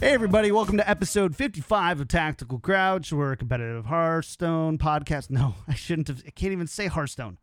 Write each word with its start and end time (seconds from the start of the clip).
Hey, 0.00 0.14
everybody, 0.14 0.50
welcome 0.50 0.78
to 0.78 0.88
episode 0.88 1.36
55 1.36 2.00
of 2.00 2.08
Tactical 2.08 2.58
Crouch. 2.58 3.12
We're 3.12 3.32
a 3.32 3.36
competitive 3.36 3.84
Hearthstone 3.84 4.78
podcast. 4.78 5.28
No, 5.28 5.56
I 5.68 5.74
shouldn't 5.74 6.08
have. 6.08 6.22
I 6.26 6.30
can't 6.30 6.52
even 6.52 6.66
say 6.68 6.86
Hearthstone. 6.86 7.36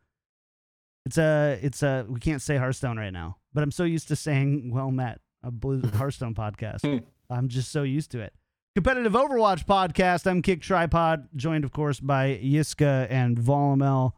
It's 1.06 1.18
a, 1.18 1.56
it's 1.62 1.84
a, 1.84 2.04
we 2.08 2.18
can't 2.18 2.42
say 2.42 2.56
Hearthstone 2.56 2.98
right 2.98 3.12
now, 3.12 3.36
but 3.54 3.62
I'm 3.62 3.70
so 3.70 3.84
used 3.84 4.08
to 4.08 4.16
saying, 4.16 4.72
well 4.72 4.90
met, 4.90 5.20
a 5.44 5.52
Blue 5.52 5.80
Hearthstone 5.94 6.34
podcast. 6.34 7.04
I'm 7.30 7.46
just 7.46 7.70
so 7.70 7.84
used 7.84 8.10
to 8.10 8.18
it. 8.18 8.34
Competitive 8.74 9.12
Overwatch 9.12 9.64
podcast. 9.64 10.28
I'm 10.28 10.42
Kick 10.42 10.60
Tripod, 10.60 11.28
joined, 11.36 11.62
of 11.62 11.70
course, 11.70 12.00
by 12.00 12.40
Yiska 12.42 13.06
and 13.08 13.38
Volamel. 13.38 14.14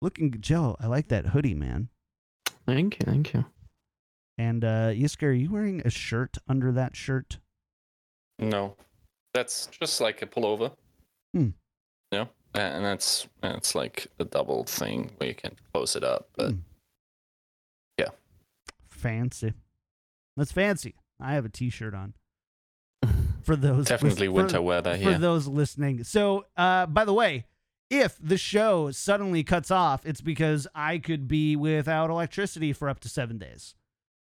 Looking, 0.00 0.30
good 0.30 0.42
Joe, 0.42 0.76
I 0.78 0.86
like 0.86 1.08
that 1.08 1.26
hoodie, 1.26 1.54
man. 1.54 1.88
Thank 2.66 3.00
you, 3.00 3.04
thank 3.04 3.34
you. 3.34 3.46
And 4.38 4.64
uh, 4.64 4.88
Yiska, 4.88 5.24
are 5.24 5.32
you 5.32 5.50
wearing 5.50 5.82
a 5.84 5.90
shirt 5.90 6.38
under 6.48 6.72
that 6.72 6.96
shirt? 6.96 7.38
No, 8.38 8.74
that's 9.34 9.66
just 9.66 10.00
like 10.00 10.22
a 10.22 10.26
pullover. 10.26 10.72
Hmm. 11.34 11.48
Yeah, 12.10 12.26
and 12.54 12.84
that's 12.84 13.26
that's 13.40 13.74
like 13.74 14.06
a 14.18 14.24
double 14.24 14.64
thing 14.64 15.10
where 15.16 15.28
you 15.30 15.34
can 15.34 15.56
close 15.72 15.96
it 15.96 16.04
up. 16.04 16.28
But 16.36 16.52
Hmm. 16.52 16.58
Fancy. 18.88 19.52
That's 20.36 20.52
fancy. 20.52 20.94
I 21.18 21.32
have 21.34 21.44
a 21.44 21.48
t-shirt 21.48 21.92
on. 21.92 22.14
For 23.42 23.56
those 23.56 23.86
definitely 23.86 24.28
for- 24.28 24.32
winter 24.34 24.62
weather 24.62 24.96
here. 24.96 25.14
for 25.14 25.18
those 25.18 25.48
listening. 25.48 26.04
So, 26.04 26.44
uh, 26.56 26.86
by 26.86 27.04
the 27.04 27.12
way, 27.12 27.46
if 27.90 28.16
the 28.22 28.36
show 28.38 28.92
suddenly 28.92 29.42
cuts 29.42 29.72
off, 29.72 30.06
it's 30.06 30.20
because 30.20 30.68
I 30.72 30.98
could 30.98 31.26
be 31.26 31.56
without 31.56 32.10
electricity 32.10 32.72
for 32.72 32.88
up 32.88 33.00
to 33.00 33.08
seven 33.08 33.38
days. 33.38 33.74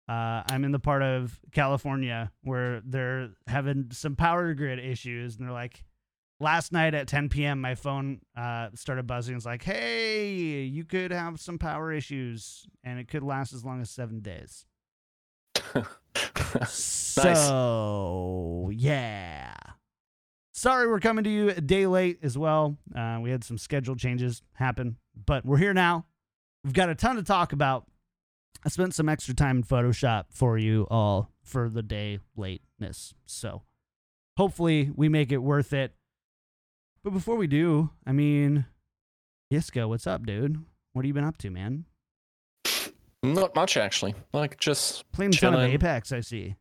Uh, 0.07 0.43
I'm 0.49 0.65
in 0.65 0.71
the 0.71 0.79
part 0.79 1.01
of 1.01 1.39
California 1.53 2.31
where 2.43 2.81
they're 2.85 3.29
having 3.47 3.87
some 3.91 4.15
power 4.15 4.53
grid 4.53 4.79
issues, 4.79 5.37
and 5.37 5.45
they're 5.45 5.53
like, 5.53 5.83
last 6.39 6.71
night 6.71 6.93
at 6.93 7.07
10 7.07 7.29
p.m., 7.29 7.61
my 7.61 7.75
phone 7.75 8.19
uh, 8.35 8.69
started 8.75 9.07
buzzing. 9.07 9.35
It's 9.35 9.45
like, 9.45 9.63
hey, 9.63 10.63
you 10.63 10.83
could 10.83 11.11
have 11.11 11.39
some 11.39 11.57
power 11.57 11.91
issues, 11.91 12.67
and 12.83 12.99
it 12.99 13.07
could 13.07 13.23
last 13.23 13.53
as 13.53 13.63
long 13.63 13.81
as 13.81 13.89
seven 13.89 14.19
days. 14.19 14.65
So 16.59 18.69
yeah. 18.73 19.53
Sorry, 20.51 20.87
we're 20.87 20.99
coming 20.99 21.23
to 21.23 21.29
you 21.29 21.49
a 21.49 21.61
day 21.61 21.87
late 21.87 22.19
as 22.21 22.37
well. 22.37 22.77
Uh, 22.95 23.19
we 23.21 23.31
had 23.31 23.43
some 23.43 23.57
schedule 23.57 23.95
changes 23.95 24.41
happen, 24.53 24.97
but 25.25 25.45
we're 25.45 25.57
here 25.57 25.73
now. 25.73 26.05
We've 26.63 26.73
got 26.73 26.89
a 26.89 26.95
ton 26.95 27.15
to 27.17 27.23
talk 27.23 27.53
about. 27.53 27.85
I 28.65 28.69
spent 28.69 28.95
some 28.95 29.09
extra 29.09 29.33
time 29.33 29.57
in 29.57 29.63
Photoshop 29.63 30.25
for 30.29 30.57
you 30.57 30.87
all 30.89 31.29
for 31.43 31.69
the 31.69 31.83
day 31.83 32.19
lateness. 32.37 33.13
So 33.25 33.63
hopefully 34.37 34.91
we 34.95 35.09
make 35.09 35.31
it 35.31 35.37
worth 35.39 35.73
it. 35.73 35.93
But 37.03 37.11
before 37.11 37.35
we 37.35 37.47
do, 37.47 37.89
I 38.07 38.13
mean, 38.13 38.65
Yiska, 39.51 39.87
what's 39.89 40.07
up, 40.07 40.25
dude? 40.25 40.63
What 40.93 41.03
have 41.03 41.07
you 41.07 41.13
been 41.13 41.25
up 41.25 41.37
to, 41.39 41.49
man? 41.49 41.85
Not 43.21 43.55
much 43.55 43.77
actually. 43.77 44.15
Like 44.33 44.57
just 44.59 45.09
Playing 45.11 45.33
a 45.33 45.37
ton 45.37 45.53
of. 45.55 45.61
Apex, 45.61 46.11
I 46.11 46.21
see. 46.21 46.55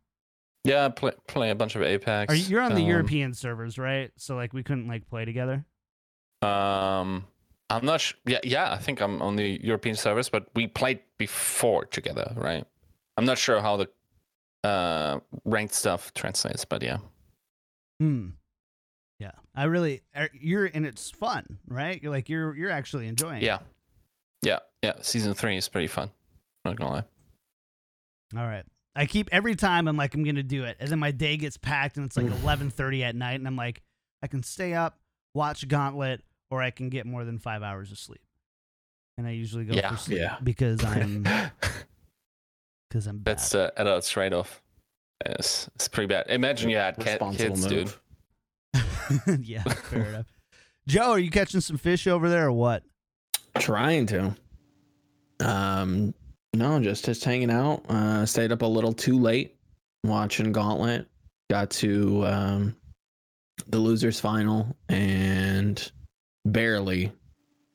yeah, 0.64 0.88
play 0.88 1.12
play 1.26 1.50
a 1.50 1.54
bunch 1.54 1.74
of 1.76 1.82
Apex. 1.82 2.32
Are 2.32 2.36
you, 2.36 2.44
you're 2.46 2.60
on 2.60 2.74
the 2.74 2.82
um, 2.82 2.88
European 2.88 3.34
servers, 3.34 3.78
right? 3.78 4.10
So 4.16 4.36
like 4.36 4.52
we 4.52 4.62
couldn't 4.62 4.86
like 4.88 5.06
play 5.08 5.24
together. 5.24 5.64
Um, 6.40 7.24
I'm 7.76 7.86
not. 7.86 8.00
Sh- 8.00 8.14
yeah, 8.26 8.40
yeah. 8.44 8.72
I 8.72 8.78
think 8.78 9.00
I'm 9.00 9.22
on 9.22 9.36
the 9.36 9.58
European 9.62 9.96
service, 9.96 10.28
but 10.28 10.46
we 10.54 10.66
played 10.66 11.00
before 11.18 11.84
together, 11.86 12.32
right? 12.36 12.64
I'm 13.16 13.24
not 13.24 13.38
sure 13.38 13.60
how 13.60 13.76
the 13.76 13.88
uh 14.68 15.20
ranked 15.44 15.74
stuff 15.74 16.12
translates, 16.14 16.64
but 16.64 16.82
yeah. 16.82 16.98
Hmm. 18.00 18.30
Yeah, 19.18 19.32
I 19.54 19.64
really. 19.64 20.02
er, 20.16 20.28
You're 20.32 20.66
and 20.66 20.84
it's 20.84 21.10
fun, 21.10 21.58
right? 21.66 22.02
You're 22.02 22.12
like 22.12 22.28
you're 22.28 22.56
you're 22.56 22.70
actually 22.70 23.06
enjoying. 23.06 23.42
it. 23.42 23.44
Yeah. 23.44 23.58
Yeah, 24.42 24.58
yeah. 24.82 24.94
Season 25.02 25.34
three 25.34 25.56
is 25.56 25.68
pretty 25.68 25.86
fun. 25.86 26.10
Not 26.64 26.76
gonna 26.76 26.90
lie. 26.90 27.04
All 28.36 28.46
right. 28.46 28.64
I 28.94 29.06
keep 29.06 29.28
every 29.32 29.54
time 29.54 29.88
I'm 29.88 29.96
like 29.96 30.14
I'm 30.14 30.24
gonna 30.24 30.42
do 30.42 30.64
it, 30.64 30.76
and 30.80 30.88
then 30.90 30.98
my 30.98 31.12
day 31.12 31.36
gets 31.36 31.56
packed, 31.56 31.96
and 31.96 32.06
it's 32.06 32.16
like 32.16 32.26
11:30 32.26 33.02
at 33.02 33.14
night, 33.14 33.34
and 33.34 33.46
I'm 33.46 33.56
like, 33.56 33.82
I 34.22 34.26
can 34.26 34.42
stay 34.42 34.74
up, 34.74 34.98
watch 35.34 35.66
Gauntlet, 35.68 36.22
or 36.52 36.62
I 36.62 36.70
can 36.70 36.90
get 36.90 37.06
more 37.06 37.24
than 37.24 37.38
five 37.38 37.62
hours 37.62 37.90
of 37.90 37.98
sleep. 37.98 38.20
And 39.16 39.26
I 39.26 39.30
usually 39.30 39.64
go 39.64 39.72
Yeah. 39.74 39.90
for 39.90 39.96
sleep 39.96 40.18
Yeah. 40.18 40.36
because 40.42 40.84
I'm 40.84 41.22
because 42.90 43.06
I'm 43.06 43.18
bad. 43.18 43.36
That's 43.38 43.48
the 43.50 43.72
adult 43.78 44.04
trade 44.04 44.34
off. 44.34 44.60
It's, 45.24 45.68
it's 45.76 45.88
pretty 45.88 46.08
bad. 46.08 46.26
Imagine 46.28 46.68
you 46.68 46.76
had 46.76 46.96
cat, 46.96 47.20
Responsible 47.20 47.54
kids, 47.56 47.66
dude. 47.66 47.92
yeah, 49.46 49.62
fair 49.62 50.04
enough. 50.08 50.26
Joe, 50.86 51.12
are 51.12 51.18
you 51.18 51.30
catching 51.30 51.60
some 51.60 51.78
fish 51.78 52.06
over 52.06 52.28
there 52.28 52.48
or 52.48 52.52
what? 52.52 52.82
Trying 53.58 54.06
to. 54.06 54.34
Um, 55.40 56.12
no, 56.54 56.80
just 56.80 57.04
just 57.06 57.24
hanging 57.24 57.50
out. 57.50 57.82
Uh, 57.88 58.26
stayed 58.26 58.52
up 58.52 58.60
a 58.62 58.66
little 58.66 58.92
too 58.92 59.18
late 59.18 59.56
watching 60.04 60.52
Gauntlet. 60.52 61.06
Got 61.50 61.70
to 61.70 62.26
um, 62.26 62.76
the 63.68 63.78
losers 63.78 64.18
final 64.20 64.76
and 64.88 65.90
barely 66.44 67.12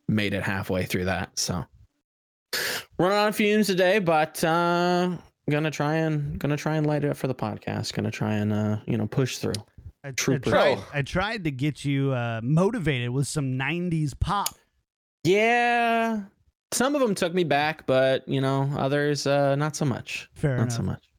made 0.08 0.34
it 0.34 0.44
halfway 0.44 0.86
through 0.86 1.06
that. 1.06 1.38
So 1.38 1.66
running 3.00 3.18
on 3.18 3.34
fumes 3.34 3.68
today, 3.68 4.00
but 4.00 4.44
uh, 4.44 5.18
gonna 5.50 5.72
try 5.72 5.96
and 5.96 6.40
gonna 6.40 6.58
try 6.58 6.76
and 6.76 6.86
light 6.86 7.04
it 7.04 7.10
up 7.10 7.18
for 7.18 7.28
the 7.28 7.36
podcast. 7.36 7.94
Gonna 7.94 8.12
try 8.12 8.36
and 8.36 8.54
uh, 8.54 8.78
you 8.86 8.98
know 8.98 9.08
push 9.08 9.38
through. 9.38 9.54
I, 10.04 10.10
I 10.10 10.12
tried. 10.12 10.80
I 10.94 11.02
tried 11.02 11.44
to 11.44 11.52
get 11.52 11.84
you 11.84 12.14
uh, 12.14 12.40
motivated 12.44 13.10
with 13.10 13.28
some 13.28 13.54
'90s 13.54 14.18
pop. 14.20 14.56
Yeah. 15.24 16.22
Some 16.74 16.96
of 16.96 17.02
them 17.02 17.16
took 17.16 17.34
me 17.34 17.44
back, 17.44 17.88
but 17.88 18.28
you 18.28 18.42
know, 18.42 18.70
others 18.78 19.26
uh 19.26 19.56
not 19.56 19.76
so 19.76 19.86
much. 19.86 20.30
Fair 20.34 20.58
not 20.58 20.64
enough. 20.64 20.74
so 20.74 20.84
much. 20.84 21.10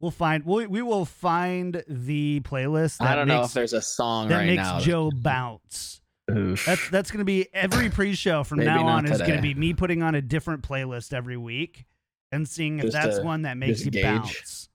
We'll 0.00 0.10
find. 0.10 0.44
We 0.44 0.66
we 0.66 0.82
will 0.82 1.04
find 1.04 1.82
the 1.86 2.40
playlist. 2.40 2.98
That 2.98 3.08
I 3.08 3.14
don't 3.14 3.28
know 3.28 3.42
if 3.42 3.52
there's 3.52 3.74
a 3.74 3.82
song 3.82 4.28
that 4.28 4.36
right 4.36 4.46
makes 4.46 4.62
now. 4.62 4.80
Joe 4.80 5.10
bounce. 5.14 5.99
Oof. 6.36 6.64
That's 6.66 6.88
that's 6.90 7.10
gonna 7.10 7.24
be 7.24 7.48
every 7.54 7.90
pre-show 7.90 8.44
from 8.44 8.60
now 8.60 8.86
on 8.86 9.06
is 9.06 9.18
gonna 9.20 9.42
be 9.42 9.54
me 9.54 9.74
putting 9.74 10.02
on 10.02 10.14
a 10.14 10.22
different 10.22 10.62
playlist 10.66 11.12
every 11.12 11.36
week 11.36 11.86
and 12.32 12.48
seeing 12.48 12.78
if 12.78 12.86
Just 12.86 12.92
that's 12.94 13.18
to- 13.18 13.24
one 13.24 13.42
that 13.42 13.56
makes 13.56 13.84
you 13.84 13.90
gauge. 13.90 14.02
bounce. 14.02 14.68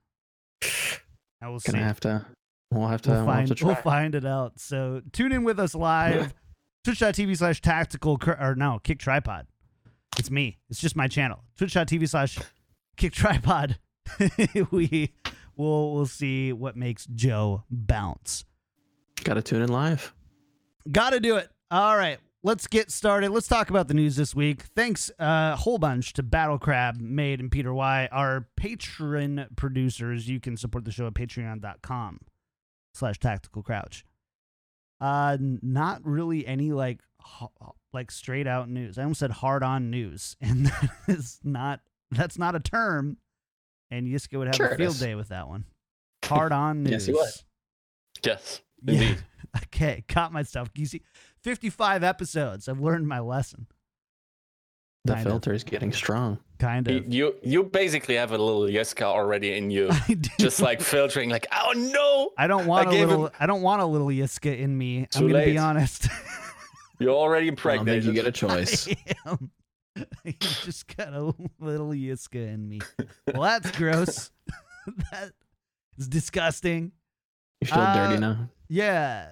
I 1.41 1.49
will 1.49 1.59
see. 1.59 1.71
gonna 1.71 1.83
have 1.83 1.99
to. 2.01 2.25
We'll 2.71 2.87
have 2.87 3.01
to. 3.03 3.09
we'll 3.11 3.19
We'll, 3.19 3.27
have 3.27 3.35
find 3.35 3.47
to 3.49 3.55
try. 3.55 3.67
we'll 3.67 3.75
find 3.75 4.15
it 4.15 4.25
out. 4.25 4.59
So 4.59 5.01
tune 5.11 5.31
in 5.31 5.43
with 5.43 5.59
us 5.59 5.75
live. 5.75 6.33
Twitch.tv 6.83 7.37
slash 7.37 7.61
tactical 7.61 8.19
or 8.39 8.53
no 8.55 8.79
kick 8.83 8.99
tripod. 8.99 9.47
It's 10.19 10.29
me. 10.29 10.59
It's 10.69 10.79
just 10.79 10.95
my 10.95 11.07
channel. 11.07 11.43
Twitch.tv 11.57 12.07
slash 12.09 12.37
kick 12.95 13.11
tripod. 13.13 13.77
we 14.71 15.11
will 15.55 15.93
we'll 15.93 16.05
see 16.05 16.53
what 16.53 16.75
makes 16.77 17.05
Joe 17.07 17.63
bounce. 17.71 18.45
Got 19.23 19.35
to 19.35 19.41
tune 19.41 19.61
in 19.63 19.69
live. 19.69 20.13
Gotta 20.91 21.19
do 21.19 21.37
it. 21.37 21.49
All 21.71 21.97
right. 21.97 22.19
Let's 22.43 22.67
get 22.67 22.91
started. 22.91 23.31
Let's 23.31 23.47
talk 23.47 23.71
about 23.71 23.87
the 23.87 23.95
news 23.95 24.15
this 24.17 24.35
week. 24.35 24.63
Thanks 24.75 25.09
uh, 25.19 25.51
a 25.53 25.55
whole 25.55 25.79
bunch 25.79 26.13
to 26.13 26.21
Battle 26.23 26.59
Crab, 26.59 26.99
Made, 26.99 27.39
and 27.39 27.51
Peter 27.51 27.73
Y, 27.73 28.07
our 28.11 28.47
patron 28.55 29.47
producers. 29.55 30.29
You 30.29 30.39
can 30.39 30.55
support 30.55 30.85
the 30.85 30.91
show 30.91 31.07
at 31.07 31.15
patreon.com 31.15 32.19
slash 32.93 33.17
tactical 33.17 33.63
crouch. 33.63 34.05
Uh, 35.01 35.37
not 35.41 36.05
really 36.05 36.45
any 36.45 36.71
like 36.71 36.99
ho- 37.19 37.51
like 37.93 38.11
straight 38.11 38.45
out 38.45 38.69
news. 38.69 38.99
I 38.99 39.01
almost 39.01 39.21
said 39.21 39.31
hard 39.31 39.63
on 39.63 39.89
news, 39.89 40.37
and 40.41 40.67
that 40.67 40.89
is 41.07 41.39
not 41.43 41.79
that's 42.11 42.37
not 42.37 42.53
a 42.55 42.59
term. 42.59 43.17
And 43.89 44.05
Yiska 44.07 44.37
would 44.37 44.47
have 44.47 44.55
Sure 44.55 44.67
a 44.67 44.77
field 44.77 44.93
is. 44.93 44.99
day 44.99 45.15
with 45.15 45.29
that 45.29 45.47
one. 45.47 45.65
Hard 46.25 46.51
on 46.51 46.83
news. 46.83 46.91
Yes, 46.91 47.05
he 47.07 47.13
would. 47.13 47.29
Yes, 48.23 48.61
Yeah. 48.83 49.15
Indeed. 49.55 49.67
Okay, 49.73 50.03
caught 50.07 50.31
myself. 50.33 50.69
You 50.75 50.85
see, 50.85 51.01
55 51.43 52.03
episodes. 52.03 52.67
I've 52.67 52.79
learned 52.79 53.07
my 53.07 53.19
lesson. 53.19 53.67
The 55.05 55.13
Kind 55.13 55.27
of. 55.27 55.31
filter 55.33 55.53
is 55.53 55.63
getting 55.63 55.91
strong. 55.93 56.39
Kind 56.57 56.87
of. 56.87 57.13
you 57.13 57.35
you 57.43 57.63
basically 57.63 58.15
have 58.15 58.31
a 58.31 58.37
little 58.37 58.61
Yiska 58.63 59.03
already 59.03 59.53
in 59.57 59.69
you, 59.69 59.89
I 60.07 60.13
do. 60.13 60.29
just 60.39 60.61
like 60.61 60.81
filtering. 60.81 61.29
Like, 61.29 61.45
oh 61.51 61.73
no, 61.75 62.31
I 62.37 62.47
don't 62.47 62.65
want 62.65 62.87
I 62.87 62.95
a 62.95 62.99
little. 63.05 63.25
him- 63.27 63.33
I 63.39 63.45
don't 63.45 63.61
want 63.61 63.81
a 63.81 63.85
little 63.85 64.07
Yiska 64.07 64.57
in 64.57 64.75
me. 64.77 65.07
I'm 65.15 65.27
gonna 65.27 65.45
be 65.45 65.57
honest. 65.57 66.07
you're 66.99 67.11
already 67.13 67.51
I 67.51 67.75
don't 67.75 67.85
think 67.85 68.03
you 68.05 68.13
get 68.13 68.25
a 68.25 68.31
choice. 68.31 68.87
I 68.87 68.95
am. 69.27 69.51
I 70.25 70.35
just 70.39 70.95
got 70.95 71.13
a 71.13 71.33
little 71.59 71.89
Yiska 71.89 72.53
in 72.53 72.67
me. 72.67 72.79
Well, 73.33 73.43
that's 73.43 73.71
gross. 73.77 74.31
that 75.11 75.31
is 75.97 76.07
disgusting. 76.07 76.93
You 77.61 77.67
feel 77.67 77.79
Uh, 77.79 78.07
dirty 78.07 78.19
now. 78.21 78.49
Yeah. 78.69 79.27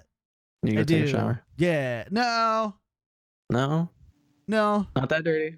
You 0.64 0.72
I 0.74 0.76
go 0.76 0.84
take 0.84 0.88
do. 0.88 1.04
a 1.04 1.08
shower. 1.08 1.44
Yeah. 1.58 2.06
No. 2.12 2.76
No, 3.50 3.90
No. 4.48 4.88
not 4.96 5.10
that 5.10 5.24
dirty. 5.24 5.58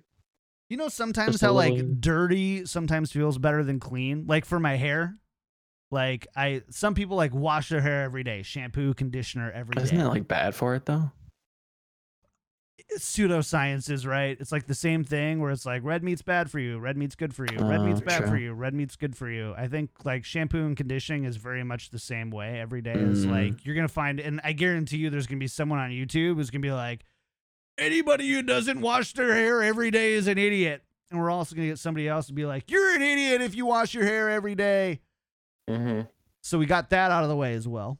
You 0.70 0.78
know 0.78 0.90
sometimes 0.90 1.34
Just 1.34 1.44
how 1.44 1.54
like 1.54 1.74
little- 1.74 1.94
dirty 2.00 2.66
sometimes 2.66 3.12
feels 3.12 3.38
better 3.38 3.64
than 3.64 3.80
clean. 3.80 4.26
Like 4.28 4.46
for 4.46 4.60
my 4.60 4.76
hair, 4.76 5.16
Like 5.92 6.28
I, 6.36 6.64
some 6.72 6.96
people 6.96 7.16
like 7.16 7.34
wash 7.34 7.70
their 7.70 7.80
hair 7.82 8.04
every 8.04 8.24
day, 8.24 8.42
shampoo, 8.42 8.94
conditioner 8.96 9.52
every 9.52 9.76
day. 9.76 9.84
Isn't 9.84 9.98
that 10.00 10.10
like 10.10 10.28
bad 10.28 10.56
for 10.56 10.74
it 10.76 10.86
though? 10.86 11.12
It's 12.90 13.18
pseudosciences, 13.18 14.06
right? 14.08 14.38
It's 14.40 14.52
like 14.52 14.68
the 14.68 14.76
same 14.76 15.04
thing 15.04 15.40
where 15.40 15.52
it's 15.52 15.66
like 15.66 15.84
red 15.84 16.04
meat's 16.04 16.22
bad 16.22 16.52
for 16.52 16.60
you, 16.60 16.78
red 16.78 16.96
meat's 16.98 17.16
good 17.16 17.34
for 17.34 17.46
you, 17.46 17.58
red 17.64 17.82
Oh, 17.82 17.84
meat's 17.86 18.00
bad 18.02 18.30
for 18.30 18.38
you, 18.38 18.54
red 18.54 18.74
meat's 18.74 18.96
good 18.96 19.16
for 19.18 19.30
you. 19.30 19.54
I 19.58 19.68
think 19.68 19.90
like 20.06 20.24
shampoo 20.24 20.66
and 20.66 20.78
conditioning 20.78 21.24
is 21.26 21.36
very 21.38 21.64
much 21.64 21.90
the 21.90 22.00
same 22.00 22.30
way. 22.30 22.60
Every 22.60 22.82
day 22.82 22.94
is 22.94 23.26
Mm. 23.26 23.32
like 23.32 23.66
you're 23.66 23.76
gonna 23.76 23.88
find, 23.88 24.20
and 24.20 24.40
I 24.44 24.54
guarantee 24.54 24.98
you, 24.98 25.10
there's 25.10 25.26
gonna 25.28 25.40
be 25.40 25.48
someone 25.48 25.80
on 25.80 25.90
YouTube 25.90 26.36
who's 26.36 26.52
gonna 26.52 26.62
be 26.62 26.72
like, 26.72 27.04
anybody 27.78 28.32
who 28.32 28.44
doesn't 28.44 28.80
wash 28.80 29.14
their 29.14 29.34
hair 29.34 29.64
every 29.64 29.90
day 29.92 30.14
is 30.14 30.28
an 30.28 30.38
idiot. 30.38 30.84
And 31.12 31.20
we're 31.20 31.32
also 31.32 31.56
gonna 31.56 31.68
get 31.68 31.80
somebody 31.80 32.08
else 32.08 32.28
to 32.28 32.34
be 32.34 32.46
like, 32.46 32.70
you're 32.70 32.96
an 32.96 33.02
idiot 33.02 33.42
if 33.42 33.56
you 33.56 33.66
wash 33.66 33.94
your 33.96 34.06
hair 34.06 34.30
every 34.30 34.56
day. 34.56 35.02
hmm 35.68 36.02
So 36.42 36.60
we 36.60 36.68
got 36.68 36.92
that 36.92 37.10
out 37.12 37.24
of 37.24 37.30
the 37.30 37.36
way 37.36 37.56
as 37.56 37.68
well. 37.68 37.98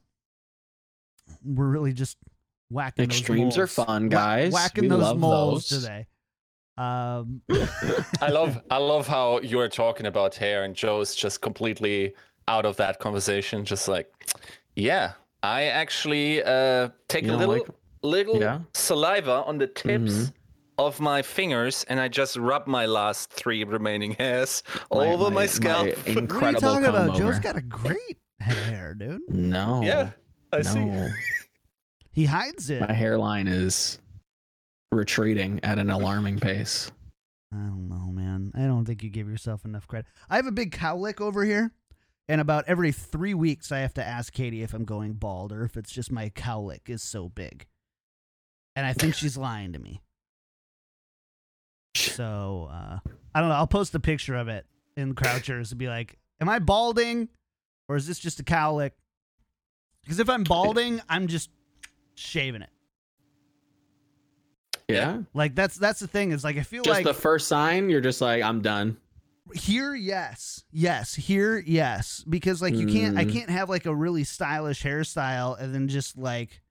We're 1.44 1.68
really 1.68 1.92
just 1.92 2.16
whacking 2.70 3.08
those 3.08 3.18
Extremes 3.18 3.56
are 3.56 3.60
moles. 3.62 3.74
fun, 3.74 4.02
Wha- 4.04 4.08
guys. 4.08 4.52
whacking 4.52 4.84
We 4.84 4.88
those 4.88 5.02
love 5.02 5.18
moles 5.18 5.68
those. 5.68 5.80
today. 5.82 6.06
Um, 6.78 7.40
I 8.20 8.28
love 8.30 8.60
I 8.70 8.76
love 8.78 9.06
how 9.06 9.40
you're 9.40 9.68
talking 9.68 10.06
about 10.06 10.34
hair 10.34 10.64
and 10.64 10.74
Joe's 10.74 11.14
just 11.14 11.40
completely 11.40 12.14
out 12.48 12.66
of 12.66 12.76
that 12.76 12.98
conversation. 12.98 13.64
Just 13.64 13.88
like, 13.88 14.12
yeah, 14.74 15.12
I 15.42 15.64
actually 15.64 16.42
uh, 16.42 16.90
take 17.08 17.24
You 17.24 17.32
a 17.32 17.36
little 17.36 17.54
like- 17.54 17.68
little 18.02 18.38
Yeah. 18.38 18.60
saliva 18.74 19.42
on 19.46 19.56
the 19.58 19.66
tips 19.68 20.12
Mhm. 20.12 20.32
of 20.78 21.00
my 21.00 21.22
fingers 21.22 21.84
and 21.88 21.98
I 21.98 22.08
just 22.08 22.36
rub 22.36 22.66
my 22.66 22.84
last 22.84 23.30
three 23.32 23.64
remaining 23.64 24.12
hairs 24.12 24.62
My- 24.92 25.06
over 25.08 25.24
my, 25.24 25.30
my- 25.30 25.34
my 25.34 25.46
scalp. 25.46 25.86
what 25.96 26.06
are 26.42 26.50
you 26.50 26.58
talking 26.58 26.84
about? 26.84 27.08
comb 27.08 27.16
Joe's 27.18 27.30
over. 27.36 27.40
got 27.40 27.56
a 27.56 27.62
great 27.62 28.18
hair, 28.40 28.94
dude. 28.94 29.22
No. 29.30 29.80
yeah, 29.82 30.10
I 30.52 30.60
see. 30.60 31.08
He 32.16 32.24
hides 32.24 32.70
it. 32.70 32.80
My 32.80 32.94
hairline 32.94 33.46
is 33.46 33.98
retreating 34.90 35.60
at 35.62 35.78
an 35.78 35.90
alarming 35.90 36.40
pace. 36.40 36.90
I 37.52 37.56
don't 37.56 37.90
know, 37.90 38.10
man. 38.10 38.52
I 38.54 38.60
don't 38.60 38.86
think 38.86 39.02
you 39.02 39.10
give 39.10 39.28
yourself 39.28 39.66
enough 39.66 39.86
credit. 39.86 40.06
I 40.30 40.36
have 40.36 40.46
a 40.46 40.52
big 40.52 40.72
cowlick 40.72 41.20
over 41.20 41.44
here, 41.44 41.72
and 42.26 42.40
about 42.40 42.64
every 42.68 42.90
three 42.90 43.34
weeks, 43.34 43.70
I 43.70 43.80
have 43.80 43.92
to 43.94 44.04
ask 44.04 44.32
Katie 44.32 44.62
if 44.62 44.72
I'm 44.72 44.86
going 44.86 45.12
bald 45.12 45.52
or 45.52 45.62
if 45.62 45.76
it's 45.76 45.92
just 45.92 46.10
my 46.10 46.30
cowlick 46.30 46.88
is 46.88 47.02
so 47.02 47.28
big. 47.28 47.66
And 48.74 48.86
I 48.86 48.94
think 48.94 49.14
she's 49.14 49.36
lying 49.36 49.74
to 49.74 49.78
me. 49.78 50.00
So 51.96 52.70
uh, 52.72 52.98
I 53.34 53.40
don't 53.40 53.50
know. 53.50 53.56
I'll 53.56 53.66
post 53.66 53.94
a 53.94 54.00
picture 54.00 54.36
of 54.36 54.48
it 54.48 54.64
in 54.96 55.14
Crouchers 55.14 55.70
and 55.70 55.78
be 55.78 55.88
like, 55.88 56.16
"Am 56.40 56.48
I 56.48 56.60
balding, 56.60 57.28
or 57.90 57.96
is 57.96 58.06
this 58.06 58.18
just 58.18 58.40
a 58.40 58.42
cowlick?" 58.42 58.92
Because 60.02 60.18
if 60.18 60.30
I'm 60.30 60.44
balding, 60.44 61.02
I'm 61.10 61.26
just 61.26 61.50
shaving 62.16 62.62
it. 62.62 62.70
Yeah. 64.88 65.22
Like 65.34 65.54
that's 65.54 65.76
that's 65.76 66.00
the 66.00 66.06
thing. 66.08 66.32
Is 66.32 66.44
like 66.44 66.56
I 66.56 66.62
feel 66.62 66.82
Just 66.82 66.96
like 66.98 67.04
the 67.04 67.14
first 67.14 67.48
sign, 67.48 67.90
you're 67.90 68.00
just 68.00 68.20
like, 68.20 68.42
I'm 68.42 68.60
done. 68.62 68.96
here 69.54 69.94
yes 69.94 70.64
yes 70.72 71.14
here 71.14 71.58
yes 71.64 72.24
because 72.28 72.60
like 72.60 72.74
you 72.74 72.84
can't 72.88 73.16
i 73.16 73.24
Mm. 73.24 73.32
can't 73.32 73.48
have 73.50 73.70
like 73.70 73.86
a 73.86 73.94
really 73.94 74.24
stylish 74.24 74.82
hairstyle 74.82 75.56
and 75.60 75.72
then 75.72 75.86
just 75.86 76.18
like 76.18 76.62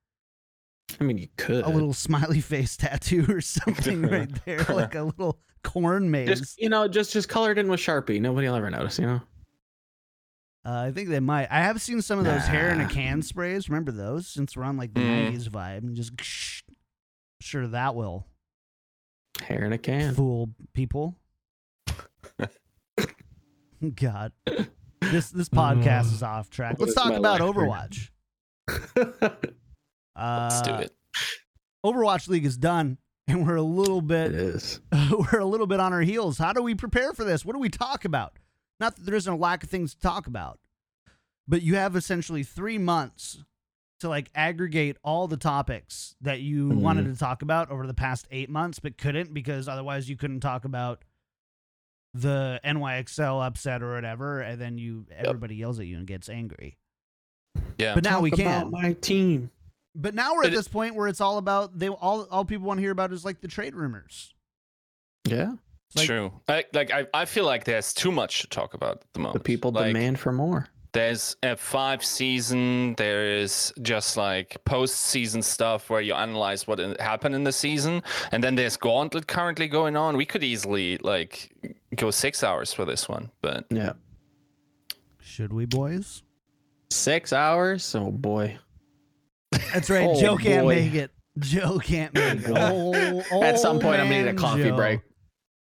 I 1.00 1.04
mean, 1.06 1.18
you 1.18 1.30
could. 1.38 1.64
a 1.64 1.70
little 1.70 1.94
smiley 1.94 2.42
face 2.42 2.76
tattoo 2.84 3.26
or 3.30 3.40
something 3.40 4.02
right 4.10 4.30
there 4.46 4.64
like 4.70 4.94
a 4.94 5.04
little 5.04 5.40
corn 5.64 6.12
maze 6.12 6.28
Just 6.42 6.60
you 6.62 6.68
know, 6.70 6.88
just 6.88 7.14
just 7.14 7.30
color 7.30 7.52
it 7.52 7.58
in 7.58 7.68
with 7.70 7.80
Sharpie. 7.80 8.20
Nobody 8.22 8.48
will 8.48 8.56
ever 8.56 8.70
notice. 8.70 9.00
You 9.00 9.06
know. 9.08 9.22
Uh, 10.66 10.72
i 10.88 10.92
think 10.92 11.10
they 11.10 11.20
might 11.20 11.48
i 11.52 11.60
have 11.62 11.82
seen 11.82 12.02
some 12.02 12.20
of 12.20 12.26
those 12.26 12.46
hair 12.48 12.70
in 12.70 12.82
a 12.82 12.88
can 12.88 13.22
sprays 13.22 13.70
remember 13.70 13.92
those 13.92 14.28
since 14.28 14.56
we're 14.58 14.64
on 14.64 14.78
like 14.78 14.94
the 14.94 15.00
Mm. 15.02 15.32
90s 15.34 15.50
vibe 15.50 15.78
and 15.80 15.96
just 15.96 16.12
sure 17.42 17.68
that 17.68 17.96
will 17.96 18.26
Hair 19.42 19.66
in 19.66 19.74
a 19.74 19.78
can. 19.78 20.14
fool 20.16 20.50
people 20.74 21.18
god 23.96 24.32
this 25.02 25.30
this 25.30 25.50
podcast 25.50 26.14
is 26.14 26.24
off 26.24 26.50
track 26.50 26.78
let's 26.80 26.94
talk 26.94 27.14
about 27.14 27.42
overwatch 27.42 28.10
uh 28.68 29.30
Let's 30.50 30.62
do 30.62 30.74
it. 30.76 30.92
Overwatch 31.86 32.28
League 32.30 32.46
is 32.46 32.58
done, 32.58 32.98
and 33.28 33.46
we're 33.46 33.58
a 33.58 33.62
little 33.62 34.02
bit 34.02 34.32
is. 34.34 34.80
we're 35.32 35.40
a 35.40 35.46
little 35.46 35.68
bit 35.68 35.80
on 35.80 35.94
our 35.94 36.02
heels. 36.02 36.38
How 36.40 36.52
do 36.54 36.64
we 36.64 36.74
prepare 36.74 37.14
for 37.14 37.24
this? 37.24 37.46
What 37.46 37.54
do 37.54 37.60
we 37.60 37.70
talk 37.70 38.06
about? 38.06 38.34
Not 38.80 38.96
that 38.96 39.06
there 39.06 39.16
isn't 39.16 39.32
a 39.32 39.38
lack 39.38 39.64
of 39.64 39.70
things 39.70 39.94
to 39.94 40.00
talk 40.02 40.28
about, 40.28 40.60
but 41.48 41.62
you 41.62 41.76
have 41.76 41.96
essentially 41.96 42.44
three 42.44 42.78
months 42.78 43.44
to 44.02 44.10
like 44.10 44.30
aggregate 44.36 44.98
all 45.04 45.28
the 45.28 45.38
topics 45.38 46.16
that 46.20 46.42
you 46.42 46.70
Mhm. 46.70 46.76
wanted 46.82 47.06
to 47.06 47.16
talk 47.16 47.42
about 47.42 47.72
over 47.72 47.88
the 47.88 47.94
past 47.94 48.28
eight 48.32 48.50
months, 48.50 48.80
but 48.80 48.98
couldn't 48.98 49.34
because 49.34 49.68
otherwise 49.70 50.10
you 50.10 50.18
couldn't 50.18 50.42
talk 50.42 50.66
about 50.66 51.04
the 52.14 52.60
NYXL 52.64 53.42
upset 53.46 53.82
or 53.82 53.94
whatever, 53.94 54.42
and 54.42 54.60
then 54.60 54.78
you 54.78 55.06
everybody 55.12 55.56
yells 55.56 55.80
at 55.80 55.86
you 55.88 55.98
and 55.98 56.08
gets 56.08 56.28
angry. 56.30 56.78
Yeah. 57.78 57.94
But 57.94 58.04
now 58.04 58.20
we 58.22 58.32
can. 58.32 58.46
about 58.68 58.72
my 58.72 58.94
team. 58.94 59.52
But 59.94 60.14
now 60.14 60.34
we're 60.36 60.42
at 60.42 60.48
But 60.48 60.54
it- 60.54 60.56
this 60.58 60.68
point 60.68 60.96
where 60.96 61.08
it's 61.08 61.22
all 61.22 61.38
about 61.38 61.80
they 61.80 61.88
all 61.88 62.24
all 62.26 62.44
people 62.46 62.68
want 62.68 62.78
to 62.80 62.82
hear 62.82 62.92
about 62.92 63.14
is 63.14 63.24
like 63.24 63.40
the 63.42 63.48
trade 63.48 63.76
rumors. 63.76 64.34
Yeah. 65.26 65.56
Like- 65.96 66.06
True. 66.06 66.32
I, 66.48 66.66
like 66.74 66.92
I, 66.92 67.06
I 67.14 67.26
feel 67.26 67.46
like 67.46 67.64
there's 67.66 67.94
too 67.94 68.12
much 68.12 68.42
to 68.42 68.48
talk 68.48 68.74
about 68.74 68.98
at 69.02 69.14
the 69.14 69.20
moment. 69.20 69.34
The 69.44 69.48
people 69.48 69.72
like, 69.72 69.88
demand 69.88 70.20
for 70.20 70.32
more. 70.32 70.68
There's 70.94 71.36
a 71.44 71.58
five 71.58 72.06
season. 72.06 72.96
There 72.96 73.36
is 73.38 73.74
just 73.82 74.16
like 74.16 74.56
post 74.64 74.96
season 74.96 75.42
stuff 75.42 75.90
where 75.90 76.00
you 76.00 76.14
analyze 76.14 76.68
what 76.68 76.80
in- 76.80 76.96
happened 77.02 77.36
in 77.36 77.44
the 77.44 77.52
season, 77.52 78.02
and 78.32 78.42
then 78.44 78.56
there's 78.56 78.78
Gauntlet 78.78 79.28
currently 79.28 79.68
going 79.68 79.98
on. 79.98 80.16
We 80.16 80.26
could 80.26 80.42
easily 80.44 80.98
like 81.00 81.52
go 81.96 82.12
six 82.12 82.44
hours 82.46 82.72
for 82.74 82.86
this 82.86 83.10
one, 83.10 83.30
but 83.42 83.66
Yeah. 83.70 83.94
Should 85.20 85.52
we, 85.52 85.66
boys? 85.66 86.24
Six 86.92 87.34
hours. 87.34 87.94
Oh 87.94 88.12
boy. 88.12 88.58
That's 89.74 89.90
right. 89.90 90.08
Oh, 90.08 90.20
Joe 90.20 90.38
can't 90.38 90.64
boy. 90.64 90.76
make 90.76 90.94
it. 90.94 91.12
Joe 91.40 91.78
can't 91.80 92.14
make 92.14 92.48
it. 92.48 92.52
Oh, 92.56 93.42
At 93.44 93.60
some 93.60 93.80
point, 93.80 94.00
I'm 94.00 94.08
gonna 94.08 94.24
need 94.24 94.28
a 94.30 94.32
oh, 94.32 94.36
coffee 94.36 94.64
Joe. 94.64 94.76
break. 94.78 95.02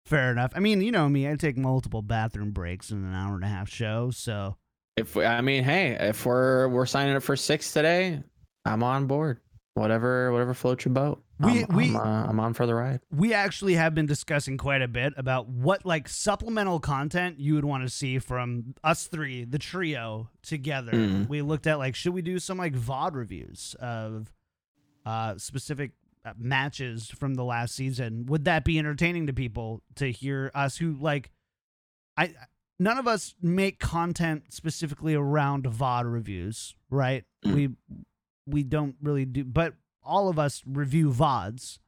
Fair 0.07 0.31
enough. 0.31 0.53
I 0.55 0.59
mean, 0.59 0.79
you 0.81 0.91
know 0.91 1.07
me. 1.09 1.29
I 1.29 1.35
take 1.35 1.57
multiple 1.57 2.01
bathroom 2.01 2.51
breaks 2.51 2.91
in 2.91 3.03
an 3.03 3.13
hour 3.13 3.35
and 3.35 3.43
a 3.43 3.47
half 3.47 3.69
show. 3.69 4.09
So 4.11 4.55
If 4.95 5.15
we, 5.15 5.25
I 5.25 5.41
mean, 5.41 5.63
hey, 5.65 5.97
if 5.99 6.25
we're 6.25 6.69
we're 6.69 6.85
signing 6.85 7.15
up 7.15 7.23
for 7.23 7.35
six 7.35 7.73
today, 7.73 8.23
I'm 8.65 8.83
on 8.83 9.05
board. 9.07 9.39
Whatever, 9.73 10.31
whatever 10.31 10.53
floats 10.55 10.85
your 10.85 10.93
boat. 10.93 11.21
We- 11.39 11.65
I'm, 11.65 11.75
we- 11.75 11.89
I'm, 11.89 11.95
uh, 11.97 12.25
I'm 12.29 12.39
on 12.39 12.53
for 12.55 12.65
the 12.65 12.73
ride. 12.73 13.01
we 13.11 13.31
actually 13.33 13.75
have 13.75 13.93
been 13.93 14.07
discussing 14.07 14.57
quite 14.57 14.81
a 14.81 14.87
bit 14.87 15.13
about 15.17 15.47
what 15.49 15.85
like 15.85 16.07
supplemental 16.09 16.79
content 16.79 17.39
you 17.39 17.53
would 17.53 17.65
want 17.65 17.83
to 17.83 17.89
see 17.89 18.17
from 18.17 18.73
us 18.83 19.05
three, 19.07 19.43
the 19.43 19.59
trio 19.59 20.29
together. 20.41 20.93
Mm. 20.93 21.29
We 21.29 21.43
looked 21.43 21.67
at 21.67 21.77
like 21.77 21.93
should 21.95 22.13
we 22.15 22.23
do 22.23 22.39
some 22.39 22.57
like 22.57 22.73
VOD 22.73 23.13
reviews 23.13 23.75
of 23.79 24.31
uh 25.05 25.37
specific 25.37 25.91
matches 26.37 27.09
from 27.09 27.35
the 27.35 27.43
last 27.43 27.75
season? 27.75 28.25
Would 28.27 28.45
that 28.45 28.63
be 28.63 28.79
entertaining 28.79 29.27
to 29.27 29.33
people 29.33 29.81
to 29.95 30.11
hear 30.11 30.51
us 30.53 30.77
who 30.77 30.93
like 30.99 31.31
I 32.17 32.33
none 32.79 32.97
of 32.97 33.07
us 33.07 33.35
make 33.41 33.79
content 33.79 34.45
specifically 34.49 35.15
around 35.15 35.65
VOD 35.65 36.11
reviews, 36.11 36.75
right? 36.89 37.23
Mm. 37.45 37.53
We 37.53 37.69
we 38.45 38.63
don't 38.63 38.95
really 39.01 39.25
do 39.25 39.43
but 39.43 39.73
all 40.03 40.29
of 40.29 40.39
us 40.39 40.63
review 40.65 41.11
VODs. 41.11 41.79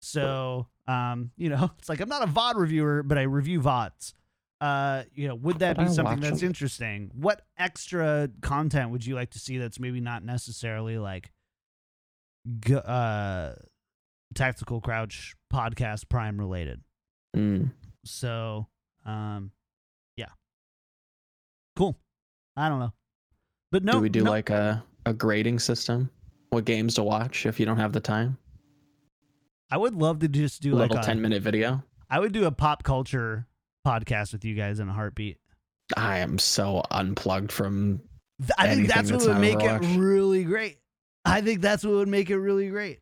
So, 0.00 0.66
um, 0.86 1.30
you 1.36 1.48
know, 1.48 1.70
it's 1.78 1.88
like 1.88 2.00
I'm 2.00 2.08
not 2.08 2.22
a 2.22 2.30
VOD 2.30 2.54
reviewer, 2.56 3.02
but 3.02 3.18
I 3.18 3.22
review 3.22 3.60
VODs. 3.60 4.14
Uh, 4.60 5.02
you 5.14 5.28
know, 5.28 5.34
would 5.34 5.58
that 5.58 5.76
be 5.76 5.86
something 5.88 6.20
that's 6.20 6.42
interesting? 6.42 7.10
What 7.14 7.42
extra 7.58 8.30
content 8.40 8.90
would 8.90 9.04
you 9.04 9.14
like 9.14 9.30
to 9.30 9.38
see 9.38 9.58
that's 9.58 9.78
maybe 9.78 10.00
not 10.00 10.24
necessarily 10.24 10.96
like 10.96 11.30
uh 12.72 13.52
tactical 14.34 14.80
crouch 14.80 15.34
podcast 15.52 16.08
prime 16.08 16.38
related? 16.38 16.80
Mm. 17.36 17.72
So, 18.04 18.68
um, 19.04 19.50
yeah, 20.16 20.30
cool. 21.76 21.96
I 22.56 22.68
don't 22.68 22.80
know, 22.80 22.92
but 23.72 23.84
no, 23.84 23.92
do 23.92 24.00
we 24.00 24.08
do 24.08 24.22
no- 24.22 24.30
like 24.30 24.50
a, 24.50 24.82
a 25.04 25.12
grading 25.12 25.58
system? 25.58 26.10
What 26.50 26.64
games 26.64 26.94
to 26.94 27.02
watch 27.02 27.44
if 27.44 27.58
you 27.58 27.66
don't 27.66 27.78
have 27.78 27.92
the 27.92 28.00
time? 28.00 28.38
I 29.70 29.76
would 29.76 29.94
love 29.94 30.20
to 30.20 30.28
just 30.28 30.62
do 30.62 30.74
a 30.74 30.76
like 30.76 30.90
little 30.90 31.02
a, 31.02 31.06
10 31.06 31.20
minute 31.20 31.42
video. 31.42 31.82
I 32.08 32.20
would 32.20 32.32
do 32.32 32.44
a 32.44 32.52
pop 32.52 32.84
culture 32.84 33.46
podcast 33.86 34.32
with 34.32 34.44
you 34.44 34.54
guys 34.54 34.78
in 34.78 34.88
a 34.88 34.92
heartbeat. 34.92 35.38
I 35.96 36.18
am 36.18 36.38
so 36.38 36.82
unplugged 36.90 37.52
from. 37.52 38.00
I 38.58 38.74
think 38.74 38.88
that's 38.88 39.10
what 39.10 39.22
would 39.22 39.38
make 39.38 39.60
it 39.60 39.98
really 39.98 40.44
great. 40.44 40.78
I 41.26 41.40
think 41.40 41.60
that's 41.60 41.84
what 41.84 41.94
would 41.94 42.08
make 42.08 42.30
it 42.30 42.38
really 42.38 42.68
great. 42.68 43.00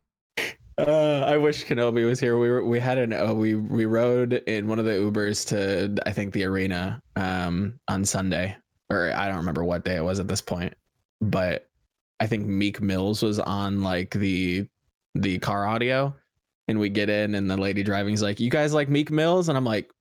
Uh, 0.76 1.21
I 1.21 1.37
wish 1.37 1.64
Kenobi 1.64 2.04
was 2.04 2.19
here. 2.19 2.37
We 2.37 2.50
were 2.50 2.64
we 2.64 2.81
had 2.81 2.99
an 2.99 3.12
uh, 3.12 3.33
we 3.33 3.54
we 3.54 3.85
rode 3.85 4.33
in 4.33 4.66
one 4.66 4.81
of 4.81 4.85
the 4.85 4.93
Ubers 4.93 5.47
to 5.49 6.02
I 6.09 6.12
think 6.12 6.33
the 6.33 6.45
arena 6.45 7.00
um 7.14 7.78
on 7.87 8.04
Sunday 8.04 8.57
or 8.90 9.12
I 9.12 9.28
don't 9.28 9.37
remember 9.37 9.62
what 9.62 9.85
day 9.85 9.97
it 9.97 10.04
was 10.04 10.19
at 10.19 10.26
this 10.26 10.40
point, 10.40 10.75
but 11.21 11.69
I 12.19 12.26
think 12.26 12.47
Meek 12.47 12.81
Mills 12.81 13.23
was 13.23 13.38
on 13.38 13.83
like 13.83 14.11
the 14.11 14.66
the 15.14 15.38
car 15.38 15.66
audio, 15.66 16.14
and 16.66 16.81
we 16.81 16.88
get 16.88 17.09
in, 17.09 17.35
and 17.35 17.50
the 17.50 17.57
lady 17.57 17.83
driving's 17.83 18.23
like, 18.23 18.40
"You 18.40 18.50
guys 18.50 18.73
like 18.75 18.88
Meek 18.88 19.11
Mills?" 19.11 19.49
And 19.49 19.57
I'm 19.57 19.64
like, 19.64 19.93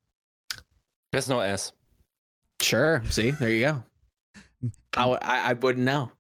"That's 1.12 1.30
no 1.30 1.40
S. 1.40 1.72
"Sure." 2.62 3.04
See, 3.10 3.32
there 3.32 3.50
you 3.50 3.62
go. 3.62 3.84
I 4.98 5.50
I 5.50 5.54
wouldn't 5.54 5.86
know. 5.86 6.12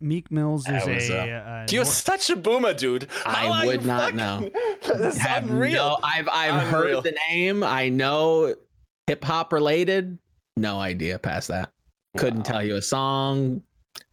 Meek 0.00 0.30
Mills 0.30 0.62
is 0.62 0.84
That 0.84 0.94
was, 0.94 1.10
a. 1.10 1.18
uh, 1.18 1.22
uh, 1.40 1.66
You're 1.70 1.84
Nor- 1.84 1.92
such 1.92 2.30
a 2.30 2.36
boomer, 2.36 2.72
dude. 2.74 3.08
I 3.26 3.46
How 3.46 3.52
are 3.52 3.66
would 3.66 3.84
not 3.84 4.12
fucking- 4.14 4.52
That's 4.98 5.16
Have 5.18 5.50
unreal. 5.50 5.74
no- 5.74 5.98
I've 6.02 6.28
I've 6.28 6.66
Unreal. 6.74 6.96
heard 6.96 7.04
the 7.04 7.14
name. 7.28 7.62
I 7.62 7.88
know 7.88 8.54
hip 9.06 9.22
hop 9.24 9.52
related. 9.52 10.18
No 10.56 10.80
idea 10.80 11.18
past 11.18 11.48
that. 11.48 11.70
Couldn't 12.16 12.40
Wow. 12.40 12.44
tell 12.44 12.64
you 12.64 12.76
a 12.76 12.82
song. 12.82 13.62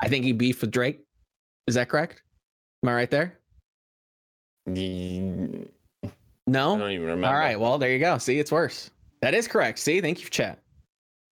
I 0.02 0.08
think 0.08 0.24
he 0.26 0.32
beefed 0.34 0.62
with 0.62 0.72
Drake. 0.72 1.00
Is 1.68 1.76
that 1.76 1.90
correct? 1.90 2.22
Am 2.84 2.90
I 2.90 2.94
right 2.94 3.10
there? 3.12 3.40
Mm, 4.70 5.68
I 6.06 6.10
No. 6.48 6.78
don't 6.78 6.92
even 6.92 7.06
remember. 7.08 7.28
All 7.28 7.34
right. 7.34 7.60
Well, 7.60 7.78
there 7.78 7.92
you 7.92 8.00
go. 8.00 8.18
See, 8.18 8.40
it's 8.40 8.52
worse. 8.52 8.92
That 9.22 9.34
is 9.34 9.48
correct. 9.48 9.80
See, 9.80 10.02
thank 10.02 10.22
you, 10.22 10.30
chat. 10.30 10.60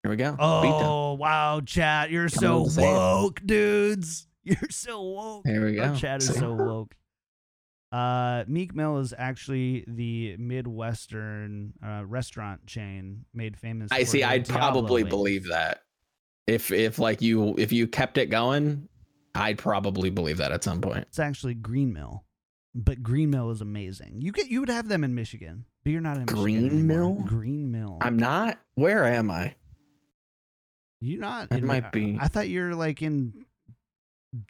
Here 0.03 0.09
we 0.09 0.15
go. 0.17 0.35
Oh 0.39 1.13
wow, 1.13 1.61
chat! 1.65 2.11
You're 2.11 2.29
Come 2.29 2.39
so 2.43 2.59
on, 2.63 2.69
say 2.69 2.83
it. 2.89 2.93
woke, 2.93 3.41
dudes. 3.45 4.27
You're 4.45 4.69
so 4.69 5.01
woke. 5.01 5.43
There 5.43 5.65
we 5.65 5.79
Our 5.79 5.89
go. 5.89 5.95
chat 5.95 6.21
is 6.21 6.33
so 6.33 6.53
woke. 6.53 6.95
Uh, 7.91 8.43
Meek 8.47 8.75
Mill 8.75 8.97
is 8.99 9.13
actually 9.17 9.85
the 9.87 10.35
Midwestern 10.37 11.73
uh, 11.85 12.03
restaurant 12.05 12.65
chain 12.65 13.25
made 13.33 13.57
famous. 13.57 13.91
I 13.91 14.03
see. 14.03 14.23
I'd 14.23 14.43
Diablo 14.43 14.59
probably 14.59 15.03
wings. 15.03 15.09
believe 15.09 15.47
that. 15.47 15.79
If 16.47 16.71
if 16.71 16.99
like 16.99 17.21
you 17.21 17.55
if 17.57 17.71
you 17.71 17.87
kept 17.87 18.17
it 18.17 18.27
going, 18.27 18.87
I'd 19.33 19.57
probably 19.57 20.09
believe 20.09 20.37
that 20.37 20.51
at 20.51 20.63
some 20.63 20.81
point. 20.81 20.99
It's 21.09 21.19
actually 21.19 21.53
Green 21.55 21.93
Mill, 21.93 22.23
but 22.75 23.01
Green 23.01 23.29
Mill 23.29 23.49
is 23.51 23.61
amazing. 23.61 24.17
You 24.19 24.31
get 24.31 24.49
you 24.49 24.59
would 24.59 24.69
have 24.69 24.87
them 24.87 25.03
in 25.03 25.15
Michigan, 25.15 25.65
but 25.83 25.91
you're 25.91 26.01
not 26.01 26.17
in 26.17 26.23
Michigan 26.23 26.41
Green 26.43 26.65
anymore. 26.67 27.15
Mill? 27.15 27.23
Green 27.25 27.71
Mill. 27.71 27.97
I'm 28.01 28.17
not. 28.17 28.59
Where 28.75 29.05
am 29.05 29.31
I? 29.31 29.55
You're 31.01 31.21
not. 31.21 31.51
It 31.51 31.63
might 31.63 31.91
be. 31.91 32.17
I 32.19 32.27
thought 32.27 32.49
you're 32.49 32.75
like 32.75 33.01
in 33.01 33.44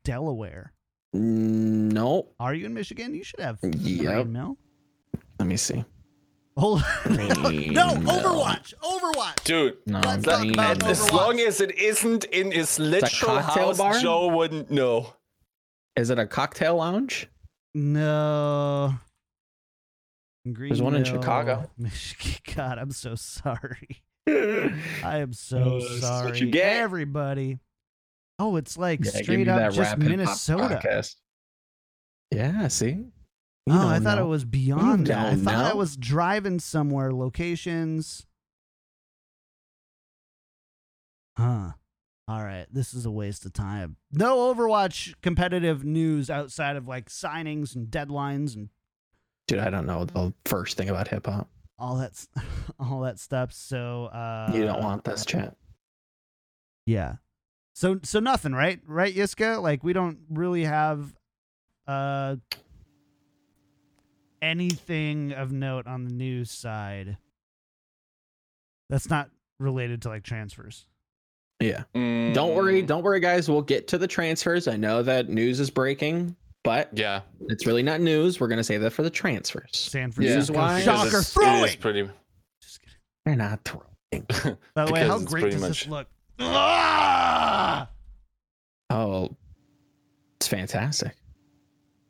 Delaware. 0.03 0.73
No. 1.13 2.27
Are 2.39 2.53
you 2.53 2.65
in 2.65 2.73
Michigan? 2.73 3.13
You 3.15 3.23
should 3.23 3.39
have 3.39 3.59
Yep. 3.63 3.73
Green 3.81 4.33
Mill. 4.33 4.57
Let 5.39 5.47
me 5.47 5.57
see. 5.57 5.83
Hold 6.57 6.83
Green 7.03 7.73
no, 7.73 7.95
Mill. 7.95 8.19
Overwatch. 8.19 8.73
Overwatch. 8.81 9.43
Dude, 9.43 9.77
No, 9.85 9.99
Let's 9.99 10.23
talk 10.25 10.45
about 10.47 10.79
Mill. 10.79 10.87
as 10.89 11.11
long 11.11 11.39
as 11.39 11.59
it 11.61 11.77
isn't 11.77 12.23
in 12.25 12.51
his 12.51 12.79
literal 12.79 13.39
house, 13.39 13.77
bar? 13.77 13.99
Joe 13.99 14.27
wouldn't 14.27 14.71
know. 14.71 15.13
Is 15.95 16.09
it 16.09 16.19
a 16.19 16.25
cocktail 16.25 16.77
lounge? 16.77 17.27
No. 17.73 18.95
Green 20.51 20.69
There's 20.69 20.81
one 20.81 20.95
in 20.95 21.03
Chicago. 21.03 21.69
Michigan. 21.77 22.53
God, 22.55 22.77
I'm 22.77 22.91
so 22.91 23.15
sorry. 23.15 24.03
I 24.27 25.17
am 25.19 25.33
so 25.33 25.57
Oh, 25.57 25.79
sorry. 25.99 26.45
what. 26.45 26.55
Everybody. 26.55 27.59
Oh, 28.39 28.55
it's 28.57 28.77
like 28.77 29.03
Yeah, 29.03 29.11
straight 29.11 29.47
up 29.47 29.71
just 29.71 29.79
rap 29.79 29.89
hip 29.89 29.99
hop 30.01 30.09
Minnesota. 30.09 30.81
podcast. 30.83 31.15
Yeah, 32.31 32.67
see? 32.67 32.87
You 33.67 33.73
Oh, 33.73 33.87
I 33.87 33.99
thought 33.99 34.17
know. 34.17 34.25
it 34.25 34.29
was 34.29 34.45
beyond 34.45 35.07
that. 35.07 35.17
I 35.27 35.29
don't 35.31 35.39
thought 35.43 35.65
I 35.71 35.73
was 35.73 35.95
driving 35.97 36.59
somewhere, 36.59 37.11
locations. 37.13 38.25
Huh. 41.37 41.71
All 42.27 42.43
right. 42.43 42.65
This 42.71 42.93
is 42.93 43.05
a 43.05 43.11
waste 43.11 43.45
of 43.45 43.53
time. 43.53 43.97
No 44.11 44.53
Overwatch 44.53 45.13
competitive 45.21 45.83
news 45.83 46.29
outside 46.29 46.75
of 46.75 46.87
like 46.87 47.09
signings 47.09 47.75
and 47.75 47.87
deadlines 47.87 48.55
and 48.55 48.69
Dude, 49.47 49.59
I 49.59 49.69
don't 49.69 49.85
know 49.85 50.05
the 50.05 50.33
first 50.45 50.75
thing 50.75 50.89
about 50.89 51.07
hip 51.09 51.27
hop. 51.27 51.47
all 51.77 51.97
that 51.97 52.25
all 52.79 53.01
that 53.01 53.19
stuff. 53.19 53.53
So 53.53 54.05
uh 54.05 54.51
You 54.53 54.63
don't 54.65 54.81
want 54.81 55.03
this 55.03 55.25
chat. 55.25 55.55
Yeah. 56.87 57.15
So 57.75 57.99
so 58.03 58.19
nothing, 58.21 58.53
right? 58.53 58.79
Right, 58.87 59.13
Yiska? 59.13 59.61
Like 59.61 59.83
we 59.83 59.91
don't 59.93 60.19
really 60.29 60.63
have 60.63 61.13
uh 61.87 62.37
anything 64.41 65.31
of 65.33 65.51
note 65.51 65.87
on 65.87 66.05
the 66.05 66.11
news 66.11 66.51
side. 66.51 67.17
That's 68.89 69.09
not 69.09 69.29
related 69.59 70.01
to 70.03 70.09
like 70.09 70.23
transfers. 70.23 70.85
Yeah. 71.59 71.83
Don't 71.93 72.53
worry, 72.55 72.83
Mm, 72.83 72.87
don't 72.87 73.03
worry, 73.03 73.19
guys. 73.19 73.49
We'll 73.49 73.61
get 73.61 73.87
to 73.89 73.97
the 73.97 74.07
transfers. 74.07 74.67
I 74.67 74.75
know 74.75 75.01
that 75.03 75.29
news 75.29 75.59
is 75.59 75.69
breaking, 75.69 76.35
but 76.63 76.89
Yeah. 76.93 77.21
it's 77.49 77.65
really 77.65 77.81
not 77.83 78.01
news. 78.01 78.39
We're 78.39 78.47
gonna 78.49 78.63
save 78.63 78.81
that 78.81 78.91
for 78.91 79.03
the 79.03 79.09
transfers. 79.09 79.69
San 79.73 80.09
Yeah. 80.09 80.13
Francisco 80.13 80.53
why- 80.53 80.81
shocker 80.81 81.05
Because 81.05 81.13
it's- 81.13 81.33
throw 81.33 81.63
it 81.63 81.69
is 81.69 81.75
pretty. 81.77 82.09
Just 82.61 82.81
kidding. 82.81 82.95
They're 83.25 83.35
not 83.35 83.63
throwing. 83.63 83.85
By 84.75 84.85
the 84.85 84.91
way, 84.93 85.01
because 85.01 85.07
how 85.09 85.15
it's 85.17 85.25
great 85.25 85.41
pretty 85.41 85.55
does 85.55 85.61
much- 85.61 85.79
this 85.83 85.89
look? 85.89 86.07
Ah! 86.39 87.89
Oh, 88.89 89.35
it's 90.37 90.47
fantastic. 90.47 91.15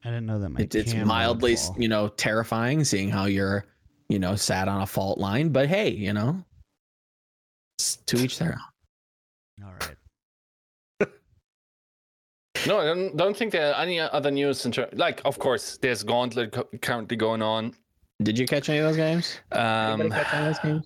I 0.03 0.10
didn't 0.10 0.25
know 0.27 0.39
that 0.39 0.50
my 0.50 0.60
It, 0.62 0.75
it's 0.75 0.91
camera 0.91 1.05
would 1.05 1.08
mildly, 1.08 1.55
fall. 1.55 1.75
you 1.79 1.88
know, 1.88 2.08
terrifying 2.10 2.84
seeing 2.84 3.10
how 3.10 3.25
you're, 3.25 3.65
you 4.10 4.20
know, 4.20 4.36
sat 4.36 4.67
on 4.67 4.82
a 4.82 4.86
fault 4.86 5.17
line. 5.17 5.50
But 5.50 5.67
hey, 5.67 5.89
you 5.89 6.13
know, 6.13 6.44
it's 7.79 7.96
to 7.98 8.17
each 8.17 8.38
their 8.38 8.53
own. 8.53 9.65
All 9.65 9.74
right. 9.82 9.96
No, 12.67 12.79
I 12.79 12.86
don't, 12.86 13.15
don't 13.15 13.38
think 13.38 13.51
there 13.51 13.72
are 13.75 13.79
any 13.82 14.00
other 14.00 14.32
news 14.32 14.65
in 14.65 14.72
ter- 14.72 14.89
like. 14.94 15.22
Of 15.24 15.38
course, 15.38 15.77
there's 15.77 16.01
Gauntlet 16.03 16.51
co- 16.51 16.67
currently 16.82 17.15
going 17.15 17.44
on. 17.44 17.75
Did 18.24 18.39
you 18.39 18.48
catch 18.48 18.70
any 18.70 18.79
of 18.79 18.86
those 18.86 18.96
games? 18.96 19.38
Um, 19.51 20.10
catch 20.10 20.34
any 20.34 20.48
of 20.48 20.55
those 20.55 20.60
games? 20.63 20.86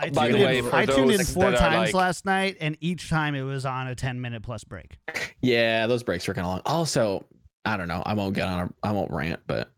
I 0.00 0.10
By 0.10 0.28
tuned, 0.28 0.40
the 0.40 0.44
way, 0.46 0.58
in, 0.58 0.64
for 0.68 0.76
I 0.76 0.86
tuned 0.86 1.10
in 1.12 1.24
four 1.24 1.52
times 1.52 1.88
like- 1.88 1.94
last 1.94 2.24
night, 2.24 2.56
and 2.60 2.76
each 2.80 3.08
time 3.10 3.34
it 3.34 3.42
was 3.42 3.66
on 3.66 3.86
a 3.88 3.94
ten 3.94 4.20
minute 4.20 4.42
plus 4.42 4.64
break. 4.64 4.98
Yeah, 5.42 5.86
those 5.86 6.02
breaks 6.02 6.26
were 6.26 6.34
kind 6.34 6.46
of 6.46 6.50
long. 6.52 6.62
Also, 6.66 7.26
I 7.64 7.76
don't 7.76 7.88
know. 7.88 8.02
I 8.04 8.14
won't 8.14 8.34
get 8.34 8.48
on. 8.48 8.60
A, 8.60 8.86
I 8.86 8.92
won't 8.92 9.10
rant, 9.10 9.40
but 9.46 9.70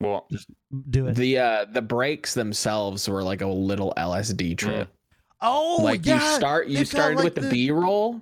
well, 0.00 0.26
just 0.30 0.48
Do 0.90 1.08
it. 1.08 1.16
the 1.16 1.38
uh 1.38 1.64
the 1.72 1.82
breaks 1.82 2.34
themselves 2.34 3.08
were 3.08 3.22
like 3.22 3.42
a 3.42 3.46
little 3.46 3.92
LSD 3.96 4.56
trip. 4.56 4.88
oh, 5.42 5.80
like 5.82 6.04
yeah. 6.06 6.14
you 6.14 6.36
start, 6.36 6.68
you 6.68 6.78
it 6.78 6.88
started 6.88 7.16
like 7.16 7.24
with 7.24 7.34
the, 7.34 7.40
the- 7.42 7.50
B 7.50 7.70
roll, 7.70 8.20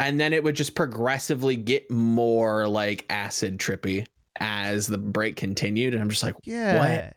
and 0.00 0.20
then 0.20 0.32
it 0.32 0.44
would 0.44 0.56
just 0.56 0.74
progressively 0.74 1.56
get 1.56 1.90
more 1.90 2.68
like 2.68 3.06
acid 3.08 3.58
trippy 3.58 4.06
as 4.40 4.86
the 4.86 4.98
break 4.98 5.36
continued. 5.36 5.94
And 5.94 6.02
I'm 6.02 6.10
just 6.10 6.22
like, 6.22 6.34
Yeah. 6.44 7.12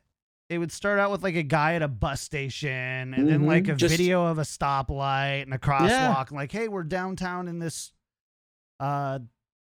It 0.50 0.60
would 0.60 0.72
start 0.72 0.98
out 1.00 1.12
with 1.12 1.24
like 1.24 1.36
a 1.36 1.44
guy 1.44 1.74
at 1.76 1.82
a 1.82 1.88
bus 1.90 2.22
station 2.22 3.14
and 3.14 3.28
then 3.28 3.42
Mhm, 3.42 3.48
like 3.48 3.68
a 3.68 3.76
just- 3.76 3.92
video 3.96 4.26
of 4.26 4.38
a 4.38 4.44
stoplight 4.44 5.44
and 5.44 5.54
a 5.54 5.58
crosswalk. 5.58 6.32
Like, 6.32 6.52
hey, 6.52 6.68
we're 6.70 6.84
downtown 6.84 7.48
in 7.48 7.60
this 7.60 7.92
uh 8.80 9.20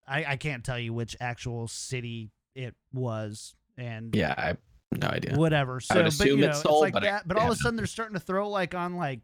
I, 0.07 0.25
I 0.25 0.35
can't 0.37 0.63
tell 0.63 0.79
you 0.79 0.93
which 0.93 1.15
actual 1.21 1.67
city 1.67 2.31
it 2.55 2.75
was 2.91 3.53
and 3.77 4.15
yeah, 4.15 4.33
I 4.37 4.57
no 4.97 5.07
idea. 5.07 5.35
whatever. 5.37 5.79
So 5.79 5.95
would 5.95 6.01
but 6.01 6.07
assume 6.07 6.27
you 6.27 6.45
know, 6.45 6.47
it's 6.49 6.57
it's, 6.59 6.63
Seoul, 6.67 6.81
like 6.81 6.93
but 6.93 7.05
I- 7.05 7.21
But 7.25 7.37
all 7.37 7.43
yeah. 7.43 7.49
of 7.51 7.53
a 7.55 7.59
sudden 7.59 7.75
they're 7.77 7.85
starting 7.85 8.15
to 8.15 8.19
throw 8.19 8.49
like 8.49 8.73
on 8.73 8.95
like 8.97 9.21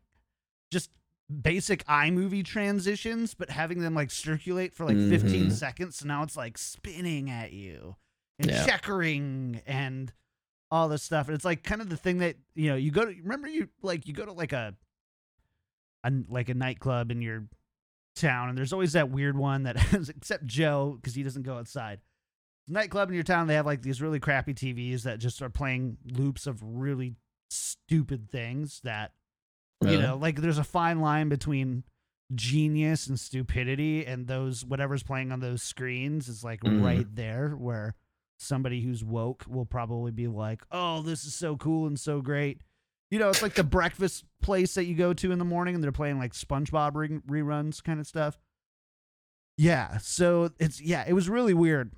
just 0.71 0.91
basic 1.41 1.83
iMovie 1.87 2.45
transitions, 2.45 3.33
but 3.33 3.49
having 3.49 3.79
them 3.79 3.93
like 3.95 4.11
circulate 4.11 4.73
for 4.73 4.85
like 4.85 4.95
15 4.97 5.47
Mhm. 5.47 5.51
seconds. 5.51 5.97
So 5.97 6.05
now 6.07 6.21
it's 6.23 6.37
like 6.37 6.57
spinning 6.57 7.29
at 7.29 7.51
you 7.51 7.95
and 8.39 8.49
Yeah. 8.51 8.65
checkering 8.65 9.61
and 9.65 10.13
all 10.71 10.89
this 10.89 11.03
stuff. 11.03 11.27
And 11.27 11.35
it's 11.35 11.45
like 11.45 11.63
kind 11.63 11.81
of 11.81 11.89
the 11.89 11.97
thing 11.97 12.17
that, 12.19 12.35
you 12.55 12.69
know, 12.69 12.75
you 12.75 12.91
go 12.91 13.05
to 13.05 13.11
remember 13.21 13.47
you 13.47 13.69
like 13.81 14.07
you 14.07 14.13
go 14.13 14.25
to 14.25 14.33
like 14.33 14.53
a 14.53 14.73
a 16.03 16.11
like 16.29 16.49
a 16.49 16.53
nightclub 16.53 17.11
in 17.11 17.21
your 17.21 17.47
town 18.15 18.49
and 18.49 18.57
there's 18.57 18.73
always 18.73 18.93
that 18.93 19.09
weird 19.09 19.37
one 19.37 19.63
that 19.63 19.77
has 19.77 20.09
except 20.09 20.45
Joe 20.45 20.97
because 20.99 21.15
he 21.15 21.23
doesn't 21.23 21.43
go 21.43 21.57
outside. 21.57 21.99
Nightclub 22.67 23.07
in 23.09 23.15
your 23.15 23.23
town, 23.23 23.47
they 23.47 23.53
have 23.55 23.65
like 23.65 23.81
these 23.81 24.01
really 24.01 24.19
crappy 24.19 24.53
TVs 24.53 25.03
that 25.03 25.19
just 25.19 25.41
are 25.41 25.49
playing 25.49 25.97
loops 26.13 26.47
of 26.47 26.59
really 26.61 27.15
stupid 27.49 28.29
things 28.29 28.81
that 28.83 29.13
you 29.83 29.91
Really? 29.91 30.01
know, 30.01 30.17
like 30.17 30.37
there's 30.41 30.57
a 30.57 30.63
fine 30.63 30.99
line 31.01 31.29
between 31.29 31.83
genius 32.35 33.07
and 33.07 33.17
stupidity, 33.19 34.05
and 34.05 34.27
those 34.27 34.65
whatever's 34.65 35.03
playing 35.03 35.31
on 35.31 35.39
those 35.39 35.61
screens 35.63 36.27
is 36.27 36.43
like 36.43 36.61
Mhm. 36.61 36.83
right 36.83 37.15
there 37.15 37.51
where 37.51 37.95
somebody 38.37 38.81
who's 38.81 39.03
woke 39.03 39.45
will 39.47 39.65
probably 39.65 40.11
be 40.11 40.27
like, 40.27 40.63
"Oh, 40.71 41.01
this 41.01 41.25
is 41.25 41.35
so 41.35 41.55
cool 41.57 41.87
and 41.87 41.99
so 41.99 42.21
great." 42.21 42.61
You 43.09 43.19
know, 43.19 43.29
it's 43.29 43.41
like 43.41 43.53
the 43.53 43.63
breakfast 43.63 44.25
place 44.41 44.73
that 44.75 44.85
you 44.85 44.95
go 44.95 45.13
to 45.13 45.31
in 45.31 45.39
the 45.39 45.45
morning, 45.45 45.75
and 45.75 45.83
they're 45.83 45.91
playing 45.91 46.19
like 46.19 46.33
SpongeBob 46.33 46.95
re- 46.95 47.19
reruns 47.27 47.83
kind 47.83 47.99
of 47.99 48.07
stuff. 48.07 48.37
Yeah, 49.57 49.97
so 49.97 50.51
it's 50.59 50.81
yeah, 50.81 51.05
it 51.07 51.13
was 51.13 51.29
really 51.29 51.53
weird. 51.53 51.91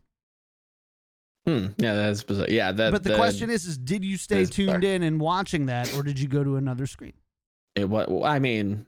Hmm, 1.47 1.67
yeah, 1.77 1.95
that's 1.95 2.23
bizarre. 2.23 2.47
Yeah, 2.49 2.71
that. 2.71 2.91
but 2.91 3.03
the, 3.03 3.15
question 3.15 3.49
is, 3.49 3.65
is 3.65 3.77
did 3.77 4.05
you 4.05 4.17
stay 4.17 4.45
tuned 4.45 4.81
bizarre. 4.81 4.95
in 4.95 5.03
and 5.03 5.19
watching 5.19 5.65
that, 5.67 5.93
or 5.95 6.03
did 6.03 6.19
you 6.19 6.27
go 6.27 6.43
to 6.43 6.57
another 6.57 6.85
screen? 6.85 7.13
it, 7.75 7.89
what 7.89 8.09
I 8.23 8.39
mean, 8.39 8.85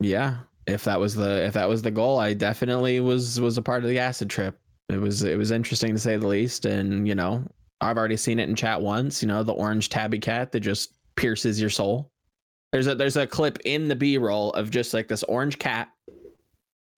yeah, 0.00 0.38
if 0.66 0.84
that 0.84 1.00
was 1.00 1.14
the 1.14 1.44
if 1.44 1.54
that 1.54 1.68
was 1.68 1.82
the 1.82 1.90
goal, 1.90 2.18
I 2.18 2.34
definitely 2.34 3.00
was 3.00 3.40
was 3.40 3.58
a 3.58 3.62
part 3.62 3.84
of 3.84 3.90
the 3.90 3.98
acid 3.98 4.30
trip. 4.30 4.58
It 4.88 5.00
was 5.00 5.22
it 5.22 5.36
was 5.36 5.50
interesting 5.50 5.94
to 5.94 6.00
say 6.00 6.16
the 6.16 6.26
least, 6.26 6.64
and 6.64 7.06
you 7.06 7.14
know 7.14 7.44
I've 7.80 7.98
already 7.98 8.16
seen 8.16 8.38
it 8.38 8.48
in 8.48 8.54
chat 8.54 8.80
once. 8.80 9.22
You 9.22 9.28
know 9.28 9.42
the 9.42 9.52
orange 9.52 9.88
tabby 9.88 10.18
cat 10.18 10.52
that 10.52 10.60
just 10.60 10.94
pierces 11.16 11.60
your 11.60 11.70
soul. 11.70 12.10
There's 12.72 12.86
a 12.86 12.94
there's 12.94 13.16
a 13.16 13.26
clip 13.26 13.58
in 13.64 13.88
the 13.88 13.96
B 13.96 14.18
roll 14.18 14.52
of 14.52 14.70
just 14.70 14.94
like 14.94 15.08
this 15.08 15.22
orange 15.24 15.58
cat 15.58 15.88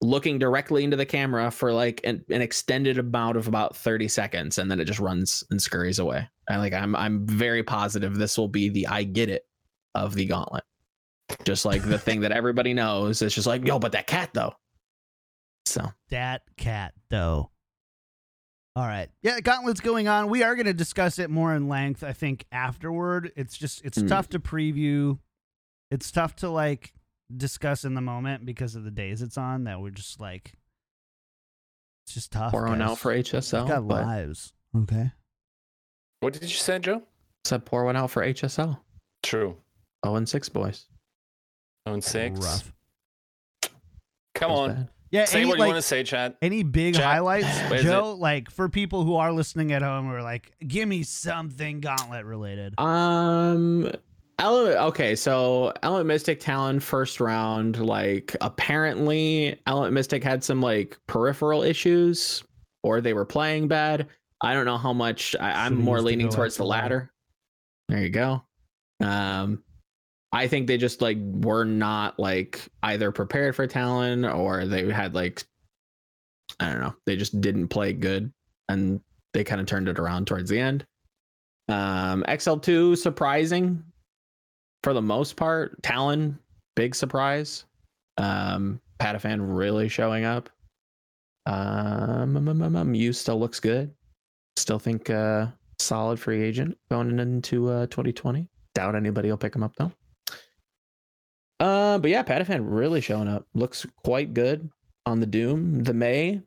looking 0.02 0.40
directly 0.40 0.84
into 0.84 0.96
the 0.96 1.06
camera 1.06 1.52
for 1.52 1.74
like 1.74 2.00
an, 2.06 2.24
an 2.30 2.42
extended 2.42 2.98
amount 2.98 3.36
of 3.36 3.50
about 3.50 3.76
30 3.76 4.08
seconds 4.08 4.58
and 4.58 4.72
then 4.72 4.80
it 4.80 4.86
just 4.86 5.00
runs 5.00 5.44
and 5.52 5.62
scurries 5.62 6.00
away. 6.00 6.28
I 6.50 6.56
like 6.58 6.74
I'm 6.74 6.96
I'm 6.96 7.26
very 7.26 7.64
positive 7.64 8.16
this 8.16 8.38
will 8.38 8.48
be 8.48 8.70
the 8.70 8.88
I 8.88 9.04
get 9.04 9.30
it 9.30 9.46
of 9.96 10.16
the 10.16 10.26
gauntlet. 10.26 10.64
Just 11.44 11.66
like 11.66 11.84
the 11.84 12.00
thing 12.00 12.22
that 12.22 12.32
everybody 12.32 12.74
knows. 12.74 13.22
It's 13.22 13.36
just 13.36 13.48
like, 13.48 13.66
yo, 13.68 13.78
but 13.78 13.92
that 13.92 14.08
cat 14.08 14.30
though. 14.34 14.54
So 15.66 15.92
That 16.10 16.42
cat, 16.58 16.94
though. 17.10 17.52
All 18.80 18.88
right. 18.88 19.10
Yeah, 19.22 19.42
Gauntlet's 19.42 19.82
going 19.82 20.08
on. 20.08 20.30
We 20.30 20.42
are 20.42 20.56
going 20.56 20.66
to 20.68 20.74
discuss 20.74 21.20
it 21.20 21.30
more 21.30 21.54
in 21.54 21.68
length, 21.68 22.02
I 22.02 22.14
think, 22.14 22.46
afterward. 22.50 23.34
It's 23.36 23.58
just, 23.58 23.84
it's 23.84 23.98
Mm. 23.98 24.08
tough 24.08 24.30
to 24.30 24.40
preview. 24.40 25.20
It's 25.92 26.10
tough 26.12 26.38
to, 26.38 26.50
like, 26.50 26.94
discuss 27.36 27.84
in 27.84 27.94
the 27.94 28.00
moment 28.02 28.46
because 28.46 28.76
of 28.76 28.86
the 28.86 28.92
days 28.92 29.22
it's 29.22 29.38
on 29.38 29.66
that 29.66 29.82
we're 29.82 29.90
just 29.90 30.22
like, 30.22 30.54
it's 32.06 32.14
just 32.14 32.32
tough. 32.32 32.52
pour 32.52 32.68
one 32.68 32.80
guys. 32.80 32.92
out 32.92 32.98
for 33.00 33.12
We've 33.12 33.26
HSL. 33.26 33.68
got 33.68 33.86
but 33.86 34.06
lives. 34.06 34.54
Okay. 34.74 35.12
What 36.22 36.32
did 36.32 36.44
you 36.44 36.48
say, 36.50 36.80
Joe? 36.80 37.04
said 37.44 37.66
pour 37.66 37.84
one 37.84 37.98
out 37.98 38.12
for 38.12 38.24
HSL. 38.24 38.80
True. 39.24 39.58
Oh 40.04 40.16
and 40.16 40.30
six 40.30 40.48
boys. 40.48 40.86
Oh 41.86 41.94
and 41.94 42.04
six. 42.04 42.40
Rough. 42.40 42.72
Come 44.36 44.52
That 44.52 44.58
on. 44.58 44.70
bad. 44.76 44.90
Yeah. 45.12 45.26
Say 45.26 45.40
any, 45.40 45.48
what 45.48 45.56
you 45.56 45.60
like, 45.62 45.70
want 45.70 45.78
to 45.78 45.88
say, 45.88 46.04
Chad. 46.04 46.36
Any 46.42 46.64
big 46.64 46.96
Chat. 46.96 47.04
highlights, 47.04 47.48
What 47.70 47.80
is 47.80 47.84
Joe? 47.86 48.16
Like 48.18 48.50
for 48.52 48.70
people 48.70 49.04
who 49.04 49.16
are 49.16 49.32
listening 49.32 49.72
at 49.72 49.82
home, 49.82 50.12
or 50.12 50.22
like, 50.22 50.52
give 50.68 50.88
me 50.88 51.04
something 51.04 51.80
Gauntlet 51.82 52.26
related. 52.26 52.80
Um 52.80 53.92
Element, 54.42 54.78
okay, 54.78 55.16
so 55.18 55.74
Element 55.84 56.08
Mystic 56.08 56.40
Talon 56.40 56.80
first 56.80 57.20
round, 57.20 57.78
like 57.86 58.36
apparently 58.40 59.60
Element 59.68 59.94
Mystic 59.94 60.24
had 60.24 60.44
some 60.46 60.62
like 60.62 60.98
peripheral 61.08 61.62
issues 61.62 62.42
or 62.82 63.02
they 63.02 63.14
were 63.14 63.26
playing 63.26 63.68
bad. 63.68 64.08
I 64.42 64.54
don't 64.54 64.64
know 64.66 64.78
how 64.78 64.94
much 64.94 65.36
I, 65.42 65.66
I'm 65.66 65.82
more 65.82 65.98
used 65.98 66.04
to 66.04 66.08
leaning 66.08 66.30
towards 66.30 66.56
the 66.56 66.64
long. 66.64 66.70
latter. 66.70 67.12
There 67.90 68.00
you 68.00 68.10
go. 68.10 68.44
Um 69.02 69.62
I 70.32 70.48
think 70.48 70.68
they 70.68 70.78
just 70.78 71.02
like 71.02 71.18
were 71.20 71.66
not 71.66 72.20
like 72.20 72.68
either 72.84 73.12
prepared 73.12 73.56
for 73.56 73.66
Talon 73.68 74.26
or 74.26 74.66
they 74.66 74.92
had 74.92 75.16
like 75.16 75.44
I 76.60 76.72
don't 76.72 76.82
know, 76.82 76.96
they 77.06 77.16
just 77.16 77.40
didn't 77.42 77.70
play 77.70 77.94
good 77.94 78.32
and 78.68 79.02
they 79.34 79.44
kind 79.44 79.62
of 79.62 79.68
turned 79.68 79.88
it 79.88 80.00
around 80.00 80.28
towards 80.28 80.50
the 80.50 80.60
end. 80.60 80.86
Um, 81.68 82.24
XL2 82.28 82.98
surprising 82.98 83.84
for 84.84 84.94
the 84.94 85.02
most 85.02 85.36
part. 85.36 85.82
Talon, 85.84 86.38
big 86.76 86.96
surprise. 86.96 87.66
Um, 88.18 88.82
Patiphan 89.00 89.40
really 89.42 89.88
showing 89.88 90.26
up. 90.26 90.50
Um, 91.46 92.38
um, 92.38 92.48
um, 92.48 92.62
um, 92.62 92.76
um, 92.76 92.92
Mew 92.92 93.14
still 93.14 93.40
looks 93.40 93.60
good. 93.60 93.92
Still 94.58 94.80
think 94.80 95.10
uh 95.10 95.48
solid 95.80 96.20
free 96.20 96.44
agent 96.44 96.78
going 96.92 97.18
into 97.20 97.70
uh 97.70 97.88
2020. 97.88 98.48
Doubt 98.76 98.96
anybody 98.96 99.30
will 99.30 99.38
pick 99.38 99.56
him 99.56 99.64
up 99.64 99.74
though. 99.78 99.92
Uh, 101.60 101.98
but 101.98 102.10
yeah, 102.10 102.24
Patiphan 102.24 102.62
really 102.64 103.02
showing 103.02 103.28
up. 103.28 103.46
Looks 103.54 103.86
quite 104.04 104.34
good 104.34 104.70
on 105.06 105.20
the 105.20 105.26
Doom. 105.26 105.84
The 105.84 105.94
May, 105.94 106.42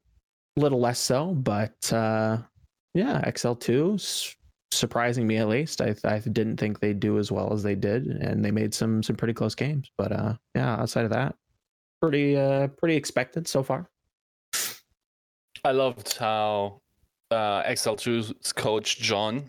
a 0.56 0.60
little 0.60 0.80
less 0.80 0.98
so, 0.98 1.34
but 1.34 1.92
uh 1.92 2.38
yeah, 2.94 3.22
XL2 3.26 3.94
s- 3.94 4.36
surprising 4.70 5.26
me 5.26 5.36
at 5.38 5.48
least. 5.48 5.80
I 5.80 5.94
I 6.04 6.18
didn't 6.18 6.58
think 6.58 6.78
they'd 6.80 7.00
do 7.00 7.18
as 7.18 7.32
well 7.32 7.52
as 7.52 7.62
they 7.62 7.74
did, 7.74 8.06
and 8.06 8.44
they 8.44 8.50
made 8.50 8.74
some 8.74 9.02
some 9.02 9.16
pretty 9.16 9.34
close 9.34 9.54
games. 9.54 9.90
But 9.98 10.12
uh, 10.12 10.34
yeah, 10.54 10.76
outside 10.76 11.04
of 11.04 11.10
that, 11.10 11.34
pretty 12.00 12.36
uh 12.36 12.68
pretty 12.68 12.96
expected 12.96 13.48
so 13.48 13.62
far. 13.62 13.88
I 15.64 15.70
loved 15.72 16.16
how 16.18 16.80
uh, 17.30 17.62
XL2's 17.62 18.52
coach 18.52 18.98
John 18.98 19.44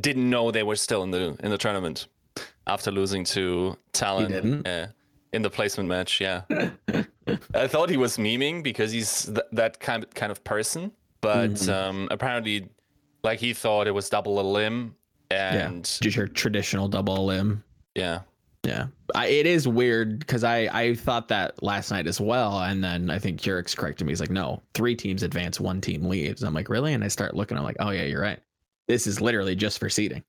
didn't 0.00 0.28
know 0.28 0.50
they 0.50 0.62
were 0.62 0.76
still 0.76 1.02
in 1.02 1.10
the 1.10 1.36
in 1.42 1.50
the 1.50 1.58
tournament 1.58 2.06
after 2.66 2.90
losing 2.90 3.24
to 3.24 3.76
Talon 3.92 4.66
uh, 4.66 4.88
in 5.32 5.42
the 5.42 5.50
placement 5.50 5.88
match. 5.88 6.20
Yeah, 6.20 6.42
I 7.54 7.66
thought 7.66 7.90
he 7.90 7.96
was 7.96 8.16
memeing 8.16 8.62
because 8.62 8.92
he's 8.92 9.26
th- 9.26 9.38
that 9.52 9.80
kind 9.80 10.06
kind 10.14 10.32
of 10.32 10.42
person, 10.44 10.92
but 11.20 11.50
Mhm. 11.50 11.72
um, 11.72 12.08
apparently, 12.10 12.68
like 13.22 13.40
he 13.40 13.52
thought 13.54 13.86
it 13.86 13.92
was 13.92 14.08
double 14.08 14.38
elim, 14.40 14.94
and 15.30 15.84
Just 15.84 16.16
your 16.16 16.28
traditional 16.28 16.88
double 16.88 17.16
elim. 17.16 17.62
yeah, 17.94 18.20
Yeah, 18.64 18.86
I, 19.14 19.26
it 19.26 19.46
is 19.46 19.66
weird 19.68 20.18
because 20.20 20.42
I 20.44 20.68
I 20.72 20.94
thought 20.94 21.28
that 21.28 21.62
last 21.62 21.90
night 21.90 22.06
as 22.06 22.20
well, 22.20 22.60
and 22.60 22.82
then 22.82 23.10
I 23.10 23.18
think 23.18 23.40
Curix 23.40 23.76
corrected 23.76 24.06
me. 24.06 24.12
He's 24.12 24.20
like, 24.20 24.30
no, 24.30 24.62
three 24.74 24.94
teams 24.96 25.22
advance, 25.22 25.60
one 25.60 25.80
team 25.80 26.04
leaves. 26.04 26.42
I'm 26.42 26.54
like, 26.54 26.68
really? 26.70 26.94
And 26.94 27.04
I 27.04 27.08
start 27.08 27.34
looking. 27.36 27.56
I'm 27.58 27.64
like, 27.64 27.76
oh 27.80 27.90
yeah, 27.90 28.04
you're 28.04 28.22
right. 28.22 28.40
This 28.88 29.06
is 29.06 29.20
literally 29.20 29.54
just 29.56 29.78
for 29.78 29.88
seeding. 29.90 30.22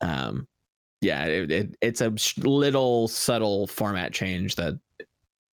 Um, 0.00 0.46
yeah, 1.00 1.24
it, 1.26 1.50
it 1.50 1.76
it's 1.80 2.00
a 2.00 2.12
little 2.38 3.08
subtle 3.08 3.66
format 3.66 4.12
change 4.12 4.56
that 4.56 4.78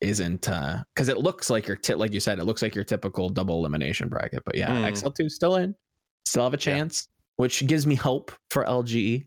isn't 0.02 0.50
uh 0.50 0.84
because 0.94 1.08
it 1.08 1.18
looks 1.20 1.50
like 1.50 1.66
your 1.66 1.78
tip 1.78 1.98
like 1.98 2.12
you 2.12 2.20
said 2.20 2.38
it 2.38 2.44
looks 2.44 2.62
like 2.62 2.76
your 2.76 2.84
typical 2.84 3.30
double 3.30 3.60
elimination 3.60 4.10
bracket 4.10 4.44
but 4.46 4.54
yeah 4.54 4.68
Mm. 4.70 4.92
xl2 4.92 5.30
still 5.32 5.56
in 5.56 5.74
still 6.26 6.44
have 6.44 6.54
a 6.54 6.58
Yeah. 6.58 6.76
chance 6.76 7.08
which 7.38 7.66
gives 7.68 7.88
me 7.88 7.96
hope 7.96 8.30
for 8.52 8.66
lge 8.66 9.26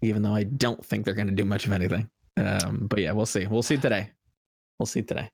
even 0.00 0.22
though 0.22 0.34
i 0.34 0.42
don't 0.44 0.82
think 0.82 1.04
they're 1.04 1.12
going 1.12 1.26
to 1.28 1.34
do 1.34 1.44
much 1.44 1.66
of 1.66 1.72
anything 1.72 2.08
um 2.38 2.86
but 2.88 2.98
yeah 2.98 3.12
we'll 3.12 3.26
see 3.26 3.46
we'll 3.46 3.62
see 3.62 3.76
today 3.76 4.10
we'll 4.78 4.86
see 4.86 5.02
today 5.02 5.28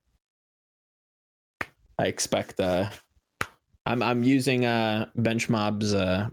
i 1.97 2.05
expect 2.07 2.59
uh 2.59 2.89
i'm 3.85 4.03
i'm 4.03 4.21
using 4.21 4.65
uh 4.65 5.05
bench 5.15 5.47
mobs 5.49 5.93
uh 5.93 6.27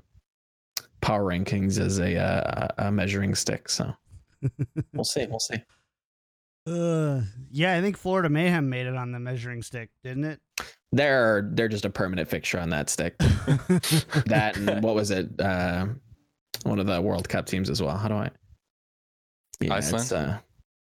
power 1.00 1.24
rankings 1.24 1.78
as 1.80 1.98
a 1.98 2.16
uh, 2.16 2.68
a 2.78 2.90
measuring 2.92 3.34
stick 3.34 3.68
so. 3.68 3.92
We'll 4.94 5.04
see 5.04 5.26
we'll 5.26 5.38
see. 5.40 5.56
Uh, 6.66 7.22
yeah, 7.50 7.76
I 7.76 7.80
think 7.80 7.96
Florida 7.96 8.28
Mayhem 8.28 8.68
made 8.68 8.86
it 8.86 8.94
on 8.94 9.12
the 9.12 9.18
measuring 9.18 9.62
stick, 9.62 9.90
didn't 10.04 10.24
it? 10.24 10.40
they're 10.92 11.48
they're 11.52 11.68
just 11.68 11.84
a 11.84 11.90
permanent 11.90 12.28
fixture 12.28 12.58
on 12.58 12.70
that 12.70 12.90
stick. 12.90 13.14
That 14.26 14.56
and 14.56 14.82
what 14.82 14.94
was 14.94 15.10
it 15.10 15.28
uh 15.40 15.86
one 16.64 16.78
of 16.78 16.86
the 16.86 17.00
world 17.00 17.28
cup 17.28 17.46
teams 17.46 17.70
as 17.70 17.80
well. 17.82 17.96
How 17.96 18.08
do 18.08 18.14
i? 18.14 18.30
Yeah, 19.60 19.76
it's, 19.76 19.92
Iceland? 19.92 20.12
uh, 20.30 20.38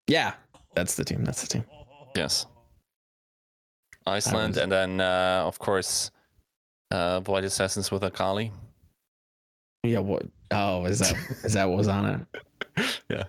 yeah 0.06 0.34
that's 0.74 0.94
the 0.94 1.04
team 1.04 1.24
that's 1.24 1.42
the 1.42 1.48
team. 1.48 1.64
Yes, 2.16 2.46
Iceland, 4.06 4.54
was- 4.54 4.58
and 4.62 4.72
then 4.72 5.00
uh, 5.00 5.42
of 5.46 5.58
course, 5.58 6.10
uh, 6.90 7.20
Void 7.20 7.44
Assassins 7.44 7.90
with 7.90 8.02
Akali. 8.02 8.50
Yeah 9.88 9.98
what 9.98 10.26
oh 10.50 10.84
is 10.84 10.98
that 11.00 11.14
is 11.44 11.52
that 11.54 11.68
what 11.68 11.78
was 11.78 11.88
on 11.88 12.26
it 12.76 12.86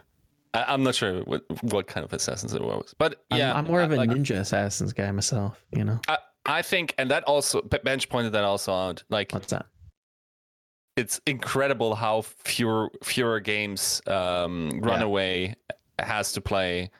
I, 0.54 0.66
I'm 0.68 0.82
not 0.82 0.96
sure 0.96 1.22
what, 1.22 1.44
what 1.62 1.86
kind 1.86 2.04
of 2.04 2.12
assassins 2.12 2.56
it 2.56 2.62
was, 2.64 2.96
but 2.98 3.24
I'm- 3.30 3.40
yeah, 3.40 3.56
i'm, 3.56 3.66
more 3.66 3.82
of 3.82 3.92
a 3.92 3.96
like, 3.96 4.10
ninja 4.10 4.40
assassins 4.40 4.94
guy 4.94 5.12
myself 5.12 5.64
you 5.72 5.84
know 5.84 6.00
I 6.46 6.64
think, 6.64 6.96
and 6.98 7.12
that 7.12 7.26
also 7.26 7.62
bench 7.62 8.10
pointed 8.10 8.32
that 8.32 8.44
also 8.44 8.74
out. 8.74 9.04
Like 9.10 9.32
what's 9.34 9.52
that 9.52 9.68
it's 11.00 11.22
incredible 11.26 11.96
how 11.96 12.22
fewer 12.22 12.90
fewer 13.04 13.40
games 13.40 14.02
um, 14.08 14.82
Runaway 14.84 15.56
has 15.98 16.34
to 16.34 16.42
play 16.42 16.92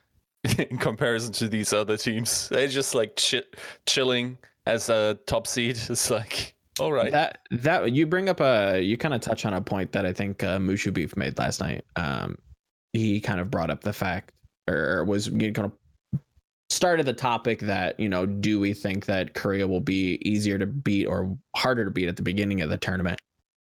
in 0.58 0.78
comparison 0.78 1.34
to 1.34 1.50
these 1.50 1.74
other 1.74 1.98
teams. 1.98 2.48
They're 2.50 2.68
just 2.68 2.96
like 2.96 3.18
chi- 3.18 3.44
chilling 3.86 4.38
as 4.66 4.90
a 4.90 5.20
top 5.28 5.48
seed. 5.48 5.78
It's 5.90 6.10
like 6.10 6.54
all 6.80 6.94
right, 6.94 7.12
That 7.12 7.40
that 7.52 7.92
you 7.92 8.06
bring 8.06 8.30
up 8.30 8.40
a 8.40 8.82
you 8.82 8.98
kind 8.98 9.14
of 9.14 9.22
touch 9.22 9.46
on 9.46 9.54
a 9.54 9.62
point 9.62 9.92
that 9.92 10.06
I 10.06 10.14
think 10.14 10.44
uh, 10.44 10.58
Mushu 10.58 10.94
Beef 10.94 11.16
made 11.18 11.38
last 11.38 11.60
night. 11.60 11.84
Um, 11.96 12.38
he 12.94 13.20
kind 13.20 13.40
of 13.40 13.52
brought 13.52 13.70
up 13.70 13.82
the 13.82 13.94
fact, 13.94 14.32
or 14.70 15.04
was 15.06 15.28
you 15.28 15.52
kind 15.52 15.72
of 15.72 16.22
started 16.70 17.06
the 17.06 17.14
topic 17.14 17.60
that 17.62 18.00
you 18.00 18.10
know, 18.10 18.26
do 18.26 18.60
we 18.60 18.74
think 18.74 19.06
that 19.06 19.34
Korea 19.34 19.68
will 19.68 19.82
be 19.82 20.20
easier 20.28 20.58
to 20.58 20.66
beat 20.66 21.06
or 21.06 21.38
harder 21.56 21.86
to 21.86 21.92
beat 21.92 22.08
at 22.08 22.16
the 22.16 22.24
beginning 22.24 22.62
of 22.62 22.70
the 22.70 22.78
tournament? 22.78 23.20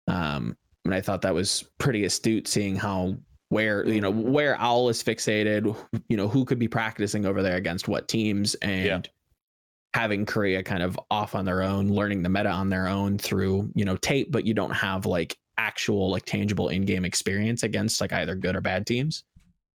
Um, 0.07 0.55
and 0.85 0.93
I 0.93 1.01
thought 1.01 1.21
that 1.21 1.33
was 1.33 1.65
pretty 1.79 2.05
astute, 2.05 2.47
seeing 2.47 2.75
how 2.75 3.15
where 3.49 3.87
you 3.87 4.01
know 4.01 4.11
where 4.11 4.59
Owl 4.59 4.89
is 4.89 5.03
fixated, 5.03 5.75
you 6.07 6.17
know 6.17 6.27
who 6.27 6.45
could 6.45 6.59
be 6.59 6.67
practicing 6.67 7.25
over 7.25 7.41
there 7.41 7.57
against 7.57 7.87
what 7.87 8.07
teams, 8.07 8.55
and. 8.55 9.09
Having 9.93 10.25
Korea 10.25 10.63
kind 10.63 10.81
of 10.81 10.99
off 11.09 11.35
on 11.35 11.45
their 11.45 11.61
own, 11.61 11.89
learning 11.89 12.23
the 12.23 12.29
meta 12.29 12.49
on 12.49 12.69
their 12.69 12.87
own 12.87 13.17
through, 13.17 13.69
you 13.75 13.83
know, 13.83 13.97
tape, 13.97 14.31
but 14.31 14.45
you 14.45 14.53
don't 14.53 14.71
have 14.71 15.05
like 15.05 15.37
actual 15.57 16.09
like 16.09 16.25
tangible 16.25 16.69
in-game 16.69 17.03
experience 17.05 17.63
against 17.63 17.99
like 17.99 18.13
either 18.13 18.35
good 18.35 18.55
or 18.55 18.61
bad 18.61 18.87
teams. 18.87 19.23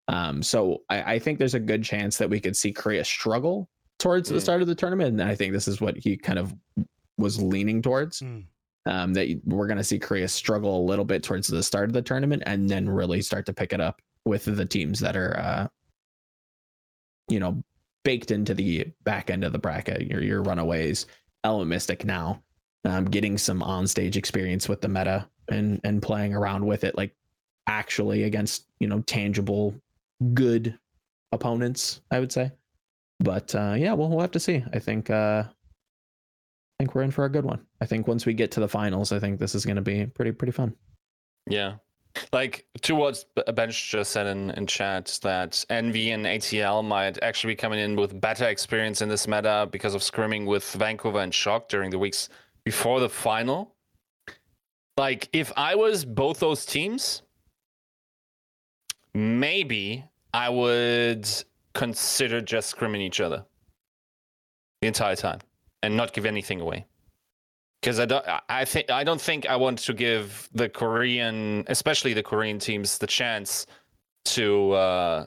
Um, 0.08 0.42
so 0.42 0.84
I, 0.90 1.16
I 1.16 1.20
think 1.20 1.38
there's 1.40 1.54
a 1.54 1.60
good 1.60 1.84
chance 1.84 2.18
that 2.18 2.30
we 2.30 2.40
could 2.40 2.56
see 2.56 2.72
Korea 2.72 3.04
struggle 3.04 3.70
towards 4.00 4.30
the 4.30 4.36
Mm. 4.36 4.42
start 4.42 4.62
of 4.62 4.68
the 4.68 4.76
tournament. 4.76 5.20
And 5.20 5.30
I 5.30 5.36
think 5.36 5.52
this 5.52 5.68
is 5.68 5.82
what 5.82 5.98
he 5.98 6.16
kind 6.16 6.40
of 6.40 6.54
was 7.18 7.42
leaning 7.42 7.82
towards. 7.82 8.22
Mm. 8.22 8.46
Um, 8.88 9.14
that 9.16 9.42
we're 9.46 9.66
going 9.66 9.80
to 9.80 9.84
see 9.84 9.98
Korea 9.98 10.28
struggle 10.28 10.80
a 10.80 10.86
little 10.86 11.06
bit 11.06 11.24
towards 11.24 11.48
the 11.48 11.64
start 11.64 11.90
of 11.90 11.94
the 11.94 12.04
tournament 12.04 12.44
and 12.46 12.70
then 12.70 12.88
really 12.88 13.20
start 13.20 13.48
to 13.48 13.54
pick 13.54 13.74
it 13.74 13.82
up 13.82 14.00
with 14.26 14.46
the 14.46 14.66
teams 14.66 15.00
that 15.00 15.18
are, 15.18 15.36
uh, 15.40 15.68
you 17.28 17.40
know, 17.40 17.64
baked 18.06 18.32
into 18.32 18.54
the 18.54 18.86
back 19.04 19.30
end 19.30 19.44
of 19.44 19.52
the 19.52 19.60
bracket. 19.60 20.04
Your 20.04 20.24
your 20.24 20.42
runaways, 20.42 21.08
Element 21.44 21.70
Mystic 21.70 22.06
now, 22.06 22.42
um, 22.86 23.04
getting 23.04 23.38
some 23.38 23.62
on 23.62 23.86
stage 23.88 24.16
experience 24.16 24.70
with 24.70 24.80
the 24.80 24.88
meta 24.88 25.28
and 25.50 25.82
and 25.84 26.02
playing 26.02 26.34
around 26.34 26.66
with 26.66 26.86
it, 26.86 26.96
like 26.96 27.14
actually 27.68 28.24
against 28.24 28.68
you 28.80 28.88
know 28.88 29.02
tangible 29.02 29.76
good 30.34 30.80
opponents. 31.34 32.00
I 32.12 32.22
would 32.22 32.32
say, 32.32 32.54
but 33.20 33.54
uh, 33.54 33.76
yeah, 33.78 33.92
well 33.92 34.08
we'll 34.08 34.22
have 34.22 34.32
to 34.32 34.40
see. 34.40 34.64
I 34.72 34.80
think 34.80 35.10
uh, 35.10 35.44
I 35.48 36.84
think 36.84 36.96
we're 36.96 37.04
in 37.04 37.12
for 37.12 37.26
a 37.26 37.30
good 37.30 37.46
one. 37.46 37.66
I 37.82 37.86
think 37.86 38.08
once 38.08 38.26
we 38.26 38.34
get 38.34 38.52
to 38.52 38.62
the 38.62 38.70
finals, 38.70 39.12
I 39.12 39.20
think 39.20 39.40
this 39.40 39.56
is 39.56 39.66
going 39.66 39.78
to 39.78 39.82
be 39.82 40.06
pretty 40.06 40.32
pretty 40.32 40.54
fun. 40.54 40.76
Yeah. 41.50 41.76
Like 42.32 42.66
towards 42.82 43.26
Bench 43.54 43.92
just 43.92 44.12
said 44.12 44.28
in, 44.28 44.52
in 44.52 44.68
chat 44.68 45.20
that 45.24 45.64
Envy 45.70 46.12
and 46.12 46.26
ATL 46.26 46.84
might 46.84 47.22
actually 47.22 47.54
be 47.54 47.58
coming 47.58 47.80
in 47.80 47.96
with 47.96 48.20
better 48.20 48.48
experience 48.48 49.02
in 49.02 49.10
this 49.10 49.28
meta 49.28 49.68
because 49.72 49.96
of 49.96 50.02
scrimming 50.02 50.46
with 50.46 50.64
Vancouver 50.74 51.20
and 51.20 51.34
Shock 51.34 51.68
during 51.70 51.90
the 51.90 52.00
weeks 52.00 52.30
before 52.64 53.00
the 53.00 53.10
final. 53.10 53.74
Like 54.98 55.30
if 55.34 55.52
I 55.58 55.76
was 55.76 56.06
both 56.06 56.40
those 56.40 56.66
teams, 56.66 57.22
maybe 59.14 60.06
I 60.34 60.50
would 60.50 61.28
consider 61.74 62.42
just 62.42 62.76
scrimming 62.76 63.02
each 63.02 63.20
other 63.20 63.46
the 64.82 64.88
entire 64.88 65.16
time 65.16 65.40
and 65.84 65.96
not 65.98 66.14
give 66.14 66.26
anything 66.26 66.62
away 66.62 66.86
because 67.86 68.00
I 68.00 68.06
don't. 68.06 68.26
I- 68.50 68.66
think 68.66 68.90
I 68.90 69.04
don't 69.04 69.22
think 69.22 69.46
I 69.48 69.56
want 69.56 69.78
to 69.80 69.94
give 69.94 70.50
the 70.54 70.68
Korean, 70.68 71.64
especially 71.68 72.14
the 72.14 72.24
Korean 72.24 72.58
teams, 72.58 72.98
the 72.98 73.06
chance 73.06 73.68
to 74.26 74.72
uh, 74.72 75.26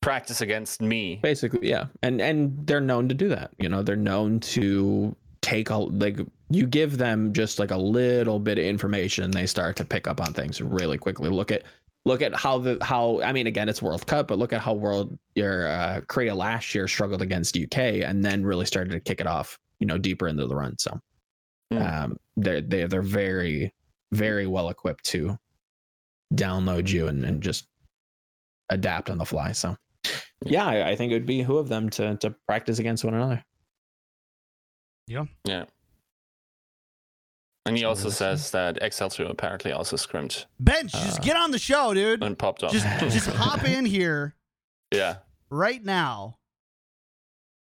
practice 0.00 0.42
against 0.42 0.80
me. 0.80 1.18
Basically, 1.22 1.68
yeah, 1.68 1.86
and 2.04 2.20
and 2.20 2.64
they're 2.68 2.80
known 2.80 3.08
to 3.08 3.14
do 3.14 3.28
that. 3.30 3.50
You 3.58 3.68
know, 3.68 3.82
they're 3.82 3.96
known 3.96 4.38
to 4.40 5.16
take 5.40 5.70
a 5.70 5.76
like 5.76 6.20
you 6.50 6.66
give 6.66 6.98
them 6.98 7.32
just 7.32 7.58
like 7.58 7.72
a 7.72 7.76
little 7.76 8.38
bit 8.38 8.56
of 8.56 8.64
information, 8.64 9.32
they 9.32 9.46
start 9.46 9.74
to 9.76 9.84
pick 9.84 10.06
up 10.06 10.20
on 10.20 10.32
things 10.32 10.60
really 10.60 10.98
quickly. 10.98 11.30
Look 11.30 11.50
at 11.50 11.64
look 12.04 12.22
at 12.22 12.32
how 12.32 12.58
the 12.58 12.78
how 12.80 13.20
I 13.22 13.32
mean, 13.32 13.48
again, 13.48 13.68
it's 13.68 13.82
World 13.82 14.06
Cup, 14.06 14.28
but 14.28 14.38
look 14.38 14.52
at 14.52 14.60
how 14.60 14.74
World 14.74 15.18
your 15.34 15.66
uh, 15.66 16.02
Korea 16.06 16.32
last 16.32 16.76
year 16.76 16.86
struggled 16.86 17.22
against 17.22 17.56
UK 17.56 18.04
and 18.06 18.24
then 18.24 18.44
really 18.44 18.66
started 18.66 18.92
to 18.92 19.00
kick 19.00 19.20
it 19.20 19.26
off. 19.26 19.58
You 19.80 19.88
know, 19.88 19.98
deeper 19.98 20.28
into 20.28 20.46
the 20.46 20.54
run. 20.54 20.78
So, 20.78 21.00
Mm. 21.72 22.02
um, 22.04 22.16
they're 22.36 22.60
they 22.60 22.84
they're 22.86 23.02
very 23.02 23.72
very 24.12 24.46
well 24.46 24.68
equipped 24.70 25.04
to 25.04 25.38
download 26.34 26.88
you 26.88 27.06
and 27.08 27.24
and 27.24 27.42
just 27.42 27.66
adapt 28.70 29.08
on 29.10 29.18
the 29.18 29.24
fly. 29.26 29.52
So 29.52 29.76
yeah, 30.44 30.66
I, 30.66 30.90
I 30.90 30.96
think 30.96 31.12
it 31.12 31.14
would 31.14 31.26
be 31.26 31.42
who 31.42 31.58
of 31.58 31.68
them 31.68 31.88
to 31.90 32.16
to 32.16 32.34
practice 32.48 32.78
against 32.80 33.04
one 33.04 33.14
another. 33.14 33.44
Yeah. 35.06 35.24
Yeah. 35.44 35.64
And 37.66 37.76
he 37.76 37.84
also 37.84 38.08
says 38.08 38.50
that 38.52 38.80
XL2 38.80 39.28
apparently 39.30 39.70
also 39.72 39.94
scrimmed 39.96 40.46
Bench, 40.58 40.92
just 40.92 41.20
Uh, 41.20 41.22
get 41.22 41.36
on 41.36 41.50
the 41.50 41.58
show, 41.58 41.92
dude. 41.94 42.22
and 42.22 42.38
popped 42.38 42.62
off. 42.64 42.72
Just 42.72 42.86
just 43.12 43.26
hop 43.36 43.64
in 43.64 43.84
here 43.84 44.34
Yeah. 44.92 45.16
right 45.50 45.84
now 45.84 46.38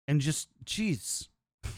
and 0.07 0.21
just 0.21 0.49
jeez. 0.65 1.29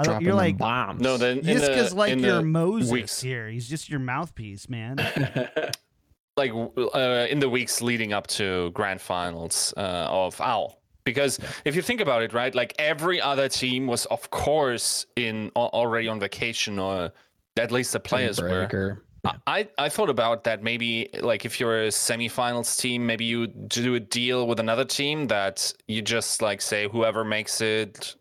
I 0.00 0.02
don't- 0.02 0.12
Dropping 0.12 0.26
you're 0.26 0.34
like 0.34 0.58
bombs. 0.58 1.00
No, 1.00 1.16
then 1.16 1.38
in 1.38 1.44
Yiska's 1.44 1.90
the, 1.90 1.96
like 1.96 2.12
in 2.12 2.20
your 2.20 2.36
the 2.36 2.42
Moses 2.42 2.90
weeks- 2.90 3.20
here. 3.20 3.48
He's 3.48 3.68
just 3.68 3.88
your 3.88 4.00
mouthpiece, 4.00 4.68
man. 4.68 4.96
like 6.36 6.52
uh, 6.52 7.26
in 7.28 7.38
the 7.38 7.48
weeks 7.48 7.82
leading 7.82 8.12
up 8.12 8.26
to 8.28 8.70
grand 8.70 9.00
finals 9.00 9.74
uh, 9.76 10.06
of 10.08 10.40
OWL. 10.40 10.76
Because 11.04 11.38
if 11.64 11.74
you 11.74 11.82
think 11.82 12.00
about 12.00 12.22
it, 12.22 12.32
right, 12.32 12.54
like 12.54 12.74
every 12.78 13.20
other 13.20 13.48
team 13.48 13.86
was, 13.86 14.06
of 14.06 14.30
course, 14.30 15.06
in 15.16 15.50
already 15.56 16.08
on 16.08 16.20
vacation, 16.20 16.78
or 16.78 17.10
at 17.58 17.72
least 17.72 17.92
the 17.92 18.00
players 18.00 18.40
were. 18.40 18.48
Breaker. 18.48 19.04
I, 19.46 19.68
I 19.76 19.88
thought 19.90 20.08
about 20.08 20.44
that 20.44 20.62
maybe 20.62 21.10
like 21.20 21.44
if 21.44 21.60
you're 21.60 21.84
a 21.84 21.88
semifinals 21.88 22.78
team, 22.78 23.04
maybe 23.06 23.24
you 23.26 23.46
do 23.48 23.94
a 23.96 24.00
deal 24.00 24.46
with 24.46 24.60
another 24.60 24.84
team 24.84 25.26
that 25.26 25.72
you 25.88 26.00
just 26.00 26.40
like 26.40 26.62
say 26.62 26.88
whoever 26.88 27.22
makes 27.24 27.60
it 27.60 28.16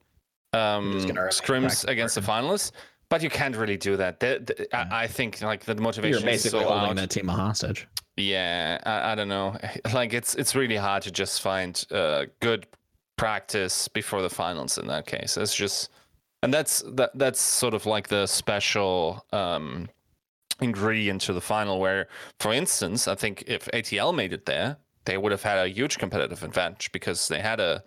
um, 0.54 0.94
just 0.94 1.08
gonna 1.08 1.22
remain 1.22 1.32
scrims 1.32 1.88
against 1.88 2.16
the 2.16 2.22
finalists. 2.22 2.72
But 3.10 3.24
you 3.24 3.30
can't 3.30 3.56
really 3.56 3.78
do 3.78 3.98
that. 3.98 4.20
The- 4.20 4.44
the- 4.46 4.76
I, 4.76 5.04
I 5.04 5.08
think 5.08 5.42
like 5.42 5.66
the 5.66 5.74
motivation. 5.76 6.12
You're 6.12 6.20
motivation 6.20 6.36
is 6.36 6.44
basically 6.44 6.60
so 6.66 6.70
holding 6.70 6.90
out. 6.92 6.96
that 6.98 7.10
team 7.10 7.28
a 7.30 7.34
hostage. 7.34 7.88
Yeah, 8.18 8.78
I, 8.86 9.12
I 9.14 9.16
don't 9.16 9.30
know. 9.30 9.58
Like 9.94 10.14
it's 10.14 10.36
it's 10.36 10.54
really 10.56 10.76
hard 10.76 11.04
to 11.04 11.12
just 11.12 11.42
find 11.42 11.84
uh, 11.92 12.26
good 12.40 12.68
practice 13.18 13.88
before 13.88 14.22
the 14.22 14.30
finals 14.30 14.78
in 14.78 14.88
that 14.88 15.06
case. 15.08 15.38
It's 15.38 15.56
just 15.56 15.90
and 16.44 16.54
that's 16.54 16.84
that 16.94 17.12
that's 17.18 17.42
sort 17.42 17.74
of 17.74 17.86
like 17.86 18.08
the 18.10 18.28
special 18.28 19.26
um 19.34 19.90
ingredient 20.62 21.22
to 21.22 21.34
the 21.34 21.42
final 21.42 21.80
where 21.80 22.08
for 22.40 22.54
instance, 22.54 23.08
I 23.08 23.16
think 23.16 23.44
if 23.48 23.66
ATL 23.74 24.14
made 24.16 24.34
it 24.34 24.46
there, 24.46 24.78
they 25.06 25.18
would 25.18 25.32
have 25.32 25.44
had 25.44 25.58
a 25.58 25.68
huge 25.70 25.98
competitive 25.98 26.44
advantage 26.44 26.92
because 26.92 27.28
they 27.28 27.40
had 27.40 27.60
a, 27.60 27.84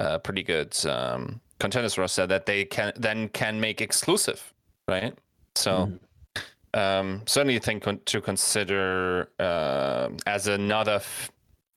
a 0.00 0.18
pretty 0.18 0.42
good 0.42 0.76
um 0.86 1.40
contenders 1.58 1.98
roster 1.98 2.26
that 2.26 2.46
they 2.46 2.64
can 2.64 2.92
then 2.96 3.28
can 3.28 3.60
make 3.60 3.80
exclusive, 3.80 4.52
right? 4.86 5.14
So 5.54 5.92
um, 6.74 7.22
certainly 7.26 7.58
think 7.58 7.82
con- 7.82 8.00
to 8.06 8.20
consider 8.20 9.30
uh, 9.38 10.10
as 10.26 10.46
another 10.46 10.96
f- 10.96 11.30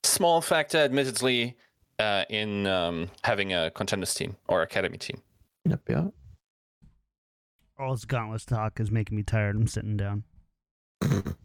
small 0.04 0.42
factor, 0.42 0.78
admittedly, 0.78 1.58
uh, 2.00 2.26
in 2.30 2.68
um, 2.68 3.10
having 3.24 3.54
a 3.54 3.72
contenders 3.72 4.14
team 4.14 4.36
or 4.48 4.62
academy 4.62 4.98
team. 4.98 5.22
Yep, 5.66 5.82
yep. 5.90 6.14
All 7.80 7.94
this 7.94 8.06
gauntless 8.06 8.46
talk 8.46 8.80
is 8.80 8.92
making 8.92 9.18
me 9.18 9.24
tired. 9.24 9.56
I'm 9.56 9.68
sitting 9.68 9.98
down. 9.98 10.24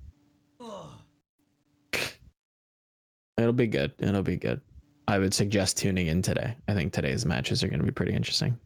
It'll 3.39 3.53
be 3.53 3.67
good. 3.67 3.93
It'll 3.99 4.23
be 4.23 4.37
good. 4.37 4.61
I 5.09 5.19
would 5.19 5.33
suggest 5.35 5.79
tuning 5.79 6.09
in 6.09 6.23
today. 6.23 6.57
I 6.69 6.75
think 6.75 6.93
today's 6.93 7.25
matches 7.25 7.63
are 7.63 7.69
going 7.69 7.79
to 7.81 7.85
be 7.87 7.93
pretty 7.93 8.13
interesting. 8.13 8.59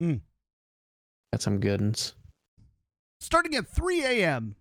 Hmm. 0.00 0.14
Got 1.32 1.42
some 1.42 1.58
good 1.60 1.80
ones. 1.80 2.14
Starting 3.20 3.54
at 3.56 3.66
3 3.68 4.04
a.m. 4.04 4.54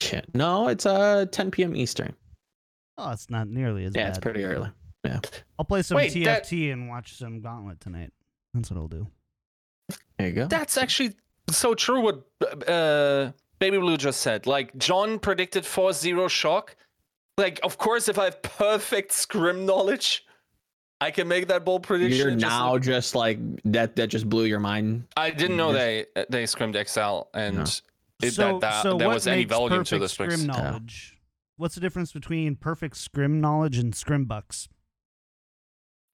Shit. 0.00 0.26
No, 0.34 0.68
it's 0.68 0.86
uh 0.86 1.26
10 1.30 1.50
p.m. 1.50 1.74
Eastern. 1.74 2.14
Oh, 2.96 3.10
it's 3.10 3.30
not 3.30 3.48
nearly 3.48 3.84
as 3.84 3.94
Yeah, 3.94 4.04
bad. 4.04 4.08
it's 4.10 4.18
pretty 4.18 4.44
early. 4.44 4.70
Yeah. 5.04 5.20
I'll 5.58 5.64
play 5.64 5.82
some 5.82 5.96
Wait, 5.96 6.12
that- 6.24 6.44
TFT 6.44 6.72
and 6.72 6.88
watch 6.88 7.16
some 7.16 7.40
Gauntlet 7.40 7.80
tonight. 7.80 8.12
That's 8.54 8.70
what 8.70 8.78
I'll 8.78 8.88
do. 8.88 9.06
There 10.18 10.28
you 10.28 10.32
go. 10.34 10.46
That's 10.46 10.76
actually 10.76 11.14
so 11.50 11.74
true 11.74 12.00
what 12.00 12.24
uh, 12.68 13.32
Baby 13.58 13.78
Blue 13.78 13.96
just 13.96 14.20
said. 14.20 14.46
Like, 14.46 14.76
John 14.78 15.18
predicted 15.18 15.64
4 15.64 15.92
0 15.92 16.28
shock. 16.28 16.76
Like, 17.38 17.60
of 17.62 17.78
course, 17.78 18.08
if 18.08 18.18
I 18.18 18.24
have 18.24 18.42
perfect 18.42 19.12
scrim 19.12 19.64
knowledge, 19.64 20.26
I 21.00 21.10
can 21.12 21.28
make 21.28 21.46
that 21.48 21.64
bold 21.64 21.84
prediction. 21.84 22.18
You're 22.18 22.30
just 22.32 22.40
now 22.40 22.72
like- 22.72 22.82
just 22.82 23.14
like 23.14 23.38
that. 23.64 23.94
That 23.96 24.08
just 24.08 24.28
blew 24.28 24.44
your 24.44 24.58
mind. 24.60 25.04
I 25.16 25.30
didn't 25.30 25.56
know 25.56 25.72
they 25.72 26.06
they 26.28 26.44
scrimmed 26.46 26.74
XL 26.76 27.22
and 27.32 27.56
No. 27.58 27.62
it, 27.62 28.32
so, 28.32 28.58
that, 28.58 28.60
that, 28.60 28.82
so 28.82 28.98
there 28.98 29.08
was 29.08 29.26
any 29.28 29.42
makes 29.42 29.50
volume 29.50 29.70
perfect 29.78 29.88
to 29.90 29.98
this. 30.00 30.12
scrim 30.12 30.30
mix. 30.30 30.42
knowledge? 30.44 31.14
What's 31.56 31.76
the 31.76 31.80
difference 31.80 32.12
between 32.12 32.56
perfect 32.56 32.96
scrim 32.96 33.40
knowledge 33.40 33.78
and 33.78 33.94
scrim 33.94 34.24
bucks? 34.24 34.68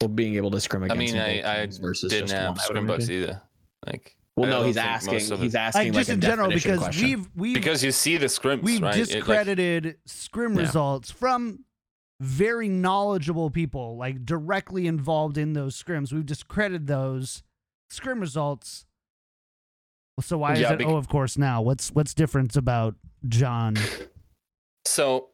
Well, 0.01 0.09
being 0.09 0.35
able 0.35 0.51
to 0.51 0.61
scrim 0.61 0.83
I 0.83 0.87
against 0.87 1.15
mean, 1.15 1.23
both 1.23 1.45
I, 1.47 1.63
I 1.63 1.67
versus 1.81 2.11
didn't 2.11 2.31
have 2.31 2.41
one, 2.41 2.49
I 2.49 2.51
would 2.51 2.61
scrim 2.63 2.87
bucks 2.89 3.09
either. 3.09 3.41
Like, 3.87 4.17
Well, 4.37 4.49
no, 4.49 4.63
he's 4.65 4.77
asking. 4.79 5.31
of 5.31 5.41
He's 5.41 5.55
asking 5.55 5.89
Like 5.89 5.95
like 5.95 6.01
just 6.01 6.11
a 6.11 6.13
in 6.15 6.21
general, 6.21 6.49
because 6.51 6.79
question. 6.79 7.05
we've 7.07 7.31
we've 7.37 7.55
because 7.55 7.85
you 7.85 7.93
see 7.93 8.17
the 8.17 8.27
scrims, 8.27 8.63
we've 8.63 8.81
right? 8.81 8.97
It, 8.97 9.01
like- 9.01 9.09
discredited 9.09 9.97
scrim 10.07 10.55
Yeah. 10.55 10.61
results 10.63 11.11
from 11.11 11.65
very 12.21 12.69
knowledgeable 12.69 13.51
people, 13.51 13.97
like 13.97 14.25
directly 14.25 14.87
involved 14.87 15.37
in 15.37 15.53
those 15.53 15.81
scrims. 15.81 16.13
We've 16.13 16.25
discredited 16.25 16.87
those 16.87 17.43
scrim 17.91 18.21
results. 18.21 18.87
So 20.21 20.39
why 20.39 20.55
Yeah, 20.55 20.67
is 20.67 20.71
it? 20.73 20.79
bec- 20.79 20.87
oh, 20.87 20.97
of 20.97 21.09
course. 21.09 21.37
Now, 21.37 21.61
what's 21.61 21.91
what's 21.91 22.15
different 22.15 22.57
about 22.57 22.95
John? 23.29 23.77
So 24.87 25.29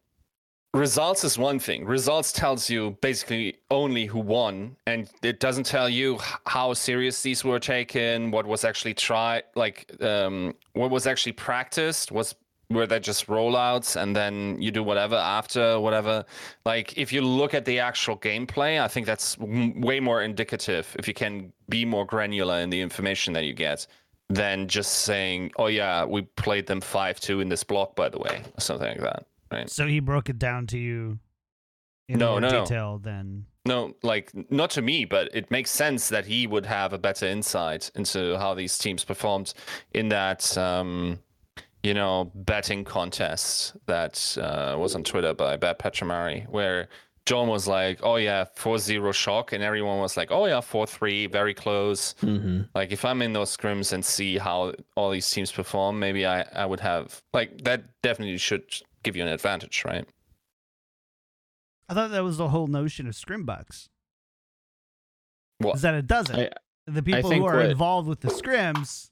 results 0.74 1.24
is 1.24 1.38
one 1.38 1.58
thing. 1.58 1.84
Results 1.84 2.32
tells 2.32 2.68
you 2.70 2.96
basically 3.00 3.56
only 3.70 4.06
who 4.06 4.18
won, 4.18 4.76
and 4.86 5.10
it 5.22 5.40
doesn't 5.40 5.64
tell 5.64 5.88
you 5.88 6.18
how 6.46 6.74
serious 6.74 7.22
these 7.22 7.44
were 7.44 7.58
taken, 7.58 8.30
what 8.30 8.46
was 8.46 8.64
actually 8.64 8.94
tried, 8.94 9.44
like 9.54 9.90
um, 10.02 10.54
what 10.74 10.90
was 10.90 11.06
actually 11.06 11.32
practiced, 11.32 12.12
was 12.12 12.34
where 12.68 12.86
they're 12.86 13.00
just 13.00 13.26
rollouts 13.28 14.00
and 14.00 14.14
then 14.14 14.60
you 14.60 14.70
do 14.70 14.82
whatever 14.82 15.16
after 15.16 15.80
whatever. 15.80 16.24
Like 16.66 16.98
if 16.98 17.12
you 17.12 17.22
look 17.22 17.54
at 17.54 17.64
the 17.64 17.78
actual 17.78 18.16
gameplay, 18.18 18.80
I 18.80 18.88
think 18.88 19.06
that's 19.06 19.38
way 19.38 20.00
more 20.00 20.22
indicative 20.22 20.94
if 20.98 21.08
you 21.08 21.14
can 21.14 21.50
be 21.70 21.86
more 21.86 22.04
granular 22.04 22.58
in 22.60 22.68
the 22.68 22.80
information 22.80 23.32
that 23.32 23.44
you 23.44 23.54
get 23.54 23.86
than 24.28 24.68
just 24.68 24.92
saying, 24.92 25.52
"Oh 25.56 25.68
yeah, 25.68 26.04
we 26.04 26.22
played 26.36 26.66
them 26.66 26.82
five 26.82 27.18
two 27.18 27.40
in 27.40 27.48
this 27.48 27.64
block, 27.64 27.96
by 27.96 28.10
the 28.10 28.18
way," 28.18 28.42
or 28.56 28.60
something 28.60 28.88
like 28.88 29.00
that. 29.00 29.26
Right? 29.50 29.68
So 29.70 29.86
he 29.86 30.00
broke 30.00 30.28
it 30.28 30.38
down 30.38 30.66
to 30.68 30.78
you 30.78 31.18
in 32.08 32.18
No, 32.18 32.32
more 32.32 32.40
no, 32.40 32.50
no. 32.50 32.60
detail 32.64 32.98
than 32.98 33.46
No, 33.66 33.94
like 34.02 34.32
not 34.50 34.70
to 34.70 34.82
me, 34.82 35.04
but 35.04 35.28
it 35.34 35.50
makes 35.50 35.70
sense 35.70 36.08
that 36.08 36.26
he 36.26 36.46
would 36.46 36.66
have 36.66 36.92
a 36.92 36.98
better 36.98 37.26
insight 37.26 37.90
into 37.94 38.36
how 38.38 38.54
these 38.54 38.76
teams 38.78 39.04
performed 39.04 39.52
in 39.92 40.08
that, 40.08 40.56
um, 40.56 41.18
you 41.82 41.94
know, 41.94 42.30
betting 42.34 42.84
contest 42.84 43.74
that 43.86 44.36
uh, 44.40 44.76
was 44.78 44.94
on 44.94 45.04
Twitter 45.04 45.34
by 45.34 45.56
Bet 45.56 45.78
Petramari, 45.78 46.48
where 46.48 46.88
John 47.26 47.46
was 47.48 47.68
like, 47.68 48.00
"Oh 48.02 48.16
yeah, 48.16 48.46
4-0 48.56 49.12
shock," 49.12 49.52
and 49.52 49.62
everyone 49.62 49.98
was 50.00 50.16
like, 50.16 50.30
"Oh 50.30 50.46
yeah, 50.46 50.60
4-3, 50.60 51.30
very 51.30 51.52
close." 51.54 52.14
hmm 52.20 52.62
Like 52.74 52.90
if 52.90 53.04
I'm 53.04 53.20
in 53.20 53.34
those 53.34 53.54
scrims 53.54 53.92
and 53.92 54.02
see 54.02 54.38
how 54.38 54.72
all 54.96 55.10
these 55.10 55.30
teams 55.30 55.52
perform, 55.52 55.98
maybe 55.98 56.24
I 56.24 56.40
I 56.54 56.64
would 56.64 56.80
have 56.80 57.20
like 57.34 57.64
that. 57.64 58.00
Definitely 58.02 58.38
should 58.38 58.64
give 59.02 59.16
you 59.16 59.22
an 59.22 59.28
advantage, 59.28 59.84
right? 59.84 60.06
I 61.88 61.94
thought 61.94 62.10
that 62.10 62.22
was 62.24 62.36
the 62.36 62.48
whole 62.48 62.66
notion 62.66 63.06
of 63.06 63.14
scrimbucks. 63.14 63.88
What? 65.58 65.76
Is 65.76 65.82
that 65.82 65.94
it 65.94 66.06
doesn't. 66.06 66.38
I- 66.38 66.50
the 66.86 67.02
people 67.02 67.30
who 67.30 67.44
are 67.44 67.56
what- 67.56 67.66
involved 67.70 68.08
with 68.08 68.20
the 68.20 68.28
scrims 68.28 69.10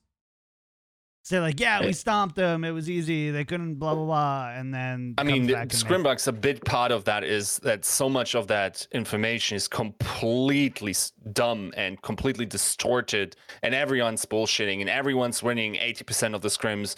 say 1.22 1.40
like, 1.40 1.58
yeah, 1.60 1.84
we 1.84 1.92
stomped 1.92 2.36
them. 2.36 2.64
It 2.64 2.70
was 2.70 2.88
easy. 2.88 3.30
They 3.30 3.44
couldn't 3.44 3.74
blah 3.74 3.94
blah 3.94 4.04
blah. 4.04 4.50
And 4.54 4.72
then 4.72 5.14
I 5.18 5.24
mean, 5.24 5.38
comes 5.42 5.46
the, 5.48 5.52
back 5.54 5.68
they- 5.70 5.76
Scrimbucks, 5.76 6.28
a 6.28 6.32
big 6.32 6.64
part 6.64 6.92
of 6.92 7.04
that 7.04 7.24
is 7.24 7.58
that 7.58 7.84
so 7.84 8.08
much 8.08 8.34
of 8.34 8.46
that 8.46 8.86
information 8.92 9.56
is 9.56 9.68
completely 9.68 10.94
dumb 11.32 11.72
and 11.76 12.00
completely 12.02 12.46
distorted, 12.46 13.36
and 13.62 13.74
everyone's 13.74 14.24
bullshitting, 14.24 14.80
and 14.80 14.88
everyone's 14.88 15.42
winning 15.42 15.74
80% 15.74 16.34
of 16.34 16.40
the 16.42 16.48
scrims. 16.48 16.94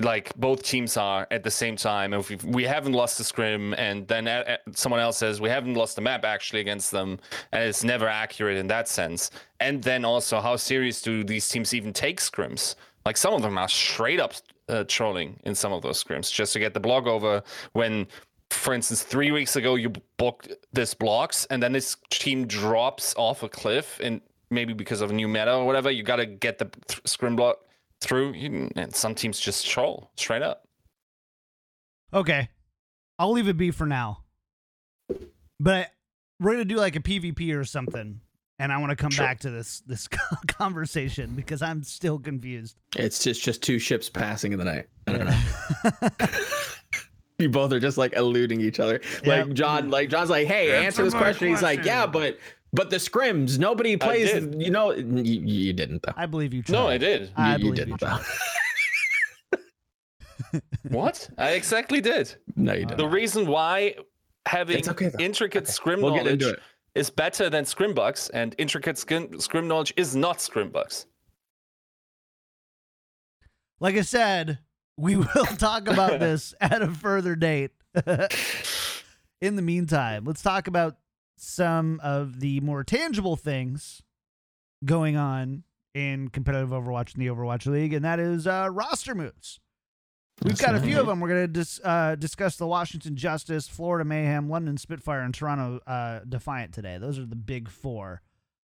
Like 0.00 0.32
both 0.36 0.62
teams 0.62 0.96
are 0.96 1.26
at 1.32 1.42
the 1.42 1.50
same 1.50 1.74
time. 1.74 2.12
If 2.12 2.44
we, 2.44 2.62
haven't 2.62 2.92
lost 2.92 3.18
the 3.18 3.24
scrim, 3.24 3.74
and 3.74 4.06
then 4.06 4.28
uh, 4.28 4.44
uh, 4.46 4.56
someone 4.72 5.00
else 5.00 5.18
says 5.18 5.40
we 5.40 5.48
haven't 5.48 5.74
lost 5.74 5.96
the 5.96 6.02
map 6.02 6.24
actually 6.24 6.60
against 6.60 6.92
them, 6.92 7.18
and 7.50 7.64
it's 7.64 7.82
never 7.82 8.06
accurate 8.06 8.56
in 8.56 8.68
that 8.68 8.86
sense. 8.86 9.32
And 9.58 9.82
then 9.82 10.04
also, 10.04 10.40
how 10.40 10.54
serious 10.54 11.02
do 11.02 11.24
these 11.24 11.48
teams 11.48 11.74
even 11.74 11.92
take 11.92 12.20
scrims? 12.20 12.76
Like 13.04 13.16
some 13.16 13.34
of 13.34 13.42
them 13.42 13.58
are 13.58 13.68
straight 13.68 14.20
up 14.20 14.34
uh, 14.68 14.84
trolling 14.86 15.40
in 15.44 15.54
some 15.54 15.72
of 15.72 15.82
those 15.82 16.02
scrims 16.02 16.32
just 16.32 16.52
to 16.52 16.58
get 16.58 16.74
the 16.74 16.80
block 16.80 17.06
over. 17.06 17.42
When, 17.72 18.06
for 18.50 18.74
instance, 18.74 19.02
three 19.02 19.30
weeks 19.30 19.56
ago 19.56 19.74
you 19.74 19.92
booked 20.16 20.52
this 20.72 20.94
blocks 20.94 21.46
and 21.46 21.62
then 21.62 21.72
this 21.72 21.96
team 22.10 22.46
drops 22.46 23.14
off 23.16 23.42
a 23.42 23.48
cliff 23.48 23.98
and 24.02 24.20
maybe 24.50 24.72
because 24.72 25.00
of 25.00 25.10
a 25.10 25.12
new 25.12 25.28
meta 25.28 25.54
or 25.54 25.66
whatever, 25.66 25.90
you 25.90 26.02
got 26.02 26.16
to 26.16 26.26
get 26.26 26.58
the 26.58 26.66
th- 26.66 27.00
scrim 27.04 27.36
block 27.36 27.58
through. 28.00 28.32
You, 28.32 28.70
and 28.76 28.94
some 28.94 29.14
teams 29.14 29.38
just 29.40 29.66
troll 29.66 30.10
straight 30.16 30.42
up. 30.42 30.64
Okay, 32.12 32.48
I'll 33.18 33.32
leave 33.32 33.48
it 33.48 33.56
be 33.56 33.70
for 33.70 33.86
now. 33.86 34.24
But 35.60 35.90
we're 36.40 36.52
gonna 36.52 36.64
do 36.64 36.76
like 36.76 36.96
a 36.96 37.00
PvP 37.00 37.54
or 37.56 37.64
something, 37.64 38.20
and 38.58 38.72
I 38.72 38.78
want 38.78 38.90
to 38.90 38.96
come 38.96 39.10
Sure. 39.10 39.26
back 39.26 39.40
to 39.40 39.50
this 39.50 39.80
this 39.80 40.08
conversation 40.46 41.34
because 41.34 41.60
I'm 41.62 41.82
still 41.82 42.18
confused. 42.18 42.76
It's 42.96 43.22
just 43.22 43.42
just 43.42 43.62
two 43.62 43.78
ships 43.78 44.08
passing 44.08 44.52
in 44.52 44.58
the 44.58 44.64
night. 44.64 44.86
I 45.06 45.12
don't 45.12 45.26
know. 45.26 46.08
you 47.38 47.48
both 47.48 47.72
are 47.72 47.80
just 47.80 47.98
like 47.98 48.12
eluding 48.14 48.60
each 48.60 48.80
other. 48.80 49.00
Yeah. 49.24 49.42
Like 49.44 49.52
John, 49.54 49.90
like 49.90 50.08
John's 50.10 50.30
like, 50.30 50.46
"Hey, 50.46 50.70
Answer 50.70 50.86
answer 50.86 51.04
this 51.04 51.14
my 51.14 51.20
question." 51.20 51.48
He's 51.48 51.62
like, 51.62 51.84
"Yeah, 51.84 52.06
but 52.06 52.38
but 52.72 52.90
the 52.90 52.96
scrims, 52.96 53.58
nobody 53.58 53.96
plays. 53.96 54.34
You 54.34 54.70
know, 54.70 54.92
you, 54.92 55.40
you 55.40 55.72
didn't 55.72 56.02
though. 56.02 56.12
I 56.16 56.26
believe 56.26 56.52
you. 56.52 56.62
No. 56.68 56.88
I 56.88 56.98
did. 56.98 57.30
I 57.36 57.56
you, 57.56 57.66
you 57.66 57.74
didn't 57.74 58.00
you 58.02 58.08
though. 59.52 59.60
what? 60.88 61.28
I 61.38 61.50
exactly 61.52 62.00
did. 62.00 62.34
no, 62.56 62.72
you 62.72 62.86
didn't. 62.86 62.98
The 62.98 63.08
reason 63.08 63.46
why 63.46 63.94
having 64.46 64.88
okay, 64.88 65.10
intricate 65.18 65.64
Okay. 65.64 65.72
scrim 65.72 66.00
We'll 66.00 66.16
knowledge 66.16 66.44
is 66.94 67.10
better 67.10 67.48
than 67.48 67.64
scrimbucks, 67.64 68.30
and 68.32 68.54
intricate 68.58 68.98
scrim, 68.98 69.38
scrim 69.40 69.68
knowledge 69.68 69.94
is 69.96 70.16
not 70.16 70.38
scrimbucks. 70.38 71.06
Like 73.80 73.96
I 73.96 74.02
said, 74.02 74.58
we 74.96 75.16
will 75.16 75.46
talk 75.56 75.88
about 75.88 76.18
this 76.18 76.54
at 76.60 76.82
a 76.82 76.90
further 76.90 77.36
date. 77.36 77.70
In 79.40 79.54
the 79.54 79.62
meantime, 79.62 80.24
let's 80.24 80.42
talk 80.42 80.66
about 80.66 80.96
some 81.40 82.00
of 82.02 82.40
the 82.40 82.60
more 82.60 82.84
tangible 82.84 83.36
things 83.36 84.02
going 84.84 85.16
on 85.16 85.64
in 85.94 86.28
competitive 86.28 86.70
Overwatch 86.70 87.14
in 87.14 87.20
the 87.20 87.26
Overwatch 87.26 87.66
League, 87.66 87.92
and 87.92 88.04
that 88.04 88.20
is 88.20 88.46
uh, 88.46 88.68
roster 88.70 89.14
moves. 89.14 89.60
We've 90.42 90.56
That's 90.56 90.60
got 90.60 90.76
a 90.76 90.80
few 90.80 90.94
right. 90.94 91.00
of 91.00 91.06
them. 91.08 91.18
We're 91.18 91.28
going 91.28 91.40
to 91.40 91.48
dis- 91.48 91.80
uh, 91.82 92.14
discuss 92.14 92.56
the 92.56 92.66
Washington 92.66 93.16
Justice, 93.16 93.66
Florida 93.66 94.04
Mayhem, 94.04 94.48
London 94.48 94.76
Spitfire, 94.76 95.22
and 95.22 95.34
Toronto 95.34 95.80
uh, 95.84 96.20
Defiant 96.28 96.72
today. 96.72 96.96
Those 96.98 97.18
are 97.18 97.26
the 97.26 97.34
big 97.34 97.68
four. 97.68 98.22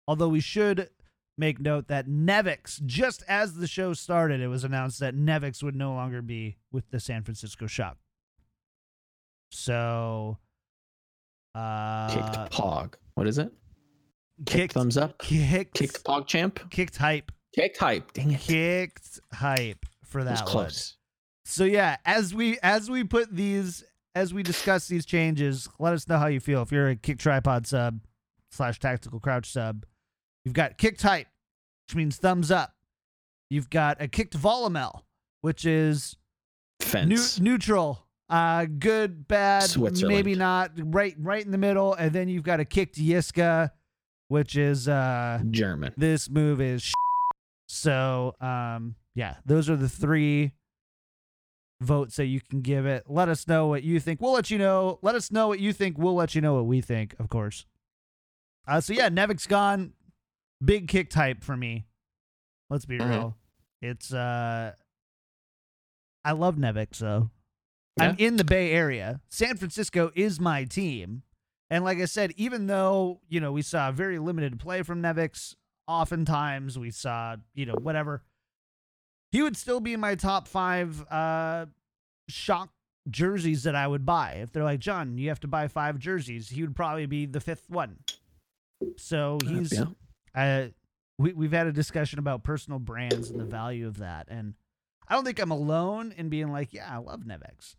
Although 0.07 0.29
we 0.29 0.39
should 0.39 0.89
make 1.37 1.59
note 1.59 1.89
that 1.89 2.07
Nevix, 2.07 2.83
just 2.85 3.21
as 3.27 3.55
the 3.55 3.67
show 3.67 3.93
started, 3.93 4.39
it 4.39 4.47
was 4.47 4.63
announced 4.63 5.01
that 5.01 5.15
Nevix 5.15 5.61
would 5.61 5.75
no 5.75 5.93
longer 5.93 6.21
be 6.21 6.55
with 6.71 6.89
the 6.91 7.01
San 7.01 7.23
Francisco 7.23 7.67
Shock. 7.67 7.97
So, 9.51 10.37
uh, 11.57 12.09
Kicked 12.13 12.51
pog. 12.53 12.93
What 13.15 13.27
is 13.27 13.37
it? 13.37 13.51
Kicked 14.45 14.49
kicked, 14.49 14.73
thumbs 14.73 14.97
up. 14.97 15.17
kicked, 15.19 15.73
Kicked 15.73 16.03
pog 16.03 16.27
champ. 16.27 16.59
kicked 16.69 16.97
hype, 16.97 17.31
Kicked 17.55 17.77
hype. 17.77 18.13
Dang 18.13 18.31
it. 18.31 18.39
kicked 18.39 19.19
hype 19.33 19.85
for 20.05 20.23
That 20.23 20.45
that 20.45 20.53
one. 20.53 20.69
So 21.45 21.63
yeah, 21.63 21.97
as 22.05 22.33
we 22.35 22.59
as 22.61 22.89
we 22.89 23.03
put 23.03 23.35
these 23.35 23.83
as 24.13 24.33
we 24.33 24.43
discuss 24.43 24.87
these 24.87 25.05
changes, 25.05 25.67
let 25.79 25.93
us 25.93 26.07
know 26.07 26.17
how 26.17 26.27
you 26.27 26.39
feel. 26.39 26.61
If 26.61 26.71
you're 26.71 26.89
a 26.89 26.95
kick 26.95 27.17
tripod 27.19 27.65
sub 27.65 27.99
slash 28.51 28.79
tactical 28.79 29.19
crouch 29.19 29.49
sub, 29.51 29.85
you've 30.45 30.53
got 30.53 30.77
kicked 30.77 30.99
type, 30.99 31.27
which 31.87 31.95
means 31.95 32.17
thumbs 32.17 32.51
up. 32.51 32.73
You've 33.49 33.69
got 33.69 34.01
a 34.01 34.07
kicked 34.07 34.37
volamel, 34.37 35.01
which 35.41 35.65
is 35.65 36.15
Fence. 36.81 37.39
neu- 37.39 37.43
neutral, 37.43 38.06
uh, 38.29 38.65
good, 38.65 39.27
bad, 39.27 39.63
maybe 40.09 40.35
not, 40.35 40.71
right, 40.77 41.15
right 41.17 41.43
in 41.45 41.51
the 41.51 41.57
middle, 41.57 41.93
and 41.93 42.11
then 42.13 42.27
you've 42.29 42.43
got 42.43 42.59
a 42.59 42.65
kick 42.65 42.93
to 42.93 43.01
Yiska, 43.01 43.71
which 44.27 44.55
is 44.57 44.87
uh, 44.89 45.41
German. 45.51 45.93
this 45.97 46.29
move 46.29 46.59
is 46.61 46.83
sh- 46.83 46.91
so 47.69 48.33
um 48.39 48.95
yeah 49.13 49.35
those 49.45 49.69
are 49.69 49.75
the 49.75 49.89
three 49.89 50.53
votes 51.81 52.15
that 52.15 52.25
you 52.25 52.39
can 52.41 52.61
give 52.61 52.85
it. 52.85 53.03
Let 53.07 53.29
us 53.29 53.47
know 53.47 53.67
what 53.67 53.83
you 53.83 53.99
think. 53.99 54.21
We'll 54.21 54.31
let 54.33 54.49
you 54.49 54.57
know. 54.57 54.99
Let 55.01 55.15
us 55.15 55.31
know 55.31 55.47
what 55.49 55.59
you 55.59 55.73
think. 55.73 55.97
We'll 55.97 56.15
let 56.15 56.33
you 56.33 56.41
know 56.41 56.53
what 56.55 56.65
we 56.65 56.81
think 56.81 57.15
of 57.19 57.29
course. 57.29 57.65
Uh 58.67 58.81
so 58.81 58.93
yeah 58.93 59.09
nevix 59.09 59.47
gone. 59.47 59.93
Big 60.63 60.87
kick 60.87 61.09
type 61.09 61.43
for 61.43 61.55
me. 61.55 61.85
Let's 62.69 62.85
be 62.85 62.97
Mhm. 62.99 63.09
real. 63.09 63.37
It's 63.81 64.11
uh 64.13 64.73
i 66.25 66.31
love 66.31 66.55
nevix 66.55 67.01
though 67.97 68.05
i'm 68.05 68.15
in 68.17 68.37
the 68.37 68.43
bay 68.43 68.71
area 68.71 69.19
san 69.29 69.57
francisco 69.57 70.11
is 70.15 70.39
my 70.39 70.63
team 70.63 71.23
and 71.69 71.83
like 71.83 71.97
I 71.97 72.05
said, 72.05 72.31
even 72.37 72.67
though, 72.67 73.19
you 73.27 73.41
know, 73.41 73.51
we 73.51 73.61
saw 73.61 73.91
very 73.91 74.19
limited 74.19 74.57
play 74.57 74.83
from 74.83 75.01
Nevix, 75.01 75.53
oftentimes 75.85 76.79
we 76.79 76.91
saw, 76.91 77.35
you 77.53 77.65
know, 77.65 77.75
whatever, 77.81 78.23
he 79.33 79.41
would 79.41 79.57
still 79.57 79.81
be 79.81 79.91
in 79.91 79.99
my 79.99 80.15
top 80.15 80.47
five 80.47 81.05
uh 81.11 81.65
shock 82.29 82.69
jerseys 83.09 83.63
that 83.63 83.75
I 83.75 83.85
would 83.85 84.05
buy. 84.05 84.35
If 84.41 84.53
they're 84.53 84.63
like, 84.63 84.79
John, 84.79 85.17
you 85.17 85.27
have 85.27 85.41
to 85.41 85.49
buy 85.49 85.67
five 85.67 85.99
jerseys, 85.99 86.47
he 86.47 86.61
would 86.61 86.73
probably 86.73 87.05
be 87.05 87.25
the 87.25 87.41
fifth 87.41 87.69
one. 87.69 87.97
So 88.95 89.37
Uh, 89.45 89.49
he's 89.49 89.73
yeah. 89.73 89.85
uh 90.35 90.67
we 91.17 91.33
we've 91.33 91.51
had 91.51 91.67
a 91.67 91.73
discussion 91.73 92.17
about 92.17 92.43
personal 92.45 92.79
brands 92.79 93.29
and 93.29 93.39
the 93.41 93.43
value 93.45 93.87
of 93.87 93.97
that. 93.97 94.27
And 94.29 94.53
I 95.05 95.15
don't 95.15 95.25
think 95.25 95.39
I'm 95.39 95.51
alone 95.51 96.13
in 96.15 96.29
being 96.29 96.49
like, 96.49 96.73
yeah, 96.73 96.87
I 96.89 96.97
love 96.99 97.23
Nevix. 97.23 97.75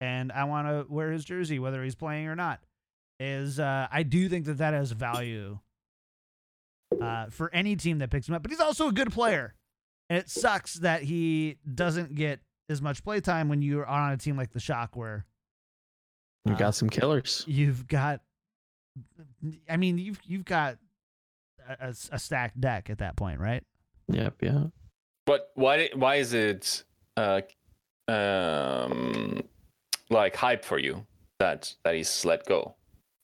And 0.00 0.30
I 0.32 0.44
want 0.44 0.68
to 0.68 0.92
wear 0.92 1.10
his 1.10 1.24
jersey 1.24 1.58
whether 1.58 1.82
he's 1.82 1.94
playing 1.94 2.26
or 2.28 2.36
not 2.36 2.60
is 3.18 3.58
uh, 3.58 3.88
I 3.90 4.02
do 4.02 4.28
think 4.28 4.44
that 4.46 4.58
that 4.58 4.74
has 4.74 4.92
value 4.92 5.58
uh, 7.00 7.26
for 7.30 7.52
any 7.54 7.76
team 7.76 7.98
that 7.98 8.10
picks 8.10 8.28
him 8.28 8.34
up. 8.34 8.42
But 8.42 8.50
he's 8.50 8.60
also 8.60 8.88
a 8.88 8.92
good 8.92 9.12
player, 9.12 9.54
and 10.08 10.18
it 10.18 10.28
sucks 10.28 10.74
that 10.74 11.02
he 11.02 11.56
doesn't 11.74 12.14
get 12.14 12.40
as 12.68 12.82
much 12.82 13.02
playtime 13.02 13.48
when 13.48 13.62
you're 13.62 13.86
on 13.86 14.12
a 14.12 14.16
team 14.16 14.36
like 14.36 14.52
the 14.52 14.60
Shock, 14.60 14.96
where 14.96 15.24
you've 16.44 16.58
got 16.58 16.74
some 16.74 16.88
killers. 16.90 17.44
you've 17.46 17.86
got. 17.86 18.20
I 19.68 19.76
mean, 19.76 19.98
you've 19.98 20.20
you've 20.24 20.44
got 20.44 20.76
a, 21.68 21.88
a, 21.88 21.94
a 22.12 22.18
stacked 22.18 22.60
deck 22.60 22.90
at 22.90 22.98
that 22.98 23.16
point, 23.16 23.40
right? 23.40 23.62
Yep. 24.08 24.34
Yeah. 24.42 24.64
But 25.26 25.50
why 25.54 25.90
why 25.94 26.16
is 26.16 26.32
it 26.34 26.84
uh, 27.16 27.40
um, 28.08 29.42
like 30.10 30.36
hype 30.36 30.64
for 30.64 30.78
you 30.78 31.06
that 31.38 31.74
that 31.84 31.94
he's 31.94 32.24
let 32.24 32.44
go? 32.46 32.74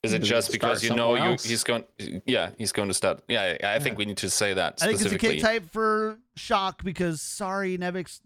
Is 0.02 0.12
it 0.12 0.18
Does 0.20 0.28
just 0.28 0.48
start 0.48 0.60
because 0.60 0.82
you 0.84 0.94
know 0.96 1.14
you, 1.14 1.36
he's 1.42 1.62
going? 1.62 1.84
Yeah, 2.26 2.50
he's 2.58 2.72
going 2.72 2.88
to 2.88 2.94
start. 2.94 3.22
Yeah, 3.28 3.56
I 3.62 3.78
think 3.78 3.94
Yeah. 3.94 3.98
we 3.98 4.04
need 4.06 4.16
to 4.18 4.30
say 4.30 4.52
that 4.54 4.80
I 4.82 4.86
think 4.86 4.94
it's 4.94 5.02
a 5.02 5.08
specifically. 5.10 5.34
kick 5.36 5.42
type 5.44 5.70
for 5.70 6.18
shock 6.34 6.82
because 6.82 7.22
sorry 7.22 7.78
Nevix, 7.78 8.20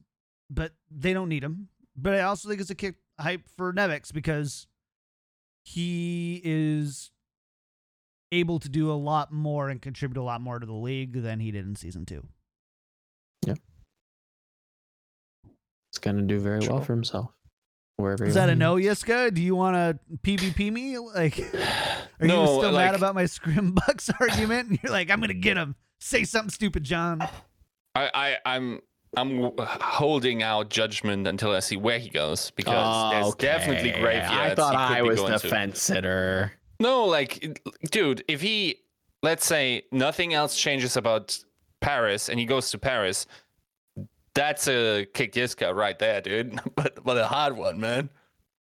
but 0.48 0.72
they 0.90 1.12
don't 1.12 1.28
need 1.28 1.44
him. 1.44 1.68
But 1.94 2.14
I 2.14 2.22
also 2.22 2.48
think 2.48 2.60
it's 2.62 2.70
a 2.70 2.74
kick 2.74 2.94
hype 3.20 3.42
for 3.58 3.72
Nevix 3.74 4.10
because 4.12 4.66
he 5.64 6.40
is 6.44 7.10
able 8.32 8.58
to 8.58 8.68
do 8.70 8.90
a 8.90 8.94
lot 8.96 9.30
more 9.30 9.68
and 9.68 9.80
contribute 9.82 10.20
a 10.20 10.24
lot 10.24 10.40
more 10.40 10.58
to 10.58 10.64
the 10.66 10.72
league 10.72 11.20
than 11.22 11.40
he 11.40 11.50
did 11.50 11.66
in 11.66 11.76
season 11.76 12.06
two. 12.06 12.26
Yeah, 13.46 13.54
He's 15.92 15.98
gonna 16.00 16.22
do 16.22 16.40
very 16.40 16.66
well 16.66 16.80
for 16.80 16.94
himself. 16.94 17.32
Wherever 17.96 18.24
Is 18.26 18.35
that 18.35 18.50
a 18.50 18.54
no, 18.54 18.76
Yiska? 18.76 19.32
Do 19.32 19.40
you 19.42 19.54
want 19.56 19.74
to 19.74 19.98
PvP 20.18 20.70
me? 20.70 20.98
Like, 20.98 21.38
are 22.20 22.26
No, 22.26 22.42
you 22.42 22.46
still 22.61 22.72
like- 22.72 22.87
mad 22.87 22.94
about 22.94 23.14
my 23.14 23.24
scrim 23.26 23.72
bucks 23.72 24.11
argument? 24.20 24.68
And 24.70 24.78
you're 24.82 24.92
like, 24.92 25.11
I'm 25.11 25.20
gonna 25.20 25.32
get 25.35 25.56
him. 25.56 25.74
Say 25.98 26.24
something 26.24 26.50
stupid, 26.50 26.85
John. 26.85 27.22
I, 27.94 28.11
I 28.14 28.37
I'm 28.54 28.80
I'm 29.16 29.50
holding 29.59 30.42
out 30.42 30.68
judgment 30.68 31.26
until 31.26 31.52
I 31.52 31.61
see 31.61 31.78
where 31.78 31.98
he 31.98 32.11
goes 32.11 32.50
because 32.50 32.74
ah, 32.76 33.11
there's 33.12 33.26
Okay. 33.28 33.46
definitely 33.46 33.92
graveyards. 33.92 34.30
I 34.30 34.54
thought 34.54 34.74
I 34.74 35.00
was 35.00 35.22
the 35.22 35.38
to. 35.38 35.48
fence 35.48 35.80
sitter. 35.80 36.52
No, 36.78 37.06
like, 37.06 37.62
dude, 37.90 38.22
if 38.28 38.42
he, 38.42 38.76
let's 39.22 39.46
say, 39.46 39.85
nothing 39.90 40.35
else 40.35 40.54
changes 40.59 40.98
about 40.98 41.42
Paris 41.80 42.28
and 42.28 42.38
he 42.38 42.44
goes 42.44 42.70
to 42.72 42.78
Paris, 42.78 43.26
that's 44.37 44.68
a 44.68 45.07
kick 45.14 45.33
Yiska 45.33 45.75
right 45.75 45.99
there, 45.99 46.20
dude. 46.20 46.61
but 46.77 47.03
but 47.03 47.16
a 47.16 47.27
hard 47.27 47.57
one, 47.57 47.81
man. 47.81 48.11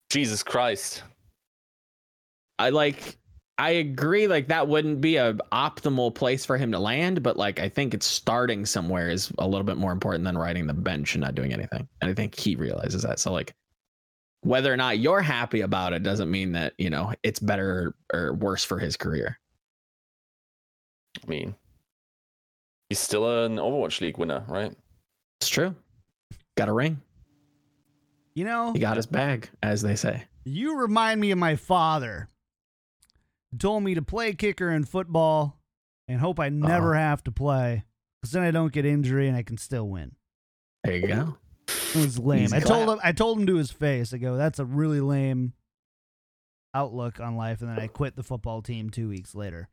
Jesus 0.10 0.44
Christ. 0.44 1.04
I 2.58 2.70
like 2.70 3.18
I 3.58 3.72
agree 3.72 4.28
like 4.28 4.48
that 4.48 4.68
wouldn't 4.68 5.02
be 5.02 5.18
a 5.18 5.34
optimal 5.52 6.14
place 6.14 6.46
for 6.46 6.58
him 6.58 6.72
to 6.72 6.80
land, 6.80 7.24
but 7.24 7.36
like 7.36 7.60
I 7.60 7.68
think 7.68 7.94
it's 7.94 8.06
starting 8.06 8.66
somewhere 8.66 9.10
is 9.10 9.32
a 9.40 9.48
little 9.48 9.64
bit 9.64 9.78
more 9.78 9.92
important 9.92 10.24
than 10.24 10.38
riding 10.38 10.68
the 10.68 10.74
bench 10.74 11.16
and 11.16 11.24
not 11.24 11.36
doing 11.36 11.52
anything. 11.52 11.88
And 12.02 12.12
I 12.12 12.14
think 12.14 12.36
he 12.36 12.56
realizes 12.56 13.02
that. 13.02 13.20
So 13.20 13.34
like 13.34 13.54
whether 14.42 14.72
or 14.72 14.78
not 14.78 15.00
you're 15.00 15.22
happy 15.22 15.62
about 15.62 15.94
it 15.94 16.04
doesn't 16.04 16.30
mean 16.30 16.52
that, 16.52 16.74
you 16.78 16.92
know, 16.92 17.12
it's 17.24 17.40
better 17.40 17.96
or 18.14 18.34
worse 18.36 18.64
for 18.64 18.78
his 18.78 18.96
career. 18.96 19.40
I 21.24 21.28
mean, 21.28 21.56
he's 22.90 23.00
still 23.00 23.46
an 23.46 23.56
Overwatch 23.56 24.02
League 24.02 24.20
winner, 24.20 24.44
right? 24.48 24.76
It's 25.40 25.50
true. 25.50 25.76
Got 26.58 26.70
a 26.70 26.74
ring. 26.74 27.02
You 28.34 28.44
know, 28.46 28.74
He 28.74 28.80
got 28.80 28.98
his 28.98 29.06
bag, 29.06 29.50
as 29.64 29.82
they 29.82 29.96
say. 29.96 30.24
You 30.44 30.78
remind 30.78 31.22
me 31.22 31.32
of 31.32 31.38
my 31.38 31.56
father. 31.56 32.30
Who 33.52 33.58
told 33.58 33.84
me 33.84 33.96
to 33.96 34.02
play 34.02 34.34
kicker 34.34 34.70
in 34.70 34.84
football 34.84 35.58
and 36.08 36.20
hope 36.20 36.40
I 36.40 36.50
never 36.50 36.94
uh-huh. 36.94 37.04
have 37.04 37.24
to 37.26 37.32
play 37.32 37.86
because 38.22 38.34
then 38.34 38.44
I 38.44 38.52
don't 38.52 38.74
get 38.74 38.86
injury 38.86 39.28
and 39.28 39.38
I 39.38 39.44
can 39.44 39.58
still 39.58 39.88
win. 39.88 40.16
There 40.84 40.96
you 40.96 41.08
go. 41.08 41.38
It 41.68 41.96
was 41.96 42.20
lame. 42.20 42.44
Easy 42.46 42.58
I 42.58 42.60
told 42.60 42.90
him 42.90 43.00
I 43.04 43.12
told 43.12 43.40
him 43.40 43.48
to 43.48 43.56
his 43.56 43.72
face. 43.72 44.14
I 44.14 44.18
go, 44.18 44.36
that's 44.36 44.60
a 44.60 44.66
really 44.66 45.00
lame 45.00 45.54
outlook 46.74 47.20
on 47.20 47.38
life, 47.38 47.62
and 47.62 47.70
then 47.70 47.80
I 47.80 47.88
quit 47.88 48.16
the 48.16 48.24
football 48.24 48.62
team 48.62 48.90
two 48.90 49.08
weeks 49.08 49.34
later. 49.34 49.70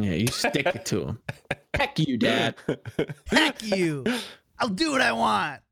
Yeah, 0.00 0.12
you 0.12 0.26
stick 0.28 0.66
it 0.66 0.86
to 0.86 1.04
him. 1.04 1.18
Heck 1.74 1.98
you, 1.98 2.16
dad. 2.16 2.56
Heck 3.26 3.62
you. 3.62 4.04
I'll 4.60 4.68
do 4.68 4.92
what 4.92 5.00
I 5.00 5.12
want. 5.12 5.62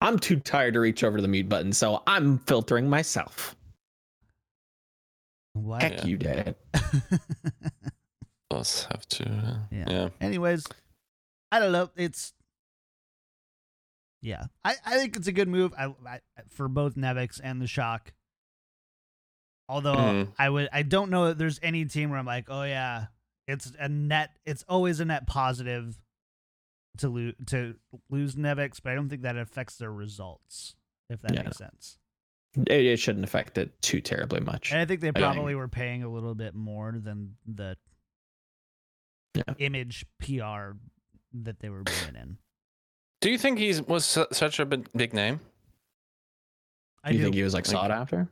I'm 0.00 0.18
too 0.18 0.36
tired 0.40 0.74
to 0.74 0.80
reach 0.80 1.04
over 1.04 1.18
to 1.18 1.22
the 1.22 1.28
mute 1.28 1.48
button, 1.48 1.72
so 1.72 2.02
I'm 2.06 2.38
filtering 2.38 2.88
myself. 2.88 3.54
What? 5.52 5.82
Heck 5.82 5.98
Yeah. 5.98 6.06
you, 6.06 6.16
dad. 6.16 6.54
Us 8.50 8.84
have 8.90 9.06
to. 9.08 9.28
uh, 9.30 9.58
Yeah. 9.70 9.84
yeah. 9.88 10.08
Anyways, 10.20 10.66
I 11.52 11.58
don't 11.60 11.72
know. 11.72 11.90
It's 11.96 12.32
yeah, 14.22 14.44
I, 14.64 14.74
I 14.84 14.98
think 14.98 15.16
it's 15.16 15.28
a 15.28 15.32
good 15.32 15.48
move 15.48 15.72
I, 15.78 15.86
I, 16.06 16.20
for 16.50 16.68
both 16.68 16.94
Nevix 16.94 17.40
and 17.42 17.60
the 17.60 17.66
Shock. 17.66 18.12
Although 19.68 19.96
Mhm. 19.96 20.32
I 20.38 20.50
would, 20.50 20.68
I 20.72 20.82
don't 20.82 21.10
know 21.10 21.28
that 21.28 21.38
there's 21.38 21.58
any 21.62 21.84
team 21.86 22.10
where 22.10 22.18
I'm 22.18 22.26
like, 22.26 22.46
oh 22.50 22.64
yeah, 22.64 23.06
it's 23.46 23.72
a 23.78 23.88
net. 23.88 24.30
It's 24.44 24.64
always 24.68 25.00
a 25.00 25.04
net 25.04 25.26
positive 25.26 25.96
to 26.98 27.08
lose 27.08 27.34
to 27.46 27.74
lose 28.10 28.34
Nevix, 28.34 28.80
but 28.82 28.92
I 28.92 28.94
don't 28.94 29.08
think 29.08 29.22
that 29.22 29.36
affects 29.36 29.76
their 29.76 29.92
results. 29.92 30.74
If 31.08 31.20
that 31.22 31.34
Yeah. 31.34 31.42
makes 31.42 31.56
sense. 31.58 31.98
It, 32.54 32.70
it 32.84 32.96
shouldn't 32.98 33.24
affect 33.24 33.58
it 33.58 33.80
too 33.82 34.00
terribly 34.00 34.40
much. 34.40 34.70
And 34.72 34.80
I 34.80 34.84
think 34.84 35.00
they 35.00 35.10
don't- 35.10 35.34
probably 35.34 35.54
were 35.54 35.68
paying 35.68 36.02
a 36.02 36.08
little 36.08 36.34
bit 36.34 36.54
more 36.54 36.92
than 36.98 37.36
the 37.46 37.76
Yeah. 39.34 39.42
image 39.58 40.04
PR 40.18 40.76
that 41.32 41.60
they 41.60 41.68
were 41.68 41.82
bringing 41.84 42.16
in. 42.16 42.38
Do 43.20 43.30
you 43.30 43.38
think 43.38 43.58
he 43.58 43.80
was 43.86 44.04
su- 44.04 44.26
such 44.32 44.58
a 44.58 44.66
big, 44.66 44.88
big 44.92 45.12
name? 45.14 45.40
I 47.04 47.10
you 47.10 47.18
do. 47.18 47.24
think 47.24 47.34
he 47.36 47.42
was 47.42 47.54
like 47.54 47.66
Like- 47.66 47.72
sought 47.72 47.90
after? 47.90 48.28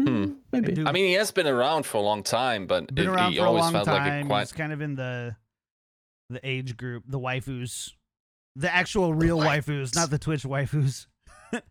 Hmm. 0.00 0.34
Maybe. 0.52 0.72
do. 0.72 0.86
I 0.86 0.92
mean, 0.92 1.06
he 1.06 1.14
has 1.14 1.30
been 1.32 1.46
around 1.46 1.86
for 1.86 1.98
a 1.98 2.02
long 2.02 2.22
time, 2.22 2.66
but 2.66 2.94
been 2.94 3.06
it- 3.06 3.10
around 3.10 3.32
he 3.32 3.38
for 3.38 3.46
a 3.46 3.50
long 3.50 3.72
felt 3.72 3.86
like 3.88 4.02
a 4.02 4.04
time. 4.10 4.26
quite. 4.26 4.40
He's 4.40 4.52
kind 4.52 4.72
of 4.72 4.80
in 4.80 4.94
the 4.94 5.36
the 6.30 6.40
age 6.42 6.76
group, 6.76 7.04
the 7.06 7.18
waifus, 7.18 7.92
the 8.56 8.72
actual 8.74 9.14
real 9.14 9.38
waifus, 9.38 9.94
not 9.94 10.10
the 10.10 10.18
Twitch 10.18 10.42
waifus. 10.44 11.06
God 11.52 11.62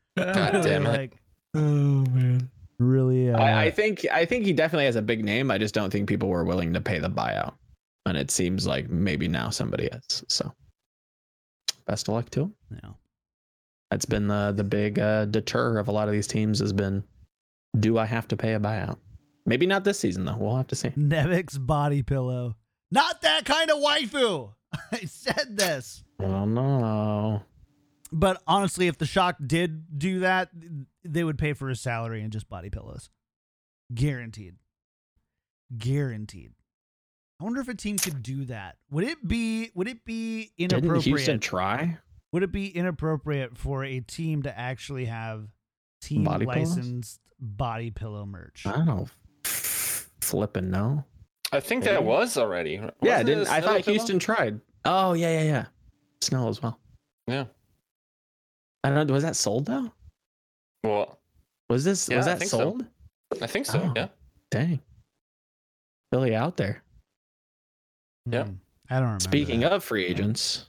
damn 0.64 0.86
it. 0.86 0.98
Like 0.98 1.18
Oh 1.56 1.60
man. 1.60 2.50
really, 2.80 3.32
uh, 3.32 3.38
I, 3.40 3.66
I 3.66 3.72
think 3.72 4.06
I 4.12 4.26
think 4.26 4.46
he 4.46 4.54
definitely 4.54 4.86
has 4.86 4.96
a 4.98 5.02
big 5.02 5.24
name. 5.24 5.52
I 5.52 5.58
just 5.58 5.74
don't 5.74 5.90
think 5.90 6.08
people 6.10 6.30
were 6.30 6.44
willing 6.44 6.74
to 6.74 6.82
pay 6.82 7.00
the 7.00 7.10
buyout, 7.10 7.54
and 8.06 8.18
it 8.18 8.30
seems 8.32 8.68
like 8.68 8.90
maybe 8.90 9.28
now 9.28 9.50
somebody 9.50 9.86
is. 9.86 10.24
So, 10.28 10.52
best 11.88 12.08
of 12.08 12.14
luck 12.14 12.30
to 12.32 12.42
him. 12.42 12.54
you 12.72 12.78
know, 12.84 12.96
That's 13.92 14.06
been 14.06 14.28
the 14.28 14.54
the 14.56 14.64
big 14.66 15.00
uh, 15.00 15.26
deter 15.26 15.78
of 15.78 15.88
a 15.88 15.92
lot 15.92 16.08
of 16.10 16.14
these 16.14 16.28
teams 16.28 16.60
has 16.60 16.74
been, 16.74 17.04
do 17.80 17.98
I 17.98 18.06
have 18.06 18.28
to 18.30 18.38
pay 18.38 18.54
a 18.54 18.60
buyout? 18.60 18.98
Maybe 19.46 19.66
not 19.66 19.84
this 19.86 20.00
season 20.00 20.26
though. 20.26 20.36
We'll 20.38 20.58
have 20.58 20.68
to 20.68 20.76
see. 20.76 20.90
Nevix 20.90 21.58
body 21.66 22.04
pillow, 22.04 22.56
not 22.96 23.22
that 23.22 23.46
kind 23.46 23.70
of 23.70 23.78
waifu. 23.78 24.54
I 24.92 25.06
said 25.06 25.58
this. 25.58 26.04
Oh 26.20 26.46
no. 26.46 27.44
But 28.12 28.42
honestly, 28.48 28.88
if 28.88 28.98
the 28.98 29.06
shock 29.06 29.36
did 29.46 30.00
do 30.00 30.20
that, 30.22 30.50
they 31.04 31.24
would 31.24 31.38
pay 31.38 31.54
for 31.54 31.70
his 31.70 31.82
salary 31.82 32.22
and 32.22 32.32
just 32.32 32.50
body 32.50 32.70
pillows. 32.70 33.10
Guaranteed. 33.94 34.56
Guaranteed. 35.78 36.52
I 37.40 37.44
wonder 37.44 37.60
if 37.60 37.68
a 37.68 37.76
team 37.76 37.98
could 37.98 38.24
do 38.24 38.46
that. 38.46 38.78
Would 38.92 39.04
it 39.04 39.28
be 39.28 39.72
would 39.76 39.88
it 39.88 40.06
be 40.06 40.52
Didn't 40.58 40.74
inappropriate? 40.74 41.04
Houston 41.04 41.40
try? 41.40 41.98
would 42.32 42.44
it 42.44 42.52
be 42.52 42.68
inappropriate 42.68 43.58
for 43.58 43.84
a 43.84 44.00
team 44.02 44.44
to 44.44 44.58
actually 44.58 45.06
have 45.06 45.48
team 46.02 46.24
Body 46.24 46.46
pillows? 46.46 46.78
licensed 46.78 47.20
body 47.40 47.92
pillow 47.92 48.26
merch? 48.26 48.66
I 48.66 48.84
don't 48.86 49.10
flipping 50.22 50.70
no. 50.72 51.04
I 51.56 51.60
think 51.60 51.84
there 51.84 51.96
Maybe. 51.96 52.06
was 52.06 52.38
already. 52.38 52.72
Yeah, 52.74 52.90
Wasn't 53.02 53.20
it 53.22 53.24
didn't 53.26 53.48
I 53.48 53.60
Snell 53.60 53.62
thought 53.62 53.84
pillow? 53.86 53.98
Houston 53.98 54.20
tried? 54.20 54.60
Oh 54.86 55.14
yeah, 55.14 55.40
yeah, 55.40 55.44
yeah. 55.44 55.66
Snell 56.22 56.48
as 56.50 56.62
well. 56.62 56.80
Yeah. 57.28 57.46
I 58.84 58.90
don't 58.90 59.08
know. 59.08 59.14
Was 59.14 59.24
that 59.24 59.36
sold 59.36 59.66
though? 59.66 59.92
Well, 60.84 61.20
Was 61.70 61.84
this 61.84 62.08
Yeah, 62.10 62.18
was 62.18 62.28
I 62.28 62.36
that 62.36 62.48
so. 62.48 62.58
sold? 62.60 62.86
I 63.42 63.48
think 63.48 63.66
so. 63.66 63.82
Oh. 63.84 63.94
Yeah. 63.96 64.08
Dang. 64.52 64.80
Billy 66.12 66.36
out 66.36 66.58
there. 66.58 66.84
Yeah. 68.30 68.44
Hmm. 68.46 68.54
I 68.90 68.96
don't 68.96 69.04
remember. 69.04 69.24
Speaking 69.24 69.62
that. 69.62 69.74
of 69.74 69.84
free 69.84 70.06
agents, 70.06 70.66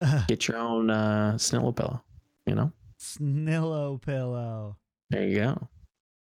get 0.28 0.48
your 0.48 0.56
own 0.56 0.88
uh 0.90 1.32
Snillo 1.36 1.74
pillow. 1.76 2.02
You 2.46 2.54
know? 2.54 2.72
Snillo 3.00 4.00
pillow. 4.00 4.76
There 5.10 5.24
you 5.28 5.36
go. 5.40 5.68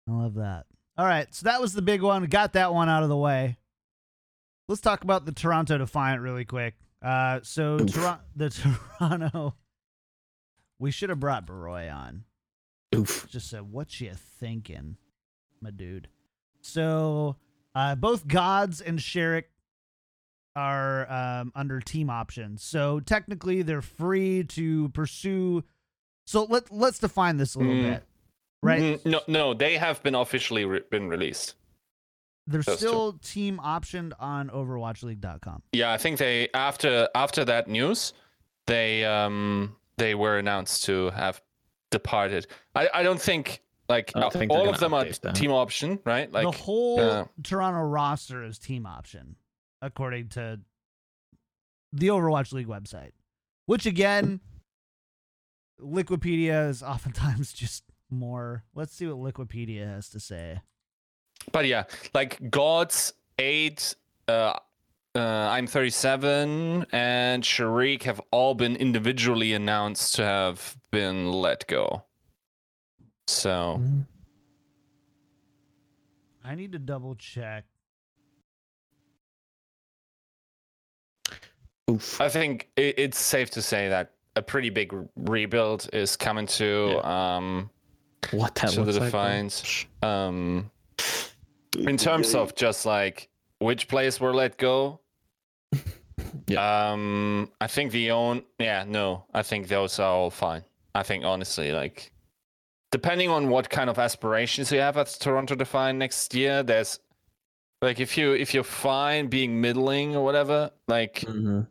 I 0.08 0.12
love 0.12 0.36
that. 0.36 0.66
All 1.00 1.06
right, 1.06 1.34
so 1.34 1.46
that 1.46 1.62
was 1.62 1.72
the 1.72 1.82
big 1.82 2.02
one. 2.02 2.22
We 2.24 2.28
got 2.28 2.52
that 2.54 2.74
one 2.74 2.90
out 2.90 3.04
of 3.04 3.10
the 3.10 3.16
way. 3.16 3.58
Let's 4.68 4.82
talk 4.82 5.02
about 5.06 5.26
the 5.26 5.32
Toronto 5.32 5.78
Defiant 5.78 6.22
really 6.22 6.44
quick. 6.44 6.76
Uh, 7.02 7.40
so. 7.42 7.78
Toronto, 7.80 8.22
the 8.36 8.50
Toronto, 9.00 9.56
we 10.78 10.92
should 10.92 11.10
have 11.10 11.22
brought 11.22 11.46
Baroy 11.46 11.90
on. 11.90 12.26
Oof. 12.94 13.30
Just 13.30 13.50
said, 13.50 13.72
"What 13.72 14.02
you 14.02 14.12
thinking, 14.14 14.98
my 15.62 15.72
dude?" 15.72 16.10
So, 16.60 17.38
uh, 17.74 17.96
both 17.96 18.28
Gods 18.28 18.82
and 18.82 19.00
Sharik 19.00 19.46
are 20.54 21.10
um, 21.10 21.54
under 21.56 21.80
team 21.80 22.10
options. 22.10 22.62
So 22.62 23.00
technically, 23.00 23.62
they're 23.62 23.82
free 23.82 24.44
to 24.50 24.90
pursue. 24.90 25.64
So 26.28 26.44
let 26.44 26.74
let's 26.76 27.00
define 27.00 27.38
this 27.38 27.56
a 27.56 27.60
little 27.60 27.74
Mm. 27.76 27.90
bit, 27.94 28.04
right? 28.62 29.04
No, 29.06 29.22
no, 29.28 29.54
they 29.54 29.78
have 29.78 30.02
been 30.04 30.16
officially 30.16 30.66
re- 30.66 30.82
been 30.90 31.08
released. 31.08 31.56
They're 32.48 32.62
Those 32.64 32.80
two. 32.80 32.88
still 32.88 33.14
team 33.22 33.60
optioned 33.64 34.14
on 34.20 34.50
OverwatchLeague.com. 34.50 35.62
Yeah, 35.72 35.92
I 35.94 35.98
think 35.98 36.18
they 36.18 36.50
after 36.54 37.08
after 37.14 37.46
that 37.46 37.68
news, 37.68 38.14
they 38.66 39.06
um 39.06 39.76
they 39.98 40.16
were 40.16 40.38
announced 40.38 40.86
to 40.86 41.12
have 41.12 41.42
departed. 41.92 42.48
I, 42.74 42.90
I 42.94 43.04
don't 43.04 43.22
think 43.22 43.62
like 43.88 44.12
I 44.16 44.20
don't 44.22 44.34
think 44.34 44.52
all 44.52 44.68
of 44.70 44.80
them 44.80 44.94
are 44.94 45.04
update 45.04 45.22
that. 45.22 45.36
team 45.36 45.52
option, 45.52 46.00
right? 46.06 46.32
Like 46.32 46.46
the 46.46 46.52
whole 46.52 47.00
uh, 47.00 47.26
Toronto 47.44 47.82
roster 47.82 48.44
is 48.44 48.58
team 48.58 48.86
option, 48.86 49.36
according 49.82 50.30
to 50.30 50.60
the 51.94 52.08
Overwatch 52.08 52.52
League 52.54 52.68
website. 52.68 53.12
Which 53.68 53.86
again, 53.86 54.40
Liquipedia 55.80 56.70
is 56.70 56.82
oftentimes 56.84 57.54
just 57.54 57.84
more. 58.10 58.64
Let's 58.76 58.94
see 58.94 59.08
what 59.08 59.18
Liquipedia 59.18 59.86
has 59.88 60.10
to 60.10 60.20
say. 60.20 60.62
But 61.52 61.66
yeah, 61.66 61.84
like 62.14 62.50
Gods, 62.50 63.14
Eight, 63.40 63.96
uh, 64.28 64.60
uh, 65.16 65.20
iM37, 65.56 66.86
and 66.92 67.44
Sharik 67.44 68.04
have 68.04 68.22
all 68.32 68.54
been 68.54 68.76
individually 68.76 69.54
announced 69.54 70.16
to 70.16 70.26
have 70.26 70.76
been 70.92 71.32
let 71.32 71.66
go. 71.68 72.04
So 73.28 73.80
Mm-hmm. 73.80 74.02
I 76.44 76.56
need 76.56 76.72
to 76.72 76.80
double 76.80 77.14
check. 77.16 77.66
Oof. 81.90 82.20
I 82.20 82.28
think 82.30 82.70
it, 82.76 82.96
it's 82.98 83.20
safe 83.20 83.52
to 83.52 83.62
say 83.62 83.90
that 83.90 84.14
a 84.36 84.42
pretty 84.42 84.70
big 84.70 84.94
rebuild 85.16 85.90
is 85.94 86.16
coming 86.16 86.48
to 86.48 87.08
um, 87.08 87.70
What 88.32 88.56
that 88.56 88.70
to 88.72 88.76
the 88.78 88.86
looks 88.86 88.98
like, 88.98 89.06
defines. 89.12 89.86
um, 90.04 90.70
in 91.78 91.98
terms 91.98 92.36
of 92.36 92.56
just 92.56 92.86
like 92.86 93.30
which 93.60 93.88
players 93.88 94.20
were 94.20 94.34
let 94.34 94.58
go. 94.58 95.00
Um, 96.58 97.52
I 97.62 97.68
think 97.68 97.92
the 97.92 98.12
own 98.12 98.44
yeah 98.60 98.84
no, 98.88 99.26
I 99.34 99.42
think 99.44 99.68
those 99.68 100.00
are 100.00 100.12
all 100.12 100.30
fine. 100.30 100.64
I 100.94 101.04
think 101.04 101.24
honestly, 101.24 101.72
like 101.72 102.12
depending 102.92 103.30
on 103.30 103.50
what 103.50 103.70
kind 103.70 103.90
of 103.90 104.00
aspirations 104.00 104.72
you 104.72 104.80
have 104.80 104.98
at 104.98 105.08
Toronto 105.20 105.56
Defiant 105.56 106.00
next 106.00 106.34
year, 106.34 106.62
there's 106.64 107.00
like 107.82 108.00
if 108.00 108.18
you 108.18 108.34
if 108.34 108.54
you're 108.54 108.64
fine 108.64 109.28
being 109.28 109.62
middling 109.62 110.16
or 110.16 110.24
whatever, 110.26 110.72
like 110.88 111.22
Mhm. 111.22 111.68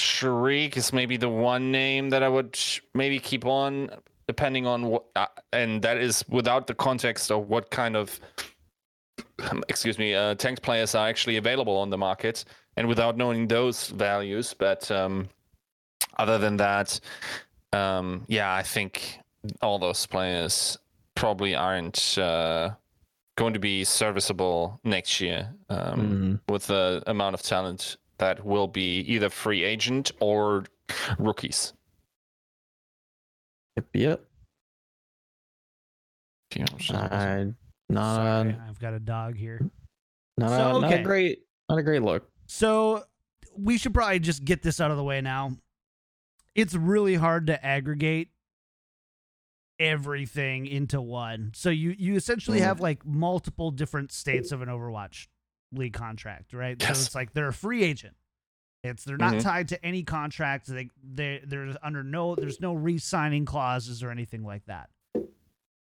Sharik 0.00 0.76
is 0.76 0.92
maybe 0.92 1.16
the 1.16 1.28
one 1.28 1.70
name 1.72 2.10
that 2.10 2.22
I 2.22 2.28
would 2.28 2.54
sh- 2.56 2.80
maybe 2.94 3.18
keep 3.20 3.44
on, 3.46 3.90
depending 4.28 4.66
on 4.66 4.86
what, 4.86 5.04
uh, 5.16 5.26
and 5.52 5.82
that 5.82 5.96
is 5.96 6.24
without 6.28 6.66
the 6.66 6.74
context 6.74 7.30
of 7.32 7.48
what 7.48 7.70
kind 7.70 7.96
of, 7.96 8.20
excuse 9.68 9.98
me, 9.98 10.14
uh, 10.14 10.34
tanked 10.36 10.62
players 10.62 10.94
are 10.94 11.08
actually 11.08 11.38
available 11.38 11.76
on 11.78 11.90
the 11.90 11.98
market, 11.98 12.44
and 12.76 12.86
without 12.86 13.16
knowing 13.16 13.48
those 13.48 13.88
values. 13.88 14.54
But 14.56 14.88
um, 14.90 15.28
other 16.18 16.38
than 16.38 16.58
that, 16.58 17.00
um, 17.72 18.24
yeah, 18.28 18.54
I 18.54 18.62
think 18.62 19.18
all 19.62 19.78
those 19.78 20.04
players 20.06 20.78
probably 21.14 21.54
aren't 21.54 22.18
uh, 22.18 22.70
going 23.36 23.54
to 23.54 23.58
be 23.60 23.82
serviceable 23.84 24.78
next 24.84 25.20
year. 25.20 25.52
Um, 25.70 26.00
Mhm. 26.00 26.52
with 26.52 26.66
the 26.66 27.02
amount 27.06 27.34
of 27.34 27.42
talent 27.42 27.96
that 28.18 28.44
will 28.44 28.68
be 28.68 29.00
either 29.00 29.30
free 29.30 29.62
agent 29.64 30.10
or 30.20 30.64
rookies. 31.18 31.72
Yep. 33.78 33.86
Yep. 33.94 34.24
You 36.54 36.64
know, 36.64 36.98
I, 36.98 37.46
not 37.88 38.14
Sorry, 38.16 38.50
a, 38.50 38.64
I've 38.68 38.78
got 38.78 38.94
a 38.94 39.00
dog 39.00 39.36
here. 39.36 39.60
not, 40.36 40.50
So, 40.50 40.76
a, 40.78 40.80
not 40.80 40.92
okay. 40.92 41.00
a 41.00 41.04
great 41.04 41.38
not 41.68 41.78
a 41.78 41.82
great 41.82 42.02
look. 42.02 42.28
So 42.46 43.04
we 43.56 43.78
should 43.78 43.92
probably 43.92 44.18
just 44.20 44.44
get 44.44 44.62
this 44.62 44.80
out 44.80 44.90
of 44.90 44.96
the 44.96 45.04
way 45.04 45.20
now. 45.20 45.52
It's 46.54 46.74
really 46.74 47.14
hard 47.14 47.48
to 47.48 47.64
aggregate 47.64 48.30
everything 49.78 50.66
into 50.66 51.00
one. 51.00 51.52
So 51.54 51.70
you 51.70 51.94
you 51.98 52.16
essentially 52.16 52.60
have 52.60 52.78
mm. 52.78 52.82
like 52.82 53.06
multiple 53.06 53.70
different 53.70 54.12
states 54.12 54.52
of 54.52 54.62
an 54.62 54.68
Overwatch 54.68 55.28
league 55.72 55.92
contract, 55.92 56.52
right? 56.52 56.76
Yes. 56.80 56.98
So 56.98 57.02
it's 57.06 57.14
like 57.14 57.32
they're 57.32 57.48
a 57.48 57.52
free 57.52 57.84
agent. 57.84 58.14
It's 58.84 59.04
they're 59.04 59.16
not 59.16 59.34
Mhm. 59.34 59.42
tied 59.42 59.68
to 59.68 59.84
any 59.84 60.02
contract. 60.04 60.66
They 60.66 60.90
they 61.02 61.40
they're 61.44 61.76
under 61.82 62.04
no 62.04 62.34
there's 62.36 62.60
no 62.60 62.74
re-signing 62.74 63.44
clauses 63.44 64.02
or 64.02 64.10
anything 64.10 64.44
like 64.44 64.64
that. 64.66 64.90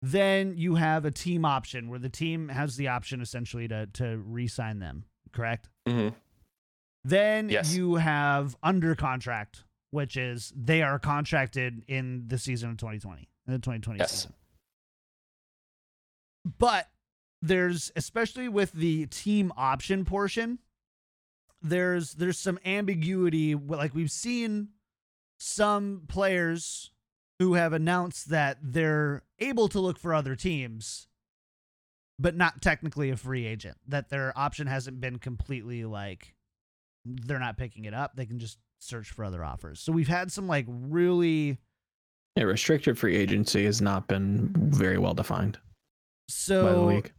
Then 0.02 0.56
you 0.56 0.76
have 0.76 1.04
a 1.04 1.10
team 1.10 1.44
option 1.44 1.88
where 1.88 1.98
the 1.98 2.08
team 2.08 2.48
has 2.48 2.76
the 2.76 2.88
option 2.88 3.20
essentially 3.20 3.68
to 3.68 3.86
to 3.94 4.16
re-sign 4.18 4.78
them, 4.78 5.04
correct? 5.32 5.68
Mm-hmm. 5.86 6.16
Then 7.04 7.48
Yes. 7.50 7.74
you 7.76 7.96
have 7.96 8.56
under 8.62 8.94
contract, 8.94 9.64
which 9.90 10.16
is 10.16 10.52
they 10.56 10.82
are 10.82 10.98
contracted 10.98 11.84
in 11.86 12.28
the 12.28 12.38
season 12.38 12.70
of 12.70 12.76
2020, 12.78 13.28
in 13.46 13.52
the 13.52 13.58
2020 13.58 13.98
Yes. 13.98 14.10
season. 14.12 14.32
But 16.58 16.88
there's 17.42 17.92
especially 17.96 18.48
with 18.48 18.72
the 18.72 19.06
team 19.06 19.52
option 19.56 20.04
portion, 20.04 20.58
there's 21.62 22.14
there's 22.14 22.38
some 22.38 22.58
ambiguity. 22.64 23.54
Like 23.54 23.94
we've 23.94 24.10
seen 24.10 24.68
some 25.38 26.02
players 26.08 26.90
who 27.38 27.54
have 27.54 27.72
announced 27.72 28.30
that 28.30 28.58
they're 28.62 29.22
able 29.38 29.68
to 29.68 29.78
look 29.80 29.98
for 29.98 30.14
other 30.14 30.34
teams, 30.34 31.06
but 32.18 32.34
not 32.34 32.62
technically 32.62 33.10
a 33.10 33.16
free 33.16 33.44
agent. 33.46 33.76
That 33.88 34.08
their 34.08 34.32
option 34.38 34.66
hasn't 34.66 35.00
been 35.00 35.18
completely 35.18 35.84
like 35.84 36.34
they're 37.04 37.38
not 37.38 37.56
picking 37.58 37.84
it 37.84 37.94
up. 37.94 38.16
They 38.16 38.26
can 38.26 38.38
just 38.38 38.58
search 38.78 39.10
for 39.10 39.24
other 39.24 39.44
offers. 39.44 39.80
So 39.80 39.92
we've 39.92 40.08
had 40.08 40.32
some 40.32 40.48
like 40.48 40.66
really 40.68 41.58
Yeah, 42.36 42.44
restricted 42.44 42.98
free 42.98 43.16
agency 43.16 43.64
has 43.64 43.80
not 43.82 44.08
been 44.08 44.50
very 44.56 44.98
well 44.98 45.14
defined 45.14 45.54
by 45.54 45.58
the 46.28 46.32
so 46.32 46.84
league. 46.86 47.12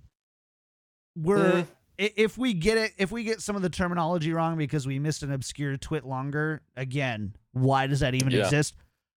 we're. 1.16 1.66
I- 2.00 2.14
if 2.16 2.38
we 2.38 2.54
get 2.54 2.78
it 2.78 2.92
if 2.98 3.12
we 3.12 3.24
get 3.24 3.42
some 3.42 3.56
of 3.56 3.62
the 3.62 3.70
terminology 3.70 4.32
wrong 4.34 4.58
because 4.58 4.86
we 4.88 5.00
missed 5.00 5.24
an 5.24 5.32
obscure 5.32 5.76
twit 5.78 6.06
longer 6.06 6.62
again 6.76 7.34
why 7.54 7.88
does 7.88 8.00
that 8.02 8.14
even 8.16 8.32
Yeah. 8.32 8.44
exist 8.46 8.76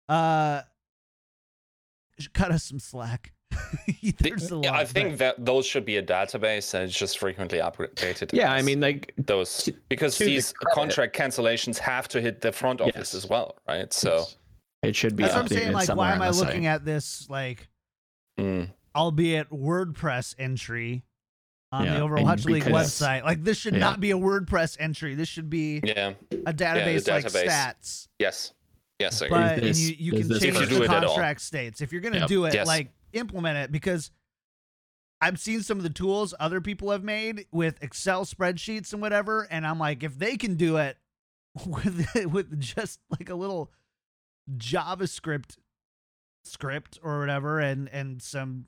uh 0.08 0.62
cut 2.32 2.50
us 2.50 2.64
some 2.64 2.78
slack 2.78 3.32
There's 4.18 4.50
a 4.50 4.56
lot 4.56 4.64
Yeah, 4.64 4.72
I 4.74 4.84
but- 4.84 4.88
think 4.88 5.18
that 5.18 5.44
those 5.44 5.64
should 5.66 5.84
be 5.84 5.96
a 5.96 6.02
database 6.02 6.74
and 6.74 6.84
it's 6.84 6.96
just 6.96 7.18
frequently 7.18 7.58
updated. 7.58 8.30
Yeah, 8.32 8.52
I 8.52 8.60
mean, 8.62 8.80
like 8.80 9.14
those 9.16 9.64
to- 9.64 9.74
because 9.88 10.16
to 10.18 10.24
the 10.24 10.30
these 10.34 10.52
credit- 10.52 10.74
contract 10.74 11.16
cancellations 11.16 11.78
have 11.78 12.08
to 12.08 12.20
hit 12.20 12.40
the 12.40 12.52
front 12.52 12.80
office 12.80 12.94
Yes. 12.96 13.14
as 13.14 13.26
well, 13.26 13.56
right? 13.66 13.92
So, 13.92 14.24
it 14.82 14.94
should 14.94 15.16
be 15.16 15.24
that's 15.24 15.34
what 15.34 15.40
i'm 15.42 15.48
saying 15.48 15.72
like 15.72 15.88
why 15.88 16.12
am 16.12 16.22
i 16.22 16.28
looking 16.30 16.62
site. 16.62 16.74
at 16.74 16.84
this 16.84 17.26
like 17.28 17.66
mm, 18.38 18.70
albeit 18.94 19.50
wordpress 19.50 20.36
entry 20.38 21.02
on 21.70 21.84
Yeah, 21.84 21.94
the 21.94 22.00
overwatch 22.00 22.44
league 22.46 22.64
because- 22.64 22.88
website 22.98 23.24
like 23.24 23.44
this 23.44 23.58
should 23.58 23.74
Yeah. 23.74 23.80
not 23.80 24.00
be 24.00 24.10
a 24.10 24.16
wordpress 24.16 24.76
entry 24.80 25.14
this 25.14 25.28
should 25.28 25.50
be 25.50 25.80
yeah, 25.84 26.14
a 26.46 26.52
database 26.52 27.06
like 27.08 27.26
database. 27.26 27.46
stats 27.46 28.08
yes, 28.18 28.54
yes, 28.98 29.20
I 29.22 29.26
agree. 29.26 29.38
but 29.38 29.52
and 29.54 29.62
this- 29.62 29.78
you, 29.80 29.96
you 29.98 30.12
can 30.12 30.28
change 30.30 30.40
the 30.40 30.48
If 30.48 30.60
you 30.60 30.66
do 30.78 30.82
it 30.84 30.90
at 30.90 31.02
contract 31.04 31.40
states 31.42 31.80
if 31.80 31.92
you're 31.92 32.00
gonna 32.00 32.20
Yep. 32.20 32.28
do 32.28 32.44
it 32.46 32.54
Yes. 32.54 32.66
like 32.66 32.90
implement 33.12 33.58
it 33.58 33.70
because 33.72 34.10
i've 35.20 35.38
seen 35.40 35.62
some 35.62 35.76
of 35.78 35.82
the 35.82 35.90
tools 35.90 36.32
other 36.40 36.60
people 36.60 36.90
have 36.90 37.02
made 37.04 37.46
with 37.52 37.82
excel 37.82 38.24
spreadsheets 38.24 38.92
and 38.92 39.02
whatever 39.02 39.42
and 39.50 39.66
i'm 39.66 39.78
like 39.78 40.02
if 40.02 40.18
they 40.18 40.36
can 40.36 40.54
do 40.54 40.76
it 40.78 40.96
with 41.66 42.06
with 42.32 42.58
just 42.60 43.00
like 43.18 43.28
a 43.28 43.34
little 43.34 43.70
javascript 44.56 45.56
script 46.44 46.98
or 47.02 47.18
whatever 47.20 47.60
and 47.60 47.88
and 47.90 48.22
some 48.22 48.64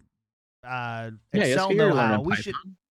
uh 0.67 1.11
excel 1.33 1.71
Yiska, 1.71 1.75
you're 1.77 1.89
know-how 1.91 2.21
we 2.21 2.35
should 2.37 2.55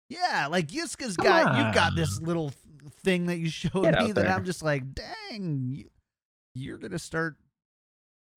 yeah 0.09 0.47
like 0.49 0.67
Yiska's 0.67 1.15
Come 1.17 1.25
got 1.25 1.57
you've 1.57 1.75
got 1.75 1.95
this 1.95 2.21
little 2.21 2.51
thing 3.03 3.25
that 3.27 3.37
you 3.37 3.49
showed 3.61 3.83
Get 3.83 3.99
me 4.01 4.11
that 4.11 4.15
there. 4.15 4.31
i'm 4.31 4.45
just 4.45 4.61
like 4.61 4.83
dang 4.93 5.65
you, 5.69 5.89
you're 6.53 6.77
gonna 6.77 6.99
start 6.99 7.35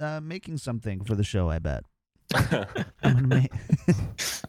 uh, 0.00 0.20
making 0.22 0.58
something 0.58 1.02
for 1.04 1.14
the 1.14 1.24
show. 1.24 1.48
I 1.48 1.58
bet. 1.58 1.84
I'm 2.34 2.66
gonna 3.02 3.26
make. 3.26 3.52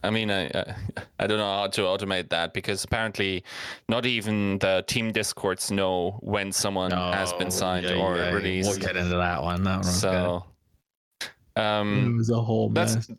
I 0.04 0.10
mean, 0.10 0.30
I, 0.32 0.48
I 0.48 0.76
I 1.20 1.28
don't 1.28 1.38
know 1.38 1.46
how 1.46 1.68
to 1.68 1.82
automate 1.82 2.30
that 2.30 2.54
because 2.54 2.84
apparently, 2.84 3.44
not 3.88 4.06
even 4.06 4.60
the 4.60 4.84
team 4.88 5.12
discords 5.12 5.72
know 5.72 6.20
when 6.22 6.52
someone 6.52 6.92
has 6.92 7.32
been 7.34 7.52
signed 7.52 7.86
or 7.86 8.14
released. 8.14 8.70
We'll 8.70 8.80
get 8.80 8.98
into 8.98 9.16
that 9.16 9.42
one. 9.42 9.64
That 9.64 9.76
one's 9.78 10.00
so, 10.00 10.46
good. 11.56 11.62
um, 11.62 12.14
it 12.16 12.18
was 12.18 12.30
a 12.30 12.42
whole 12.42 12.70
mess. 12.70 12.96
that's 12.96 13.12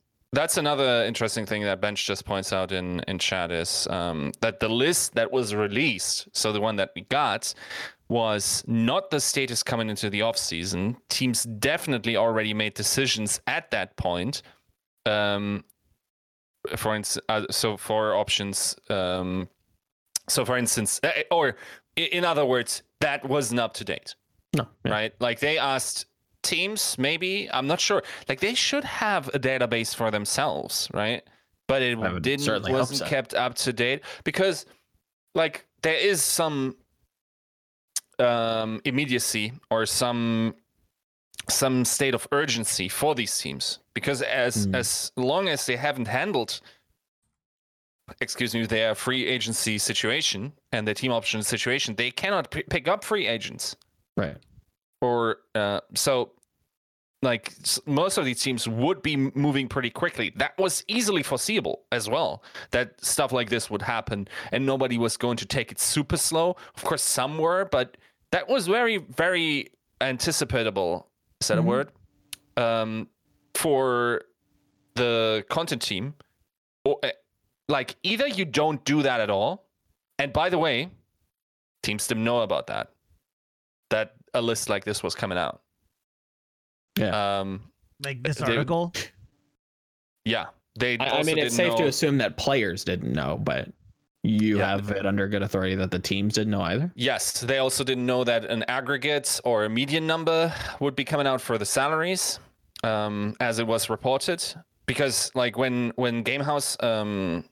another 0.57 1.05
interesting 1.05 1.45
thing 1.45 1.63
that 1.65 1.81
Bench 1.81 2.07
just 2.07 2.25
points 2.25 2.53
out 2.53 2.71
in 2.73 3.01
in 3.09 3.19
chat 3.19 3.51
is 3.51 3.89
um, 3.91 4.33
that 4.41 4.61
the 4.61 4.69
list 4.69 5.15
that 5.15 5.31
was 5.33 5.55
released, 5.55 6.29
so 6.33 6.53
the 6.53 6.61
one 6.61 6.77
that 6.77 6.93
we 6.95 7.03
got, 7.03 7.53
was 8.09 8.63
not 8.67 9.11
the 9.11 9.21
status 9.21 9.63
coming 9.63 9.89
into 9.91 10.09
the 10.09 10.23
off 10.23 10.37
season. 10.37 10.97
Teams 11.09 11.45
definitely 11.45 12.17
already 12.17 12.55
made 12.55 12.75
decisions 12.75 13.41
at 13.47 13.71
that 13.73 13.97
point. 13.97 14.43
Um, 15.07 15.65
for 16.77 16.95
instance, 16.95 17.25
uh, 17.29 17.47
so 17.51 17.77
for 17.77 18.15
options, 18.15 18.77
um, 18.89 19.49
so 20.29 20.45
for 20.45 20.59
instance, 20.59 21.01
uh, 21.03 21.11
or 21.31 21.57
in 21.97 22.25
other 22.25 22.45
words, 22.45 22.83
that 23.01 23.25
wasn't 23.29 23.61
up 23.61 23.75
to 23.75 23.85
date 23.85 24.15
No, 24.55 24.69
yeah. 24.85 24.93
right? 24.93 25.13
Like 25.21 25.41
they 25.41 25.59
asked 25.59 26.07
teams, 26.43 26.97
maybe. 26.99 27.49
I'm 27.53 27.67
not 27.67 27.81
sure. 27.81 28.03
Like 28.29 28.41
they 28.41 28.55
should 28.55 28.85
have 28.85 29.29
a 29.29 29.39
database 29.39 29.95
for 29.95 30.11
themselves, 30.11 30.89
right? 30.93 31.23
But 31.69 31.83
it 31.83 31.97
didn't 32.23 32.71
wasn't 32.73 32.99
so. 33.01 33.07
kept 33.07 33.35
up 33.35 33.55
to 33.57 33.73
date 33.73 34.03
because 34.25 34.67
like 35.35 35.67
there 35.83 35.95
is 35.95 36.23
some 36.23 36.77
um 38.19 38.81
immediacy 38.85 39.53
or 39.71 39.87
some 39.87 40.55
some 41.49 41.85
state 41.85 42.15
of 42.15 42.27
urgency 42.33 42.89
for 42.89 43.15
these 43.15 43.39
teams 43.39 43.79
because 43.95 44.21
as 44.23 44.67
Mm. 44.67 44.77
as 44.77 45.11
long 45.17 45.49
as 45.49 45.65
they 45.67 45.77
haven't 45.77 46.07
handled 46.09 46.61
excuse 48.21 48.55
me 48.55 48.67
their 48.67 48.95
free 48.95 49.27
agency 49.27 49.79
situation 49.79 50.53
and 50.73 50.87
their 50.87 50.95
team 50.95 51.13
option 51.13 51.43
situation 51.43 51.95
they 51.97 52.11
cannot 52.11 52.51
p- 52.51 52.65
pick 52.65 52.89
up 52.89 53.05
free 53.05 53.27
agents 53.27 53.77
Right. 54.17 54.37
Or 55.01 55.39
uh, 55.55 55.81
so 55.95 56.33
like 57.23 57.53
most 57.85 58.17
of 58.17 58.25
these 58.25 58.41
teams 58.41 58.67
would 58.67 59.03
be 59.03 59.15
moving 59.17 59.69
pretty 59.69 59.91
quickly. 59.91 60.33
That 60.37 60.57
was 60.59 60.85
easily 60.89 61.23
foreseeable 61.23 61.83
as 61.93 62.09
well 62.09 62.43
that 62.71 63.03
stuff 63.05 63.31
like 63.31 63.51
this 63.51 63.69
would 63.71 63.83
happen 63.83 64.27
and 64.53 64.65
nobody 64.65 64.97
was 64.97 65.17
going 65.19 65.37
to 65.37 65.45
take 65.47 65.71
it 65.71 65.79
super 65.81 66.17
slow. 66.17 66.57
Of 66.75 66.83
course 66.85 67.03
some 67.03 67.37
were 67.39 67.67
but 67.67 67.97
that 68.33 68.49
was 68.49 68.67
very 68.67 68.97
very 68.99 69.69
anticipatable 70.01 71.05
is 71.41 71.49
that 71.49 71.59
Mhm. 71.59 71.61
a 71.61 71.63
word? 71.63 71.93
Um, 72.57 73.09
for 73.55 74.23
the 74.95 75.45
content 75.51 75.83
team 75.83 76.15
or 76.85 76.99
uh, 77.03 77.11
like 77.69 77.97
either 78.03 78.27
you 78.27 78.45
don't 78.47 78.83
do 78.85 79.03
that 79.03 79.21
at 79.21 79.29
all 79.31 79.67
and 80.19 80.33
by 80.33 80.49
the 80.49 80.59
way 80.59 80.89
teams 81.83 82.07
didn't 82.07 82.25
know 82.25 82.41
about 82.41 82.67
that 82.69 82.93
that 83.91 84.15
a 84.35 84.41
list 84.43 84.69
like 84.69 84.85
this 84.85 85.03
was 85.03 85.15
coming 85.15 85.39
out 85.39 85.61
Yeah. 86.99 87.39
um 87.41 87.63
Like 88.05 88.23
this 88.23 88.37
They- 88.39 88.57
article. 88.57 88.93
yeah 90.25 90.47
they 90.79 90.97
I, 90.99 91.19
I 91.19 91.23
mean, 91.23 91.37
it's 91.39 91.57
didn't 91.57 91.71
safe 91.73 91.75
to 91.77 91.87
assume 91.87 92.19
that 92.19 92.37
players 92.37 92.85
didn't 92.85 93.13
know, 93.13 93.37
but 93.37 93.69
you 94.23 94.59
Yeah. 94.59 94.69
have 94.71 94.91
it 94.91 95.05
under 95.07 95.27
good 95.29 95.43
authority 95.43 95.75
that 95.77 95.91
the 95.91 95.99
teams 95.99 96.35
didn't 96.35 96.51
know 96.53 96.61
either. 96.63 96.93
Yes, 96.95 97.41
they 97.41 97.59
also 97.59 97.83
didn't 97.85 98.07
know 98.07 98.23
that 98.25 98.45
an 98.45 98.63
aggregate 98.69 99.41
or 99.45 99.65
a 99.65 99.69
median 99.69 100.07
number 100.07 100.55
would 100.79 100.95
be 100.95 101.05
coming 101.05 101.27
out 101.27 101.41
for 101.41 101.59
the 101.59 101.65
salaries, 101.67 102.39
um, 102.85 103.35
as 103.41 103.59
it 103.59 103.67
was 103.67 103.91
reported. 103.91 104.43
Because 104.87 105.31
like 105.35 105.57
when 105.59 105.93
when 105.97 106.23
Gamehouse 106.23 106.77
um, 106.85 107.45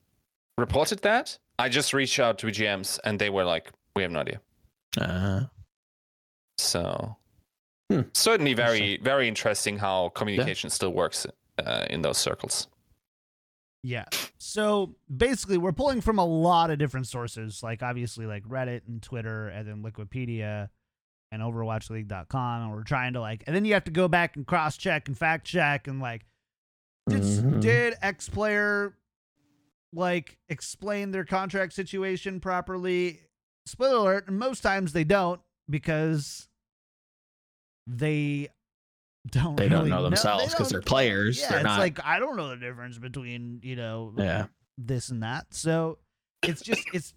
reported 0.57 1.01
that, 1.03 1.37
I 1.59 1.69
just 1.69 1.93
reached 1.93 2.21
out 2.21 2.39
to 2.39 2.47
GMs 2.49 2.99
and 3.05 3.19
they 3.19 3.31
were 3.31 3.45
like, 3.45 3.73
"We 3.97 4.03
have 4.03 4.13
no 4.13 4.21
idea." 4.21 4.41
Uh, 5.01 5.45
So 6.59 7.17
Hmm. 7.91 8.03
certainly 8.13 8.53
very 8.53 8.99
very 8.99 9.29
interesting 9.29 9.79
how 9.79 10.11
communication 10.11 10.69
still 10.69 10.93
works 10.93 11.27
uh, 11.65 11.87
in 11.89 12.03
those 12.03 12.19
circles. 12.19 12.69
Yeah. 13.83 14.05
So 14.37 14.97
basically, 15.15 15.57
we're 15.57 15.73
pulling 15.73 16.01
from 16.03 16.19
a 16.19 16.25
lot 16.25 16.71
of 16.71 16.79
different 16.79 17.07
sources, 17.07 17.63
like 17.63 17.83
obviously 17.83 18.27
like 18.27 18.43
Reddit 18.45 18.83
and 18.89 19.01
Twitter, 19.03 19.49
and 19.49 19.67
then 19.67 19.83
Wikipedia 19.83 20.69
and 21.33 21.41
OverwatchLeague.com, 21.43 22.63
and 22.63 22.73
we're 22.73 22.83
trying 22.83 23.13
to 23.15 23.21
like, 23.21 23.45
and 23.47 23.55
then 23.57 23.65
you 23.65 23.73
have 23.75 23.85
to 23.85 23.91
go 23.91 24.09
back 24.09 24.37
and 24.37 24.47
cross 24.47 24.77
check 24.77 25.09
and 25.09 25.17
fact 25.17 25.47
check 25.47 25.87
and 25.87 26.01
like, 26.01 26.27
did 27.09 27.23
Mhm. 27.23 27.61
did 27.63 27.95
X 28.03 28.29
player 28.29 28.99
like 29.95 30.37
explain 30.51 31.11
their 31.13 31.25
contract 31.25 31.73
situation 31.73 32.39
properly? 32.41 33.21
Spoiler 33.65 33.97
alert: 33.99 34.31
most 34.31 34.61
times 34.61 34.93
they 34.93 35.05
don't 35.05 35.41
because 35.69 36.49
they 37.87 38.49
don't. 39.31 39.57
They 39.57 39.69
don't 39.69 39.89
know 39.89 40.03
themselves 40.03 40.53
because 40.53 40.69
they're 40.71 40.81
players. 40.83 41.41
Yeah, 41.41 41.49
They're 41.51 41.59
it's 41.59 41.65
not- 41.67 41.79
like 41.79 41.99
I 42.05 42.19
don't 42.19 42.37
know 42.37 42.49
the 42.49 42.57
difference 42.57 42.99
between 42.99 43.61
you 43.63 43.77
know 43.77 44.13
yeah. 44.17 44.47
this 44.77 45.09
and 45.11 45.23
that. 45.23 45.47
So 45.55 45.99
it's 46.43 46.63
just 46.63 46.83
it's 46.93 47.15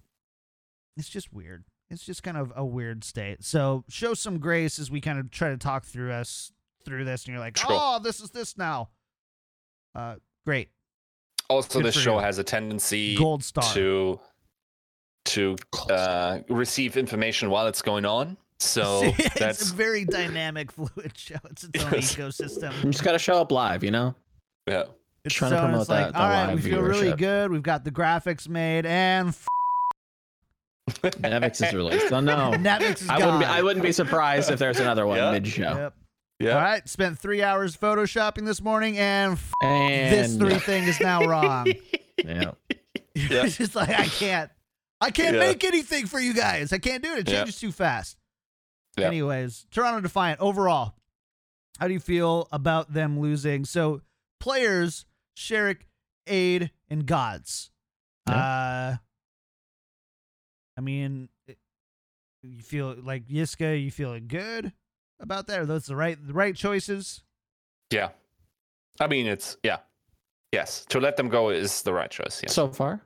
it's 0.97 1.09
just 1.09 1.31
weird. 1.33 1.63
It's 1.89 2.05
just 2.05 2.23
kind 2.23 2.37
of 2.37 2.53
a 2.55 2.65
weird 2.65 3.03
state. 3.03 3.43
So 3.43 3.83
show 3.89 4.13
some 4.13 4.39
grace 4.39 4.79
as 4.79 4.89
we 4.89 5.01
kind 5.01 5.19
of 5.19 5.29
try 5.29 5.49
to 5.49 5.57
talk 5.57 5.83
through 5.85 6.11
us 6.13 6.51
through 6.85 7.03
this, 7.05 7.25
and 7.25 7.33
you're 7.33 7.39
like, 7.41 7.57
Sure. 7.57 7.67
oh, 7.69 7.99
this 7.99 8.21
is 8.21 8.31
this 8.31 8.57
now. 8.57 8.89
Uh, 9.93 10.15
great, 10.45 10.69
Also, 11.49 11.79
Good 11.79 11.87
this 11.87 11.95
show 11.95 12.15
you. 12.15 12.19
has 12.23 12.37
a 12.37 12.43
tendency 12.45 13.15
gold 13.17 13.43
star. 13.43 13.63
to 13.73 14.19
to 15.25 15.57
uh, 15.89 16.39
receive 16.49 16.95
information 16.97 17.49
while 17.49 17.67
it's 17.67 17.81
going 17.81 18.05
on. 18.05 18.37
So 18.61 19.01
it's 19.17 19.39
that's 19.39 19.71
a 19.71 19.73
very 19.73 20.05
dynamic, 20.05 20.71
fluid 20.71 21.13
show. 21.17 21.35
It's 21.49 21.63
its 21.63 21.83
own 21.83 21.91
Yes. 21.93 22.15
ecosystem. 22.15 22.83
You 22.83 22.91
just 22.91 23.03
got 23.03 23.13
to 23.13 23.19
show 23.19 23.41
up 23.41 23.51
live, 23.51 23.83
you 23.83 23.91
know? 23.91 24.15
yeah. 24.67 24.83
It's 25.23 25.35
trying 25.35 25.51
to 25.51 25.59
promote 25.59 25.81
it's 25.81 25.89
like, 25.89 26.05
that- 26.05 26.13
the 26.13 26.19
all 26.19 26.29
right, 26.29 26.47
we 26.49 26.53
live 26.55 26.63
feel 26.63 26.81
really 26.81 27.13
good. 27.13 27.51
We've 27.51 27.61
got 27.61 27.83
the 27.83 27.91
graphics 27.91 28.49
made, 28.49 28.85
and 28.87 29.29
f- 29.29 29.45
Nevix 31.21 31.65
is 31.67 31.73
released. 31.73 32.09
So 32.09 32.19
no. 32.19 32.51
Netflix 32.55 33.01
is 33.03 33.09
I 33.09 33.19
gone. 33.19 33.25
wouldn't, 33.33 33.39
be, 33.41 33.45
I 33.45 33.61
wouldn't 33.61 33.83
be 33.85 33.91
surprised 33.91 34.49
if 34.51 34.57
there's 34.59 34.79
another 34.79 35.05
one 35.05 35.17
Yeah. 35.17 35.31
mid 35.31 35.47
show. 35.47 35.61
Yep. 35.63 35.93
Yeah. 36.39 36.55
All 36.55 36.61
right, 36.61 36.87
spent 36.89 37.19
three 37.19 37.43
hours 37.43 37.77
photoshopping 37.77 38.45
this 38.47 38.61
morning, 38.63 38.97
and 38.97 39.33
f- 39.33 39.53
And 39.61 40.11
this 40.13 40.35
three 40.37 40.57
thing 40.57 40.83
is 40.85 40.99
now 40.99 41.25
wrong. 41.25 41.67
Yeah. 42.23 42.51
Yeah. 43.15 43.45
it's 43.45 43.57
just 43.57 43.73
like 43.75 43.89
I 43.89 44.05
can't, 44.05 44.49
I 44.99 45.09
can't 45.11 45.33
Yeah. 45.35 45.39
make 45.39 45.63
anything 45.63 46.05
for 46.05 46.19
you 46.19 46.33
guys. 46.35 46.71
I 46.71 46.77
can't 46.77 47.01
do 47.03 47.13
it. 47.13 47.19
It 47.19 47.29
Yeah. 47.29 47.37
changes 47.39 47.59
too 47.59 47.71
fast. 47.71 48.15
Yeah. 48.97 49.07
Anyways, 49.07 49.65
Toronto 49.71 50.01
Defiant 50.01 50.39
overall, 50.39 50.95
how 51.79 51.87
do 51.87 51.93
you 51.93 51.99
feel 51.99 52.47
about 52.51 52.93
them 52.93 53.19
losing? 53.19 53.65
So 53.65 54.01
players, 54.39 55.05
Sharik, 55.37 55.81
Aid, 56.27 56.71
and 56.89 57.05
Gods. 57.05 57.71
Uh, 58.27 58.95
I 60.77 60.81
mean, 60.81 61.29
you 62.43 62.61
feel 62.61 62.95
like 63.01 63.27
Yiska, 63.27 63.81
you 63.83 63.91
feeling 63.91 64.27
good 64.27 64.73
about 65.19 65.47
that? 65.47 65.59
Are 65.59 65.65
those 65.65 65.85
the 65.85 65.95
right 65.95 66.17
the 66.25 66.33
right 66.33 66.55
choices? 66.55 67.23
Yeah. 67.91 68.09
I 68.99 69.07
mean, 69.07 69.25
it's 69.27 69.57
yeah. 69.63 69.77
Yes, 70.51 70.85
to 70.89 70.99
let 70.99 71.15
them 71.15 71.29
go 71.29 71.49
is 71.49 71.81
the 71.81 71.93
right 71.93 72.11
choice. 72.11 72.41
Yeah. 72.43 72.49
So 72.49 72.67
far, 72.67 73.01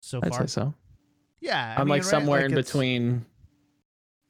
So 0.00 0.18
I'd 0.22 0.30
far, 0.30 0.40
say 0.40 0.46
so. 0.46 0.74
yeah. 1.40 1.74
I 1.76 1.80
I'm 1.80 1.86
mean, 1.86 1.90
like 1.90 2.02
right, 2.02 2.10
somewhere 2.10 2.44
in 2.46 2.54
between, 2.54 3.26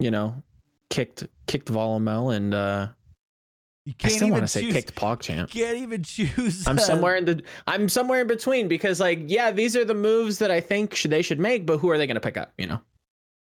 you 0.00 0.10
know, 0.10 0.42
kicked 0.88 1.26
kicked 1.46 1.70
Volumel 1.70 2.34
and 2.34 2.52
uh 2.52 2.88
You 3.84 3.92
I 3.92 4.02
can't 4.02 4.12
still 4.14 4.26
even 4.28 4.38
want 4.38 4.44
to 4.44 4.48
say 4.48 4.72
kicked 4.72 4.94
PogChamp. 4.96 5.50
Can't 5.50 5.76
even 5.76 6.02
choose. 6.02 6.66
I'm 6.66 6.78
uh, 6.78 6.80
somewhere 6.80 7.16
in 7.16 7.24
the 7.26 7.42
I'm 7.66 7.88
somewhere 7.88 8.22
in 8.22 8.26
between 8.26 8.66
because 8.66 8.98
like 8.98 9.20
yeah, 9.26 9.50
these 9.52 9.76
are 9.76 9.84
the 9.84 9.94
moves 9.94 10.38
that 10.38 10.50
I 10.50 10.60
think 10.60 10.94
should 10.94 11.12
they 11.12 11.22
should 11.22 11.38
make, 11.38 11.66
but 11.66 11.78
who 11.78 11.90
are 11.90 11.98
they 11.98 12.06
going 12.06 12.16
to 12.16 12.20
pick 12.20 12.36
up? 12.36 12.52
You 12.58 12.66
know, 12.66 12.80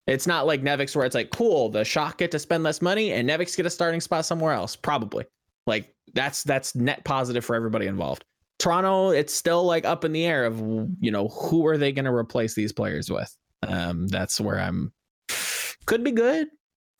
it's 0.07 0.27
not 0.27 0.47
like 0.47 0.63
Nevix 0.63 0.97
where 0.97 1.07
it's 1.07 1.15
like 1.15 1.31
cool, 1.31 1.69
the 1.69 1.85
Shock 1.85 2.19
get 2.19 2.31
to 2.33 2.39
spend 2.39 2.65
less 2.65 2.83
money 2.83 3.13
and 3.13 3.29
Nevix 3.29 3.57
get 3.57 3.67
a 3.67 3.71
starting 3.71 4.01
spot 4.01 4.25
somewhere 4.25 4.53
else. 4.53 4.75
Probably 4.75 5.27
like 5.67 5.95
that's 6.15 6.43
that's 6.43 6.75
net 6.75 7.05
positive 7.05 7.45
for 7.45 7.55
everybody 7.55 7.87
involved. 7.87 8.25
Toronto, 8.59 9.11
it's 9.11 9.33
still 9.33 9.65
like 9.65 9.85
up 9.85 10.05
in 10.05 10.13
the 10.13 10.25
air 10.25 10.45
of 10.45 10.59
you 11.01 11.11
know 11.11 11.29
who 11.29 11.67
are 11.67 11.79
they 11.79 11.93
going 11.93 12.07
to 12.07 12.13
replace 12.13 12.55
these 12.55 12.73
players 12.73 13.11
with. 13.11 13.35
Um, 13.67 14.09
that's 14.09 14.41
where 14.41 14.59
I'm. 14.59 14.93
Could 15.89 16.05
be 16.05 16.13
good, 16.13 16.49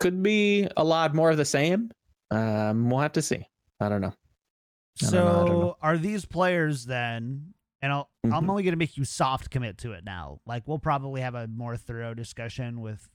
could 0.01 0.23
be 0.23 0.67
a 0.77 0.83
lot 0.83 1.15
more 1.15 1.31
of 1.31 1.37
the 1.37 1.45
same. 1.45 1.91
Um, 2.31 2.89
we'll 2.91 3.01
have 3.01 3.13
to 3.13 3.23
see. 3.23 3.47
I 3.81 3.89
don't 3.91 4.01
know. 4.01 4.09
I 4.09 5.03
don't 5.03 5.11
So 5.11 5.25
know, 5.25 5.45
don't 5.47 5.61
know. 5.61 5.77
are 5.83 5.99
these 5.99 6.25
players 6.25 6.87
then? 6.87 7.53
And 7.83 7.93
I'll, 7.93 8.11
I'm 8.25 8.31
Mhm. 8.33 8.49
only 8.49 8.63
going 8.63 8.73
to 8.73 8.79
make 8.79 8.97
you 8.97 9.05
soft 9.05 9.51
commit 9.51 9.79
to 9.79 9.93
it 9.93 10.05
now. 10.05 10.41
Like 10.47 10.67
we'll 10.67 10.79
probably 10.79 11.21
have 11.21 11.35
a 11.35 11.47
more 11.47 11.77
thorough 11.77 12.15
discussion 12.15 12.81
with 12.81 13.09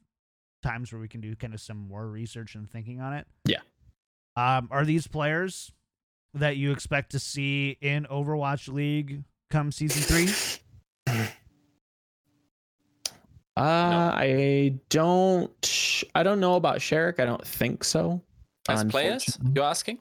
times 0.61 0.93
where 0.93 1.01
we 1.01 1.07
can 1.09 1.19
do 1.21 1.35
kind 1.35 1.53
of 1.53 1.59
some 1.59 1.87
more 1.87 2.07
research 2.07 2.55
and 2.55 2.69
thinking 2.69 3.01
on 3.01 3.13
it. 3.13 3.27
Yeah. 3.45 3.59
Um, 4.37 4.69
are 4.71 4.85
these 4.85 5.07
players 5.07 5.73
that 6.35 6.55
you 6.55 6.71
expect 6.71 7.11
to 7.13 7.19
see 7.19 7.77
in 7.81 8.05
Overwatch 8.05 8.71
League 8.71 9.23
come 9.49 9.71
season 9.71 10.03
three? 10.03 10.29
Uh, 13.55 14.11
I 14.15 14.75
don't. 14.89 16.03
I 16.15 16.23
don't 16.23 16.39
know 16.39 16.55
about 16.55 16.77
Sharik. 16.79 17.19
I 17.19 17.25
don't 17.25 17.45
think 17.45 17.83
so. 17.83 18.21
As 18.69 18.83
players, 18.85 19.37
you're 19.53 19.63
asking, 19.65 19.99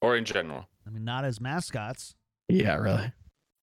or 0.00 0.16
in 0.16 0.24
general? 0.24 0.68
I 0.86 0.90
mean, 0.90 1.04
not 1.04 1.24
as 1.24 1.40
mascots. 1.40 2.14
Yeah, 2.48 2.76
really. 2.76 3.10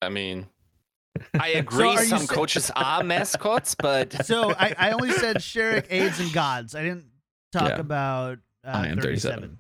I 0.02 0.10
mean, 0.10 0.47
I 1.39 1.50
agree. 1.50 1.88
are 1.88 2.02
you 2.02 2.08
some 2.10 2.20
sa- 2.26 2.34
coaches 2.34 2.72
are 2.76 3.04
mascots, 3.04 3.76
but 3.76 4.26
So 4.26 4.52
I, 4.52 4.74
I 4.78 4.91
only 4.91 5.12
said 5.12 5.38
Sharik, 5.38 5.86
AIDS, 5.89 6.20
and 6.20 6.34
Gods. 6.34 6.76
I 6.76 6.82
didn't 6.84 7.06
talk 7.52 7.70
Yeah. 7.70 7.80
about 7.80 8.39
uh, 8.66 8.82
iM37. 8.84 9.02
37. 9.02 9.60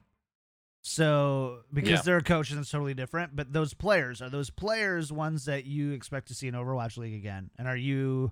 So 0.81 1.59
because 1.73 1.89
Yeah. 1.91 2.01
they're 2.03 2.21
coaches, 2.21 2.57
it's 2.57 2.71
totally 2.71 2.93
different. 2.93 3.35
But 3.35 3.53
those 3.53 3.73
players 3.73 4.21
are 4.21 4.29
those 4.29 4.49
players 4.49 5.11
ones 5.11 5.45
that 5.45 5.65
you 5.65 5.91
expect 5.91 6.29
to 6.29 6.33
see 6.33 6.47
in 6.47 6.55
Overwatch 6.55 6.97
League 6.97 7.13
again? 7.13 7.51
And 7.57 7.67
are 7.67 7.77
you 7.77 8.31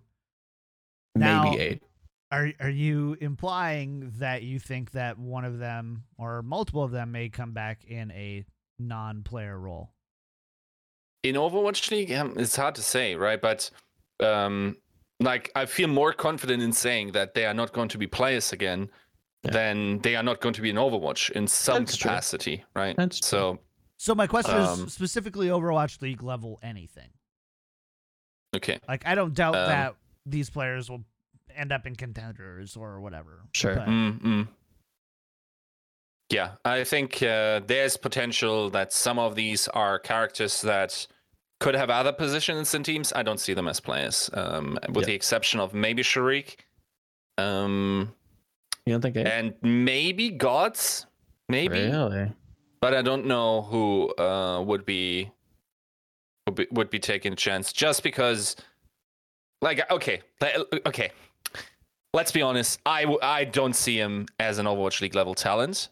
Now- 1.20 1.43
Maybe 1.51 1.61
eight. 1.61 1.84
Are 2.30 2.51
are 2.59 2.70
you 2.70 3.15
implying 3.22 4.11
that 4.18 4.43
you 4.43 4.59
think 4.59 4.91
that 4.91 5.18
one 5.18 5.45
of 5.45 5.59
them 5.59 6.03
or 6.18 6.41
multiple 6.41 6.84
of 6.84 6.91
them 6.91 7.11
may 7.13 7.30
come 7.30 7.53
back 7.53 7.86
in 7.86 8.11
a 8.11 8.45
non-player 8.80 9.57
role? 9.57 9.91
in 11.24 11.36
Overwatch 11.36 11.89
League, 11.91 12.11
um, 12.13 12.34
it's 12.38 12.55
hard 12.55 12.76
to 12.76 12.82
say, 12.82 13.15
right? 13.15 13.41
But 13.41 13.70
um, 14.22 14.78
like 15.20 15.51
I 15.55 15.65
feel 15.65 15.88
more 15.88 16.13
confident 16.13 16.61
in 16.61 16.72
saying 16.74 17.13
that 17.13 17.34
they 17.34 17.45
are 17.45 17.53
not 17.53 17.74
going 17.74 17.89
to 17.89 17.97
be 17.97 18.07
players 18.07 18.53
again 18.53 18.89
Yeah. 19.43 19.51
than 19.51 19.99
they 19.99 20.15
are 20.15 20.24
not 20.24 20.41
going 20.41 20.53
to 20.53 20.61
be 20.61 20.70
in 20.70 20.76
Overwatch 20.78 21.32
in 21.32 21.47
some 21.47 21.84
That's 21.86 21.97
true. 21.97 22.09
capacity, 22.09 22.63
right? 22.76 22.95
That's 22.97 23.20
true. 23.20 23.28
so 23.28 23.59
So 23.97 24.13
my 24.15 24.28
question 24.28 24.55
Um, 24.55 24.86
is 24.88 24.93
specifically 24.93 25.47
Overwatch 25.47 26.01
League 26.01 26.22
level 26.24 26.59
anything. 26.61 27.09
okay. 28.55 28.80
Like 28.88 29.05
I 29.07 29.15
don't 29.15 29.34
doubt 29.34 29.55
Um, 29.55 29.68
that 29.70 29.95
these 30.30 30.49
players 30.49 30.89
will 30.89 31.03
end 31.55 31.71
up 31.71 31.88
in 31.88 31.95
contenders 31.95 32.75
or 32.75 32.99
whatever. 33.01 33.41
Sure. 33.53 33.75
but- 33.75 33.88
Mm-mm. 33.88 34.47
Yeah, 36.30 36.51
I 36.65 36.84
think 36.84 37.23
uh, 37.23 37.61
there's 37.65 37.95
potential 37.95 38.69
that 38.71 38.91
some 38.91 39.17
of 39.17 39.36
these 39.36 39.69
are 39.69 39.97
characters 39.97 40.61
that 40.61 41.07
could 41.61 41.73
have 41.73 41.89
other 41.89 42.11
positions 42.11 42.73
in 42.75 42.84
teams. 42.84 43.13
I 43.13 43.23
don't 43.23 43.39
see 43.39 43.53
them 43.53 43.67
as 43.69 43.80
players, 43.80 44.30
um, 44.34 44.78
with 44.89 45.03
Yeah. 45.03 45.05
the 45.07 45.13
exception 45.15 45.61
of 45.61 45.73
maybe 45.73 46.03
Sharik, 46.03 46.57
um, 47.38 48.13
You 48.86 48.93
don't 48.93 49.01
think? 49.01 49.15
It, 49.15 49.25
and 49.25 49.53
maybe 49.61 50.30
Gods, 50.30 51.05
maybe. 51.47 51.80
really? 51.80 52.34
but 52.82 52.93
I 52.93 53.01
don't 53.01 53.25
know 53.25 53.61
who 53.63 54.13
uh, 54.17 54.61
would 54.61 54.86
be 54.86 55.32
would 56.45 56.55
be 56.55 56.67
would 56.71 56.89
be 56.89 56.99
taking 56.99 57.34
a 57.34 57.36
chance 57.38 57.71
just 57.73 58.03
because, 58.03 58.55
like, 59.62 59.89
okay, 59.91 60.22
okay, 60.86 61.12
let's 62.14 62.32
be 62.32 62.41
honest. 62.41 62.80
I 62.86 63.05
I 63.22 63.43
don't 63.45 63.76
see 63.76 63.97
him 63.97 64.28
as 64.39 64.58
an 64.60 64.66
Overwatch 64.66 65.01
League 65.01 65.16
level 65.16 65.36
talent, 65.36 65.89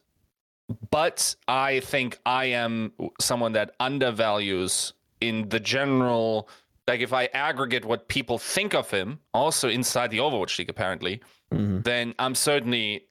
but 0.92 1.36
I 1.48 1.80
think 1.82 2.20
I 2.26 2.46
am 2.46 2.94
someone 3.20 3.54
that 3.54 3.76
undervalues 3.80 4.94
in 5.22 5.50
the 5.50 5.60
general. 5.60 6.50
Like, 6.88 7.00
if 7.00 7.14
I 7.14 7.26
aggregate 7.34 7.84
what 7.84 8.08
people 8.08 8.38
think 8.38 8.76
of 8.76 8.92
him, 8.92 9.20
also 9.34 9.70
inside 9.70 10.12
the 10.12 10.20
Overwatch 10.20 10.60
League, 10.60 10.70
apparently, 10.70 11.22
Mhm. 11.52 11.84
then 11.84 12.14
I'm 12.20 12.36
certainly 12.36 13.08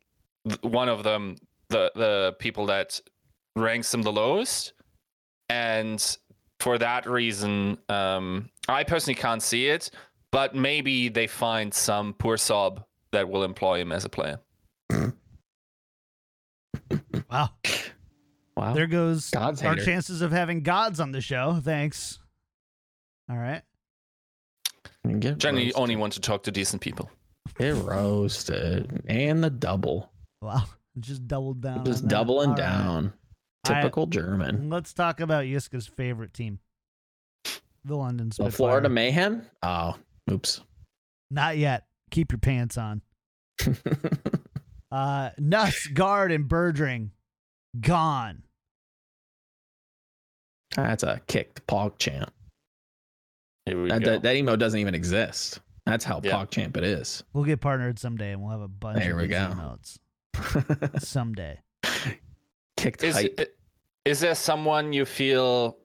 one 0.63 0.89
of 0.89 1.03
them, 1.03 1.37
the 1.69 1.91
the 1.97 2.37
people 2.39 2.67
that 2.67 3.01
ranks 3.57 3.93
him 3.93 4.03
the 4.03 4.13
lowest, 4.13 4.73
and 5.49 6.17
for 6.61 6.79
that 6.79 7.07
reason, 7.07 7.79
um, 7.89 8.49
I 8.69 8.85
personally 8.85 9.15
can't 9.17 9.43
see 9.43 9.67
it. 9.69 9.91
But 10.35 10.55
maybe 10.57 11.09
they 11.09 11.29
find 11.29 11.73
some 11.73 12.13
poor 12.13 12.37
sob 12.37 12.85
that 13.13 13.29
will 13.29 13.45
employ 13.45 13.81
him 13.81 13.93
as 13.93 14.05
a 14.05 14.09
player. 14.09 14.41
Wow. 17.31 17.51
Wow. 18.57 18.75
There 18.75 18.87
goes 18.87 19.31
God's 19.31 19.63
our 19.63 19.75
hater. 19.75 19.85
chances 19.85 20.23
of 20.23 20.31
having 20.31 20.61
gods 20.63 21.01
on 21.01 21.11
the 21.13 21.21
show. 21.21 21.61
Thanks. 21.65 22.19
All 23.29 23.37
right. 23.37 23.63
Get 25.19 25.39
Generally, 25.39 25.67
roasted. 25.67 25.81
only 25.83 25.97
want 25.97 26.13
to 26.15 26.21
talk 26.21 26.45
to 26.45 26.51
decent 26.53 26.81
people. 26.83 27.11
Get 27.59 27.75
roasted. 27.77 29.03
And 29.09 29.43
the 29.43 29.51
double. 29.51 30.11
Wow. 30.43 30.65
Just 31.01 31.27
doubled 31.27 31.61
down. 31.63 31.85
Just 31.85 32.03
on 32.05 32.09
that. 32.09 32.15
doubling 32.15 32.51
All 32.51 32.55
right. 32.57 32.63
down. 32.63 33.13
I- 33.69 33.75
Typical 33.75 34.07
German. 34.07 34.69
Let's 34.71 34.93
talk 34.93 35.21
about 35.21 35.45
Yiska's 35.45 35.87
favorite 35.87 36.35
team. 36.35 36.59
The 37.85 37.97
London 37.97 38.31
The 38.37 38.51
Florida 38.51 38.89
Mayhem? 38.89 39.47
Oh, 39.63 39.97
oops. 40.31 40.61
Not 41.31 41.57
yet. 41.59 41.85
Keep 42.11 42.33
your 42.33 42.39
pants 42.39 42.77
on. 42.79 43.03
Uh 44.93 45.31
Nuts, 45.39 45.89
Guard, 45.89 46.31
and 46.31 46.49
Birdring. 46.49 47.09
Gone. 47.81 48.45
That's 50.77 51.03
a 51.03 51.21
kicked 51.27 51.67
Pog 51.67 51.99
champ. 51.99 52.33
Here 53.67 53.83
we 53.83 53.89
That, 53.89 54.03
go. 54.05 54.11
that, 54.13 54.23
that 54.23 54.37
emo 54.37 54.55
doesn't 54.55 54.79
even 54.79 54.95
exist. 54.95 55.59
That's 55.87 56.05
how 56.05 56.21
Yeah. 56.23 56.33
Pog 56.35 56.51
champ 56.51 56.77
it 56.77 56.85
is. 56.85 57.25
We'll 57.33 57.43
get 57.45 57.61
partnered 57.61 57.99
someday 57.99 58.33
and 58.33 58.41
we'll 58.43 58.53
have 58.53 58.61
a 58.61 58.69
bunch 58.69 58.99
There 59.01 59.13
of 59.15 59.19
we 59.21 59.27
go. 59.27 59.53
emotes. 59.53 59.99
Someday. 61.03 61.59
kicked 62.77 63.03
is 63.03 63.15
hype. 63.17 63.41
is 64.05 64.21
there 64.21 64.35
someone 64.37 64.93
you 64.93 65.05
feel 65.05 65.77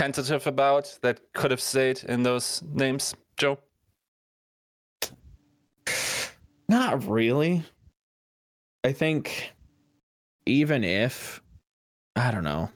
tentative 0.00 0.46
about 0.46 0.98
that 1.02 1.20
could 1.34 1.50
have 1.50 1.60
stayed 1.60 2.02
in 2.04 2.22
those 2.22 2.62
names, 2.72 3.14
Joe? 3.36 3.58
Not 6.70 7.06
really. 7.06 7.62
I 8.82 8.92
think 8.92 9.52
even 10.46 10.84
if 10.84 11.42
I 12.16 12.30
don't 12.30 12.44
know, 12.44 12.70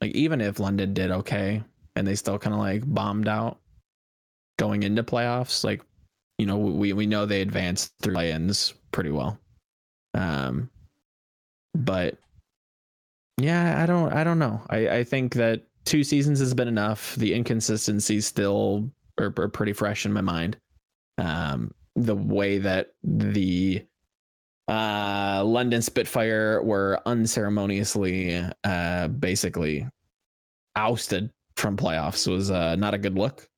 like 0.00 0.10
even 0.16 0.40
if 0.40 0.58
London 0.58 0.92
did 0.92 1.12
okay 1.12 1.62
and 1.94 2.04
they 2.04 2.16
still 2.16 2.36
kind 2.36 2.52
of 2.52 2.58
like 2.58 2.82
bombed 2.84 3.28
out 3.28 3.60
going 4.58 4.82
into 4.82 5.04
playoffs, 5.04 5.62
like 5.62 5.82
you 6.36 6.46
know 6.46 6.56
we 6.58 6.92
we 6.92 7.06
know 7.06 7.26
they 7.26 7.42
advanced 7.42 7.92
through 8.02 8.14
play-ins 8.14 8.74
pretty 8.90 9.12
well. 9.12 9.38
Um, 10.14 10.68
but 11.76 12.18
yeah, 13.38 13.80
I 13.80 13.86
don't 13.86 14.12
I 14.12 14.24
don't 14.24 14.40
know. 14.40 14.62
I 14.68 14.88
I 14.88 15.04
think 15.04 15.34
that 15.34 15.62
two 15.86 16.04
seasons 16.04 16.40
has 16.40 16.52
been 16.52 16.68
enough. 16.68 17.14
The 17.16 17.32
inconsistencies 17.32 18.26
still 18.26 18.90
are, 19.18 19.32
are 19.38 19.48
pretty 19.48 19.72
fresh 19.72 20.04
in 20.04 20.12
my 20.12 20.20
mind. 20.20 20.58
Um, 21.16 21.72
the 21.94 22.14
way 22.14 22.58
that 22.58 22.92
the 23.02 23.82
uh, 24.68 25.42
London 25.46 25.80
Spitfire 25.80 26.62
were 26.62 27.00
unceremoniously 27.06 28.44
uh, 28.64 29.08
basically 29.08 29.86
ousted 30.74 31.30
from 31.56 31.76
playoffs 31.76 32.30
was 32.30 32.50
uh, 32.50 32.76
not 32.76 32.92
a 32.92 32.98
good 32.98 33.16
look. 33.16 33.48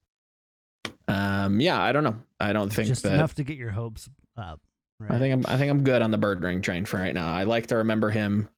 Um, 1.09 1.61
yeah, 1.61 1.83
I 1.83 1.91
don't 1.91 2.05
know. 2.05 2.17
I 2.39 2.53
don't 2.53 2.73
think 2.73 2.89
Just 2.89 3.03
that. 3.03 3.15
enough 3.15 3.35
to 3.37 3.45
get 3.45 3.57
your 3.57 3.71
hopes 3.71 4.09
up. 4.37 4.61
Right? 5.01 5.13
I 5.13 5.19
think 5.19 5.33
I'm. 5.33 5.53
I 5.53 5.57
think 5.57 5.71
I'm 5.71 5.83
good 5.83 6.03
on 6.03 6.11
the 6.11 6.19
Birdring 6.19 6.63
train 6.63 6.85
for 6.85 6.99
right 6.99 7.15
now. 7.15 7.33
I 7.33 7.45
like 7.45 7.69
to 7.69 7.77
remember 7.77 8.11
him 8.11 8.49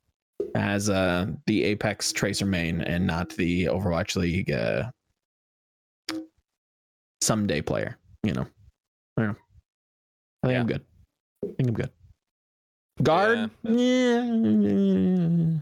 as 0.54 0.88
uh, 0.90 1.26
the 1.46 1.64
Apex 1.64 2.12
Tracer 2.12 2.46
main 2.46 2.80
and 2.82 3.06
not 3.06 3.30
the 3.30 3.64
Overwatch 3.66 4.16
League 4.16 4.50
uh, 4.50 4.90
someday 7.20 7.60
player. 7.60 7.96
You 8.22 8.34
know. 8.34 8.46
I 9.16 9.22
know. 9.22 9.36
I 10.42 10.46
think 10.48 10.58
I'm 10.60 10.66
good. 10.66 10.84
I 11.44 11.46
think 11.56 11.68
I'm 11.68 11.74
good. 11.74 11.90
Guard? 13.02 13.50
Yeah. 13.64 15.60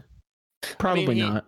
Probably 0.77 1.15
he- 1.15 1.21
not. 1.21 1.45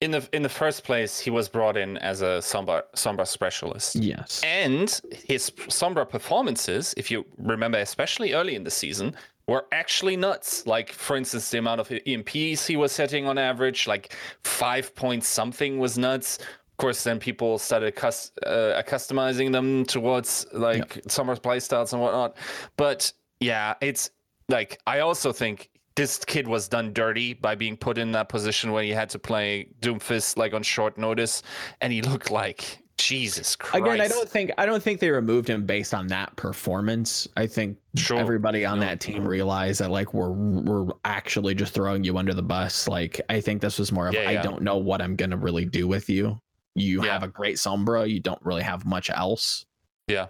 In 0.00 0.10
the 0.10 0.28
in 0.32 0.42
the 0.42 0.48
first 0.50 0.84
place, 0.84 1.18
he 1.18 1.30
was 1.30 1.48
brought 1.48 1.76
in 1.78 1.96
as 1.98 2.20
a 2.20 2.40
Sombra 2.42 2.82
Sombra 2.94 3.26
specialist. 3.26 3.96
Yes. 3.96 4.42
And 4.44 5.00
his 5.26 5.50
Sombra 5.50 6.06
performances, 6.06 6.92
if 6.98 7.10
you 7.10 7.24
remember, 7.38 7.78
especially 7.78 8.34
early 8.34 8.54
in 8.54 8.64
the 8.64 8.70
season, 8.70 9.14
were 9.46 9.66
actually 9.72 10.16
nuts. 10.16 10.66
Like, 10.66 10.92
for 10.92 11.16
instance, 11.16 11.50
the 11.50 11.58
amount 11.58 11.80
of 11.80 11.88
EMPs 11.88 12.66
he 12.66 12.76
was 12.76 12.92
setting 12.92 13.26
on 13.26 13.38
average, 13.38 13.86
like 13.86 14.14
five 14.42 14.94
point 14.94 15.24
something 15.24 15.78
was 15.78 15.98
nuts. 15.98 16.38
Of 16.38 16.78
course, 16.78 17.04
then 17.04 17.18
people 17.18 17.58
started 17.58 17.94
cus- 17.94 18.32
uh, 18.44 18.82
customizing 18.86 19.52
them 19.52 19.84
towards 19.84 20.46
like 20.52 20.94
Sombra's 21.04 21.38
playstyles 21.38 21.92
and 21.92 22.02
whatnot. 22.02 22.36
But 22.76 23.12
yeah, 23.40 23.74
it's 23.80 24.10
like, 24.48 24.80
I 24.86 25.00
also 25.00 25.32
think 25.32 25.70
this 25.94 26.18
kid 26.24 26.48
was 26.48 26.66
done 26.66 26.92
dirty 26.92 27.34
by 27.34 27.54
being 27.54 27.76
put 27.76 27.98
in 27.98 28.10
that 28.12 28.28
position 28.28 28.72
where 28.72 28.82
he 28.82 28.90
had 28.90 29.08
to 29.10 29.18
play 29.18 29.68
Doomfist 29.80 30.36
like 30.36 30.52
on 30.52 30.62
short 30.62 30.98
notice, 30.98 31.42
and 31.80 31.92
he 31.92 32.02
looked 32.02 32.30
like 32.30 32.83
Jesus 32.96 33.56
Christ. 33.56 33.84
Again, 33.84 34.00
I 34.00 34.08
don't 34.08 34.28
think 34.28 34.52
I 34.56 34.66
don't 34.66 34.82
think 34.82 35.00
they 35.00 35.10
removed 35.10 35.48
him 35.48 35.66
based 35.66 35.92
on 35.94 36.06
that 36.08 36.34
performance. 36.36 37.26
I 37.36 37.46
think 37.46 37.76
Sure. 37.96 38.18
everybody 38.18 38.64
on 38.64 38.78
No. 38.80 38.86
that 38.86 39.00
team 39.00 39.26
realized 39.26 39.80
that 39.80 39.90
like 39.90 40.14
we're 40.14 40.30
we're 40.30 40.92
actually 41.04 41.54
just 41.54 41.74
throwing 41.74 42.04
you 42.04 42.16
under 42.18 42.34
the 42.34 42.42
bus. 42.42 42.86
Like 42.88 43.20
I 43.28 43.40
think 43.40 43.60
this 43.60 43.78
was 43.78 43.90
more 43.92 44.08
of 44.08 44.14
Yeah, 44.14 44.28
I 44.28 44.36
don't 44.36 44.62
know 44.62 44.76
what 44.78 45.02
I'm 45.02 45.16
gonna 45.16 45.36
really 45.36 45.64
do 45.64 45.88
with 45.88 46.08
you. 46.08 46.38
You 46.76 47.04
Yeah. 47.04 47.12
have 47.12 47.22
a 47.24 47.28
great 47.28 47.56
Sombra, 47.56 48.08
you 48.08 48.20
don't 48.20 48.40
really 48.44 48.62
have 48.62 48.84
much 48.86 49.10
else. 49.10 49.64
Yeah. 50.08 50.26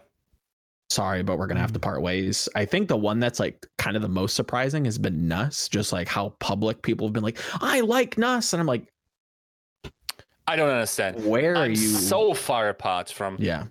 Sorry, 0.90 1.22
but 1.22 1.38
we're 1.38 1.46
gonna 1.46 1.60
have 1.60 1.72
to 1.72 1.78
part 1.78 2.02
ways. 2.02 2.48
I 2.54 2.64
think 2.66 2.88
the 2.88 2.96
one 2.96 3.18
that's 3.18 3.40
like 3.40 3.66
kind 3.78 3.96
of 3.96 4.02
the 4.02 4.08
most 4.08 4.34
surprising 4.36 4.84
has 4.84 4.98
been 4.98 5.26
Nuss, 5.26 5.68
just 5.68 5.92
like 5.92 6.08
how 6.08 6.30
public 6.40 6.82
people 6.82 7.06
have 7.06 7.12
been 7.14 7.22
like, 7.22 7.38
I 7.62 7.80
like 7.80 8.16
Nuss, 8.18 8.52
and 8.52 8.60
I'm 8.60 8.66
like, 8.66 8.86
I 10.46 10.56
don't 10.56 10.68
understand. 10.70 11.24
where 11.24 11.52
are 11.54 11.64
I'm 11.64 11.70
you? 11.70 11.76
so 11.76 12.34
far 12.34 12.68
apart 12.68 13.10
from 13.10 13.36
yeah, 13.40 13.64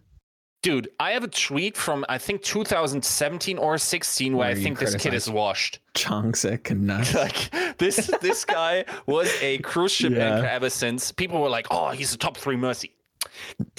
dude. 0.64 0.90
I 1.00 1.12
have 1.12 1.24
a 1.24 1.28
tweet 1.28 1.78
from 1.78 2.04
I 2.10 2.18
think 2.18 2.42
2017 2.42 3.58
or 3.58 3.78
16 3.78 4.36
where, 4.36 4.48
Where 4.48 4.58
I 4.58 4.60
think 4.60 4.80
this 4.80 4.96
kid 4.96 5.14
is 5.14 5.30
washed. 5.30 5.80
Chongsick 5.94 6.72
and 6.72 6.88
Nuss. 6.88 7.14
like 7.26 7.78
this 7.78 8.10
this 8.22 8.44
guy 8.46 8.86
was 9.06 9.32
a 9.42 9.60
cruise 9.60 9.92
ship 9.92 10.14
Yeah. 10.14 10.36
anchor 10.36 10.48
ever 10.48 10.70
since. 10.70 11.12
People 11.12 11.42
were 11.42 11.50
like, 11.50 11.68
"Oh, 11.72 11.90
he's 11.90 12.14
a 12.14 12.18
top 12.18 12.38
three 12.38 12.56
mercy." 12.58 12.92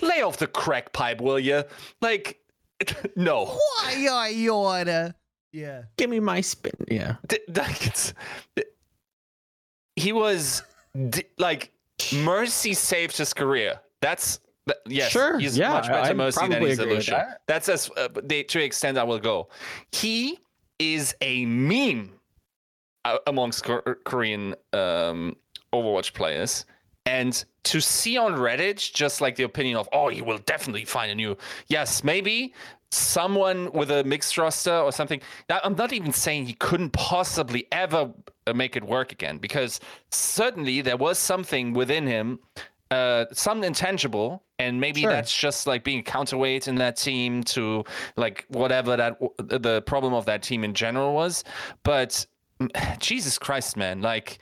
Lay 0.01 0.22
off 0.22 0.36
the 0.38 0.47
crack 0.47 0.92
pipe, 0.92 1.20
will 1.20 1.38
you? 1.38 1.64
Like 2.01 2.40
no. 3.16 3.45
Why 3.47 4.07
are 4.11 4.30
you 4.30 4.53
order? 4.55 5.14
Yeah. 5.53 5.82
Give 5.97 6.11
me 6.11 6.18
my 6.20 6.40
spin. 6.40 6.72
Yeah. 6.88 7.16
Th- 7.28 7.42
like 7.55 7.86
it's, 7.86 8.12
he 9.97 10.12
was 10.12 10.62
d- 11.11 11.24
like 11.38 11.70
Mercy 12.14 12.74
saved 12.74 13.16
his 13.16 13.32
career. 13.32 13.80
That's 14.01 14.40
th- 14.66 14.78
yes, 14.86 15.11
Sure, 15.11 15.38
He's 15.38 15.57
yeah, 15.57 15.70
much 15.72 15.86
better 15.88 16.11
I 16.11 16.12
Mercy 16.12 16.49
than 16.49 16.62
he's 16.62 16.78
agree 16.78 16.95
with 16.97 17.09
Illusion. 17.09 17.14
that. 17.14 17.40
That's 17.47 17.68
as 17.68 17.90
uh, 17.97 18.09
the, 18.22 18.45
to 18.45 18.59
the 18.59 18.64
extent 18.64 18.99
I 18.99 19.05
will 19.05 19.18
go. 19.18 19.49
He 19.92 20.38
is 20.78 21.14
a 21.20 21.45
meme 21.47 22.12
uh, 23.05 23.18
amongst 23.26 23.64
Kor- 23.64 23.99
Korean 24.05 24.55
um, 24.72 25.36
Overwatch 25.72 26.12
players. 26.14 26.66
And 27.07 27.45
to 27.64 27.80
see 27.80 28.16
on 28.16 28.34
Reddit 28.34 28.92
just 28.92 29.20
like 29.20 29.36
the 29.36 29.42
opinion 29.42 29.76
of, 29.76 29.88
oh, 29.92 30.09
he 30.09 30.22
will 30.22 30.38
definitely 30.38 30.86
find 30.86 31.11
a 31.11 31.14
new. 31.14 31.36
Yes, 31.68 32.03
maybe 32.03 32.55
someone 32.95 33.70
with 33.72 33.90
a 33.90 34.05
mixed 34.05 34.38
roster 34.38 34.76
or 34.76 34.92
something. 34.92 35.20
Now, 35.49 35.61
I'm 35.64 35.74
not 35.74 35.92
even 35.92 36.12
saying 36.12 36.47
he 36.47 36.55
couldn't 36.55 36.90
possibly 36.92 37.66
ever 37.72 38.11
uh, 38.47 38.53
make 38.53 38.76
it 38.76 38.84
work 38.84 39.12
again 39.12 39.38
because 39.38 39.80
certainly 40.11 40.80
there 40.80 40.97
was 40.97 41.18
something 41.18 41.72
within 41.74 42.07
him, 42.07 42.38
uh, 42.90 43.26
some 43.32 43.64
intangible, 43.64 44.42
and 44.59 44.80
maybe 44.80 45.01
Sure. 45.03 45.11
that's 45.11 45.36
just 45.36 45.66
like 45.66 45.82
being 45.84 45.99
a 45.99 46.03
counterweight 46.03 46.68
in 46.68 46.76
that 46.76 46.97
team 46.97 47.42
to 47.45 47.84
like 48.16 48.45
whatever 48.49 48.97
that 48.97 49.18
the 49.38 49.82
problem 49.82 50.14
of 50.14 50.26
that 50.26 50.42
team 50.42 50.62
in 50.64 50.74
general 50.74 51.12
was. 51.14 51.45
But 51.82 52.24
mm, 52.61 52.99
Jesus 52.99 53.38
Christ, 53.38 53.76
man, 53.76 54.01
like. 54.01 54.38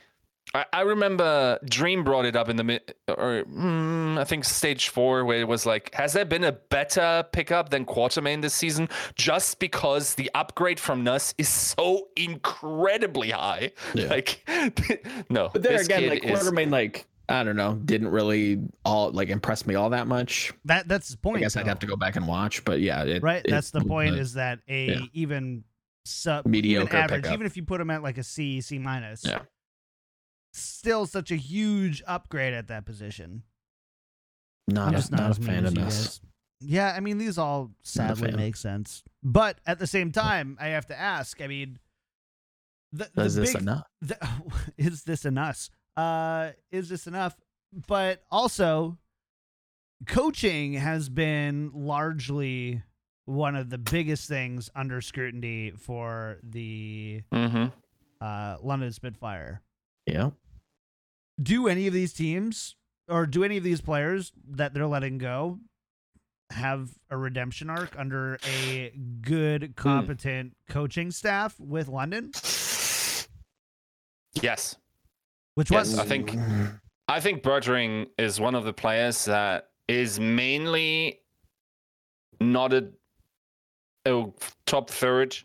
I, 0.55 0.65
I 0.71 0.81
remember 0.81 1.57
Dream 1.65 2.03
brought 2.03 2.25
it 2.25 2.35
up 2.35 2.47
in 2.47 2.55
the 2.57 2.63
mid, 2.63 2.93
or 3.07 3.43
mm, 3.43 4.17
I 4.19 4.23
think 4.23 4.45
stage 4.45 4.89
four, 4.89 5.25
where 5.25 5.39
it 5.39 5.47
was 5.47 5.65
like, 5.65 5.93
has 5.95 6.13
there 6.13 6.25
been 6.25 6.43
a 6.43 6.51
better 6.51 7.25
pickup 7.31 7.69
than 7.69 7.85
Quartermain 7.85 8.41
this 8.41 8.53
season? 8.53 8.87
Just 9.15 9.57
because 9.59 10.13
the 10.15 10.29
upgrade 10.35 10.79
from 10.79 11.03
Nuss 11.03 11.33
is 11.39 11.49
so 11.49 12.09
incredibly 12.15 13.31
high. 13.31 13.71
Yeah. 13.93 14.07
Like, 14.13 14.47
no. 15.29 15.49
But 15.51 15.63
then 15.63 15.73
this 15.73 15.85
again, 15.87 16.01
kid 16.01 16.09
like 16.11 16.23
is- 16.25 16.39
Quartermain, 16.39 16.69
like 16.71 17.07
I 17.29 17.43
don't 17.43 17.55
know, 17.55 17.73
didn't 17.85 18.09
really 18.09 18.59
all 18.85 19.11
like 19.11 19.29
impress 19.29 19.65
me 19.65 19.73
all 19.75 19.89
that 19.91 20.07
much. 20.07 20.51
That 20.65 20.87
that's 20.87 21.09
the 21.09 21.17
point. 21.17 21.37
I 21.37 21.39
guess 21.41 21.57
I'd 21.57 21.65
have 21.67 21.79
to 21.79 21.87
go 21.87 21.95
back 21.95 22.15
and 22.15 22.27
watch, 22.27 22.63
but 22.63 22.79
yeah, 22.81 23.03
it, 23.05 23.23
Right. 23.23 23.43
it 23.43 23.49
that's 23.49 23.71
the 23.71 23.81
point. 23.81 24.15
a- 24.15 24.19
Is 24.19 24.33
that 24.33 24.59
a 24.67 24.85
yeah. 24.87 24.99
even 25.13 25.63
sub 26.05 26.45
Mediocre 26.45 26.85
even 26.89 26.95
average, 26.95 27.21
pickup. 27.23 27.33
even 27.33 27.45
if 27.47 27.55
you 27.57 27.63
put 27.63 27.79
him 27.81 27.89
at 27.89 28.03
like 28.03 28.17
a 28.17 28.23
C, 28.23 28.59
C 28.61 28.77
minus. 28.77 29.23
Yeah. 29.25 29.39
Still 30.53 31.05
such 31.05 31.31
a 31.31 31.35
huge 31.35 32.03
upgrade 32.05 32.53
at 32.53 32.67
that 32.67 32.85
position. 32.85 33.43
not, 34.67 34.87
I'm 34.89 34.93
just 34.93 35.11
not, 35.11 35.19
not 35.21 35.29
as 35.31 35.37
a 35.39 35.41
fan 35.41 35.65
of 35.65 35.75
you 35.77 35.83
this. 35.85 36.21
Yeah, 36.61 36.93
I 36.95 36.99
mean 37.01 37.17
these 37.17 37.37
all 37.37 37.71
sadly 37.83 38.31
make 38.31 38.55
sense, 38.55 39.03
but 39.23 39.59
at 39.65 39.79
the 39.79 39.87
same 39.87 40.11
time, 40.11 40.57
I 40.61 40.67
have 40.67 40.85
to 40.87 40.97
ask. 40.99 41.41
I 41.41 41.47
mean, 41.47 41.77
the, 42.93 43.09
the 43.13 43.23
Is 43.23 43.35
this 43.35 43.53
big, 43.53 43.61
enough? 43.63 43.83
the, 44.01 44.17
is 44.77 45.03
this 45.03 45.25
enough? 45.25 45.69
Uh, 45.97 46.51
is 46.71 46.87
this 46.87 47.05
enough? 47.07 47.35
But 47.87 48.23
also, 48.31 48.97
coaching 50.07 50.73
has 50.73 51.09
been 51.09 51.71
largely 51.73 52.83
one 53.25 53.55
of 53.55 53.69
the 53.69 53.77
biggest 53.77 54.29
things 54.29 54.69
under 54.75 55.01
scrutiny 55.01 55.71
for 55.71 56.37
the 56.43 57.23
Mhm. 57.33 57.71
uh, 58.21 58.57
London 58.61 58.91
Spitfire. 58.93 59.61
Yeah. 60.05 60.31
Do 61.41 61.67
any 61.67 61.87
of 61.87 61.93
these 61.93 62.13
teams 62.13 62.75
or 63.07 63.25
do 63.25 63.43
any 63.43 63.57
of 63.57 63.63
these 63.63 63.81
players 63.81 64.31
that 64.51 64.73
they're 64.73 64.87
letting 64.87 65.17
go 65.17 65.59
have 66.51 66.89
a 67.09 67.17
redemption 67.17 67.69
arc 67.69 67.97
under 67.97 68.37
a 68.45 68.91
good, 69.21 69.63
hmm. 69.63 69.71
competent 69.71 70.55
coaching 70.69 71.11
staff 71.11 71.59
with 71.59 71.87
London? 71.87 72.31
Yes. 74.41 74.75
Which 75.55 75.71
Yes, 75.71 75.89
was 75.89 75.99
I 75.99 76.05
think 76.05 76.35
I 77.07 77.19
think 77.19 77.43
Birdring 77.43 78.07
is 78.17 78.39
one 78.39 78.55
of 78.55 78.63
the 78.63 78.73
players 78.73 79.25
that 79.25 79.69
is 79.87 80.19
mainly 80.19 81.19
not 82.39 82.73
a, 82.73 82.89
a 84.05 84.25
top 84.65 84.89
third 84.89 85.37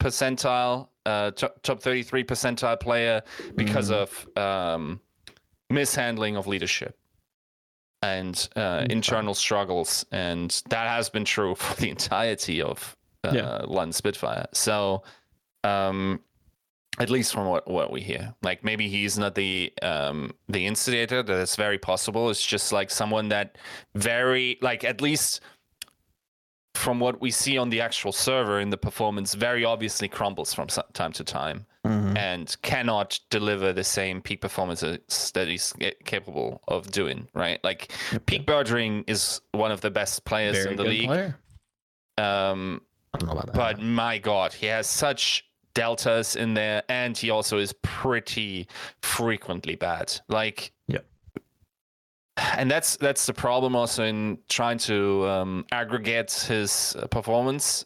percentile, 0.00 0.88
uh, 1.08 1.30
top, 1.32 1.62
top 1.62 1.80
33 1.80 2.24
percentile 2.24 2.78
player 2.78 3.22
because 3.56 3.90
of 3.90 4.28
um, 4.36 5.00
mishandling 5.70 6.36
of 6.36 6.46
leadership 6.46 6.98
and 8.02 8.48
uh, 8.56 8.84
internal 8.90 9.34
struggles. 9.34 10.04
And 10.12 10.50
that 10.70 10.86
has 10.88 11.08
been 11.10 11.24
true 11.24 11.54
for 11.54 11.74
the 11.80 11.88
entirety 11.90 12.60
of 12.62 12.96
uh, 13.24 13.32
Yeah. 13.34 13.62
London 13.66 13.92
Spitfire. 13.92 14.46
So, 14.52 15.02
um, 15.64 16.20
at 17.00 17.10
least 17.10 17.32
from 17.32 17.46
what, 17.46 17.68
what 17.70 17.92
we 17.92 18.00
hear 18.00 18.34
like 18.42 18.64
maybe 18.64 18.88
he's 18.88 19.16
not 19.16 19.34
the 19.36 19.72
um 19.82 20.32
the 20.48 20.66
instigator 20.66 21.22
that's 21.22 21.54
very 21.54 21.78
possible 21.78 22.28
it's 22.28 22.44
just 22.44 22.72
like 22.72 22.90
someone 22.90 23.28
that 23.28 23.56
very 23.94 24.58
like 24.62 24.82
at 24.82 25.00
least 25.00 25.40
from 26.78 27.00
what 27.00 27.20
we 27.20 27.30
see 27.30 27.58
on 27.58 27.70
the 27.70 27.80
actual 27.80 28.12
server 28.12 28.60
in 28.60 28.70
the 28.70 28.76
performance 28.76 29.34
very 29.34 29.64
obviously 29.64 30.08
crumbles 30.08 30.54
from 30.54 30.68
time 30.92 31.12
to 31.12 31.24
time 31.24 31.66
Mhm. 31.84 32.16
and 32.16 32.56
cannot 32.62 33.18
deliver 33.30 33.72
the 33.72 33.84
same 33.84 34.20
peak 34.22 34.40
performances 34.40 35.30
that 35.34 35.48
he's 35.48 35.72
ca- 35.80 35.94
capable 36.04 36.62
of 36.68 36.90
doing 36.90 37.28
right 37.34 37.58
like 37.64 37.90
Yep, 38.12 38.26
peak 38.26 38.46
Birdring 38.46 39.04
is 39.08 39.40
one 39.52 39.72
of 39.72 39.80
the 39.80 39.90
best 39.90 40.24
players 40.24 40.56
Very 40.56 40.70
in 40.70 40.76
the 40.76 40.82
good 40.84 40.90
league 40.90 41.06
player. 41.08 41.38
um 42.16 42.80
I 43.14 43.18
don't 43.18 43.26
know 43.28 43.32
about 43.32 43.46
that. 43.46 43.54
but 43.54 43.80
my 43.80 44.18
god 44.18 44.52
he 44.52 44.66
has 44.66 44.86
such 44.86 45.44
deltas 45.74 46.36
in 46.36 46.54
there 46.54 46.82
and 46.88 47.16
he 47.16 47.30
also 47.30 47.58
is 47.58 47.72
pretty 47.82 48.66
frequently 49.02 49.74
bad 49.76 50.12
like 50.28 50.72
Yep. 50.88 51.04
And 52.56 52.70
that's 52.70 52.96
that's 52.96 53.26
the 53.26 53.34
problem 53.34 53.74
also 53.74 54.04
in 54.04 54.38
trying 54.48 54.78
to 54.78 55.26
um, 55.26 55.64
aggregate 55.72 56.32
his 56.32 56.96
uh, 56.98 57.06
performance 57.06 57.84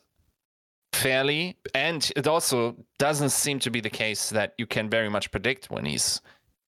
fairly 0.92 1.56
and 1.74 2.12
it 2.16 2.26
also 2.26 2.76
doesn't 2.98 3.30
seem 3.30 3.58
to 3.58 3.70
be 3.70 3.80
the 3.80 3.90
case 3.90 4.30
that 4.30 4.52
you 4.58 4.66
can 4.66 4.90
very 4.90 5.08
much 5.08 5.30
predict 5.30 5.70
when 5.70 5.84
he's 5.84 6.20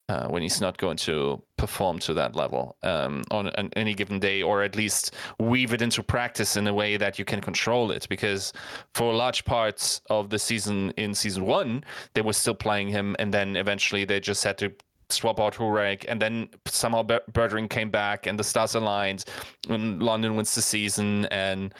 uh, 0.08 0.28
when 0.28 0.42
he's 0.42 0.60
not 0.60 0.76
going 0.76 0.98
to 0.98 1.42
perform 1.56 1.98
to 1.98 2.12
that 2.12 2.36
level 2.36 2.76
um, 2.82 3.24
on 3.30 3.46
an, 3.48 3.70
any 3.74 3.94
given 3.94 4.18
day, 4.18 4.42
or 4.42 4.62
at 4.62 4.76
least 4.76 5.14
weave 5.40 5.72
it 5.72 5.80
into 5.80 6.02
practice 6.02 6.56
in 6.56 6.66
a 6.66 6.74
way 6.74 6.98
that 6.98 7.18
you 7.18 7.24
can 7.24 7.40
control 7.40 7.90
it. 7.90 8.06
Because 8.10 8.52
for 8.92 9.14
large 9.14 9.46
parts 9.46 10.02
of 10.10 10.28
the 10.28 10.38
season 10.38 10.90
in 10.98 11.14
season 11.14 11.46
one, 11.46 11.84
they 12.12 12.20
were 12.20 12.34
still 12.34 12.54
playing 12.54 12.88
him, 12.88 13.16
and 13.18 13.32
then 13.32 13.56
eventually 13.56 14.04
they 14.04 14.20
just 14.20 14.44
had 14.44 14.58
to 14.58 14.74
swap 15.14 15.40
out 15.40 15.54
Hurek, 15.54 16.04
and 16.08 16.20
then 16.20 16.48
somehow 16.66 17.02
Ber- 17.02 17.22
Birdring 17.32 17.68
came 17.68 17.90
back, 17.90 18.26
and 18.26 18.38
the 18.38 18.44
stars 18.44 18.74
aligned, 18.74 19.24
and 19.68 20.02
London 20.02 20.36
wins 20.36 20.54
the 20.54 20.62
season, 20.62 21.26
and 21.26 21.74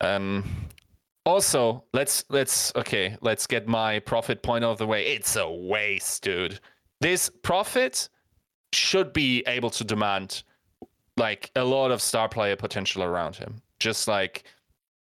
um, 0.00 0.44
also 1.24 1.84
let's 1.92 2.24
let's 2.28 2.74
okay 2.76 3.16
let's 3.20 3.46
get 3.46 3.68
my 3.68 3.98
profit 4.00 4.42
point 4.42 4.64
out 4.64 4.72
of 4.72 4.78
the 4.78 4.86
way. 4.86 5.06
It's 5.06 5.36
a 5.36 5.48
waste 5.50 6.22
dude. 6.22 6.60
This 7.00 7.30
profit 7.42 8.08
should 8.72 9.12
be 9.12 9.42
able 9.46 9.70
to 9.70 9.84
demand 9.84 10.42
like 11.16 11.50
a 11.56 11.64
lot 11.64 11.90
of 11.90 12.00
star 12.00 12.28
player 12.28 12.56
potential 12.56 13.02
around 13.02 13.36
him. 13.36 13.62
Just 13.78 14.08
like 14.08 14.44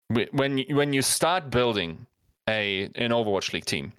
when 0.09 0.63
when 0.69 0.93
you 0.93 1.01
start 1.01 1.49
building 1.49 2.05
a 2.47 2.83
an 2.95 3.11
overwatch 3.11 3.53
league 3.53 3.65
team 3.65 3.93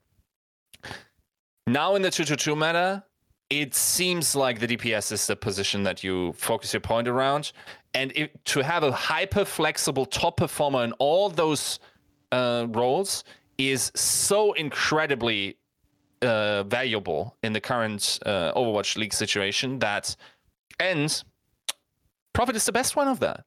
now 1.67 1.95
in 1.95 2.03
the 2.03 2.11
222 2.11 2.55
meta 2.55 3.03
it 3.51 3.75
seems 3.75 4.35
like 4.35 4.59
the 4.59 4.67
dps 4.67 5.13
is 5.13 5.27
the 5.27 5.37
position 5.37 5.83
that 5.83 6.03
you 6.03 6.33
focus 6.33 6.73
your 6.73 6.81
point 6.81 7.09
around. 7.09 7.53
And 7.93 8.29
to 8.47 8.61
have 8.61 8.83
a 8.83 8.91
hyper 8.91 9.45
flexible 9.45 10.07
top 10.07 10.37
performer 10.39 10.83
in 10.83 10.93
all 10.95 11.29
those 11.29 11.79
uh, 12.33 12.67
roles 12.71 13.23
is 13.57 13.93
so 13.95 14.53
incredibly 14.55 15.57
uh, 16.23 16.65
valuable 16.65 17.37
in 17.43 17.53
the 17.53 17.61
current 17.61 18.19
uh, 18.27 18.53
Overwatch 18.55 18.97
League 18.97 19.13
situation 19.13 19.79
that, 19.79 20.17
and 20.81 21.23
Profit 22.33 22.57
is 22.57 22.65
the 22.65 22.73
best 22.73 22.97
one 22.97 23.07
of 23.07 23.21
that. 23.21 23.45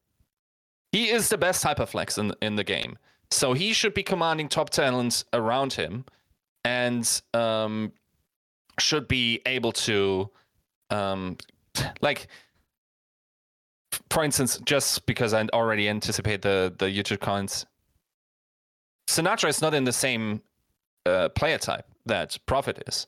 He 0.92 1.10
is 1.10 1.28
the 1.28 1.36
best 1.36 1.62
hyperflex 1.62 2.16
in 2.18 2.32
in 2.40 2.56
the 2.56 2.64
game, 2.64 2.96
so 3.30 3.52
he 3.52 3.74
should 3.74 3.92
be 3.92 4.02
commanding 4.02 4.48
top 4.48 4.70
talents 4.70 5.24
around 5.34 5.74
him, 5.74 6.06
and 6.64 7.20
um, 7.34 7.92
should 8.80 9.08
be 9.08 9.40
able 9.46 9.72
to, 9.72 10.30
um, 10.90 11.36
like 12.00 12.28
for 14.10 14.24
instance, 14.24 14.58
just 14.64 15.06
because 15.06 15.34
I 15.34 15.46
already 15.52 15.88
anticipate 15.88 16.42
the 16.42 16.74
the 16.78 16.86
YouTube 16.86 17.20
comments, 17.20 17.66
Sinatraa 19.08 19.48
is 19.48 19.62
not 19.62 19.74
in 19.74 19.84
the 19.84 19.92
same 19.92 20.42
uh, 21.06 21.28
player 21.30 21.58
type 21.58 21.86
that 22.06 22.36
Profit 22.46 22.82
is. 22.86 23.06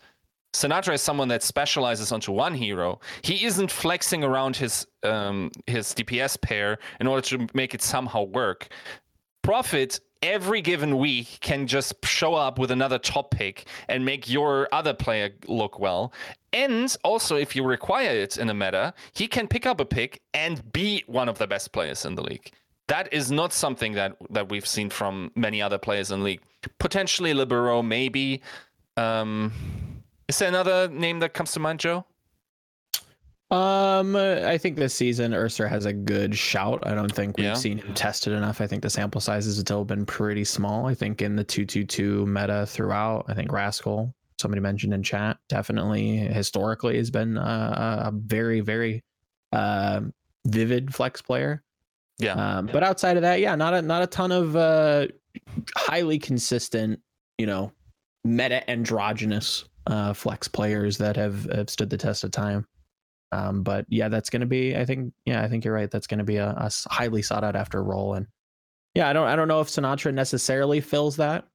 Sinatraa 0.52 0.94
is 0.94 1.02
someone 1.02 1.28
that 1.28 1.42
specializes 1.42 2.10
onto 2.10 2.32
one 2.32 2.54
hero. 2.54 2.98
He 3.22 3.44
isn't 3.44 3.70
flexing 3.70 4.24
around 4.24 4.56
his 4.56 4.86
um, 5.04 5.50
his 5.66 5.94
DPS 5.94 6.40
pair 6.40 6.78
in 6.98 7.06
order 7.06 7.22
to 7.28 7.46
make 7.54 7.74
it 7.74 7.82
somehow 7.82 8.24
work. 8.24 8.68
Profit 9.42 10.00
every 10.22 10.60
given 10.60 10.98
week 10.98 11.38
can 11.40 11.66
just 11.66 11.94
show 12.04 12.34
up 12.34 12.58
with 12.58 12.70
another 12.70 12.98
top 12.98 13.30
pick 13.30 13.66
and 13.88 14.04
make 14.04 14.28
your 14.28 14.68
other 14.72 14.94
player 14.94 15.30
look 15.46 15.78
well. 15.78 16.12
And 16.52 16.94
also, 17.04 17.36
if 17.36 17.54
you 17.54 17.64
require 17.64 18.10
it 18.10 18.36
in 18.36 18.50
a 18.50 18.54
meta, 18.54 18.92
he 19.12 19.26
can 19.26 19.46
pick 19.46 19.66
up 19.66 19.80
a 19.80 19.84
pick 19.84 20.20
and 20.34 20.72
be 20.72 21.04
one 21.06 21.28
of 21.28 21.38
the 21.38 21.46
best 21.46 21.72
players 21.72 22.04
in 22.04 22.14
the 22.14 22.22
league. 22.22 22.50
That 22.88 23.12
is 23.12 23.30
not 23.30 23.52
something 23.52 23.92
that 23.94 24.16
that 24.30 24.48
we've 24.48 24.66
seen 24.66 24.90
from 24.90 25.30
many 25.36 25.62
other 25.62 25.78
players 25.78 26.10
in 26.10 26.24
league. 26.24 26.40
Potentially 26.78 27.32
Libero, 27.32 27.82
maybe. 27.82 28.42
Um, 28.96 29.52
is 30.28 30.38
there 30.38 30.48
another 30.48 30.88
name 30.88 31.20
that 31.20 31.32
comes 31.32 31.52
to 31.52 31.60
mind, 31.60 31.78
Joe? 31.78 32.04
Um, 33.50 34.14
I 34.14 34.56
think 34.58 34.76
this 34.76 34.94
season 34.94 35.34
Ursa 35.34 35.68
has 35.68 35.84
a 35.84 35.92
good 35.92 36.36
shout. 36.36 36.86
I 36.86 36.94
don't 36.94 37.12
think 37.12 37.36
we've 37.36 37.46
Yeah. 37.46 37.54
seen 37.54 37.78
him 37.78 37.92
tested 37.94 38.32
enough. 38.32 38.60
I 38.60 38.66
think 38.68 38.82
the 38.82 38.90
sample 38.90 39.20
sizes 39.20 39.56
have 39.56 39.66
still 39.66 39.84
been 39.84 40.06
pretty 40.06 40.44
small. 40.44 40.86
I 40.86 40.94
think 40.94 41.20
in 41.20 41.34
the 41.34 41.42
two 41.42 41.66
two 41.66 41.84
two 41.84 42.26
meta 42.26 42.64
throughout, 42.66 43.24
I 43.28 43.34
think 43.34 43.50
Rascal, 43.50 44.14
somebody 44.38 44.60
mentioned 44.60 44.94
in 44.94 45.02
chat, 45.02 45.38
definitely 45.48 46.18
historically 46.18 46.96
has 46.98 47.10
been 47.10 47.36
uh, 47.38 48.04
a 48.06 48.12
very 48.12 48.60
very 48.60 49.02
uh, 49.52 50.02
vivid 50.46 50.94
flex 50.94 51.20
player. 51.20 51.64
Yeah. 52.18 52.34
Um, 52.34 52.66
but 52.72 52.84
outside 52.84 53.16
of 53.16 53.22
that, 53.22 53.40
yeah, 53.40 53.56
not 53.56 53.74
a 53.74 53.82
not 53.82 54.02
a 54.02 54.06
ton 54.06 54.30
of 54.30 54.54
uh, 54.54 55.08
highly 55.76 56.20
consistent, 56.20 57.00
you 57.36 57.46
know, 57.46 57.72
meta 58.24 58.68
androgynous 58.70 59.64
uh, 59.88 60.12
flex 60.12 60.46
players 60.46 60.98
that 60.98 61.16
have, 61.16 61.50
have 61.50 61.68
stood 61.68 61.90
the 61.90 61.96
test 61.96 62.22
of 62.22 62.30
time. 62.30 62.64
Um, 63.32 63.62
but 63.62 63.86
yeah, 63.88 64.08
that's 64.08 64.30
going 64.30 64.40
to 64.40 64.46
be. 64.46 64.76
I 64.76 64.84
think. 64.84 65.12
Yeah, 65.24 65.42
I 65.42 65.48
think 65.48 65.64
you're 65.64 65.74
right. 65.74 65.90
That's 65.90 66.06
going 66.06 66.18
to 66.18 66.24
be 66.24 66.36
a 66.36 66.68
highly 66.90 67.22
sought 67.22 67.44
out 67.44 67.56
after 67.56 67.82
role. 67.82 68.14
And 68.14 68.26
yeah, 68.94 69.08
I 69.08 69.12
don't. 69.12 69.28
I 69.28 69.36
don't 69.36 69.48
know 69.48 69.60
if 69.60 69.68
Sinatraa 69.68 70.14
necessarily 70.14 70.80
fills 70.80 71.16
that. 71.16 71.46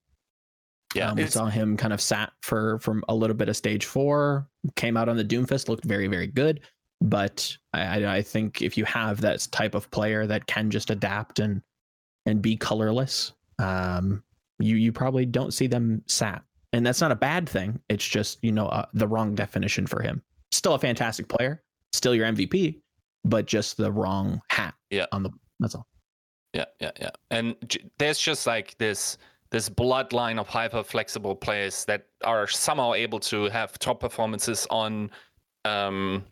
Yeah. 0.94 1.10
um, 1.10 1.16
we 1.16 1.26
saw 1.26 1.46
him 1.46 1.76
kind 1.76 1.92
of 1.92 2.00
sat 2.00 2.32
for 2.42 2.78
from 2.78 3.04
a 3.08 3.14
little 3.14 3.36
bit 3.36 3.48
of 3.48 3.56
stage 3.56 3.84
four. 3.84 4.48
Came 4.76 4.96
out 4.96 5.08
on 5.08 5.16
the 5.16 5.24
Doomfist, 5.24 5.68
looked 5.68 5.84
very 5.84 6.06
very 6.06 6.26
good. 6.26 6.60
But 7.02 7.54
I, 7.74 8.04
I, 8.04 8.16
I 8.16 8.22
think 8.22 8.62
if 8.62 8.78
you 8.78 8.84
have 8.86 9.20
that 9.20 9.46
type 9.50 9.74
of 9.74 9.90
player 9.90 10.26
that 10.26 10.46
can 10.46 10.70
just 10.70 10.90
adapt 10.90 11.38
and 11.38 11.60
and 12.24 12.40
be 12.40 12.56
colorless, 12.56 13.32
um, 13.58 14.22
you 14.58 14.76
you 14.76 14.92
probably 14.92 15.26
don't 15.26 15.52
see 15.52 15.66
them 15.66 16.02
sat, 16.06 16.42
and 16.72 16.86
that's 16.86 17.00
not 17.00 17.12
a 17.12 17.16
bad 17.16 17.48
thing. 17.48 17.80
It's 17.88 18.06
just 18.06 18.38
you 18.42 18.52
know 18.52 18.66
uh, 18.66 18.86
the 18.94 19.06
wrong 19.06 19.34
definition 19.34 19.86
for 19.86 20.00
him. 20.00 20.22
Still 20.52 20.74
a 20.74 20.78
fantastic 20.78 21.28
player, 21.28 21.62
still 21.96 22.14
your 22.14 22.26
MVP, 22.26 22.80
but 23.24 23.46
just 23.46 23.76
the 23.76 23.90
wrong 23.90 24.40
hat. 24.50 24.74
Yeah. 24.90 25.06
on 25.12 25.22
the 25.22 25.30
that's 25.58 25.74
all. 25.74 25.86
Yeah, 26.52 26.64
yeah, 26.80 26.90
yeah. 27.00 27.10
And 27.30 27.56
j- 27.66 27.84
there's 27.98 28.18
just 28.18 28.46
like 28.46 28.76
this 28.78 29.18
this 29.50 29.68
bloodline 29.68 30.38
of 30.38 30.48
hyper 30.48 30.82
flexible 30.82 31.34
players 31.34 31.84
that 31.84 32.06
are 32.24 32.46
somehow 32.46 32.94
able 32.94 33.20
to 33.20 33.44
have 33.44 33.78
top 33.78 34.00
performances 34.00 34.66
on 34.70 35.10
um 35.64 36.24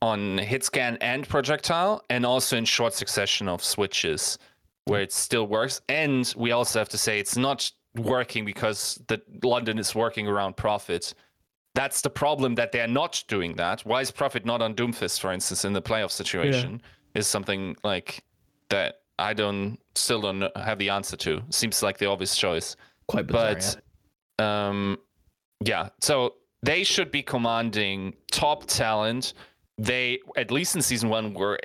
on 0.00 0.38
hit 0.38 0.64
scan 0.64 0.96
and 1.00 1.28
projectile 1.28 2.02
and 2.10 2.26
also 2.26 2.56
in 2.56 2.64
short 2.64 2.92
succession 2.92 3.48
of 3.48 3.62
switches 3.62 4.38
where 4.86 5.00
it 5.00 5.12
still 5.12 5.46
works 5.46 5.80
and 5.88 6.34
we 6.36 6.50
also 6.50 6.78
have 6.78 6.88
to 6.88 6.98
say 6.98 7.20
it's 7.20 7.36
not 7.36 7.70
working 7.96 8.44
because 8.44 9.00
the 9.06 9.20
london 9.44 9.78
is 9.78 9.94
working 9.94 10.26
around 10.26 10.56
profit 10.56 11.14
that's 11.74 12.02
the 12.02 12.10
problem 12.10 12.54
that 12.54 12.70
they're 12.72 12.86
not 12.86 13.24
doing 13.28 13.54
that 13.56 13.80
why 13.82 14.00
is 14.00 14.10
profit 14.10 14.44
not 14.44 14.60
on 14.60 14.74
doomfist 14.74 15.20
for 15.20 15.32
instance 15.32 15.64
in 15.64 15.72
the 15.72 15.82
playoff 15.82 16.10
situation 16.10 16.80
is 17.14 17.26
something 17.26 17.76
like 17.84 18.24
that 18.68 19.02
I 19.18 19.34
don't 19.34 19.78
still 19.94 20.22
don't 20.22 20.56
have 20.56 20.78
the 20.78 20.88
answer 20.88 21.16
to. 21.18 21.42
Seems 21.50 21.82
like 21.82 21.98
the 21.98 22.06
obvious 22.06 22.36
choice, 22.36 22.76
Quite 23.06 23.26
bizarre. 23.26 23.54
but 24.38 24.44
um, 24.44 24.98
yeah. 25.64 25.90
So 26.00 26.34
they 26.62 26.82
should 26.82 27.10
be 27.10 27.22
commanding 27.22 28.14
top 28.30 28.66
talent. 28.66 29.34
They 29.78 30.20
at 30.36 30.50
least 30.50 30.74
in 30.74 30.82
season 30.82 31.08
one 31.08 31.34
were 31.34 31.58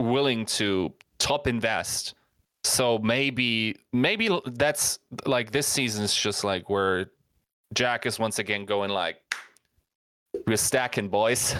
willing 0.00 0.46
to 0.46 0.92
top 1.18 1.46
invest. 1.46 2.14
So 2.64 2.98
maybe 2.98 3.76
maybe 3.92 4.28
that's 4.46 4.98
like 5.26 5.52
this 5.52 5.66
season 5.66 6.02
is 6.04 6.14
just 6.14 6.42
like 6.42 6.70
where 6.70 7.10
Jack 7.74 8.06
is 8.06 8.18
once 8.18 8.38
again 8.38 8.64
going 8.64 8.90
like 8.90 9.16
we're 10.46 10.56
stacking 10.56 11.08
boys. 11.08 11.54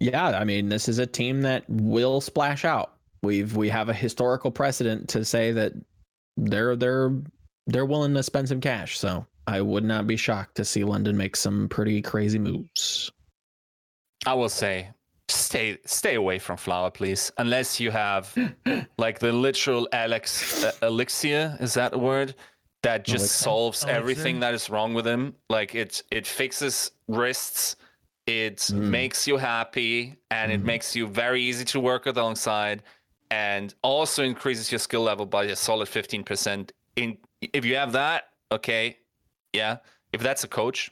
Yeah, 0.00 0.28
I 0.28 0.44
mean, 0.44 0.68
this 0.68 0.88
is 0.88 0.98
a 0.98 1.06
team 1.06 1.42
that 1.42 1.64
will 1.68 2.20
splash 2.20 2.64
out. 2.64 2.94
We've 3.22 3.56
we 3.56 3.68
have 3.68 3.88
a 3.88 3.94
historical 3.94 4.50
precedent 4.50 5.08
to 5.10 5.24
say 5.24 5.52
that 5.52 5.72
they're 6.36 6.76
they're 6.76 7.12
they're 7.66 7.86
willing 7.86 8.14
to 8.14 8.22
spend 8.22 8.48
some 8.48 8.60
cash. 8.60 8.98
So 8.98 9.26
I 9.46 9.60
would 9.60 9.84
not 9.84 10.06
be 10.06 10.16
shocked 10.16 10.56
to 10.56 10.64
see 10.64 10.84
London 10.84 11.16
make 11.16 11.34
some 11.34 11.68
pretty 11.68 12.00
crazy 12.02 12.38
moves. 12.38 13.10
I 14.26 14.34
will 14.34 14.48
say, 14.48 14.88
stay 15.28 15.78
stay 15.84 16.14
away 16.14 16.38
from 16.38 16.56
flower, 16.56 16.90
please, 16.90 17.32
unless 17.38 17.80
you 17.80 17.90
have 17.90 18.36
like 18.98 19.18
the 19.18 19.32
literal 19.32 19.88
Alex 19.92 20.64
uh, 20.64 20.72
elixir. 20.82 21.56
Is 21.60 21.74
that 21.74 21.94
a 21.94 21.98
word? 21.98 22.34
That 22.82 23.04
just 23.04 23.22
Elixir? 23.22 23.44
solves 23.44 23.84
everything 23.84 24.36
Elixir? 24.36 24.40
that 24.40 24.54
is 24.54 24.70
wrong 24.70 24.94
with 24.94 25.06
him. 25.06 25.34
Like 25.50 25.74
it 25.74 26.02
it 26.10 26.26
fixes 26.26 26.92
wrists. 27.08 27.76
It 28.28 28.58
Mm. 28.58 28.90
makes 28.90 29.26
you 29.26 29.38
happy 29.38 30.16
and 30.30 30.52
it 30.52 30.60
Mhm. 30.60 30.64
makes 30.64 30.94
you 30.94 31.06
very 31.06 31.40
easy 31.42 31.64
to 31.64 31.80
work 31.80 32.04
with 32.04 32.18
alongside 32.18 32.82
and 33.30 33.74
also 33.82 34.22
increases 34.22 34.70
your 34.70 34.78
skill 34.78 35.00
level 35.02 35.24
by 35.24 35.44
a 35.44 35.56
solid 35.56 35.88
15% 35.88 36.72
in 36.96 37.16
if 37.40 37.64
you 37.64 37.74
have 37.76 37.92
that 37.92 38.30
okay 38.52 38.98
yeah 39.54 39.78
if 40.12 40.20
that's 40.20 40.44
a 40.44 40.48
coach 40.48 40.90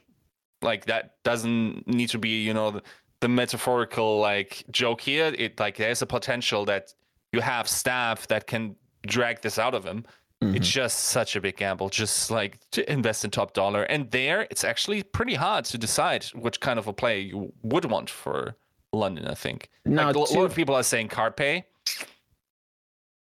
like 0.63 0.85
that 0.87 1.23
doesn't 1.25 1.87
need 1.87 2.09
to 2.09 2.19
be 2.19 2.43
you 2.45 2.55
know 2.55 2.71
the, 2.71 2.83
the 3.21 3.29
metaphorical 3.29 4.19
like 4.21 4.65
joke 4.71 5.01
here 5.01 5.35
it 5.39 5.59
like 5.61 5.77
there's 5.77 6.03
a 6.03 6.07
potential 6.07 6.65
that 6.65 6.95
you 7.33 7.41
have 7.41 7.69
staff 7.69 8.27
that 8.29 8.47
can 8.47 8.77
drag 9.07 9.41
this 9.43 9.59
out 9.59 9.75
of 9.75 9.85
him 9.85 10.05
Mhm. 10.53 10.57
it's 10.57 10.69
just 10.69 10.99
such 11.05 11.37
a 11.37 11.41
big 11.41 11.57
gamble 11.57 11.89
just 11.89 12.31
like 12.31 12.59
to 12.71 12.91
invest 12.93 13.25
in 13.25 13.31
top 13.31 13.53
dollar. 13.53 13.83
And 13.85 14.11
there 14.11 14.47
it's 14.51 14.65
actually 14.65 15.03
pretty 15.03 15.35
hard 15.35 15.65
to 15.67 15.79
decide 15.79 16.25
which 16.35 16.61
kind 16.61 16.79
of 16.79 16.87
a 16.87 16.93
play 16.93 17.21
you 17.21 17.53
would 17.63 17.85
want 17.87 18.09
for 18.11 18.57
london 18.93 19.27
i 19.27 19.35
think. 19.35 19.69
Now, 19.85 20.07
like, 20.07 20.17
a 20.17 20.19
lot 20.35 20.45
of 20.45 20.55
people 20.55 20.75
are 20.75 20.83
saying 20.83 21.09
carpe. 21.09 21.41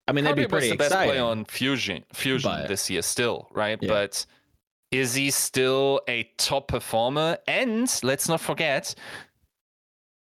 I 0.07 0.13
mean, 0.13 0.23
that'd 0.25 0.35
be 0.35 0.43
Carpe 0.43 0.51
was 0.51 0.59
pretty 0.61 0.69
the 0.71 0.75
best 0.77 0.91
play 0.91 1.19
on 1.19 1.45
fusion 1.45 2.03
fusion 2.13 2.51
But- 2.51 2.67
this 2.67 2.89
year 2.89 3.01
still 3.01 3.47
right? 3.51 3.77
Yeah. 3.81 3.87
but 3.87 4.25
is 4.91 5.13
he 5.13 5.31
still 5.31 6.01
a 6.09 6.23
top 6.37 6.67
performer? 6.67 7.37
And 7.47 7.87
let's 8.03 8.27
not 8.27 8.41
forget 8.41 8.93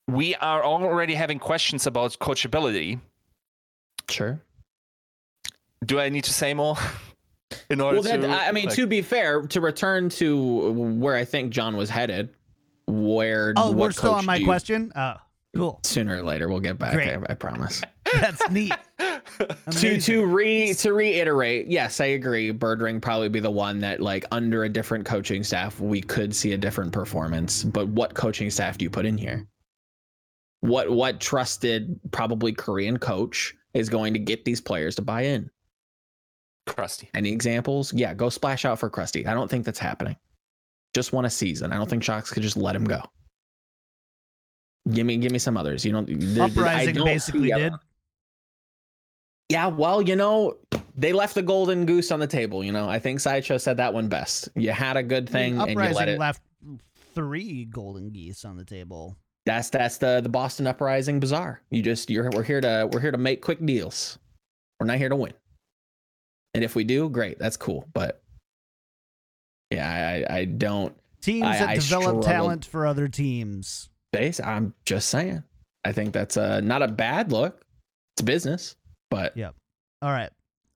we 0.10 0.36
are 0.36 0.64
already 0.64 1.14
having 1.16 1.40
questions 1.40 1.86
about 1.88 2.18
coachability. 2.20 3.00
Sure. 4.10 4.42
Do 5.86 6.00
i 6.00 6.10
need 6.10 6.24
to 6.24 6.34
say 6.34 6.54
more 6.54 6.76
in 7.70 7.80
order 7.82 7.96
Well, 7.96 8.04
that, 8.04 8.22
to 8.22 8.28
I 8.28 8.48
I 8.48 8.52
mean, 8.52 8.66
like- 8.66 8.76
to 8.76 8.88
be 8.88 9.02
fair, 9.02 9.42
to 9.42 9.62
return 9.62 10.10
to 10.10 10.72
where 10.72 11.16
I 11.16 11.24
think 11.24 11.52
John 11.54 11.78
was 11.78 11.90
headed, 11.90 12.30
where 12.88 13.54
Oh, 13.56 13.68
what 13.70 13.78
we're 13.78 13.92
still 13.92 14.14
on 14.16 14.26
my 14.26 14.36
do 14.36 14.42
you- 14.42 14.48
question. 14.48 14.92
Oh, 14.96 15.14
cool. 15.56 15.80
Sooner 15.84 16.18
or 16.18 16.24
later, 16.24 16.50
we'll 16.50 16.60
get 16.60 16.78
back. 16.78 16.96
I, 16.96 17.18
I 17.30 17.34
promise. 17.36 17.82
That's 18.14 18.50
neat. 18.50 18.74
to 19.72 20.00
to 20.02 20.26
re 20.26 20.74
to 20.74 20.94
reiterate, 20.94 21.68
yes, 21.68 22.02
I 22.02 22.08
agree. 22.08 22.52
Birdring 22.52 23.02
probably 23.02 23.30
be 23.30 23.40
the 23.40 23.52
one 23.52 23.80
that 23.80 24.02
like 24.02 24.26
under 24.32 24.66
a 24.66 24.70
different 24.70 25.06
coaching 25.06 25.44
staff, 25.44 25.80
we 25.80 26.02
could 26.02 26.36
see 26.36 26.52
a 26.52 26.58
different 26.58 26.92
performance. 26.92 27.64
But 27.64 27.88
what 27.88 28.14
coaching 28.14 28.50
staff 28.50 28.78
do 28.78 28.84
you 28.84 28.90
put 28.90 29.06
in 29.06 29.18
here? 29.18 29.48
What 30.62 30.90
what 30.92 31.20
trusted 31.22 31.98
probably 32.12 32.52
Korean 32.52 32.98
coach 32.98 33.54
is 33.74 33.88
going 33.90 34.14
to 34.14 34.20
get 34.20 34.44
these 34.44 34.60
players 34.60 34.96
to 34.96 35.02
buy 35.02 35.22
in? 35.24 35.50
Crusty 36.68 37.10
Any 37.14 37.32
examples? 37.32 37.94
Yeah, 37.94 38.14
go 38.14 38.30
splash 38.30 38.66
out 38.66 38.80
for 38.80 38.90
Crusty. 38.90 39.26
I 39.26 39.34
don't 39.34 39.50
think 39.50 39.66
that's 39.66 39.80
happening. 39.80 40.16
Just 40.94 41.14
one 41.14 41.26
a 41.26 41.30
season. 41.30 41.72
I 41.74 41.78
don't 41.78 41.90
think 41.90 42.04
Shocks 42.04 42.32
could 42.32 42.44
just 42.44 42.58
let 42.58 42.76
him 42.76 42.86
go. 42.86 43.02
Give 44.92 45.06
me 45.06 45.18
give 45.18 45.32
me 45.32 45.40
some 45.40 45.58
others. 45.58 45.84
You 45.86 45.92
don't 45.92 46.08
there- 46.08 46.44
I 46.44 46.48
Uprising 46.48 46.96
don't 46.96 47.06
basically 47.06 47.50
see 47.50 47.56
did. 47.56 47.74
Yeah, 49.50 49.68
well, 49.68 50.02
you 50.02 50.16
know, 50.16 50.58
they 50.96 51.14
left 51.14 51.36
the 51.36 51.42
golden 51.42 51.86
goose 51.86 52.12
on 52.12 52.20
the 52.20 52.28
table. 52.28 52.64
You 52.64 52.74
know, 52.74 52.90
I 52.90 53.00
think 53.00 53.20
Sideshow 53.22 53.58
said 53.58 53.78
that 53.78 53.94
one 53.94 54.10
best. 54.10 54.50
You 54.56 54.72
had 54.72 54.98
a 54.98 55.04
good 55.04 55.30
I 55.30 55.50
mean, 55.50 55.58
thing 55.58 55.62
and 55.62 55.70
you 55.72 55.96
let 55.96 56.10
it. 56.10 56.20
left 56.20 56.42
three 57.16 57.66
golden 57.66 58.10
geese 58.12 58.44
on 58.46 58.58
the 58.58 58.66
table. 58.66 59.16
That's 59.46 59.70
that's 59.70 59.98
the 59.98 60.20
the 60.22 60.30
Boston 60.30 60.68
Uprising 60.68 61.20
bazaar. 61.20 61.62
You 61.72 61.82
just 61.82 62.10
you're 62.10 62.30
we're 62.32 62.44
here 62.44 62.60
to 62.60 62.90
we're 62.92 63.00
here 63.00 63.12
to 63.12 63.18
make 63.18 63.42
quick 63.42 63.66
deals. 63.66 64.20
We're 64.80 64.88
not 64.88 64.98
here 64.98 65.10
to 65.10 65.16
win. 65.16 65.34
And 66.54 66.64
if 66.64 66.76
we 66.76 66.84
do, 66.84 67.10
great. 67.10 67.38
That's 67.40 67.58
cool. 67.58 67.88
But 67.94 68.22
yeah, 69.72 70.26
I 70.30 70.38
I, 70.38 70.46
don't. 70.46 70.96
Teams 71.22 71.46
I- 71.46 71.60
that 71.60 71.70
I 71.70 71.76
develop 71.76 72.04
struggled. 72.04 72.24
talent 72.24 72.66
for 72.66 72.86
other 72.86 73.08
teams. 73.08 73.90
Base. 74.14 74.40
I'm 74.40 74.74
just 74.86 75.10
saying. 75.10 75.44
I 75.84 75.92
think 75.92 76.14
that's 76.14 76.38
uh 76.38 76.62
not 76.62 76.82
a 76.82 76.88
bad 76.88 77.32
look. 77.32 77.64
It's 78.16 78.22
business, 78.24 78.76
but 79.12 79.36
Yeah. 79.38 79.52
All 80.02 80.12
right. 80.12 80.32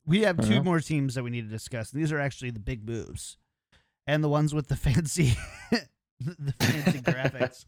We 0.05 0.22
have 0.22 0.38
two 0.38 0.59
Mhm. 0.61 0.65
more 0.65 0.80
teams 0.80 1.15
that 1.15 1.24
we 1.24 1.30
need 1.30 1.43
to 1.43 1.47
discuss. 1.49 1.91
These 1.91 2.11
are 2.11 2.19
actually 2.19 2.51
the 2.51 2.59
big 2.59 2.88
moves, 2.88 3.38
and 4.07 4.24
the 4.24 4.30
ones 4.30 4.53
with 4.53 4.67
the 4.67 4.76
fancy, 4.88 5.36
the 6.19 6.53
fancy 6.59 6.99
graphics. 7.01 7.65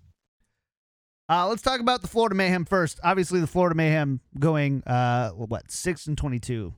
Uh, 1.30 1.48
let's 1.48 1.62
talk 1.62 1.80
about 1.80 2.02
the 2.02 2.08
Florida 2.08 2.36
Mayhem 2.36 2.66
first. 2.66 3.00
Obviously, 3.04 3.40
the 3.40 3.48
Florida 3.48 3.76
Mayhem 3.76 4.20
going 4.40 4.84
uh 4.84 5.30
what 5.32 5.72
six 5.72 6.06
and 6.08 6.18
twenty 6.18 6.40
two. 6.40 6.74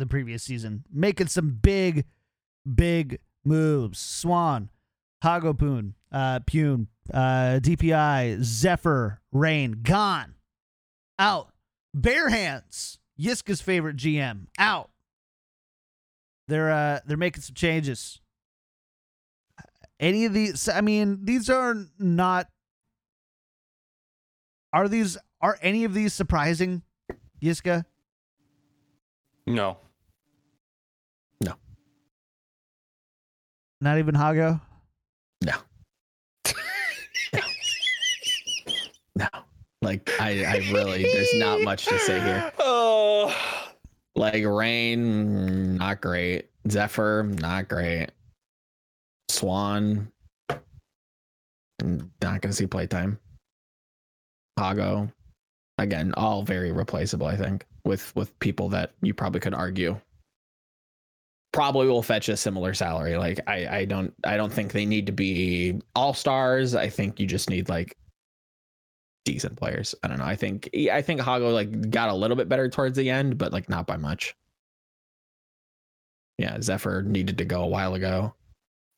The 0.00 0.06
previous 0.06 0.42
season, 0.42 0.84
making 0.90 1.26
some 1.26 1.58
big, 1.60 2.06
big 2.74 3.18
moves. 3.44 3.98
Swan, 3.98 4.70
Hagopeun, 5.22 5.92
uh, 6.10 6.40
Pune, 6.40 6.86
uh, 7.12 7.60
DPI, 7.60 8.42
Zephyr, 8.42 9.20
Rain, 9.30 9.80
gone, 9.82 10.36
out. 11.18 11.52
Bare 11.92 12.30
Hands, 12.30 12.98
Yiska's 13.20 13.60
favorite 13.60 13.96
GM, 13.96 14.46
out. 14.58 14.90
They're 16.48 16.70
uh 16.70 17.00
they're 17.04 17.18
making 17.18 17.42
some 17.42 17.54
changes. 17.54 18.20
Any 20.00 20.24
of 20.24 20.32
these 20.32 20.66
I 20.66 20.80
mean, 20.80 21.26
these 21.26 21.50
are 21.50 21.76
not 21.98 22.48
are 24.72 24.88
these 24.88 25.18
are 25.42 25.58
any 25.60 25.84
of 25.84 25.92
these 25.92 26.14
surprising, 26.14 26.82
Yiska? 27.42 27.84
No. 29.46 29.76
Not 33.80 33.98
even 33.98 34.14
Hago? 34.14 34.60
No. 35.42 35.54
No. 39.16 39.26
Like 39.82 40.10
I, 40.20 40.44
I 40.44 40.56
really 40.72 41.02
there's 41.02 41.34
not 41.34 41.62
much 41.62 41.86
to 41.86 41.98
say 41.98 42.20
here. 42.20 42.52
Oh. 42.58 43.34
Like 44.16 44.44
rain, 44.44 45.76
not 45.76 46.00
great. 46.00 46.50
Zephyr, 46.68 47.22
not 47.22 47.68
great. 47.68 48.08
Swan, 49.30 50.10
not 51.80 52.40
gonna 52.40 52.52
see 52.52 52.66
playtime. 52.66 53.18
Hago, 54.58 55.10
again, 55.78 56.12
all 56.16 56.42
very 56.42 56.72
replaceable. 56.72 57.28
I 57.28 57.36
think 57.36 57.64
with 57.84 58.14
with 58.16 58.36
people 58.40 58.68
that 58.70 58.92
you 59.00 59.14
probably 59.14 59.40
could 59.40 59.54
argue 59.54 59.98
probably 61.52 61.88
will 61.88 62.02
fetch 62.02 62.28
a 62.28 62.36
similar 62.36 62.74
salary. 62.74 63.16
Like 63.16 63.40
I 63.46 63.78
I 63.78 63.84
don't 63.84 64.14
I 64.24 64.36
don't 64.36 64.52
think 64.52 64.72
they 64.72 64.86
need 64.86 65.06
to 65.06 65.12
be 65.12 65.80
all 65.94 66.14
stars. 66.14 66.74
I 66.74 66.88
think 66.88 67.18
you 67.18 67.26
just 67.26 67.50
need 67.50 67.68
like 67.68 67.96
decent 69.24 69.56
players. 69.56 69.94
I 70.02 70.08
don't 70.08 70.18
know. 70.18 70.24
I 70.24 70.36
think 70.36 70.70
I 70.92 71.02
think 71.02 71.20
Hago 71.20 71.52
like 71.52 71.90
got 71.90 72.08
a 72.08 72.14
little 72.14 72.36
bit 72.36 72.48
better 72.48 72.68
towards 72.68 72.96
the 72.96 73.10
end, 73.10 73.38
but 73.38 73.52
like 73.52 73.68
not 73.68 73.86
by 73.86 73.96
much. 73.96 74.34
Yeah, 76.38 76.60
Zephyr 76.60 77.02
needed 77.02 77.36
to 77.38 77.44
go 77.44 77.62
a 77.62 77.66
while 77.66 77.94
ago. 77.94 78.34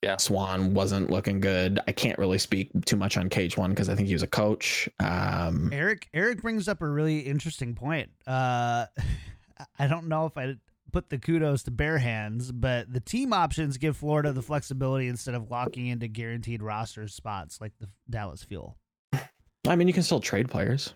Yeah. 0.02 0.16
Swan 0.16 0.74
wasn't 0.74 1.10
looking 1.10 1.40
good. 1.40 1.78
I 1.86 1.92
can't 1.92 2.18
really 2.18 2.38
speak 2.38 2.70
too 2.86 2.96
much 2.96 3.16
on 3.16 3.28
Cage 3.28 3.56
One 3.56 3.70
because 3.70 3.88
I 3.88 3.94
think 3.94 4.08
he 4.08 4.14
was 4.14 4.24
a 4.24 4.28
coach. 4.28 4.88
Um, 4.98 5.70
Eric 5.72 6.08
Eric 6.12 6.42
brings 6.42 6.68
up 6.68 6.82
a 6.82 6.88
really 6.88 7.20
interesting 7.20 7.74
point. 7.74 8.10
Uh 8.26 8.86
I 9.78 9.86
don't 9.86 10.08
know 10.08 10.26
if 10.26 10.36
I 10.36 10.56
put 10.92 11.08
the 11.10 11.18
kudos 11.18 11.62
to 11.64 11.70
bare 11.70 11.98
hands, 11.98 12.52
but 12.52 12.92
the 12.92 13.00
team 13.00 13.32
options 13.32 13.78
give 13.78 13.96
Florida 13.96 14.32
the 14.32 14.42
flexibility 14.42 15.08
instead 15.08 15.34
of 15.34 15.50
locking 15.50 15.86
into 15.86 16.06
guaranteed 16.08 16.62
roster 16.62 17.08
spots 17.08 17.60
like 17.60 17.72
the 17.80 17.88
Dallas 18.08 18.44
Fuel. 18.44 18.76
I 19.66 19.76
mean, 19.76 19.88
you 19.88 19.94
can 19.94 20.02
still 20.02 20.20
trade 20.20 20.50
players. 20.50 20.94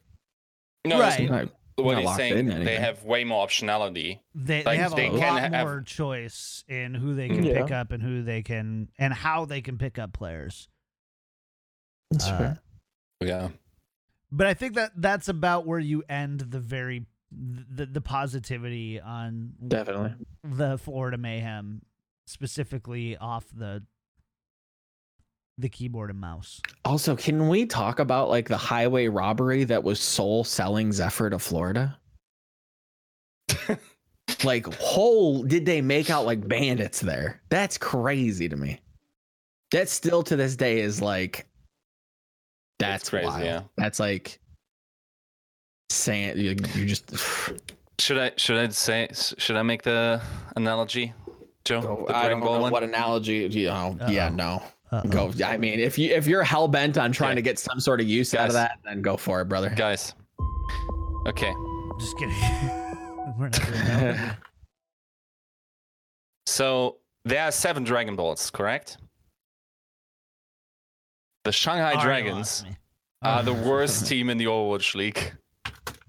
No, 0.86 1.00
Right. 1.00 1.18
that's 1.18 1.30
Not- 1.30 1.52
what 1.76 1.92
not 1.92 1.98
he's 1.98 2.06
locked 2.06 2.16
saying. 2.18 2.50
in 2.50 2.64
They 2.64 2.76
have 2.76 3.04
way 3.04 3.24
more 3.24 3.46
optionality. 3.46 4.20
They, 4.34 4.58
they 4.60 4.64
Like, 4.64 4.78
have 4.78 4.92
a 4.92 4.96
they 4.96 5.10
lot 5.10 5.40
have- 5.40 5.52
more 5.52 5.82
choice 5.82 6.64
in 6.68 6.94
who 6.94 7.14
they 7.14 7.28
can 7.28 7.44
Yeah. 7.44 7.62
pick 7.62 7.70
up 7.72 7.92
and 7.92 8.02
who 8.02 8.22
they 8.22 8.42
can 8.42 8.88
and 8.98 9.12
how 9.12 9.44
they 9.44 9.60
can 9.62 9.78
pick 9.78 9.98
up 9.98 10.12
players. 10.12 10.68
That's 12.10 12.26
Uh, 12.26 12.38
fair. 12.38 12.58
Yeah. 13.20 13.48
But 14.32 14.46
I 14.46 14.54
think 14.54 14.74
that 14.74 14.92
that's 14.96 15.28
about 15.28 15.66
where 15.66 15.78
you 15.78 16.02
end 16.08 16.40
the 16.40 16.60
very 16.60 17.06
the 17.32 17.86
the 17.86 18.00
positivity 18.00 19.00
on 19.00 19.52
Definitely. 19.68 20.14
the 20.44 20.78
Florida 20.78 21.18
Mayhem, 21.18 21.82
specifically 22.26 23.16
off 23.16 23.46
the 23.54 23.82
the 25.58 25.68
keyboard 25.68 26.10
and 26.10 26.20
mouse. 26.20 26.60
Also, 26.84 27.16
can 27.16 27.48
we 27.48 27.64
talk 27.66 27.98
about 27.98 28.28
like 28.28 28.46
the 28.48 28.56
highway 28.56 29.08
robbery 29.08 29.64
that 29.64 29.82
was 29.82 29.98
Seoul 30.00 30.44
selling 30.44 30.92
Zephyr 30.92 31.30
to 31.30 31.38
Florida? 31.38 31.98
like, 34.44 34.66
whole 34.74 35.42
did 35.42 35.64
they 35.66 35.80
make 35.80 36.10
out 36.10 36.26
like 36.26 36.46
bandits 36.46 37.00
there? 37.00 37.40
That's 37.48 37.78
crazy 37.78 38.48
to 38.48 38.56
me. 38.56 38.80
That 39.72 39.88
still 39.88 40.22
to 40.24 40.36
this 40.36 40.56
day 40.56 40.80
is 40.80 41.00
like 41.02 41.46
that's 42.78 43.04
It's 43.04 43.10
crazy, 43.10 43.26
wild. 43.26 43.44
yeah. 43.44 43.62
That's 43.76 43.98
like 43.98 44.38
saying 45.90 46.36
you, 46.38 46.56
you 46.74 46.86
just 46.86 47.12
Should 47.98 48.18
I 48.18 48.32
should 48.36 48.56
I 48.56 48.68
say 48.68 49.08
should 49.12 49.56
I 49.56 49.62
make 49.62 49.82
the 49.82 50.20
analogy, 50.56 51.12
Joe? 51.64 52.04
the 52.06 52.14
I 52.14 52.22
Dragon 52.22 52.30
don't 52.30 52.40
Ball 52.40 52.54
know 52.56 52.62
one? 52.62 52.72
what 52.72 52.82
analogy. 52.82 53.48
You 53.50 53.68
know, 53.68 53.96
yeah, 54.08 54.28
no. 54.28 54.62
Uh-oh. 54.92 55.08
Go. 55.08 55.32
I 55.44 55.56
mean, 55.56 55.80
if 55.80 55.98
you 55.98 56.14
if 56.14 56.26
you're 56.26 56.42
hell 56.44 56.68
bent 56.68 56.96
on 56.98 57.10
trying 57.12 57.30
Yeah. 57.30 57.34
to 57.36 57.42
get 57.42 57.58
some 57.58 57.80
sort 57.80 58.00
of 58.00 58.06
use 58.06 58.34
out 58.34 58.48
of 58.48 58.52
that, 58.54 58.78
then 58.84 59.02
go 59.02 59.16
for 59.16 59.40
it, 59.40 59.46
brother. 59.46 59.70
Guys. 59.70 60.14
Okay. 61.26 61.52
Just 61.98 62.16
kidding. 62.18 62.34
We're 63.38 63.48
not 63.48 63.52
doing 63.52 63.72
that. 63.72 64.36
So 66.48 66.98
there 67.24 67.42
are 67.42 67.50
seven 67.50 67.82
Dragon 67.84 68.14
Balls, 68.16 68.50
correct? 68.50 68.98
The 71.44 71.52
Shanghai 71.52 71.92
Already 71.94 72.02
Dragons 72.02 72.64
are 73.22 73.40
Oh. 73.40 73.42
the 73.44 73.52
worst 73.52 74.06
team 74.08 74.30
in 74.30 74.38
the 74.38 74.44
Overwatch 74.46 74.94
League 74.94 75.32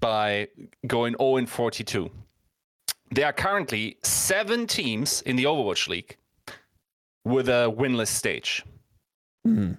by 0.00 0.48
going 0.86 1.14
0 1.18 1.36
and 1.36 1.48
42. 1.48 2.10
There 3.10 3.26
are 3.26 3.32
currently 3.32 3.96
seven 4.02 4.66
teams 4.66 5.22
in 5.22 5.36
the 5.36 5.44
Overwatch 5.44 5.88
League 5.88 6.16
with 7.24 7.48
a 7.48 7.72
winless 7.76 8.08
stage. 8.08 8.64
Hmm. 9.44 9.72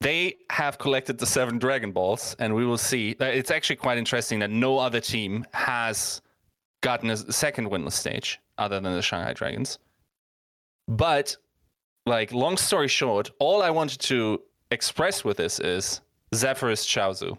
They 0.00 0.36
have 0.50 0.78
collected 0.78 1.18
the 1.18 1.26
seven 1.26 1.58
Dragon 1.58 1.90
Balls, 1.90 2.36
and 2.38 2.54
we 2.54 2.66
will 2.66 2.78
see. 2.78 3.16
uh, 3.20 3.24
It's 3.24 3.50
actually 3.50 3.76
quite 3.76 3.96
interesting 3.98 4.38
that 4.40 4.50
no 4.50 4.78
other 4.78 5.00
team 5.00 5.46
has 5.52 6.20
gotten 6.82 7.10
a 7.10 7.16
second 7.16 7.70
winless 7.70 7.92
stage 7.92 8.38
other 8.58 8.78
than 8.80 8.92
the 8.92 9.02
Shanghai 9.02 9.32
Dragons. 9.32 9.78
But, 10.86 11.36
like, 12.04 12.32
long 12.32 12.58
story 12.58 12.88
short, 12.88 13.30
all 13.38 13.62
I 13.62 13.70
wanted 13.70 14.00
to 14.02 14.42
express 14.70 15.24
with 15.24 15.38
this 15.38 15.58
is 15.60 16.02
Zephyrus 16.34 16.84
Chaozu. 16.86 17.38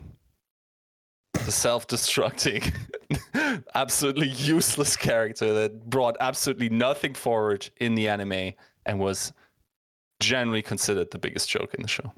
The 1.45 1.51
self 1.51 1.87
destructing, 1.87 2.73
absolutely 3.75 4.29
useless 4.29 4.95
character 4.95 5.53
that 5.53 5.89
brought 5.89 6.17
absolutely 6.19 6.69
nothing 6.69 7.13
forward 7.13 7.69
in 7.77 7.93
the 7.93 8.07
anime 8.09 8.53
and 8.85 8.99
was 8.99 9.31
generally 10.19 10.61
considered 10.61 11.11
the 11.11 11.19
biggest 11.19 11.49
joke 11.49 11.73
in 11.75 11.81
the 11.81 11.87
show. 11.87 12.11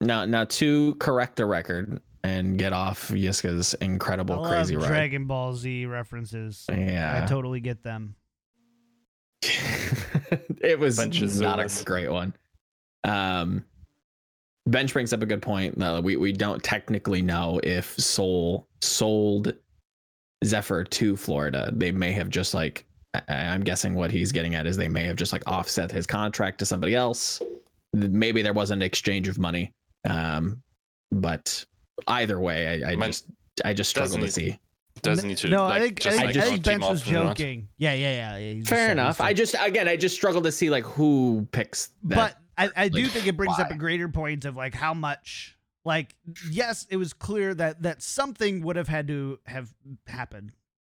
Now, 0.00 0.24
now 0.24 0.44
to 0.44 0.94
correct 0.96 1.36
the 1.36 1.46
record 1.46 2.00
and 2.24 2.58
get 2.58 2.72
off 2.72 3.08
Yiska's 3.08 3.74
I 3.80 3.84
incredible 3.84 4.36
love 4.36 4.50
crazy 4.50 4.76
ride. 4.76 4.88
Dragon 4.88 5.26
Ball 5.26 5.54
Z 5.54 5.86
references. 5.86 6.64
Yeah, 6.68 7.22
I 7.22 7.26
totally 7.28 7.60
get 7.60 7.82
them. 7.82 8.16
it 9.42 10.78
was 10.78 10.96
Bunch 10.96 11.22
not 11.40 11.60
a 11.60 11.84
great 11.84 12.10
one. 12.10 12.34
Um, 13.04 13.64
Bench 14.70 14.92
brings 14.92 15.12
up 15.12 15.22
a 15.22 15.26
good 15.26 15.42
point. 15.42 15.76
No, 15.76 16.00
we 16.00 16.16
we 16.16 16.32
don't 16.32 16.62
technically 16.62 17.22
know 17.22 17.60
if 17.62 17.94
Seoul 17.98 18.66
sold 18.80 19.52
Zephyr 20.44 20.84
to 20.84 21.16
Florida. 21.16 21.70
They 21.74 21.90
may 21.92 22.12
have 22.12 22.28
just 22.30 22.54
like 22.54 22.84
I- 23.14 23.22
I'm 23.28 23.62
guessing 23.62 23.94
what 23.94 24.10
he's 24.10 24.32
getting 24.32 24.54
at 24.54 24.66
is 24.66 24.76
they 24.76 24.88
may 24.88 25.04
have 25.04 25.16
just 25.16 25.32
like 25.32 25.42
offset 25.46 25.90
his 25.90 26.06
contract 26.06 26.58
to 26.60 26.66
somebody 26.66 26.94
else. 26.94 27.42
Maybe 27.92 28.40
there 28.42 28.52
was 28.52 28.70
an 28.70 28.82
exchange 28.82 29.26
of 29.28 29.38
money. 29.38 29.72
Um, 30.08 30.62
but 31.10 31.64
either 32.06 32.38
way, 32.38 32.84
I, 32.84 32.92
I 32.92 32.96
just 32.96 33.26
I 33.64 33.74
just 33.74 33.90
struggle 33.90 34.18
to 34.18 34.30
see. 34.30 34.58
Doesn't 35.02 35.28
need 35.28 35.38
to. 35.38 35.48
no, 35.48 35.64
like, 35.64 35.72
I 35.72 35.80
think 35.80 36.00
I 36.00 36.02
just 36.02 36.16
think, 36.16 36.26
like 36.26 36.36
I 36.36 36.48
think 36.50 36.64
Bench 36.64 36.82
was 36.82 37.00
off 37.02 37.06
and 37.08 37.16
run. 37.16 37.26
joking. 37.28 37.68
Yeah, 37.78 37.94
yeah, 37.94 38.36
yeah. 38.38 38.52
yeah, 38.52 38.64
Fair 38.64 38.92
enough. 38.92 39.20
I 39.20 39.32
just 39.32 39.54
again 39.60 39.88
I 39.88 39.96
just 39.96 40.14
struggle 40.14 40.42
to 40.42 40.52
see 40.52 40.68
like 40.70 40.84
who 40.84 41.46
picks 41.52 41.90
that. 42.04 42.16
but 42.16 42.36
I, 42.60 42.70
I 42.76 42.88
do 42.88 43.06
think 43.06 43.26
it 43.26 43.36
brings 43.36 43.58
up 43.58 43.70
a 43.70 43.76
greater 43.76 44.08
point 44.08 44.44
of 44.44 44.56
like 44.56 44.74
how 44.74 44.94
much 44.94 45.56
like 45.84 46.14
yes 46.50 46.86
it 46.90 46.96
was 46.96 47.12
clear 47.12 47.54
that 47.54 47.82
that 47.82 48.02
something 48.02 48.62
would 48.62 48.76
have 48.76 48.88
had 48.88 49.08
to 49.08 49.38
have 49.46 49.72
happened 50.06 50.52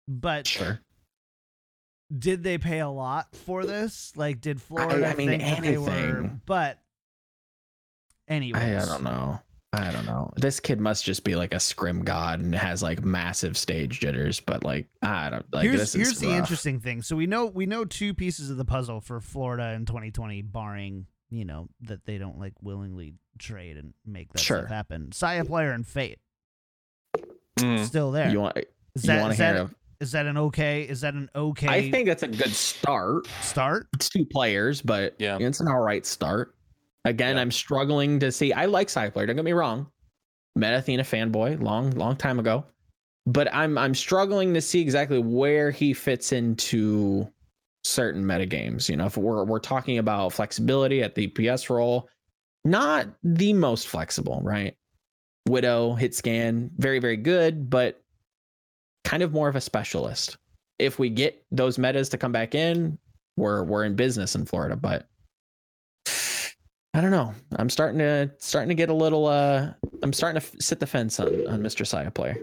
but 0.09 0.47
sure. 0.47 0.81
did 2.17 2.43
they 2.43 2.57
pay 2.57 2.81
a 2.81 2.89
lot 2.89 3.35
for 3.37 3.67
this 3.67 4.13
like 4.17 4.41
did 4.41 4.61
florida 4.61 5.07
I 5.07 5.15
mean, 5.15 5.29
think 5.29 5.43
that 5.43 5.63
they 5.63 5.77
were 5.77 6.31
but 6.47 6.79
anyways 8.27 8.63
I, 8.63 8.83
I 8.83 8.87
don't 8.87 9.05
know. 9.05 9.41
I 9.73 9.93
don't 9.93 10.05
know. 10.05 10.33
This 10.37 10.59
kid 10.59 10.81
must 10.81 11.05
just 11.05 11.23
be 11.23 11.37
like 11.37 11.55
a 11.55 11.61
scrim 11.61 12.03
god 12.03 12.41
and 12.41 12.53
has 12.53 12.83
like 12.83 13.05
massive 13.05 13.57
stage 13.57 14.01
jitters. 14.01 14.41
But 14.41 14.65
like, 14.65 14.89
I 15.01 15.31
don't 15.31 15.47
like. 15.53 15.63
here's 15.63 15.93
here's 15.93 16.19
the 16.19 16.31
interesting 16.31 16.81
thing. 16.81 17.03
So 17.03 17.15
we 17.15 17.29
know 17.29 17.47
we 17.47 17.67
know 17.67 17.85
two 17.85 18.13
pieces 18.13 18.51
of 18.51 18.57
the 18.57 18.65
puzzle 18.65 19.01
for 19.01 19.21
Florida 19.21 19.73
in 19.75 19.87
2020, 19.87 20.43
barring 20.43 21.07
you 21.31 21.45
know 21.45 21.69
that 21.83 22.05
they 22.05 22.19
don't 22.19 22.39
like 22.39 22.55
willingly 22.61 23.15
trade 23.39 23.77
and 23.77 23.95
make 24.05 24.33
that 24.33 24.41
Sure. 24.41 24.59
stuff 24.59 24.71
happen. 24.71 25.09
Sayaplayer 25.11 25.75
and 25.75 25.87
Fate 25.87 26.19
Mm. 27.59 27.85
still 27.85 28.11
there. 28.11 28.31
You 28.31 28.41
want? 28.41 28.57
Is 28.57 28.65
you 29.05 29.09
that 29.09 29.21
want 29.21 29.33
is 29.33 29.39
to 29.39 29.45
hear? 29.45 29.53
that, 29.55 29.61
of- 29.63 29.75
is 30.01 30.13
that 30.13 30.27
an 30.27 30.37
okay? 30.39 30.83
Is 30.83 31.01
that 31.03 31.15
an 31.15 31.29
okay 31.35 31.69
I 31.69 31.91
think 31.91 32.07
that's 32.07 32.23
a 32.23 32.29
good 32.29 32.53
start. 32.53 33.27
start? 33.43 33.87
Two 33.99 34.25
players, 34.25 34.81
but 34.81 35.15
Yeah. 35.19 35.37
it's 35.41 35.61
an 35.61 35.69
all 35.69 35.81
right 35.81 36.05
start. 36.07 36.55
Again, 37.05 37.37
Yeah. 37.37 37.43
I'm 37.43 37.51
struggling 37.51 38.19
to 38.21 38.33
see. 38.33 38.53
I 38.53 38.67
like 38.67 38.89
Cycler. 38.89 39.27
Don't 39.27 39.37
get 39.37 39.45
me 39.45 39.53
wrong. 39.53 39.91
Met 40.57 40.75
Athena 40.75 41.03
fanboy 41.05 41.61
long, 41.63 41.91
long 41.93 42.17
time 42.17 42.39
ago, 42.39 42.65
but 43.27 43.53
I'm 43.55 43.77
I'm 43.79 43.95
struggling 43.95 44.55
to 44.55 44.61
see 44.61 44.81
exactly 44.81 45.19
where 45.19 45.71
he 45.71 45.93
fits 45.93 46.33
into 46.33 47.31
certain 47.85 48.25
metagames. 48.25 48.89
You 48.89 48.97
know, 48.97 49.07
if 49.07 49.17
we're 49.17 49.45
we're 49.45 49.59
talking 49.59 49.99
about 49.99 50.33
flexibility 50.33 51.03
at 51.03 51.15
the 51.15 51.29
PS 51.29 51.71
role, 51.71 52.09
not 52.65 53.09
the 53.23 53.53
most 53.53 53.89
flexible, 53.89 54.41
right? 54.43 54.77
Widow, 55.49 55.95
hit 55.95 56.15
scan, 56.15 56.71
very, 56.77 56.99
very 56.99 57.17
good, 57.17 57.71
but 57.71 58.03
kind 59.05 59.23
of 59.23 59.33
more 59.33 59.49
of 59.49 59.57
a 59.57 59.61
specialist. 59.61 60.37
If 60.79 60.99
we 60.99 61.11
get 61.11 61.45
those 61.51 61.79
metas 61.79 62.09
to 62.11 62.19
come 62.19 62.33
back 62.33 62.55
in, 62.55 62.99
we're 63.37 63.65
we're 63.65 63.85
in 63.85 63.97
business 63.97 64.35
in 64.35 64.45
Florida, 64.45 64.77
but 64.77 65.09
I 66.95 67.01
don't 67.01 67.11
know. 67.11 67.35
I'm 67.57 67.71
starting 67.71 67.99
to 67.99 68.31
starting 68.39 68.69
to 68.69 68.75
get 68.75 68.91
a 68.91 68.95
little 68.95 69.27
uh 69.27 69.73
I'm 70.03 70.13
starting 70.13 70.41
to 70.41 70.63
sit 70.63 70.81
the 70.81 70.87
fence 70.87 71.19
on 71.21 71.29
on 71.47 71.61
Mr. 71.61 71.85
Sayaplayer. 71.85 72.37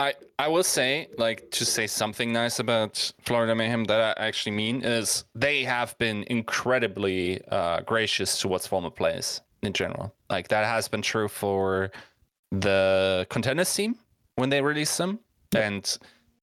I 0.00 0.14
I 0.38 0.48
will 0.48 0.62
say, 0.64 1.08
like, 1.18 1.50
to 1.50 1.64
say 1.64 1.86
something 1.86 2.32
nice 2.32 2.58
about 2.58 3.12
Florida 3.26 3.54
Mayhem 3.54 3.84
that 3.84 4.18
I 4.18 4.26
actually 4.28 4.52
mean 4.56 4.82
is 4.82 5.24
they 5.34 5.62
have 5.64 5.96
been 5.98 6.24
incredibly 6.28 7.42
uh, 7.48 7.82
gracious 7.82 8.40
towards 8.40 8.66
former 8.66 8.90
players 8.90 9.42
in 9.62 9.72
general. 9.74 10.14
Like 10.30 10.48
that 10.48 10.64
has 10.64 10.88
been 10.88 11.02
true 11.02 11.28
for 11.28 11.90
the 12.50 13.26
contenders 13.28 13.72
team 13.74 13.96
when 14.36 14.48
they 14.48 14.62
released 14.62 14.96
them, 14.96 15.20
and 15.54 15.98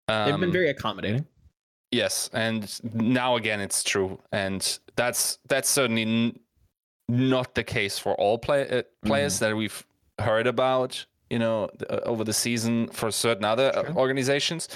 um, 0.08 0.30
They've 0.30 0.40
been 0.40 0.52
very 0.52 0.70
accommodating. 0.70 1.26
Yes, 1.92 2.30
and 2.34 2.80
now 2.94 3.38
again 3.38 3.60
it's 3.60 3.84
true, 3.84 4.20
and 4.32 4.62
that's 4.96 5.40
that's 5.48 5.70
certainly 5.70 6.04
n- 6.04 6.40
not 7.10 7.56
the 7.56 7.64
case 7.64 7.98
for 7.98 8.14
all 8.16 8.38
play- 8.38 8.70
uh, 8.70 8.84
players 9.04 9.40
that 9.40 9.56
we've 9.58 9.86
heard 10.20 10.46
about. 10.46 11.06
You 11.30 11.40
know, 11.40 11.70
uh, 11.90 12.00
over 12.06 12.24
the 12.24 12.34
season 12.34 12.88
for 12.88 13.12
certain 13.12 13.44
other 13.44 13.72
uh, 13.76 13.84
Sure. 13.86 13.96
organizations. 13.98 14.70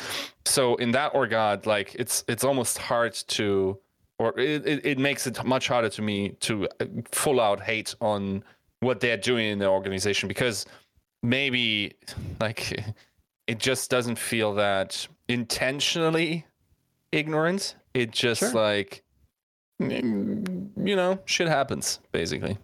So 0.45 0.76
in 0.76 0.91
that 0.91 1.16
regard, 1.16 1.66
like 1.66 1.95
it's 1.95 2.24
it's 2.28 2.43
almost 2.43 2.78
hard 2.78 3.14
to, 3.30 3.78
or 4.20 4.38
it, 4.38 4.68
it, 4.68 4.86
it 4.86 4.97
makes 4.99 5.28
it 5.28 5.43
much 5.45 5.68
harder 5.70 5.89
to 5.89 6.02
me 6.02 6.30
to 6.41 6.68
uh, 6.82 6.86
full 7.12 7.39
out 7.39 7.62
hate 7.62 7.95
on 8.02 8.43
what 8.82 8.99
they're 8.99 9.16
doing 9.18 9.47
in 9.47 9.60
the 9.60 9.68
organization 9.70 10.28
because 10.28 10.66
maybe 11.24 11.93
like 12.41 12.84
it 13.47 13.58
just 13.60 13.89
doesn't 13.89 14.18
feel 14.18 14.54
that 14.56 15.08
intentionally 15.30 16.45
ignorant. 17.12 17.76
It 17.93 18.12
just 18.12 18.39
Sure. 18.41 18.52
like 18.54 19.04
mm, 19.82 20.70
you 20.86 20.95
know, 20.95 21.20
shit 21.26 21.47
happens 21.47 21.99
basically. 22.12 22.58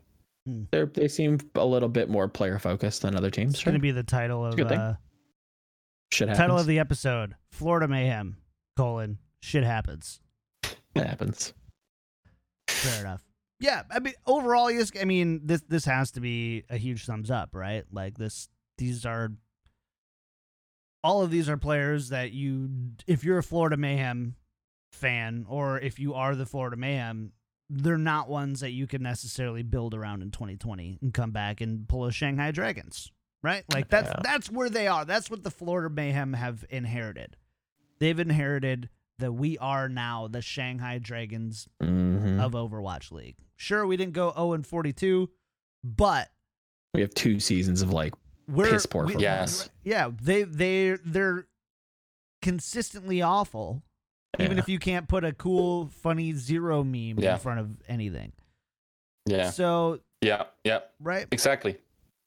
They 0.72 0.86
they 0.86 1.08
seem 1.08 1.40
a 1.56 1.66
little 1.66 1.90
bit 1.90 2.10
more 2.10 2.28
player 2.28 2.58
focused 2.60 3.02
than 3.02 3.16
other 3.16 3.30
teams. 3.30 3.54
It's 3.54 3.60
Sure. 3.64 3.72
going 3.72 3.80
to 3.80 3.82
be 3.82 3.92
the 3.92 4.04
title 4.04 4.46
of 4.46 4.56
good 4.56 4.70
thing. 4.70 4.80
uh, 4.80 4.96
Shit 6.12 6.30
happens. 6.30 6.40
title 6.40 6.58
of 6.58 6.66
the 6.68 6.80
episode: 6.80 7.36
Florida 7.52 7.88
Mayhem: 7.88 8.38
colon 8.78 9.18
shit 9.42 9.64
happens. 9.66 10.22
it 10.64 11.06
happens. 11.06 11.54
Fair 12.70 13.02
enough. 13.02 13.24
Yeah, 13.60 13.84
I 13.92 14.00
mean, 14.00 14.14
overall, 14.26 14.70
yes. 14.72 14.92
I 15.00 15.06
mean, 15.06 15.42
this 15.46 15.62
this 15.68 15.86
has 15.86 16.12
to 16.12 16.22
be 16.22 16.64
a 16.70 16.78
huge 16.78 17.06
thumbs 17.06 17.30
up, 17.32 17.50
right? 17.54 17.84
Like 17.92 18.18
this, 18.18 18.48
these 18.78 19.06
are 19.06 19.32
all 21.04 21.22
of 21.24 21.32
these 21.32 21.50
are 21.50 21.58
players 21.58 22.10
that 22.10 22.32
you, 22.32 22.70
if 23.06 23.24
you're 23.24 23.38
a 23.38 23.44
Florida 23.44 23.78
Mayhem 23.78 24.36
fan, 24.92 25.46
or 25.50 25.80
if 25.80 26.00
you 26.00 26.14
are 26.14 26.36
the 26.36 26.46
Florida 26.46 26.76
Mayhem, 26.78 27.32
they're 27.70 27.98
not 27.98 28.30
ones 28.30 28.62
that 28.62 28.72
you 28.72 28.88
can 28.88 29.04
necessarily 29.04 29.62
build 29.64 29.94
around 29.94 30.22
in 30.22 30.32
2020 30.32 31.00
and 31.02 31.14
come 31.14 31.32
back 31.32 31.60
and 31.62 31.88
pull 31.88 32.06
a 32.06 32.12
Shanghai 32.12 32.52
Dragons, 32.52 33.12
right? 33.44 33.64
Like 33.74 33.90
that's 33.90 34.10
Yeah. 34.10 34.20
that's 34.24 34.50
where 34.50 34.70
they 34.70 34.88
are. 34.88 35.04
That's 35.06 35.30
what 35.30 35.44
the 35.44 35.52
Florida 35.52 35.90
Mayhem 35.94 36.34
have 36.34 36.64
inherited. 36.70 37.36
They've 38.00 38.20
inherited 38.20 38.90
that 39.20 39.32
we 39.34 39.58
are 39.58 39.90
now 39.90 40.28
the 40.28 40.42
Shanghai 40.42 41.00
Dragons 41.00 41.68
Mhm. 41.82 42.40
of 42.40 42.52
Overwatch 42.54 43.12
League. 43.12 43.36
Sure, 43.56 43.86
we 43.88 43.98
didn't 43.98 44.14
go 44.14 44.32
0 44.34 44.54
and 44.54 44.66
42, 44.66 45.30
but 45.84 46.32
We 46.94 47.02
have 47.02 47.14
two 47.16 47.40
seasons 47.40 47.82
of 47.82 47.92
like 47.92 48.14
we're 48.48 48.70
Piss 48.70 48.86
poor 48.86 49.04
we- 49.06 49.14
football. 49.14 49.22
Yes. 49.24 49.70
Yeah, 49.84 50.12
they 50.22 50.44
they 50.44 50.98
they're 51.04 51.48
consistently 52.42 53.22
awful. 53.22 53.84
Even 54.40 54.60
if 54.60 54.70
you 54.70 54.80
can't 54.80 55.08
put 55.08 55.24
a 55.24 55.34
cool, 55.34 55.88
funny 56.02 56.34
zero 56.34 56.84
meme 56.84 57.20
Yeah. 57.20 57.34
in 57.34 57.40
front 57.40 57.60
of 57.60 57.70
anything. 57.88 58.32
Yeah. 59.26 59.50
So 59.50 60.00
Yeah. 60.22 60.44
Yeah. 60.64 60.80
right, 61.00 61.28
Exactly. 61.32 61.78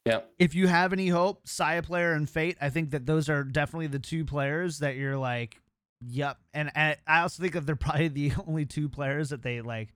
Yeah. 0.06 0.20
if 0.38 0.54
you 0.54 0.66
have 0.66 0.92
any 0.92 1.08
hope, 1.08 1.44
Sayaplayer 1.46 2.16
and 2.16 2.28
Fate, 2.28 2.56
I 2.60 2.70
think 2.70 2.90
that 2.92 3.04
those 3.06 3.28
are 3.28 3.44
definitely 3.44 3.88
the 3.88 3.98
two 3.98 4.24
players 4.24 4.78
that 4.78 4.96
you're 4.96 5.16
like, 5.18 5.60
yep. 6.00 6.38
And, 6.54 6.70
and 6.74 6.96
I 7.06 7.20
also 7.20 7.42
think 7.42 7.52
that 7.54 7.66
they're 7.66 7.76
probably 7.76 8.08
the 8.08 8.32
only 8.46 8.64
two 8.66 8.88
players 8.88 9.28
that 9.30 9.42
they 9.42 9.60
like 9.60 9.90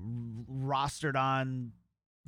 r- 0.00 0.06
rostered 0.50 1.16
on 1.16 1.72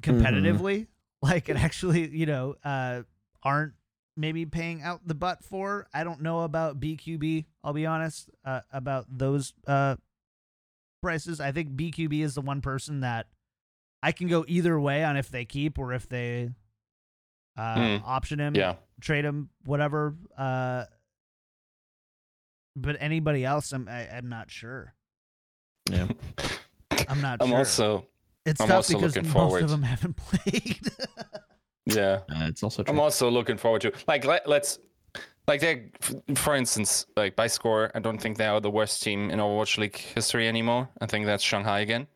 competitively, 0.01 0.89
like 1.23 1.49
and 1.49 1.59
actually, 1.59 2.09
you 2.09 2.27
know, 2.27 2.57
uh, 2.65 3.03
aren't 3.43 3.75
maybe 4.17 4.47
paying 4.47 4.83
out 4.83 5.01
the 5.07 5.15
butt 5.15 5.43
for. 5.45 5.87
I 5.93 6.05
don't 6.05 6.21
know 6.23 6.41
about 6.41 6.79
BQB. 6.81 7.45
I'll 7.63 7.73
be 7.73 7.87
honest 7.87 8.31
uh, 8.45 8.61
about 8.73 9.07
those 9.09 9.53
uh, 9.67 9.97
prices. 11.03 11.41
I 11.41 11.53
think 11.53 11.71
BQB 11.71 12.23
is 12.23 12.35
the 12.35 12.41
one 12.41 12.61
person 12.61 13.01
that 13.01 13.27
I 14.03 14.13
can 14.13 14.29
go 14.29 14.45
either 14.49 14.79
way 14.79 15.03
on 15.05 15.17
if 15.17 15.31
they 15.31 15.45
keep 15.45 15.79
or 15.79 15.93
if 15.93 16.09
they 16.09 16.51
uh, 17.57 17.99
Hmm. 17.99 18.05
option 18.05 18.39
him, 18.41 18.55
Yeah. 18.57 18.75
trade 19.01 19.25
him, 19.25 19.49
whatever. 19.65 20.15
Uh, 20.37 20.85
but 22.77 22.97
anybody 23.01 23.45
else, 23.45 23.73
I'm 23.73 23.89
I, 23.89 24.09
I'm 24.09 24.29
not 24.29 24.51
sure. 24.51 24.95
Yeah. 25.91 26.09
I'm 27.09 27.21
not. 27.21 27.41
I'm 27.43 27.49
sure. 27.49 27.59
also 27.59 28.07
It's 28.47 28.61
I'm 28.61 28.69
tough 28.69 28.77
also 28.77 28.95
because 28.99 29.17
most 29.17 29.33
forward. 29.33 29.63
of 29.63 29.71
them 29.71 29.83
haven't 29.93 30.17
played. 30.17 30.81
Yeah. 31.87 32.21
Uh, 32.31 32.47
it's 32.49 32.63
also 32.63 32.83
true. 32.83 32.93
I'm 32.93 33.01
also 33.01 33.31
looking 33.31 33.57
forward 33.57 33.83
to 33.83 33.93
like 34.09 34.25
let, 34.25 34.49
let's 34.49 34.79
like 35.47 35.61
they 35.61 35.91
for 36.35 36.55
instance 36.55 37.07
like 37.17 37.37
by 37.37 37.47
score 37.47 37.91
I 37.95 37.99
don't 38.01 38.19
think 38.19 38.39
they 38.39 38.47
are 38.47 38.61
the 38.61 38.71
worst 38.71 39.03
team 39.03 39.31
in 39.31 39.39
Overwatch 39.39 39.79
League 39.79 39.97
history 39.97 40.49
anymore. 40.49 40.89
I 41.01 41.07
think 41.07 41.27
that's 41.27 41.43
Shanghai 41.45 41.81
again. 41.81 42.07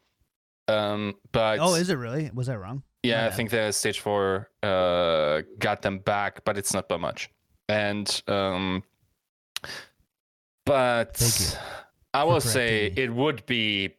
Um, 0.68 1.14
but 1.32 1.58
oh, 1.60 1.74
is 1.74 1.90
it 1.90 1.96
really? 1.96 2.30
Was 2.34 2.48
I 2.48 2.56
wrong? 2.56 2.82
yeah, 3.02 3.16
My 3.16 3.26
I 3.26 3.28
bad. 3.28 3.36
think 3.36 3.50
the 3.50 3.72
stage 3.72 4.00
four 4.00 4.50
uh 4.62 5.42
got 5.58 5.82
them 5.82 5.98
back, 5.98 6.44
but 6.44 6.58
it's 6.58 6.74
not 6.74 6.88
by 6.88 6.96
much. 6.96 7.30
And 7.68 8.22
um, 8.28 8.82
but 10.64 11.58
I 12.14 12.24
will 12.24 12.40
say 12.40 12.92
me. 12.94 13.02
it 13.02 13.12
would 13.12 13.44
be 13.46 13.94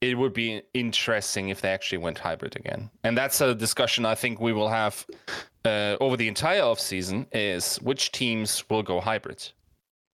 it 0.00 0.16
would 0.16 0.32
be 0.32 0.62
interesting 0.74 1.48
if 1.48 1.60
they 1.60 1.70
actually 1.70 1.98
went 1.98 2.18
hybrid 2.18 2.56
again. 2.56 2.90
And 3.02 3.16
that's 3.16 3.40
a 3.40 3.54
discussion 3.54 4.04
I 4.04 4.14
think 4.14 4.40
we 4.40 4.52
will 4.52 4.68
have 4.68 5.04
uh, 5.64 5.96
over 6.00 6.16
the 6.16 6.28
entire 6.28 6.62
off 6.62 6.80
season 6.80 7.26
is 7.32 7.76
which 7.76 8.12
teams 8.12 8.64
will 8.70 8.82
go 8.82 9.00
hybrid. 9.00 9.50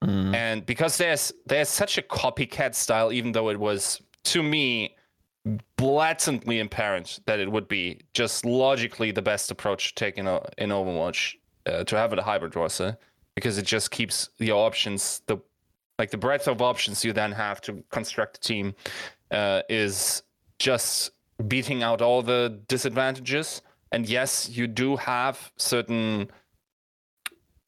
Mm. 0.03 0.35
And 0.35 0.67
because 0.67 0.97
there's 0.97 1.33
there's 1.47 1.69
such 1.69 1.99
a 1.99 2.03
copycat 2.03 2.75
style, 2.75 3.13
even 3.13 3.33
though 3.33 3.51
it 3.51 3.59
was 3.59 4.01
to 4.25 4.43
me 4.43 4.97
blatantly 5.77 6.61
apparent 6.61 7.21
that 7.27 7.39
it 7.39 7.51
would 7.51 7.69
be 7.69 8.01
just 8.15 8.47
logically 8.47 9.11
the 9.11 9.21
best 9.21 9.51
approach 9.51 9.95
taken 9.95 10.27
o- 10.27 10.45
in 10.57 10.71
Overwatch 10.71 11.35
uh, 11.67 11.85
to 11.85 11.97
have 11.97 12.13
it 12.13 12.19
a 12.19 12.23
hybrid 12.23 12.57
roster 12.57 12.97
because 13.35 13.59
it 13.59 13.67
just 13.67 13.91
keeps 13.91 14.31
your 14.39 14.67
options 14.67 15.21
the 15.27 15.39
like 15.99 16.11
the 16.11 16.17
breadth 16.17 16.49
of 16.49 16.61
options 16.63 17.05
you 17.05 17.13
then 17.13 17.31
have 17.31 17.61
to 17.61 17.85
construct 17.91 18.39
a 18.39 18.41
team 18.41 18.75
uh, 19.31 19.63
is 19.69 20.23
just 20.59 21.11
beating 21.49 21.83
out 21.83 22.01
all 22.01 22.23
the 22.23 22.61
disadvantages. 22.69 23.63
And 23.93 24.09
yes, 24.09 24.49
you 24.49 24.67
do 24.67 24.97
have 24.97 25.53
certain 25.57 26.31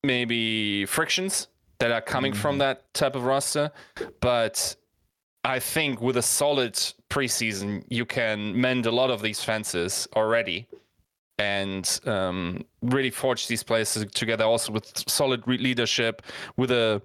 maybe 0.03 0.87
frictions 0.87 1.49
that 1.79 1.91
are 1.93 2.01
coming 2.01 2.33
from 2.33 2.59
that 2.59 2.93
type 2.95 3.15
of 3.15 3.25
roster, 3.25 3.71
but 4.21 4.77
I 5.45 5.59
think 5.59 6.01
with 6.01 6.17
a 6.17 6.23
solid 6.23 6.75
preseason, 7.11 7.85
you 7.89 8.07
can 8.07 8.59
mend 8.59 8.87
a 8.87 8.91
lot 8.91 9.11
of 9.11 9.23
these 9.23 9.45
fences 9.45 10.09
already 10.17 10.67
and 11.39 12.01
um, 12.07 12.65
really 12.83 13.11
forge 13.11 13.47
these 13.47 13.63
places 13.63 14.07
together 14.13 14.45
also 14.45 14.73
with 14.73 15.09
solid 15.09 15.43
re- 15.47 15.59
leadership 15.59 16.23
with 16.57 16.71
a 16.71 17.03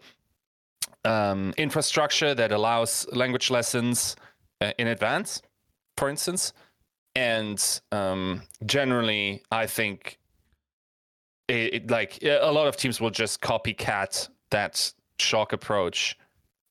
um, 1.04 1.54
infrastructure 1.58 2.34
that 2.34 2.52
allows 2.52 3.06
language 3.12 3.52
lessons 3.52 4.16
in 4.78 4.88
advance 4.88 5.42
for 5.98 6.10
instance 6.10 6.54
and 7.16 7.82
um, 7.92 8.42
generally 8.66 9.42
i 9.52 9.66
think 9.66 10.18
it, 11.48 11.74
it, 11.74 11.92
like 11.92 12.24
a 12.24 12.52
lot 12.52 12.68
of 12.68 12.78
teams 12.78 13.02
will 13.02 13.10
just 13.10 13.42
copycat 13.42 14.30
that 14.52 14.94
shock 15.20 15.54
approach 15.54 16.18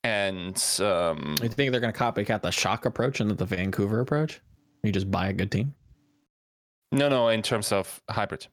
and 0.03 0.79
um, 0.79 1.35
you 1.41 1.49
think 1.49 1.71
they're 1.71 1.79
going 1.79 1.93
to 1.93 1.99
copycat 1.99 2.41
the 2.41 2.51
shock 2.51 2.85
approach 2.85 3.19
and 3.19 3.29
the 3.29 3.45
vancouver 3.45 3.99
approach 3.99 4.41
you 4.83 4.91
just 4.91 5.11
buy 5.11 5.27
a 5.27 5.33
good 5.33 5.51
team 5.51 5.75
no, 6.91 7.07
no, 7.07 7.29
in 7.29 7.41
terms 7.41 7.71
of 7.71 8.01
hybrid. 8.09 8.47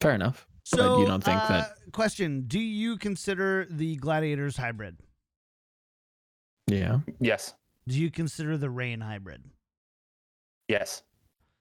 Fair 0.00 0.12
enough. 0.12 0.46
So 0.64 0.76
but 0.76 0.98
you 1.00 1.06
don't 1.06 1.22
think 1.22 1.36
uh, 1.36 1.48
that 1.48 1.76
question, 1.92 2.44
do 2.46 2.58
you 2.58 2.96
consider 2.96 3.66
the 3.70 3.96
gladiators 3.96 4.56
hybrid? 4.56 4.96
Yeah. 6.66 7.00
Yes. 7.20 7.54
Do 7.86 8.00
you 8.00 8.10
consider 8.10 8.56
the 8.56 8.70
rain 8.70 9.00
hybrid? 9.00 9.42
Yes. 10.68 11.02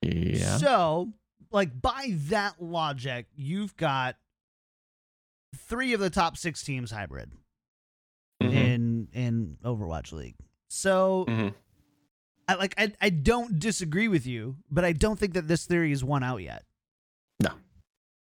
Yeah. 0.01 0.57
So, 0.57 1.13
like 1.51 1.81
by 1.81 2.13
that 2.29 2.61
logic, 2.61 3.27
you've 3.35 3.75
got 3.75 4.15
three 5.55 5.93
of 5.93 5.99
the 5.99 6.09
top 6.09 6.37
six 6.37 6.63
teams 6.63 6.91
hybrid 6.91 7.31
Mhm. 8.41 8.51
in 8.53 9.07
in 9.13 9.57
Overwatch 9.63 10.11
League. 10.11 10.35
So 10.69 11.25
Mhm. 11.27 11.53
I 12.47 12.55
like 12.55 12.73
I 12.77 12.93
I 13.01 13.09
don't 13.09 13.59
disagree 13.59 14.07
with 14.07 14.25
you, 14.25 14.57
but 14.71 14.83
I 14.83 14.93
don't 14.93 15.19
think 15.19 15.33
that 15.33 15.47
this 15.47 15.65
theory 15.65 15.91
is 15.91 16.03
won 16.03 16.23
out 16.23 16.37
yet. 16.41 16.65
No. 17.41 17.51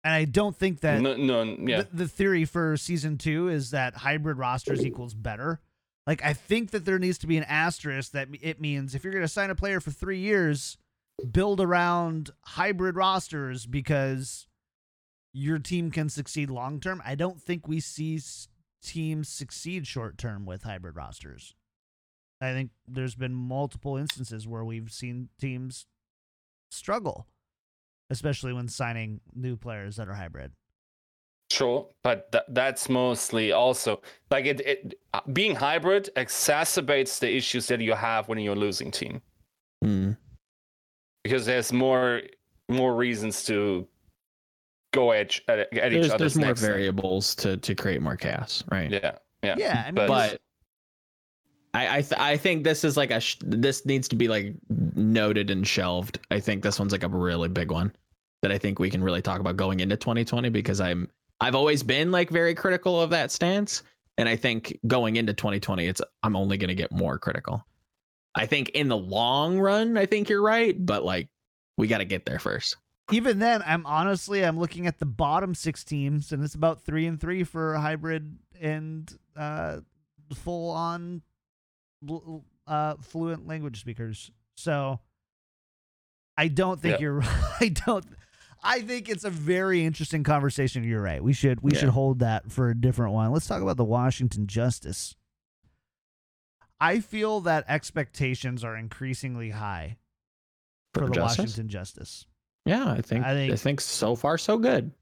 And 0.04 0.12
I 0.12 0.24
don't 0.24 0.56
think 0.56 0.80
that 0.80 1.00
No, 1.00 1.16
no, 1.16 1.42
yeah. 1.44 1.82
the, 1.82 1.96
the 1.96 2.08
theory 2.08 2.44
for 2.44 2.76
season 2.76 3.16
two 3.18 3.48
is 3.48 3.70
that 3.70 3.94
hybrid 3.94 4.36
rosters 4.38 4.84
equals 4.84 5.14
better. 5.14 5.60
Like 6.06 6.24
I 6.24 6.32
think 6.32 6.70
that 6.72 6.84
there 6.84 6.98
needs 6.98 7.18
to 7.18 7.26
be 7.26 7.36
an 7.36 7.44
asterisk 7.44 8.12
that 8.12 8.28
it 8.40 8.60
means 8.60 8.94
if 8.94 9.04
you're 9.04 9.12
going 9.12 9.24
to 9.24 9.28
sign 9.28 9.50
a 9.50 9.54
player 9.54 9.80
for 9.80 9.90
three 9.90 10.18
years, 10.18 10.76
build 11.30 11.60
around 11.60 12.30
hybrid 12.42 12.96
rosters 12.96 13.66
because 13.66 14.48
your 15.32 15.58
team 15.58 15.90
can 15.90 16.08
succeed 16.08 16.50
long 16.50 16.80
term. 16.80 17.00
I 17.04 17.14
don't 17.14 17.40
think 17.40 17.68
we 17.68 17.80
see 17.80 18.20
teams 18.82 19.28
succeed 19.28 19.86
short 19.86 20.18
term 20.18 20.44
with 20.44 20.64
hybrid 20.64 20.96
rosters. 20.96 21.54
I 22.40 22.52
think 22.52 22.70
there's 22.88 23.14
been 23.14 23.34
multiple 23.34 23.96
instances 23.96 24.48
where 24.48 24.64
we've 24.64 24.90
seen 24.90 25.28
teams 25.40 25.86
struggle, 26.72 27.28
especially 28.10 28.52
when 28.52 28.66
signing 28.66 29.20
new 29.32 29.56
players 29.56 29.96
that 29.96 30.08
are 30.08 30.14
hybrid. 30.14 30.52
Sure, 31.52 31.86
but 32.02 32.32
th- 32.32 32.44
that's 32.48 32.88
mostly 32.88 33.52
also 33.52 34.00
like 34.30 34.46
it, 34.46 34.60
it. 34.62 34.94
Being 35.32 35.54
hybrid 35.54 36.08
exacerbates 36.16 37.18
the 37.18 37.30
issues 37.36 37.66
that 37.66 37.80
you 37.80 37.92
have 37.94 38.28
when 38.28 38.38
you're 38.38 38.56
losing 38.56 38.90
team 38.90 39.20
Mm. 39.84 40.16
because 41.24 41.44
there's 41.46 41.72
more 41.72 42.22
more 42.68 42.94
reasons 42.94 43.44
to 43.44 43.86
go 44.94 45.12
at, 45.12 45.40
at, 45.48 45.58
at 45.58 45.92
each 45.92 46.02
There's, 46.02 46.06
other's 46.10 46.18
there's 46.18 46.36
more 46.38 46.46
necks. 46.48 46.60
variables 46.60 47.34
to 47.36 47.56
to 47.58 47.74
create 47.74 48.00
more 48.00 48.16
chaos, 48.16 48.62
right? 48.70 48.90
Yeah, 48.90 49.12
yeah, 49.42 49.54
Yeah, 49.58 49.82
I 49.86 49.90
mean, 49.90 49.94
But- 49.96 50.08
But 50.08 50.40
I 51.74 51.96
I, 51.98 52.02
th- 52.02 52.20
I 52.20 52.36
think 52.36 52.64
this 52.64 52.84
is 52.84 52.96
like 52.96 53.10
a 53.10 53.18
sh- 53.20 53.38
this 53.40 53.84
needs 53.86 54.06
to 54.08 54.16
be 54.16 54.28
like 54.28 54.54
noted 54.94 55.50
and 55.50 55.66
shelved. 55.66 56.18
I 56.30 56.38
think 56.40 56.62
this 56.62 56.78
one's 56.78 56.92
like 56.92 57.02
a 57.02 57.08
really 57.08 57.48
big 57.48 57.70
one 57.72 57.92
that 58.42 58.52
I 58.52 58.58
think 58.58 58.78
we 58.78 58.90
can 58.90 59.02
really 59.02 59.22
talk 59.22 59.40
about 59.40 59.56
going 59.56 59.80
into 59.80 59.96
2020 59.96 60.48
because 60.50 60.80
I'm 60.80 61.08
I've 61.42 61.54
always 61.54 61.82
been 61.82 62.10
like 62.12 62.30
very 62.30 62.54
critical 62.54 63.00
of 63.00 63.10
that 63.10 63.30
stance, 63.30 63.82
and 64.16 64.28
I 64.28 64.36
think 64.36 64.78
going 64.86 65.16
into 65.16 65.32
2020, 65.34 65.86
it's 65.86 66.00
I'm 66.22 66.36
only 66.36 66.56
going 66.56 66.68
to 66.68 66.74
get 66.74 66.92
more 66.92 67.18
critical. 67.18 67.64
I 68.34 68.46
think 68.46 68.70
in 68.70 68.88
the 68.88 68.96
long 68.96 69.58
run, 69.58 69.98
I 69.98 70.06
think 70.06 70.28
you're 70.28 70.40
right, 70.42 70.74
but 70.78 71.04
like 71.04 71.28
we 71.76 71.86
got 71.88 71.98
to 71.98 72.04
get 72.04 72.24
there 72.24 72.38
first. 72.38 72.76
even 73.10 73.38
then, 73.40 73.62
I'm 73.66 73.84
honestly 73.86 74.44
I'm 74.44 74.58
looking 74.58 74.86
at 74.86 74.98
the 74.98 75.04
bottom 75.06 75.54
six 75.54 75.84
teams, 75.84 76.32
and 76.32 76.42
it's 76.44 76.54
about 76.54 76.82
three 76.82 77.06
and 77.06 77.20
three 77.20 77.44
for 77.44 77.74
hybrid 77.74 78.38
and 78.60 79.12
uh, 79.36 79.78
full 80.34 80.70
on 80.70 81.22
uh, 82.66 82.94
fluent 83.00 83.46
language 83.46 83.80
speakers. 83.80 84.30
So 84.54 85.00
I 86.36 86.48
don't 86.48 86.80
think 86.80 86.94
Yeah. 86.94 87.00
you're. 87.02 87.22
I 87.60 87.68
don't. 87.68 88.04
I 88.62 88.80
think 88.82 89.08
it's 89.08 89.24
a 89.24 89.30
very 89.30 89.84
interesting 89.84 90.22
conversation. 90.22 90.84
You're 90.84 91.02
right. 91.02 91.22
We 91.22 91.32
should 91.32 91.60
we 91.62 91.72
Yeah. 91.72 91.80
should 91.80 91.88
hold 91.90 92.20
that 92.20 92.50
for 92.52 92.70
a 92.70 92.74
different 92.74 93.12
one. 93.12 93.32
Let's 93.32 93.46
talk 93.46 93.60
about 93.62 93.76
the 93.76 93.84
Washington 93.84 94.46
Justice. 94.46 95.16
I 96.80 97.00
feel 97.00 97.40
that 97.42 97.64
expectations 97.68 98.64
are 98.64 98.76
increasingly 98.76 99.50
high 99.50 99.98
for, 100.94 101.06
the 101.06 101.12
Justice? 101.12 101.38
Washington 101.38 101.68
Justice. 101.68 102.26
Yeah, 102.64 102.90
I 102.90 103.00
think 103.00 103.24
I 103.24 103.30
I 103.30 103.34
think- 103.34 103.58
think, 103.60 103.80
so 103.80 104.14
far 104.16 104.38
so 104.38 104.58
good. 104.58 104.92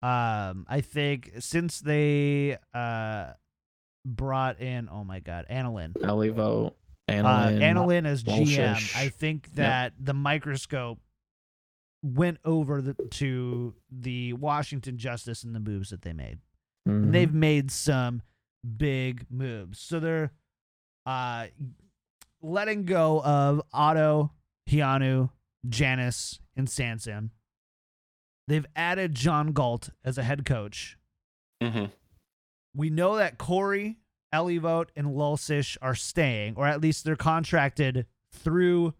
Um, 0.00 0.64
I 0.68 0.80
think 0.80 1.32
since 1.40 1.80
they 1.80 2.56
uh 2.72 3.32
brought 4.04 4.60
in, 4.60 4.88
oh 4.88 5.04
my 5.04 5.20
god, 5.20 5.46
Annalyn, 5.50 5.92
Elivo, 5.94 6.68
uh, 7.08 7.12
Annalyn, 7.12 7.60
Annalyn 7.60 8.06
as 8.06 8.22
GM, 8.22 8.44
Walshish. 8.46 8.96
I 8.96 9.08
think 9.08 9.54
that 9.54 9.94
the 9.98 10.14
microscope 10.14 11.00
went 12.02 12.38
over 12.44 12.80
the, 12.80 12.94
to 13.10 13.74
the 13.90 14.32
Washington 14.34 14.98
Justice 14.98 15.42
and 15.44 15.54
the 15.54 15.60
moves 15.60 15.90
that 15.90 16.02
they 16.02 16.12
made. 16.12 16.38
Mhm. 16.86 17.04
And 17.04 17.12
they've 17.12 17.34
made 17.34 17.70
some 17.70 18.22
big 18.76 19.26
moves. 19.30 19.78
So 19.80 20.00
they're 20.00 20.32
uh 21.06 21.46
letting 22.40 22.84
go 22.84 23.20
of 23.22 23.62
Otto, 23.72 24.32
Hyeonu, 24.68 25.30
Janus, 25.68 26.38
and 26.56 26.68
Sansam. 26.68 27.30
They've 28.46 28.66
added 28.76 29.14
John 29.14 29.52
Galt 29.52 29.90
as 30.04 30.18
a 30.18 30.22
head 30.22 30.44
coach. 30.46 30.96
hmm 31.62 31.86
We 32.74 32.90
know 32.90 33.16
that 33.16 33.38
Corey, 33.38 33.96
Ellivote, 34.32 34.88
and 34.94 35.08
Lulsish 35.08 35.76
are 35.82 35.94
staying, 35.94 36.54
or 36.56 36.66
at 36.66 36.80
least 36.80 37.04
they're 37.04 37.16
contracted 37.16 38.06
through 38.32 38.94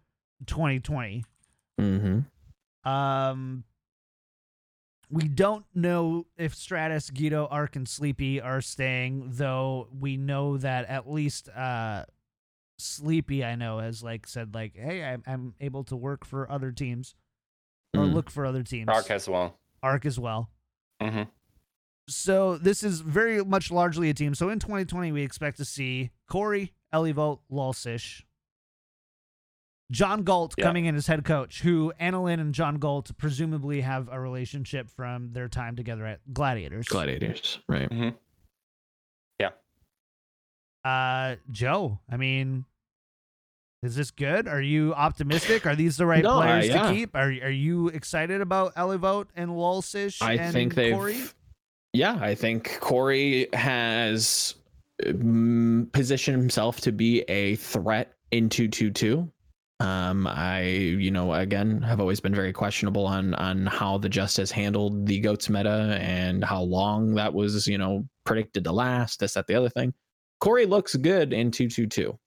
2020. 0.45 1.23
Mhm. 1.79 2.25
Um, 2.83 3.63
we 5.11 5.27
don't 5.27 5.65
know 5.73 6.27
if 6.37 6.53
Stratus, 6.53 7.09
Gido, 7.09 7.47
Ark, 7.49 7.75
and 7.75 7.87
Sleepy 7.87 8.39
are 8.39 8.61
staying, 8.61 9.23
though 9.33 9.87
we 9.91 10.17
know 10.17 10.57
that 10.57 10.85
at 10.87 11.09
least 11.09 11.49
uh, 11.49 12.05
Sleepy, 12.77 13.43
I 13.43 13.55
know, 13.55 13.79
has 13.79 14.03
like 14.03 14.27
said 14.27 14.53
like, 14.53 14.75
"Hey, 14.77 15.03
I'm, 15.03 15.23
I'm 15.25 15.53
able 15.59 15.83
to 15.85 15.95
work 15.95 16.25
for 16.25 16.49
other 16.51 16.71
teams 16.71 17.15
or 17.95 18.03
Mm. 18.05 18.13
look 18.13 18.29
for 18.29 18.45
other 18.45 18.61
teams." 18.63 18.87
Ark 18.89 19.09
as 19.09 19.27
well. 19.27 19.57
Ark 19.81 20.05
as 20.05 20.19
well. 20.19 20.51
hmm 21.01 21.23
So 22.07 22.57
this 22.57 22.83
is 22.83 23.01
very 23.01 23.43
much 23.43 23.71
largely 23.71 24.09
a 24.09 24.13
team. 24.13 24.35
So 24.35 24.49
in 24.49 24.59
2020, 24.59 25.11
we 25.11 25.23
expect 25.23 25.57
to 25.57 25.65
see 25.65 26.11
Corey, 26.27 26.73
Ellivote, 26.93 27.39
Lulsish, 27.51 28.23
John 29.91 30.23
Galt 30.23 30.53
Yeah. 30.57 30.65
coming 30.65 30.85
in 30.85 30.95
as 30.95 31.07
head 31.07 31.25
coach, 31.25 31.61
who 31.61 31.91
Annalyn 31.99 32.39
and 32.39 32.53
John 32.53 32.75
Galt 32.77 33.11
presumably 33.17 33.81
have 33.81 34.07
a 34.11 34.19
relationship 34.19 34.89
from 34.89 35.31
their 35.33 35.47
time 35.47 35.75
together 35.75 36.05
at 36.05 36.19
Gladiators. 36.33 36.87
Gladiators, 36.87 37.59
right? 37.67 37.91
hmm 37.91 38.09
uh, 40.85 41.35
Joe, 41.51 41.99
I 42.09 42.15
mean, 42.15 42.63
is 43.83 43.95
this 43.95 44.11
good? 44.11 44.47
Are 44.47 44.61
you 44.61 44.93
optimistic? 44.93 45.65
Are 45.65 45.75
these 45.75 45.97
the 45.97 46.05
right 46.05 46.23
No, 46.23 46.39
uh, 46.39 46.41
players 46.41 46.67
yeah. 46.67 46.87
to 46.87 46.93
keep? 46.93 47.15
Are 47.15 47.27
are 47.27 47.49
you 47.49 47.89
excited 47.89 48.39
about 48.39 48.75
Ellivote 48.75 49.27
and 49.35 49.51
Lulsish? 49.51 50.21
I 50.21 50.35
and 50.35 50.53
think 50.53 50.75
they've. 50.75 50.93
Corey? 50.95 51.21
Yeah, 51.93 52.17
I 52.21 52.33
think 52.33 52.79
Corey 52.79 53.47
has 53.53 54.55
um, 55.05 55.89
positioned 55.91 56.37
himself 56.39 56.79
to 56.81 56.91
be 56.91 57.21
a 57.23 57.55
threat 57.55 58.13
in 58.31 58.47
two 58.49 58.69
two 58.69 58.89
two. 58.89 59.29
Um, 59.81 60.27
I, 60.27 60.63
you 60.63 61.09
know, 61.09 61.33
again, 61.33 61.81
have 61.83 62.01
always 62.01 62.19
been 62.19 62.35
very 62.35 62.51
questionable 62.51 63.05
on 63.05 63.33
on 63.35 63.65
how 63.65 63.97
the 63.97 64.09
Justice 64.09 64.51
handled 64.51 65.05
the 65.05 65.19
goats 65.19 65.49
meta 65.49 65.97
and 66.01 66.43
how 66.43 66.61
long 66.61 67.15
that 67.15 67.33
was, 67.33 67.65
you 67.65 67.77
know, 67.77 68.05
predicted 68.25 68.65
to 68.65 68.71
last. 68.73 69.19
This, 69.19 69.33
that, 69.33 69.47
the 69.47 69.55
other 69.55 69.69
thing. 69.69 69.93
Corey 70.41 70.65
looks 70.65 70.95
good 70.95 71.31
in 71.33 71.51
two 71.51 71.69
two 71.69 71.87
two, 71.87 72.17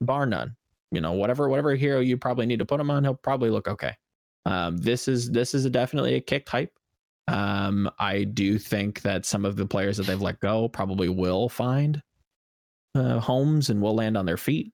bar 0.00 0.26
none. 0.26 0.56
You 0.90 1.00
know, 1.00 1.12
whatever 1.12 1.48
whatever 1.48 1.74
hero 1.76 2.00
you 2.00 2.16
probably 2.16 2.46
need 2.46 2.58
to 2.58 2.66
put 2.66 2.80
him 2.80 2.90
on, 2.90 3.04
he'll 3.04 3.14
probably 3.14 3.50
look 3.50 3.68
okay. 3.68 3.94
Um, 4.46 4.78
this 4.78 5.06
is 5.06 5.30
this 5.30 5.54
is 5.54 5.64
a 5.66 5.70
definitely 5.70 6.14
a 6.14 6.20
kicked 6.20 6.48
hype. 6.48 6.72
Um, 7.28 7.90
I 7.98 8.24
do 8.24 8.58
think 8.58 9.02
that 9.02 9.26
some 9.26 9.44
of 9.44 9.56
the 9.56 9.66
players 9.66 9.98
that 9.98 10.06
they've 10.06 10.20
let 10.20 10.40
go 10.40 10.68
probably 10.68 11.10
will 11.10 11.48
find 11.48 12.02
uh, 12.94 13.20
homes 13.20 13.68
and 13.70 13.82
will 13.82 13.94
land 13.94 14.16
on 14.16 14.24
their 14.24 14.38
feet. 14.38 14.72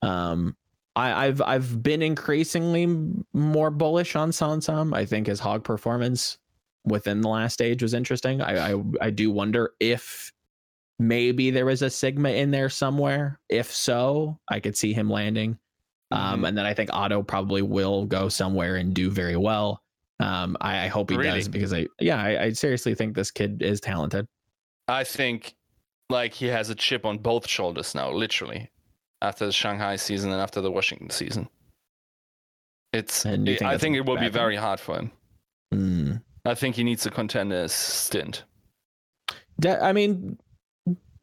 Um, 0.00 0.56
I, 0.94 1.26
I've 1.26 1.40
I've 1.42 1.82
been 1.82 2.02
increasingly 2.02 2.86
more 3.32 3.70
bullish 3.70 4.14
on 4.16 4.30
Sansam. 4.30 4.94
I 4.94 5.06
think 5.06 5.26
his 5.26 5.40
hog 5.40 5.64
performance 5.64 6.38
within 6.84 7.20
the 7.20 7.28
last 7.28 7.54
stage 7.54 7.82
was 7.82 7.94
interesting. 7.94 8.40
I, 8.42 8.72
I 8.74 8.82
I 9.00 9.10
do 9.10 9.30
wonder 9.30 9.72
if 9.80 10.32
maybe 10.98 11.50
there 11.50 11.64
was 11.66 11.82
a 11.82 11.90
Sigma 11.90 12.30
in 12.30 12.50
there 12.50 12.68
somewhere. 12.68 13.40
If 13.48 13.72
so, 13.72 14.38
I 14.48 14.60
could 14.60 14.76
see 14.76 14.92
him 14.92 15.08
landing. 15.10 15.58
Um, 16.10 16.42
Mhm. 16.42 16.48
and 16.48 16.58
then 16.58 16.66
I 16.66 16.74
think 16.74 16.90
Otto 16.92 17.22
probably 17.22 17.62
will 17.62 18.04
go 18.04 18.28
somewhere 18.28 18.76
and 18.76 18.92
do 18.94 19.10
very 19.10 19.36
well. 19.36 19.82
Um, 20.20 20.56
I, 20.60 20.84
I 20.84 20.88
hope 20.88 21.08
he 21.10 21.16
Really? 21.16 21.38
does 21.38 21.48
because 21.48 21.72
I 21.72 21.86
yeah 22.00 22.22
I, 22.22 22.42
I 22.44 22.52
seriously 22.52 22.94
think 22.94 23.14
this 23.16 23.30
kid 23.30 23.62
is 23.62 23.80
talented. 23.80 24.28
I 24.88 25.04
think 25.04 25.54
like 26.10 26.34
he 26.34 26.46
has 26.48 26.68
a 26.68 26.74
chip 26.74 27.06
on 27.06 27.16
both 27.18 27.48
shoulders 27.48 27.94
now, 27.94 28.10
literally, 28.12 28.68
after 29.22 29.46
the 29.46 29.52
Shanghai 29.52 29.96
season 29.96 30.30
and 30.32 30.40
after 30.40 30.60
the 30.60 30.70
Washington 30.70 31.10
season. 31.10 31.48
It's. 32.92 33.22
Think 33.22 33.62
I 33.62 33.78
think 33.78 33.96
it 33.96 34.04
will 34.04 34.18
be 34.18 34.28
very 34.28 34.56
hard 34.56 34.78
for 34.78 34.98
him. 34.98 35.10
Hmm. 35.72 36.12
I 36.44 36.54
think 36.54 36.74
he 36.74 36.84
needs 36.84 37.02
to 37.04 37.10
contend 37.10 37.52
a 37.52 37.68
stint. 37.68 38.44
Da- 39.60 39.80
I 39.80 39.92
mean, 39.92 40.38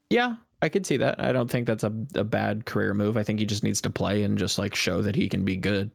yeah, 0.10 0.36
I 0.62 0.70
could 0.70 0.86
see 0.86 0.98
that. 0.98 1.20
I 1.20 1.32
don't 1.32 1.52
think 1.52 1.68
that's 1.68 1.84
a, 1.84 1.94
a 2.16 2.24
bad 2.24 2.66
career 2.66 2.94
move. 2.94 3.18
I 3.18 3.24
think 3.24 3.40
he 3.40 3.46
just 3.46 3.64
needs 3.64 3.82
to 3.82 3.90
play 3.90 4.24
and 4.24 4.38
just 4.38 4.58
like 4.58 4.74
show 4.74 5.02
that 5.02 5.16
he 5.16 5.30
can 5.30 5.44
be 5.44 5.58
good. 5.58 5.92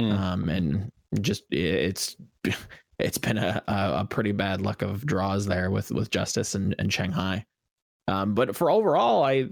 Mm. 0.00 0.18
Um, 0.18 0.48
and 0.48 0.92
just 1.20 1.44
it's 1.50 2.16
it's 2.98 3.18
been 3.18 3.38
a, 3.38 3.62
a, 3.68 4.00
a 4.00 4.06
pretty 4.08 4.32
bad 4.32 4.60
luck 4.60 4.82
of 4.82 5.06
draws 5.06 5.46
there 5.46 5.70
with 5.70 5.90
with 5.92 6.10
Justice 6.10 6.54
and, 6.54 6.74
and 6.78 6.92
Shanghai. 6.92 7.46
Um, 8.08 8.34
but 8.34 8.54
for 8.54 8.70
overall, 8.70 9.24
I 9.24 9.48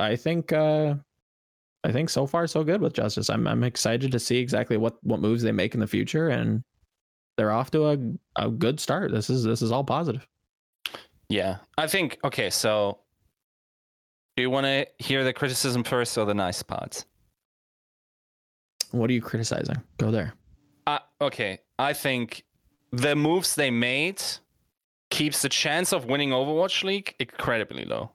I 0.00 0.16
think 0.16 0.52
uh, 0.52 0.94
I 1.84 1.92
think 1.92 2.10
so 2.10 2.26
far 2.26 2.46
so 2.46 2.64
good 2.64 2.80
with 2.80 2.92
Justice. 2.92 3.30
I'm 3.30 3.46
I'm 3.46 3.64
excited 3.64 4.12
to 4.12 4.18
see 4.18 4.38
exactly 4.38 4.76
what 4.76 4.96
what 5.04 5.20
moves 5.20 5.42
they 5.42 5.52
make 5.52 5.74
in 5.74 5.80
the 5.80 5.86
future, 5.86 6.28
and 6.28 6.64
they're 7.36 7.52
off 7.52 7.70
to 7.72 7.88
a 7.88 7.98
a 8.36 8.50
good 8.50 8.80
start. 8.80 9.12
This 9.12 9.30
is 9.30 9.44
this 9.44 9.62
is 9.62 9.72
all 9.72 9.84
positive. 9.84 10.26
Yeah, 11.28 11.58
I 11.78 11.86
think. 11.86 12.18
Okay, 12.24 12.50
so 12.50 12.98
do 14.36 14.42
you 14.42 14.50
want 14.50 14.66
to 14.66 14.86
hear 14.98 15.24
the 15.24 15.32
criticism 15.32 15.84
first 15.84 16.16
or 16.18 16.24
the 16.24 16.34
nice 16.34 16.62
parts? 16.62 17.06
What 18.90 19.08
are 19.10 19.12
you 19.12 19.22
criticizing? 19.22 19.76
Go 19.98 20.10
there. 20.10 20.34
Uh, 20.86 20.98
okay, 21.20 21.60
I 21.78 21.92
think 21.92 22.44
the 22.90 23.14
moves 23.14 23.54
they 23.54 23.70
made 23.70 24.20
keeps 25.10 25.42
the 25.42 25.48
chance 25.48 25.92
of 25.92 26.06
winning 26.06 26.30
Overwatch 26.30 26.82
League 26.82 27.14
incredibly 27.20 27.84
low. 27.84 28.10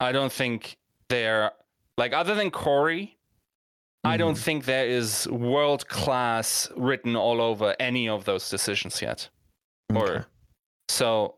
I 0.00 0.12
don't 0.12 0.32
think 0.32 0.76
they're 1.08 1.52
like 1.98 2.12
other 2.12 2.34
than 2.34 2.50
Corey. 2.50 3.16
I 4.02 4.16
don't 4.16 4.34
Mhm. 4.34 4.42
think 4.42 4.64
there 4.64 4.86
is 4.86 5.28
world 5.28 5.86
class 5.88 6.70
written 6.74 7.16
all 7.16 7.40
over 7.42 7.76
any 7.78 8.08
of 8.08 8.24
those 8.24 8.48
decisions 8.48 9.02
yet. 9.02 9.28
Or 9.94 10.08
Okay. 10.10 10.24
so, 10.88 11.34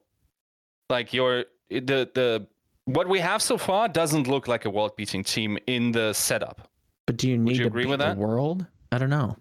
like 0.89 1.13
your 1.13 1.47
the 1.71 2.09
the 2.15 2.47
what 2.85 3.09
we 3.09 3.19
have 3.21 3.43
so 3.43 3.57
far 3.59 3.89
doesn't 3.89 4.27
look 4.29 4.47
like 4.49 4.65
a 4.65 4.71
world 4.71 4.93
beating 4.97 5.25
team 5.25 5.59
in 5.67 5.93
the 5.93 6.13
setup. 6.13 6.69
But 7.07 7.17
do 7.17 7.29
you 7.29 7.39
need 7.39 7.57
you 7.57 7.63
to 7.65 7.69
agree 7.69 7.85
beat 7.85 7.91
with 7.91 7.99
the 8.01 8.07
that? 8.07 8.17
world? 8.17 8.67
I 8.93 8.99
don't 8.99 9.11
know. 9.11 9.37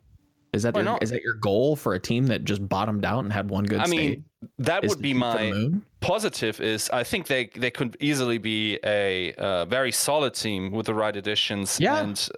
Is 0.54 0.64
that 0.64 0.76
your, 0.76 0.98
is 1.02 1.12
that 1.12 1.22
your 1.22 1.36
goal 1.36 1.76
for 1.76 1.94
a 1.94 2.00
team 2.00 2.28
that 2.28 2.44
just 2.44 2.68
bottomed 2.68 3.06
out 3.06 3.24
and 3.24 3.32
had 3.32 3.50
one 3.50 3.64
good 3.66 3.80
I 3.80 3.86
state? 3.86 3.98
mean, 3.98 4.26
that 4.60 4.84
Is 4.84 4.90
would 4.90 5.02
be 5.02 5.14
shoot 5.14 5.20
for 5.22 5.38
the 5.38 5.70
my 5.70 5.80
positive 6.00 6.60
is 6.60 6.90
I 6.92 7.04
think 7.04 7.28
they 7.28 7.46
they 7.56 7.72
could 7.72 7.96
easily 8.00 8.38
be 8.38 8.80
a 8.84 9.34
uh, 9.34 9.66
very 9.66 9.92
solid 9.92 10.34
team 10.34 10.72
with 10.72 10.88
the 10.88 10.94
right 10.96 11.16
additions 11.16 11.80
Yeah. 11.80 12.00
and 12.02 12.30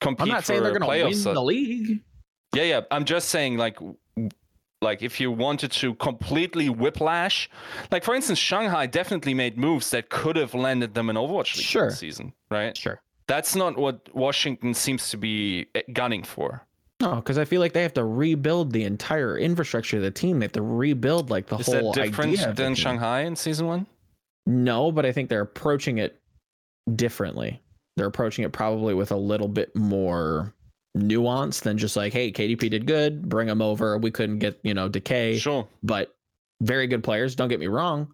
compete 0.00 0.22
I'm 0.22 0.28
not 0.28 0.44
saying 0.44 0.62
they're 0.62 0.78
going 0.78 0.82
to 0.82 1.06
win 1.26 1.34
the 1.34 1.42
league. 1.42 2.00
yeah, 2.54 2.62
yeah. 2.62 2.80
I'm 2.90 3.04
just 3.04 3.28
saying 3.28 3.56
like 3.56 3.78
like 4.82 5.02
if 5.02 5.20
you 5.20 5.30
wanted 5.30 5.70
to 5.72 5.94
completely 5.96 6.68
whiplash, 6.70 7.50
like 7.90 8.02
for 8.04 8.14
instance, 8.14 8.38
Shanghai 8.38 8.86
definitely 8.86 9.34
made 9.34 9.58
moves 9.58 9.90
that 9.90 10.08
could 10.08 10.36
have 10.36 10.54
landed 10.54 10.94
them 10.94 11.10
an 11.10 11.16
Overwatch 11.16 11.56
League 11.56 11.66
Sure. 11.66 11.90
season, 11.90 12.32
right? 12.50 12.76
Sure. 12.76 13.00
That's 13.26 13.54
not 13.54 13.76
what 13.76 14.08
Washington 14.14 14.72
seems 14.74 15.10
to 15.10 15.16
be 15.18 15.66
eh, 15.74 15.82
gunning 15.92 16.22
for. 16.22 16.66
No, 17.00 17.16
because 17.16 17.38
I 17.38 17.44
feel 17.44 17.60
like 17.60 17.72
they 17.72 17.82
have 17.82 17.94
to 17.94 18.04
rebuild 18.04 18.72
the 18.72 18.84
entire 18.84 19.38
infrastructure 19.38 19.96
of 19.96 20.02
the 20.02 20.10
team. 20.10 20.38
They 20.38 20.44
have 20.44 20.52
to 20.52 20.62
rebuild 20.62 21.30
like 21.30 21.46
the 21.46 21.56
Is 21.56 21.66
whole 21.66 21.92
that 21.92 22.04
different 22.04 22.56
than. 22.56 22.74
Shanghai 22.74 23.20
in 23.22 23.34
season 23.36 23.66
one? 23.66 23.86
No, 24.46 24.92
but 24.92 25.06
I 25.06 25.12
think 25.12 25.28
they're 25.30 25.40
approaching 25.42 25.98
it 25.98 26.20
differently. 26.94 27.62
They're 27.96 28.06
approaching 28.06 28.44
it 28.44 28.52
probably 28.52 28.94
with 28.94 29.10
a 29.12 29.16
little 29.16 29.48
bit 29.48 29.74
more 29.74 30.54
nuance 30.94 31.60
than 31.60 31.78
just 31.78 31.96
like, 31.96 32.12
hey, 32.12 32.32
KDP 32.32 32.70
did 32.70 32.86
good, 32.86 33.28
bring 33.28 33.48
him 33.48 33.62
over. 33.62 33.96
We 33.98 34.10
couldn't 34.10 34.38
get, 34.38 34.58
you 34.62 34.74
know, 34.74 34.88
decay. 34.88 35.38
Sure. 35.38 35.66
but 35.82 36.14
very 36.62 36.86
good 36.86 37.02
players. 37.02 37.34
Don't 37.34 37.48
get 37.48 37.60
me 37.60 37.68
wrong. 37.68 38.08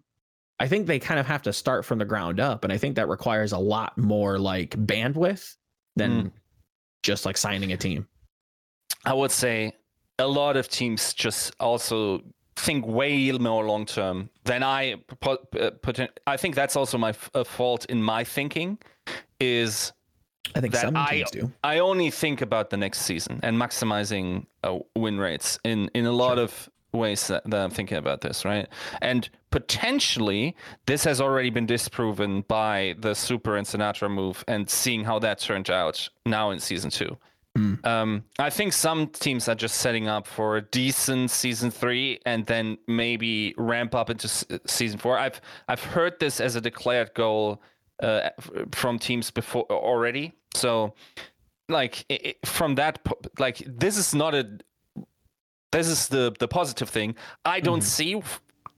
I 0.59 0.67
think 0.67 0.87
they 0.87 0.99
kind 0.99 1.19
of 1.19 1.25
have 1.25 1.41
to 1.43 1.53
start 1.53 1.83
from 1.85 1.99
the 1.99 2.05
ground 2.05 2.39
up, 2.39 2.63
and 2.63 2.71
I 2.71 2.77
think 2.77 2.95
that 2.95 3.09
requires 3.09 3.51
a 3.51 3.57
lot 3.57 3.97
more 3.97 4.39
like 4.39 4.69
bandwidth 4.71 5.55
than 5.97 6.23
Mm. 6.23 6.31
just 7.03 7.25
like 7.25 7.35
signing 7.37 7.73
a 7.73 7.77
team. 7.77 8.07
I 9.07 9.13
would 9.13 9.31
say 9.31 9.71
a 10.19 10.27
lot 10.27 10.57
of 10.57 10.67
teams 10.67 11.13
just 11.13 11.55
also 11.59 12.21
think 12.55 12.85
way 12.85 13.31
more 13.31 13.65
long 13.65 13.85
term 13.85 14.29
than 14.43 14.61
I 14.63 14.95
put. 15.21 15.39
Uh, 15.55 15.71
I 16.25 16.37
think 16.37 16.55
that's 16.55 16.75
also 16.75 16.97
my 16.97 17.13
fault 17.13 17.85
in 17.85 18.03
my 18.03 18.23
thinking. 18.23 18.77
Is 19.39 19.93
I 20.55 20.59
think 20.61 20.73
That 20.73 20.81
some 20.81 20.95
I- 20.97 21.09
teams 21.11 21.31
do. 21.31 21.51
I 21.63 21.79
only 21.79 22.09
think 22.11 22.41
about 22.41 22.69
the 22.69 22.77
next 22.77 22.99
season 23.03 23.39
and 23.43 23.57
maximizing 23.57 24.45
uh, 24.63 24.79
win 24.95 25.17
rates 25.19 25.59
in 25.63 25.89
in 25.93 26.05
a 26.05 26.11
lot 26.11 26.35
Sure. 26.37 26.43
of 26.45 26.69
ways 26.93 27.27
that, 27.27 27.43
that 27.49 27.59
I'm 27.63 27.69
thinking 27.69 27.97
about 27.97 28.21
this, 28.21 28.43
right? 28.45 28.67
And 29.01 29.29
potentially 29.51 30.55
this 30.85 31.03
has 31.03 31.21
already 31.21 31.49
been 31.51 31.65
disproven 31.67 32.41
by 32.47 32.95
the 32.99 33.13
Super 33.13 33.55
and 33.57 33.67
Sinatraa 33.67 34.09
move 34.09 34.43
and 34.47 34.69
seeing 34.69 35.03
how 35.05 35.19
that 35.19 35.39
turned 35.39 35.69
out 35.69 36.09
now 36.25 36.49
in 36.51 36.59
season 36.59 36.89
two. 36.89 37.17
Mm. 37.57 37.85
Um, 37.85 38.23
I 38.39 38.49
think 38.49 38.73
some 38.73 39.07
teams 39.07 39.47
are 39.49 39.55
just 39.55 39.75
setting 39.75 40.07
up 40.07 40.27
for 40.27 40.57
a 40.57 40.61
decent 40.61 41.31
season 41.31 41.71
three 41.71 42.19
and 42.25 42.45
then 42.45 42.77
maybe 42.87 43.53
ramp 43.57 43.95
up 43.95 44.09
into 44.09 44.27
s- 44.27 44.45
season 44.67 44.99
four. 44.99 45.17
I've 45.17 45.41
I've 45.67 45.83
heard 45.83 46.19
this 46.19 46.39
as 46.39 46.55
a 46.55 46.61
declared 46.61 47.13
goal 47.15 47.61
uh, 48.03 48.29
from 48.73 48.99
teams 48.99 49.31
before 49.31 49.65
already. 49.71 50.33
So, 50.53 50.93
like 51.69 52.05
i 52.11 52.19
i 52.43 52.47
from 52.47 52.75
that, 52.75 52.99
like 53.39 53.57
this 53.65 53.97
is 53.97 54.13
not 54.13 54.35
a. 54.35 54.43
This 55.71 55.87
is 55.87 56.07
the 56.07 56.33
the 56.39 56.47
positive 56.47 56.89
thing. 56.89 57.15
I 57.45 57.59
don't 57.59 57.81
Mhm. 57.83 57.95
see 57.97 58.21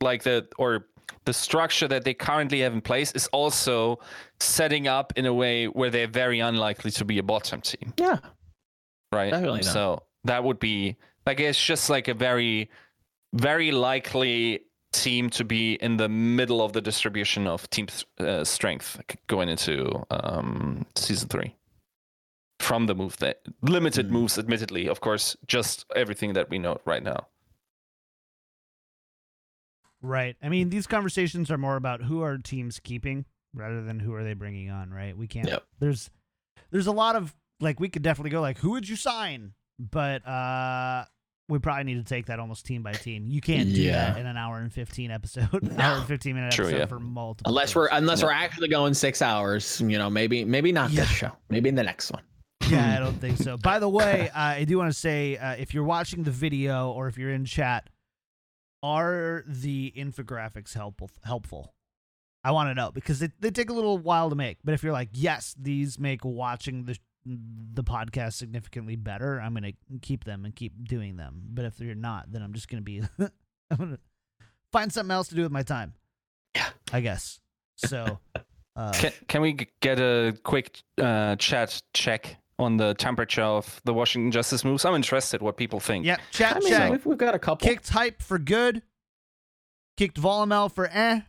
like 0.01 0.23
the 0.23 0.47
or 0.57 0.85
the 1.25 1.33
structure 1.33 1.87
that 1.87 2.03
they 2.03 2.13
currently 2.13 2.61
have 2.61 2.73
in 2.73 2.81
place 2.81 3.11
is 3.11 3.27
also 3.31 3.99
setting 4.39 4.87
up 4.87 5.11
in 5.15 5.25
a 5.25 5.33
way 5.33 5.67
where 5.67 5.89
they're 5.89 6.07
very 6.23 6.39
unlikely 6.39 6.91
to 6.91 7.05
be 7.05 7.17
a 7.19 7.23
bottom 7.23 7.61
team 7.61 7.93
Yeah, 7.97 8.19
right? 9.11 9.31
Definitely 9.31 9.61
not. 9.61 9.73
So 9.73 10.03
that 10.23 10.43
would 10.43 10.59
be 10.59 10.97
like 11.25 11.39
it's 11.39 11.63
just 11.63 11.89
like 11.89 12.07
a 12.07 12.13
very, 12.13 12.69
very 13.33 13.71
likely 13.71 14.61
team 14.91 15.29
to 15.29 15.43
be 15.43 15.75
in 15.75 15.97
the 15.97 16.09
middle 16.09 16.61
of 16.63 16.73
the 16.73 16.81
distribution 16.81 17.45
of 17.47 17.69
team 17.69 17.87
uh, 18.19 18.43
strength 18.43 18.99
going 19.27 19.47
into 19.49 20.03
um, 20.09 20.85
season 20.95 21.29
three. 21.29 21.55
From 22.59 22.87
the 22.87 22.95
move 22.95 23.15
that 23.17 23.41
limited 23.61 24.07
Hmm. 24.07 24.13
moves, 24.13 24.37
admittedly, 24.37 24.87
of 24.89 24.99
course, 24.99 25.37
just 25.47 25.85
everything 25.95 26.33
that 26.33 26.49
we 26.49 26.59
know 26.59 26.79
right 26.85 27.01
now. 27.01 27.27
Right. 30.01 30.35
I 30.41 30.49
mean, 30.49 30.69
these 30.69 30.87
conversations 30.87 31.51
are 31.51 31.57
more 31.57 31.75
about 31.75 32.01
who 32.03 32.21
are 32.21 32.37
teams 32.37 32.79
keeping 32.79 33.25
rather 33.53 33.83
than 33.83 33.99
who 33.99 34.13
are 34.13 34.23
they 34.23 34.33
bringing 34.33 34.69
on, 34.69 34.91
right? 34.91 35.17
We 35.17 35.27
can't. 35.27 35.47
Yep. 35.47 35.63
There's 35.79 36.09
there's 36.71 36.87
a 36.87 36.91
lot 36.91 37.15
of 37.15 37.35
like 37.59 37.79
we 37.79 37.89
could 37.89 38.01
definitely 38.01 38.31
go 38.31 38.41
like 38.41 38.57
who 38.59 38.71
would 38.71 38.87
you 38.87 38.95
sign? 38.95 39.53
But 39.79 40.25
uh 40.27 41.05
we 41.47 41.57
probably 41.57 41.83
need 41.85 41.95
to 41.95 42.03
take 42.03 42.27
that 42.27 42.39
almost 42.39 42.65
team 42.67 42.83
by 42.83 42.91
team. 42.91 43.25
You 43.27 43.41
can't 43.41 43.73
do 43.73 43.81
Yeah. 43.81 44.11
that 44.11 44.19
in 44.19 44.27
an 44.27 44.37
hour 44.37 44.59
and 44.59 44.71
15 44.71 45.09
episode, 45.09 45.49
No. 45.63 45.83
hour 45.83 45.97
and 45.97 46.05
15 46.07 46.35
minute 46.35 46.51
True, 46.53 46.65
episode 46.65 46.77
yeah. 46.79 46.85
for 46.85 46.99
multiple 46.99 47.49
unless 47.49 47.75
we're 47.75 47.89
unless 47.91 48.19
Yeah. 48.19 48.27
we're 48.27 48.33
actually 48.33 48.67
going 48.67 48.93
six 48.93 49.21
hours. 49.21 49.81
You 49.81 49.97
know, 49.97 50.09
maybe 50.09 50.45
maybe 50.45 50.71
not 50.71 50.91
Yeah. 50.91 51.01
this 51.01 51.09
show. 51.09 51.31
Maybe 51.49 51.69
in 51.69 51.75
the 51.75 51.83
next 51.83 52.11
one. 52.11 52.23
Yeah, 52.69 52.95
I 52.95 52.99
don't 52.99 53.19
think 53.19 53.37
so. 53.37 53.57
By 53.57 53.79
the 53.79 53.89
way, 53.89 54.29
uh, 54.29 54.39
I 54.39 54.63
do 54.65 54.77
want 54.77 54.93
to 54.93 54.99
say 54.99 55.37
uh, 55.37 55.53
if 55.53 55.73
you're 55.73 55.83
watching 55.83 56.21
the 56.23 56.29
video 56.29 56.91
or 56.91 57.07
if 57.07 57.17
you're 57.17 57.31
in 57.33 57.45
chat, 57.45 57.89
are 58.83 59.43
the 59.47 59.91
infographics 59.97 60.73
helpful? 60.75 61.09
Helpful? 61.23 61.73
I 62.43 62.51
want 62.51 62.69
to 62.69 62.75
know 62.75 62.91
because 62.91 63.19
they, 63.19 63.29
they 63.39 63.49
take 63.51 63.69
a 63.69 63.73
little 63.73 63.97
while 63.97 64.29
to 64.29 64.35
make. 64.35 64.59
But 64.63 64.73
if 64.75 64.83
you're 64.83 64.93
like, 64.93 65.09
yes, 65.13 65.55
these 65.59 65.97
make 65.99 66.23
watching 66.23 66.85
the 66.85 66.97
the 67.25 67.83
podcast 67.83 68.33
significantly 68.33 68.95
better, 68.95 69.39
I'm 69.39 69.53
gonna 69.53 69.73
keep 70.01 70.23
them 70.23 70.45
and 70.45 70.55
keep 70.55 70.87
doing 70.87 71.15
them. 71.17 71.41
But 71.49 71.65
if 71.65 71.79
you're 71.79 71.95
not, 71.95 72.31
then 72.31 72.41
I'm 72.41 72.53
just 72.53 72.67
gonna 72.69 72.81
be 72.81 73.01
I'm 73.19 73.77
gonna 73.77 73.99
find 74.71 74.91
something 74.91 75.11
else 75.11 75.27
to 75.29 75.35
do 75.35 75.43
with 75.43 75.51
my 75.51 75.63
time. 75.63 75.93
Yeah. 76.55 76.69
I 76.91 77.01
guess. 77.01 77.39
So, 77.77 78.19
Uh, 78.75 78.93
Can, 78.93 79.11
can 79.27 79.41
we 79.41 79.57
get 79.81 79.99
a 79.99 80.33
quick 80.43 80.81
uh, 81.01 81.35
chat 81.35 81.81
check 81.93 82.37
on 82.57 82.77
the 82.77 82.93
temperature 82.93 83.41
of 83.41 83.81
the 83.83 83.93
Washington 83.93 84.31
Justice 84.31 84.63
moves? 84.63 84.85
I'm 84.85 84.95
interested 84.95 85.41
what 85.41 85.57
people 85.57 85.81
think. 85.81 86.05
yeah, 86.05 86.15
chat 86.31 86.55
I 86.55 86.59
mean, 86.59 86.69
check. 86.69 86.91
we've, 86.91 87.05
we've 87.05 87.17
got 87.17 87.35
a 87.35 87.39
couple. 87.39 87.67
Kicked 87.67 87.89
hype 87.89 88.21
for 88.21 88.39
good. 88.39 88.81
Kicked 89.97 90.15
Volamel 90.21 90.73
for 90.73 90.87
eh. 90.93 91.21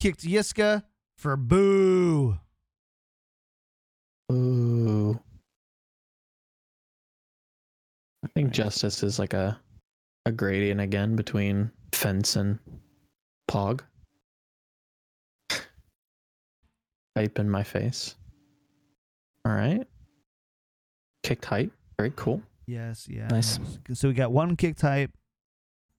Kicked 0.00 0.22
Yiska 0.22 0.84
for 1.18 1.36
boo. 1.36 2.38
Ooh. 4.30 5.18
I 8.24 8.28
think 8.28 8.50
justice 8.50 9.02
is 9.02 9.18
like 9.18 9.32
a 9.32 9.58
a 10.26 10.32
gradient 10.32 10.80
again 10.80 11.16
between 11.16 11.70
fence 11.92 12.36
and 12.36 12.58
pog. 13.50 13.80
Hype 17.16 17.38
in 17.38 17.48
my 17.48 17.62
face. 17.62 18.14
All 19.44 19.52
right. 19.52 19.86
Kicked 21.22 21.46
hype. 21.46 21.72
Very 21.98 22.12
cool. 22.14 22.42
Yes, 22.66 23.08
yeah. 23.08 23.28
Nice. 23.28 23.58
So 23.94 24.08
we 24.08 24.14
got 24.14 24.30
one 24.30 24.54
kick 24.54 24.76
type, 24.76 25.10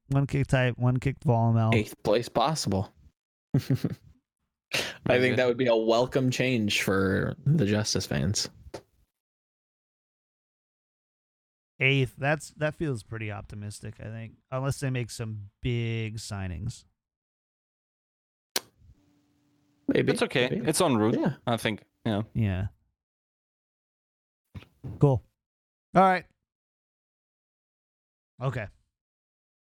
one 0.09 0.27
kick 0.27 0.47
type, 0.47 0.77
one 0.77 0.97
kicked 0.97 1.25
Volamel. 1.25 1.73
Eighth 1.73 2.01
place 2.03 2.29
possible. 2.29 2.93
I 5.07 5.17
think 5.19 5.37
that 5.37 5.47
would 5.47 5.57
be 5.57 5.67
a 5.67 5.75
welcome 5.75 6.29
change 6.29 6.81
for 6.83 7.35
the 7.45 7.65
Justice 7.65 8.05
fans. 8.05 8.49
Eighth. 11.79 12.13
That's 12.17 12.51
that 12.57 12.75
feels 12.75 13.03
pretty 13.03 13.31
optimistic. 13.31 13.95
I 13.99 14.09
think, 14.09 14.33
unless 14.51 14.79
they 14.79 14.89
make 14.89 15.09
some 15.09 15.49
big 15.61 16.17
signings. 16.17 16.83
Maybe 19.87 20.11
It's 20.11 20.21
okay. 20.21 20.49
maybe. 20.51 20.67
It's 20.67 20.81
on 20.81 20.97
route. 20.97 21.17
yeah. 21.19 21.33
I 21.47 21.57
think. 21.57 21.81
Yeah. 22.05 22.21
Yeah. 22.35 22.67
Cool. 24.99 25.23
All 25.95 26.01
right. 26.03 26.25
Okay. 28.41 28.65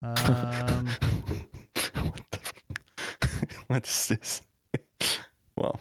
Um. 0.02 0.86
what, 1.94 2.24
the 2.31 2.40
what 3.66 3.86
is 3.89 4.09
this? 4.09 4.43
Well, 5.56 5.80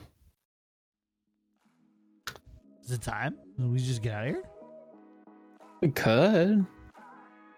is 2.83 2.91
it 2.91 3.01
time? 3.01 3.35
Did 3.59 3.71
we 3.71 3.79
just 3.79 4.01
get 4.01 4.13
out 4.13 4.23
of 4.27 4.29
here? 4.35 4.43
We 5.81 5.89
could. 5.89 6.65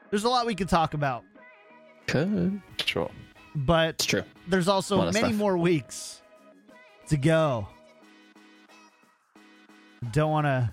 There's 0.09 0.23
a 0.23 0.29
lot 0.29 0.45
we 0.45 0.55
could 0.55 0.69
talk 0.69 0.93
about, 0.93 1.23
Could. 2.07 2.61
sure. 2.85 3.11
but 3.55 3.89
It's 3.95 4.05
true. 4.05 4.23
there's 4.47 4.67
also 4.69 4.97
many 5.01 5.11
stuff. 5.19 5.33
more 5.33 5.57
weeks 5.57 6.21
to 7.09 7.17
go. 7.17 7.67
Don't 10.11 10.31
want 10.31 10.45
to 10.45 10.71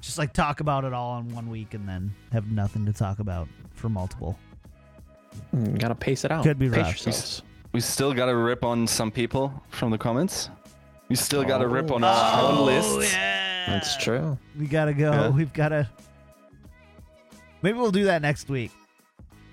just 0.00 0.18
like 0.18 0.32
talk 0.32 0.60
about 0.60 0.84
it 0.84 0.92
all 0.92 1.18
in 1.18 1.28
one 1.34 1.50
week 1.50 1.74
and 1.74 1.88
then 1.88 2.14
have 2.32 2.50
nothing 2.52 2.86
to 2.86 2.92
talk 2.92 3.18
about 3.18 3.48
for 3.74 3.88
multiple. 3.88 4.38
Mm, 5.54 5.78
gotta 5.78 5.94
pace 5.94 6.24
it 6.24 6.30
out. 6.30 6.44
Could 6.44 6.58
be 6.58 6.68
Pace 6.70 7.06
rough. 7.06 7.42
We 7.72 7.80
still 7.80 8.12
got 8.14 8.26
to 8.26 8.34
rip 8.36 8.64
on 8.64 8.86
some 8.86 9.10
people 9.12 9.52
from 9.70 9.90
the 9.90 9.98
comments. 9.98 10.50
We 11.10 11.16
still 11.16 11.44
got 11.44 11.58
to 11.58 11.68
rip 11.68 11.90
on 11.90 12.02
Oh. 12.02 12.06
our 12.06 12.52
own 12.52 12.64
lists. 12.66 13.12
yeah. 13.12 13.66
That's 13.68 13.96
true. 13.98 14.38
We 14.58 14.66
gotta 14.66 14.94
go. 14.94 15.12
Yeah. 15.12 15.28
We've 15.28 15.52
gotta. 15.52 15.88
Maybe 17.62 17.76
we'll 17.78 17.90
do 17.92 18.04
that 18.04 18.22
next 18.22 18.48
week. 18.48 18.70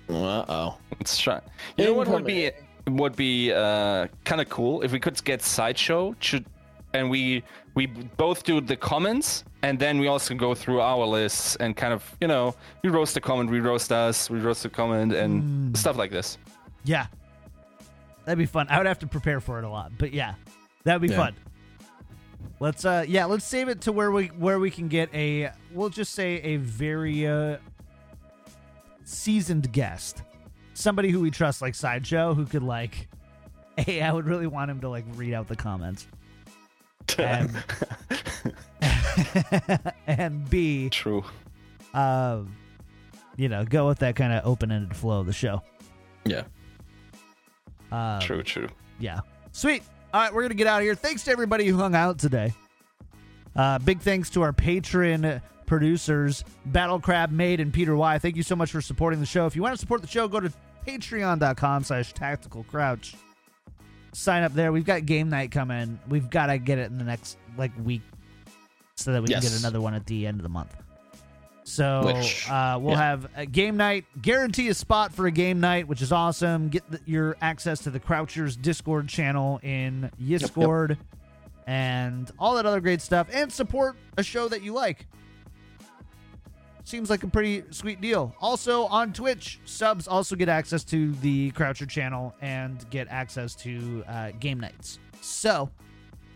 Uh 0.08 0.44
oh. 0.48 0.78
Let's 0.98 1.18
try. 1.18 1.40
You 1.76 1.84
know 1.84 1.92
what 1.92 2.08
would 2.08 2.24
be 2.24 2.50
would 2.88 3.14
be 3.16 3.52
uh, 3.52 4.06
kind 4.24 4.40
of 4.40 4.48
cool 4.48 4.80
if 4.80 4.92
we 4.92 4.98
could 4.98 5.22
get 5.24 5.42
sideshow 5.42 6.16
should, 6.20 6.46
and 6.94 7.10
we 7.10 7.42
we 7.74 7.86
both 7.86 8.44
do 8.44 8.60
the 8.62 8.76
comments 8.76 9.44
and 9.62 9.78
then 9.78 9.98
we 9.98 10.06
also 10.08 10.34
go 10.34 10.54
through 10.54 10.80
our 10.80 11.04
lists 11.06 11.54
and 11.56 11.76
kind 11.76 11.92
of 11.92 12.02
you 12.20 12.28
know 12.28 12.54
we 12.82 12.88
roast 12.88 13.12
the 13.14 13.20
comment, 13.20 13.50
we 13.50 13.60
roast 13.60 13.92
us, 13.92 14.30
we 14.30 14.38
roast 14.40 14.62
the 14.62 14.70
comment 14.70 15.12
and 15.12 15.42
Mm. 15.74 15.76
stuff 15.76 15.98
like 15.98 16.10
this. 16.10 16.38
Yeah, 16.84 17.06
that'd 18.24 18.38
be 18.38 18.46
fun. 18.46 18.66
I 18.70 18.78
would 18.78 18.86
have 18.86 19.00
to 19.00 19.06
prepare 19.06 19.40
for 19.40 19.58
it 19.58 19.64
a 19.64 19.68
lot, 19.68 19.92
but 19.98 20.14
yeah, 20.14 20.34
that'd 20.84 21.02
be 21.02 21.08
Yeah. 21.08 21.16
fun. 21.16 21.34
Let's 22.60 22.84
uh 22.84 23.04
yeah, 23.06 23.24
let's 23.26 23.44
save 23.44 23.68
it 23.68 23.80
to 23.82 23.92
where 23.92 24.10
we 24.10 24.26
where 24.28 24.58
we 24.58 24.70
can 24.70 24.88
get 24.88 25.12
a 25.14 25.50
we'll 25.72 25.90
just 25.90 26.12
say 26.12 26.40
a 26.42 26.56
very 26.56 27.26
uh 27.26 27.58
seasoned 29.04 29.70
guest. 29.72 30.22
Somebody 30.74 31.10
who 31.10 31.20
we 31.20 31.30
trust 31.30 31.62
like 31.62 31.74
Sideshow 31.74 32.34
who 32.34 32.46
could 32.46 32.62
like 32.62 33.08
Hey, 33.78 34.02
I 34.02 34.12
would 34.12 34.26
really 34.26 34.46
want 34.48 34.70
him 34.70 34.80
to 34.80 34.88
like 34.88 35.04
read 35.14 35.34
out 35.34 35.46
the 35.48 35.56
comments. 35.56 36.06
And 37.16 37.50
and 40.06 40.48
B 40.50 40.88
True. 40.90 41.24
um 41.94 42.54
you 43.36 43.48
know, 43.48 43.64
go 43.64 43.86
with 43.86 44.00
that 44.00 44.16
kind 44.16 44.32
of 44.32 44.44
open-ended 44.44 44.96
flow 44.96 45.20
of 45.20 45.26
the 45.26 45.32
show. 45.32 45.62
Yeah. 46.24 46.42
Uh, 47.92 48.20
True. 48.20 48.42
True. 48.42 48.66
Yeah. 48.98 49.20
Sweet. 49.52 49.84
All 50.12 50.20
right, 50.20 50.32
we're 50.32 50.42
going 50.42 50.50
to 50.50 50.56
get 50.56 50.66
out 50.66 50.78
of 50.78 50.84
here. 50.84 50.94
Thanks 50.94 51.24
to 51.24 51.30
everybody 51.30 51.66
who 51.66 51.76
hung 51.76 51.94
out 51.94 52.18
today. 52.18 52.54
Uh, 53.54 53.78
big 53.78 54.00
thanks 54.00 54.30
to 54.30 54.42
our 54.42 54.52
patron 54.52 55.42
producers, 55.66 56.44
Battle 56.66 56.98
Crab 56.98 57.30
Maid 57.30 57.60
and 57.60 57.72
Peter 57.72 57.94
Y. 57.94 58.18
Thank 58.18 58.36
you 58.36 58.42
so 58.42 58.56
much 58.56 58.72
for 58.72 58.80
supporting 58.80 59.20
the 59.20 59.26
show. 59.26 59.46
If 59.46 59.54
you 59.54 59.62
want 59.62 59.74
to 59.74 59.78
support 59.78 60.00
the 60.00 60.08
show, 60.08 60.26
go 60.26 60.40
to 60.40 60.50
patreon.com 60.86 61.84
slash 61.84 62.12
tactical 62.14 62.64
crouch. 62.64 63.14
Sign 64.12 64.42
up 64.42 64.54
there. 64.54 64.72
We've 64.72 64.86
got 64.86 65.04
game 65.04 65.28
night 65.28 65.50
coming. 65.50 66.00
We've 66.08 66.30
got 66.30 66.46
to 66.46 66.58
get 66.58 66.78
it 66.78 66.90
in 66.90 66.96
the 66.96 67.04
next 67.04 67.36
like 67.58 67.72
week 67.84 68.02
so 68.94 69.12
that 69.12 69.22
we 69.22 69.28
can 69.28 69.42
get 69.42 69.58
another 69.58 69.80
one 69.80 69.92
at 69.94 70.06
the 70.06 70.26
end 70.26 70.38
of 70.38 70.42
the 70.42 70.48
month. 70.48 70.74
So 71.68 72.02
Which- 72.06 72.48
uh, 72.48 72.78
we'll 72.80 72.94
yeah. 72.94 73.02
have 73.02 73.28
a 73.36 73.44
game 73.44 73.76
night. 73.76 74.06
Guarantee 74.22 74.68
a 74.68 74.74
spot 74.74 75.12
for 75.12 75.26
a 75.26 75.30
game 75.30 75.60
night, 75.60 75.86
which 75.86 76.00
is 76.00 76.12
awesome. 76.12 76.70
Get 76.70 76.90
the, 76.90 76.98
your 77.04 77.36
access 77.42 77.80
to 77.80 77.90
the 77.90 78.00
Crouchers 78.00 78.60
Discord 78.60 79.06
channel 79.08 79.60
in 79.62 80.10
Discord 80.18 80.96
and 81.66 82.30
all 82.38 82.54
that 82.54 82.64
other 82.64 82.80
great 82.80 83.02
stuff, 83.02 83.28
and 83.30 83.52
support 83.52 83.96
a 84.16 84.22
show 84.22 84.48
that 84.48 84.62
you 84.62 84.72
like. 84.72 85.06
Seems 86.84 87.10
like 87.10 87.22
a 87.22 87.28
pretty 87.28 87.62
sweet 87.70 88.00
deal. 88.00 88.34
Also 88.40 88.86
on 88.86 89.12
Twitch, 89.12 89.60
subs 89.66 90.08
also 90.08 90.34
get 90.36 90.48
access 90.48 90.82
to 90.84 91.12
the 91.16 91.50
Croucher 91.50 91.84
channel 91.84 92.34
and 92.40 92.88
get 92.88 93.08
access 93.10 93.54
to 93.56 94.02
uh, 94.08 94.30
game 94.40 94.58
nights. 94.58 94.98
So 95.20 95.68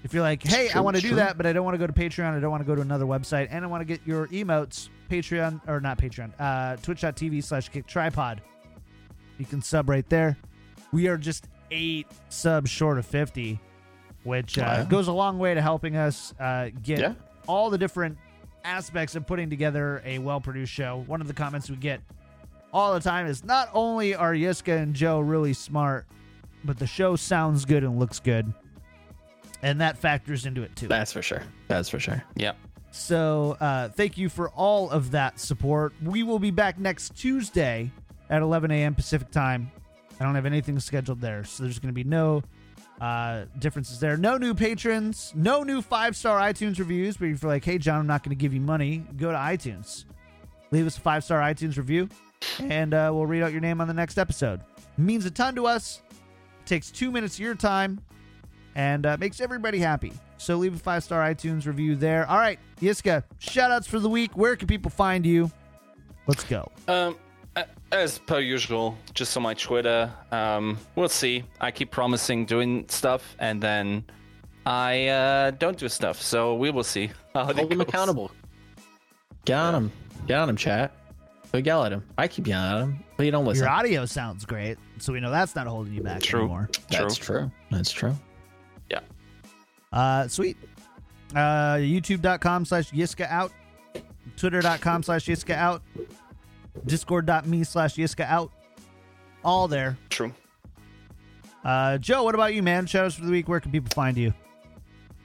if 0.05 0.13
you're 0.13 0.23
like, 0.23 0.43
hey, 0.43 0.69
I 0.75 0.81
want 0.81 0.97
to 0.97 1.03
do 1.03 1.15
that, 1.15 1.39
but 1.39 1.47
I 1.47 1.55
don't 1.55 1.65
want 1.65 1.75
to 1.75 1.79
go 1.79 1.87
to 1.87 1.93
Patreon, 1.95 2.37
I 2.37 2.41
don't 2.41 2.51
want 2.51 2.61
to 2.63 2.67
go 2.67 2.75
to 2.75 2.83
another 2.83 3.07
website, 3.07 3.49
and 3.51 3.65
I 3.65 3.69
want 3.69 3.81
to 3.81 3.87
get 3.87 4.07
your 4.07 4.27
emotes, 4.27 4.91
Patreon, 5.17 5.61
or 5.69 5.79
not 5.81 5.99
Patreon, 5.99 6.33
uh, 6.39 6.77
twitch.tv 6.77 7.45
slash 7.45 7.69
kick 7.69 7.87
tripod. 7.87 8.41
You 9.39 9.45
can 9.45 9.61
sub 9.61 9.89
right 9.91 10.09
there. 10.09 10.39
We 10.91 11.07
are 11.09 11.19
just 11.19 11.49
eight 11.71 12.07
subs 12.31 12.71
short 12.71 12.97
of 12.99 13.05
50, 13.07 13.61
which 14.25 14.59
uh, 14.59 14.63
Wow. 14.63 14.85
goes 14.85 15.09
a 15.09 15.13
long 15.13 15.39
way 15.39 15.53
to 15.55 15.61
helping 15.61 15.97
us 15.97 16.33
uh, 16.41 16.71
get 16.83 17.01
Yeah. 17.01 17.15
all 17.47 17.69
the 17.69 17.77
different 17.79 18.17
aspects 18.65 19.15
of 19.15 19.27
putting 19.27 19.51
together 19.51 20.01
a 20.07 20.19
well 20.19 20.41
produced 20.41 20.73
show. 20.73 21.05
One 21.07 21.21
of 21.21 21.27
the 21.29 21.35
comments 21.35 21.69
we 21.69 21.77
get 21.77 22.01
all 22.73 22.95
the 22.95 23.01
time 23.01 23.27
is 23.27 23.45
not 23.45 23.69
only 23.75 24.15
are 24.15 24.33
Yiska 24.33 24.81
and 24.83 24.95
Joe 24.95 25.21
really 25.21 25.53
smart, 25.53 26.07
but 26.65 26.79
the 26.79 26.87
show 26.87 27.17
sounds 27.17 27.65
good 27.67 27.85
and 27.85 27.99
looks 27.99 28.19
good. 28.19 28.51
And 29.63 29.81
that 29.81 29.99
factors 29.99 30.47
into 30.47 30.63
it 30.63 30.75
too. 30.75 30.89
That's 30.89 31.13
for 31.13 31.21
sure. 31.23 31.43
That's 31.69 31.89
for 31.89 31.99
sure. 32.01 32.23
Yeah. 32.35 32.53
So 32.93 33.57
uh, 33.59 33.89
thank 33.89 34.19
you 34.19 34.29
for 34.29 34.51
all 34.51 34.91
of 34.91 35.11
that 35.13 35.41
support. 35.41 35.95
We 36.03 36.23
will 36.23 36.39
be 36.39 36.51
back 36.51 36.79
next 36.79 37.17
Tuesday 37.17 37.91
at 38.29 38.43
11 38.43 38.71
a.m. 38.71 38.95
Pacific 38.95 39.31
time. 39.31 39.71
I 40.21 40.25
don't 40.25 40.35
have 40.35 40.47
anything 40.47 40.79
scheduled 40.79 41.21
there, 41.21 41.43
so 41.43 41.63
there's 41.63 41.79
going 41.79 41.89
to 41.89 41.95
be 41.95 42.05
no 42.05 42.43
uh, 43.01 43.47
differences 43.59 43.99
there. 43.99 44.17
No 44.19 44.37
new 44.37 44.55
patrons, 44.55 45.33
no 45.35 45.63
new 45.63 45.81
five 45.81 46.15
star 46.15 46.39
iTunes 46.39 46.79
reviews. 46.79 47.17
But 47.17 47.29
if 47.31 47.43
you're 47.43 47.51
like, 47.51 47.65
hey, 47.65 47.79
John, 47.79 48.01
I'm 48.01 48.07
not 48.07 48.23
going 48.23 48.37
to 48.37 48.41
give 48.41 48.53
you 48.53 48.61
money, 48.61 48.99
go 49.17 49.33
to 49.33 49.39
iTunes. 49.39 50.05
Leave 50.71 50.87
us 50.87 50.97
a 50.99 51.01
five 51.01 51.25
star 51.25 51.41
iTunes 51.41 51.79
review, 51.79 52.09
and 52.61 52.93
uh, 52.93 53.11
we'll 53.13 53.27
read 53.27 53.43
out 53.43 53.53
your 53.53 53.63
name 53.63 53.81
on 53.81 53.89
the 53.89 53.95
next 53.95 54.19
episode. 54.19 54.61
means 54.99 55.25
a 55.25 55.31
ton 55.31 55.55
to 55.55 55.67
us. 55.67 56.03
takes 56.67 56.91
two 56.91 57.11
minutes 57.11 57.37
of 57.37 57.41
your 57.41 57.55
time 57.55 58.01
and 58.75 59.07
uh, 59.07 59.17
makes 59.19 59.41
everybody 59.41 59.79
happy. 59.79 60.13
So 60.43 60.57
leave 60.57 60.75
a 60.75 60.79
five 60.79 61.05
star 61.05 61.23
iTunes 61.23 61.67
review 61.67 61.95
there. 61.95 62.29
All 62.29 62.37
right, 62.37 62.59
Yiska, 62.81 63.23
shout 63.39 63.71
outs 63.71 63.87
for 63.87 64.01
the 64.01 64.09
week. 64.09 64.37
Where 64.37 64.57
can 64.57 64.67
people 64.67 64.91
find 64.91 65.25
you? 65.25 65.51
Let's 66.27 66.43
go. 66.43 66.69
Um, 66.89 67.17
as 67.93 68.19
per 68.19 68.41
usual, 68.41 68.99
just 69.15 69.37
on 69.37 69.45
my 69.45 69.55
Twitter. 69.55 70.13
Um, 70.33 70.79
we'll 70.97 71.09
see. 71.09 71.45
I 71.61 71.71
keep 71.71 71.93
promising 71.93 72.45
doing 72.45 72.87
stuff, 72.89 73.37
and 73.39 73.63
then 73.63 74.05
I 74.67 75.07
uh, 75.09 75.51
don't 75.53 75.79
do 75.79 75.89
stuff. 75.89 76.21
So 76.21 76.57
we 76.57 76.71
will 76.71 76.83
see 76.83 77.13
how 77.35 77.49
it 77.49 77.57
Hold 77.57 77.71
them 77.71 77.81
accountable. 77.81 78.33
Get 79.45 79.59
on 79.59 79.75
him. 79.75 79.93
Get 80.27 80.39
on 80.39 80.49
him, 80.49 80.57
chat. 80.57 80.93
Go 81.53 81.59
yell 81.59 81.85
at 81.85 81.93
him. 81.93 82.03
I 82.19 82.27
keep 82.27 82.49
yelling 82.49 82.73
at 82.73 82.83
him, 82.83 83.05
but 83.17 83.27
you 83.27 83.31
don't 83.31 83.45
listen. 83.45 83.63
Your 83.63 83.73
audio 83.73 84.07
sounds 84.07 84.45
great, 84.45 84.79
so 84.99 85.13
we 85.13 85.21
know 85.21 85.31
that's 85.31 85.55
not 85.55 85.69
holding 85.69 85.93
you 85.93 86.01
back 86.01 86.23
True. 86.23 86.41
anymore. 86.41 86.69
That's 86.91 87.17
true. 87.17 87.51
That's 87.71 87.93
true. 87.93 88.17
Yeah. 89.93 89.99
Uh, 89.99 90.29
sweet. 90.29 90.57
Uh, 91.35 91.77
YouTube.com 91.77 92.65
slash 92.65 92.91
Yiska 92.91 93.29
out. 93.29 93.53
Twitter.com 94.37 95.03
slash 95.03 95.27
Yiska 95.27 95.55
out. 95.55 95.83
Discord.me 96.87 97.65
slash 97.65 97.95
Yiska 97.97 98.25
out. 98.25 98.51
All 99.45 99.69
there. 99.69 99.97
True. 100.11 100.33
Uh, 101.65 101.99
Joe, 101.99 102.25
what 102.25 102.35
about 102.35 102.55
you, 102.55 102.63
man? 102.63 102.87
Shout 102.87 103.07
outs 103.07 103.15
for 103.15 103.25
the 103.25 103.31
week. 103.31 103.49
Where 103.49 103.61
can 103.61 103.71
people 103.71 103.91
find 103.95 104.17
you? 104.17 104.29
You 104.29 104.35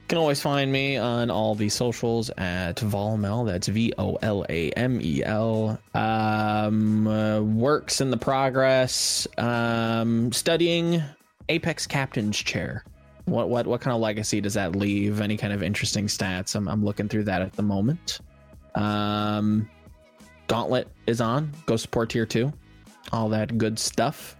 can 0.08 0.18
always 0.18 0.40
find 0.40 0.72
me 0.72 0.96
on 0.96 1.30
all 1.30 1.54
the 1.54 1.68
socials 1.68 2.30
at 2.38 2.76
Volamel. 2.76 3.44
That's 3.44 3.68
V 3.68 3.92
O 3.98 4.14
L 4.22 4.46
A 4.48 4.70
M 4.70 5.00
E 5.02 5.22
L. 5.22 5.78
Um, 5.94 7.06
uh, 7.06 7.40
works 7.40 8.00
in 8.00 8.10
the 8.10 8.16
progress. 8.16 9.26
Um, 9.36 10.32
studying 10.32 11.02
Apex 11.48 11.86
Captain's 11.86 12.38
Chair. 12.38 12.84
What 13.30 13.48
what 13.48 13.66
what 13.66 13.80
kind 13.80 13.94
of 13.94 14.00
legacy 14.00 14.40
does 14.40 14.54
that 14.54 14.76
leave? 14.76 15.20
Any 15.20 15.36
kind 15.36 15.52
of 15.52 15.62
interesting 15.62 16.06
stats? 16.06 16.54
I'm 16.54 16.68
I'm 16.68 16.84
looking 16.84 17.08
through 17.08 17.24
that 17.24 17.42
at 17.42 17.52
the 17.52 17.62
moment. 17.62 18.20
Um, 18.74 19.68
Gauntlet 20.46 20.88
is 21.06 21.20
on. 21.20 21.52
Go 21.66 21.76
support 21.76 22.10
tier 22.10 22.26
two. 22.26 22.52
All 23.12 23.28
that 23.30 23.58
good 23.58 23.78
stuff. 23.78 24.36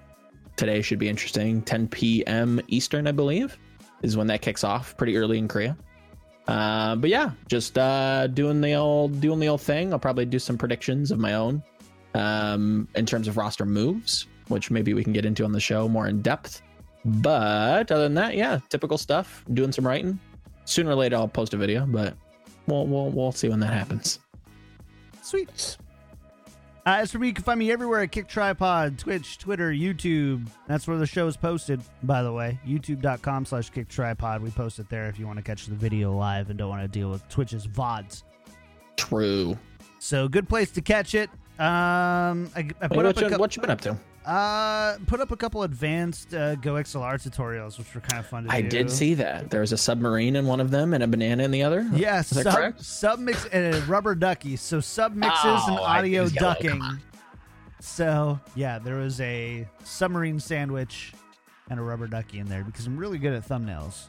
Today 0.57 0.83
should 0.83 0.99
be 0.99 1.09
interesting. 1.09 1.63
10 1.63 1.89
p.m. 1.89 2.61
Eastern, 2.67 3.07
I 3.07 3.13
believe 3.13 3.57
is 4.03 4.17
when 4.17 4.27
that 4.29 4.43
kicks 4.43 4.65
off 4.65 4.97
pretty 4.97 5.17
early 5.17 5.39
in 5.39 5.49
Korea. 5.49 5.77
Uh, 6.47 6.97
but 6.97 7.11
yeah, 7.11 7.31
just 7.47 7.77
uh, 7.77 8.27
doing 8.29 8.61
the 8.61 8.75
old 8.75 9.21
doing 9.21 9.39
the 9.39 9.49
old 9.49 9.61
thing. 9.61 9.93
I'll 9.93 9.99
probably 9.99 10.25
do 10.25 10.39
some 10.39 10.57
predictions 10.57 11.11
of 11.11 11.19
my 11.19 11.35
own 11.35 11.63
um, 12.15 12.89
in 12.95 13.05
terms 13.05 13.29
of 13.29 13.37
roster 13.37 13.67
moves, 13.67 14.27
which 14.49 14.71
maybe 14.71 14.95
we 14.95 15.05
can 15.05 15.13
get 15.13 15.27
into 15.27 15.45
on 15.45 15.53
the 15.53 15.61
show 15.61 15.89
more 15.89 16.07
in 16.07 16.23
depth. 16.23 16.63
But 17.05 17.91
other 17.91 18.03
than 18.03 18.15
that, 18.15 18.37
yeah, 18.37 18.59
typical 18.69 18.99
stuff. 18.99 19.45
Doing 19.53 19.73
some 19.73 19.87
writing. 19.87 20.19
Sooner 20.65 20.91
or 20.91 20.95
later, 20.95 21.17
I'll 21.17 21.29
post 21.29 21.55
a 21.55 21.57
video, 21.57 21.87
but 21.87 22.15
we'll 22.67 22.87
we'll 22.87 23.11
we'll 23.11 23.33
see 23.33 23.49
when 23.49 23.61
that 23.61 23.73
happens. 23.73 24.19
Sweet. 25.23 25.77
Uh, 26.87 27.01
as 27.01 27.13
for 27.13 27.19
me, 27.19 27.27
you 27.27 27.35
can 27.35 27.45
find 27.45 27.59
me 27.59 27.71
everywhere 27.71 28.01
at 28.01 28.11
Kick 28.11 28.29
Tripod, 28.29 28.99
Twitch, 28.99 29.37
Twitter, 29.37 29.71
YouTube. 29.71 30.49
That's 30.67 30.89
where 30.89 30.97
the 30.97 31.07
show 31.07 31.27
is 31.27 31.37
posted, 31.37 31.83
by 32.03 32.23
the 32.23 32.33
way. 32.33 32.59
YouTube.com 32.67 33.45
slash 33.45 33.69
Kick 33.69 33.89
Tripod. 33.89 34.43
We 34.43 34.51
post 34.51 34.79
it 34.79 34.89
there 34.89 35.07
if 35.07 35.19
you 35.19 35.27
want 35.27 35.39
to 35.39 35.43
catch 35.43 35.67
the 35.67 35.75
video 35.75 36.17
live 36.17 36.49
and 36.49 36.59
don't 36.59 36.71
want 36.71 36.81
to 36.81 36.89
deal 36.89 37.11
with 37.11 37.29
Twitch's 37.29 37.67
VODs. 37.67 38.23
True. 38.97 39.59
So, 39.99 40.29
good 40.29 40.49
place 40.49 40.71
to 40.71 40.81
catch 40.81 41.15
it. 41.15 41.29
Um, 41.59 42.51
I, 42.57 42.71
I 42.81 42.89
put 42.89 42.97
Wait, 42.97 43.07
up 43.07 43.17
what, 43.17 43.19
a 43.19 43.25
you, 43.25 43.31
cou- 43.33 43.39
what 43.39 43.57
you 43.57 43.61
been 43.61 43.71
up 43.71 43.83
to? 43.83 43.99
Uh, 44.29 44.99
put 45.07 45.21
up 45.21 45.31
a 45.31 45.37
couple 45.37 45.63
advanced 45.63 46.35
uh, 46.35 46.55
Go 46.57 46.75
XLR 46.75 47.15
tutorials, 47.15 47.79
which 47.79 47.95
were 47.95 48.01
kind 48.03 48.21
of 48.21 48.27
fun 48.27 48.45
to 48.45 48.53
I 48.53 48.61
do. 48.61 48.69
did 48.69 48.91
see 48.91 49.15
that. 49.15 49.51
There 49.51 49.61
was 49.63 49.73
a 49.73 49.77
submarine 49.79 50.37
in 50.37 50.47
one 50.47 50.61
of 50.61 50.71
them 50.71 50.93
and 50.95 51.03
a 51.03 51.07
banana 51.07 51.43
in 51.45 51.51
the 51.51 51.63
other. 51.63 51.89
Yeah, 51.95 52.21
Is 52.21 52.31
that 52.31 52.45
sub, 52.45 52.55
correct? 52.55 52.85
sub 52.85 53.19
mix 53.19 53.47
and 53.47 53.75
a 53.75 53.81
rubber 53.83 54.15
ducky. 54.15 54.57
So 54.57 54.81
sub 54.81 55.15
mixes 55.15 55.45
and 55.69 55.79
Oh, 55.79 55.83
I 55.83 55.99
audio 56.01 56.25
yellow, 56.25 56.29
ducking. 56.55 56.79
come. 56.81 57.01
So 57.81 58.39
yeah, 58.55 58.79
there 58.79 58.97
was 58.97 59.21
a 59.21 59.67
submarine 59.85 60.41
sandwich 60.41 61.13
and 61.71 61.81
a 61.81 61.83
rubber 61.83 62.07
ducky 62.07 62.39
in 62.39 62.47
there 62.49 62.65
because 62.65 62.87
I'm 62.87 62.97
really 62.97 63.19
good 63.19 63.33
at 63.33 63.49
thumbnails. 63.49 64.09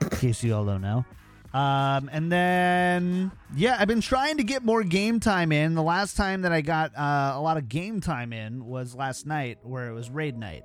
In 0.00 0.08
case 0.10 0.42
you 0.42 0.54
all 0.54 0.64
don't 0.64 0.80
know. 0.80 1.04
Um, 1.52 2.08
and 2.12 2.30
then 2.30 3.32
yeah, 3.56 3.76
I've 3.78 3.88
been 3.88 4.00
trying 4.00 4.36
to 4.36 4.44
get 4.44 4.64
more 4.64 4.84
game 4.84 5.18
time 5.18 5.50
in. 5.50 5.74
The 5.74 5.82
last 5.82 6.16
time 6.16 6.42
that 6.42 6.52
I 6.52 6.60
got 6.60 6.96
uh, 6.96 7.32
a 7.34 7.40
lot 7.40 7.56
of 7.56 7.68
game 7.68 8.00
time 8.00 8.32
in 8.32 8.64
was 8.66 8.94
last 8.94 9.26
night, 9.26 9.58
where 9.62 9.88
it 9.88 9.92
was 9.92 10.10
raid 10.10 10.38
night. 10.38 10.64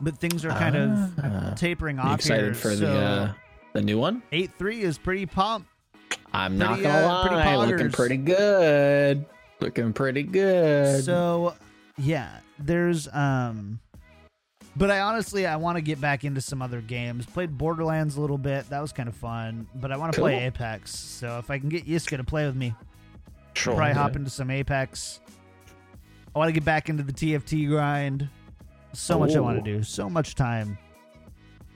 But 0.00 0.18
things 0.18 0.44
are 0.44 0.50
kind 0.50 0.76
Ah. 1.22 1.50
of 1.50 1.54
tapering 1.56 1.98
off 1.98 2.16
excited 2.16 2.44
here. 2.44 2.54
for 2.54 2.70
so 2.74 2.76
the 2.80 2.88
uh, 2.88 3.32
the 3.74 3.82
new 3.82 3.98
one? 3.98 4.22
eight 4.32 4.50
three 4.58 4.80
is 4.82 4.98
pretty 4.98 5.26
pumped. 5.26 5.68
I'm 6.32 6.58
not 6.58 6.80
gonna 6.82 6.88
uh, 7.06 7.20
pretty 7.22 7.36
lie, 7.36 7.56
looking 7.66 7.90
pretty 7.90 8.16
good. 8.16 9.26
Looking 9.60 9.92
pretty 9.92 10.22
good. 10.24 11.04
So 11.04 11.54
yeah, 11.98 12.30
there's 12.58 13.06
um 13.12 13.78
but 14.76 14.90
I 14.90 15.00
honestly 15.00 15.46
I 15.46 15.56
want 15.56 15.76
to 15.76 15.82
get 15.82 16.00
back 16.00 16.24
into 16.24 16.40
some 16.40 16.62
other 16.62 16.80
games. 16.80 17.26
Played 17.26 17.56
Borderlands 17.58 18.16
a 18.16 18.20
little 18.20 18.38
bit. 18.38 18.68
That 18.70 18.80
was 18.80 18.92
kind 18.92 19.08
of 19.08 19.14
fun, 19.14 19.66
but 19.74 19.92
I 19.92 19.96
want 19.96 20.12
to 20.14 20.20
play 20.20 20.44
Apex. 20.46 20.94
So 20.96 21.38
if 21.38 21.50
I 21.50 21.58
can 21.58 21.68
get 21.68 21.86
Yiska 21.86 22.16
to 22.16 22.24
play 22.24 22.46
with 22.46 22.56
me, 22.56 22.74
Sure. 23.54 23.74
probably 23.74 23.94
yeah. 23.94 24.02
hop 24.02 24.16
into 24.16 24.30
some 24.30 24.50
Apex. 24.50 25.20
I 26.34 26.38
want 26.38 26.48
to 26.48 26.52
get 26.52 26.64
back 26.64 26.88
into 26.88 27.02
the 27.02 27.12
TFT 27.12 27.68
grind. 27.68 28.28
So 28.92 29.18
much 29.18 29.34
I 29.34 29.40
want 29.40 29.62
to 29.62 29.78
do. 29.78 29.82
So 29.82 30.08
much 30.08 30.34
time. 30.34 30.78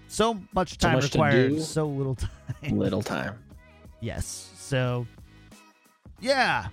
So 0.09 0.41
much 0.53 0.73
So 0.73 0.77
time 0.89 0.95
much 0.95 1.11
to 1.11 1.19
required. 1.19 1.61
So 1.63 1.87
little 1.87 2.15
time. 2.15 2.31
Little 2.79 3.03
time. 3.03 3.39
Yes. 4.01 4.51
So, 4.57 5.07
yeah, 6.21 6.69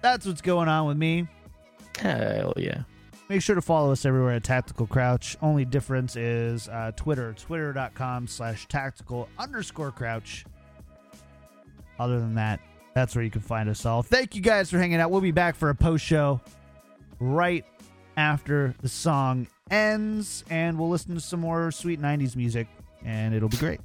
that's 0.00 0.26
what's 0.26 0.40
going 0.40 0.68
on 0.68 0.86
with 0.86 0.96
me. 0.96 1.28
Hell 1.98 2.52
yeah. 2.56 2.82
Make 3.32 3.40
sure 3.40 3.54
to 3.54 3.62
follow 3.62 3.92
us 3.92 4.04
everywhere 4.04 4.34
at 4.34 4.44
Tactical 4.44 4.86
Crouch. 4.86 5.38
Only 5.40 5.64
difference 5.64 6.16
is 6.16 6.68
uh, 6.68 6.92
Twitter, 6.96 7.32
twitter.com 7.32 8.26
slash 8.26 8.68
tactical 8.68 9.26
underscore 9.38 9.90
crouch. 9.90 10.44
Other 11.98 12.20
than 12.20 12.34
that, 12.34 12.60
that's 12.94 13.16
where 13.16 13.24
you 13.24 13.30
can 13.30 13.40
find 13.40 13.70
us 13.70 13.86
all. 13.86 14.02
Thank 14.02 14.34
you 14.34 14.42
guys 14.42 14.70
for 14.70 14.76
hanging 14.76 15.00
out. 15.00 15.10
We'll 15.10 15.22
be 15.22 15.30
back 15.30 15.56
for 15.56 15.70
a 15.70 15.74
post 15.74 16.04
show 16.04 16.42
right 17.20 17.64
after 18.18 18.74
the 18.82 18.88
song 18.90 19.46
ends, 19.70 20.44
and 20.50 20.78
we'll 20.78 20.90
listen 20.90 21.14
to 21.14 21.20
some 21.22 21.40
more 21.40 21.70
sweet 21.70 22.02
90s 22.02 22.36
music, 22.36 22.68
and 23.02 23.34
it'll 23.34 23.48
be 23.48 23.56
great. 23.56 23.80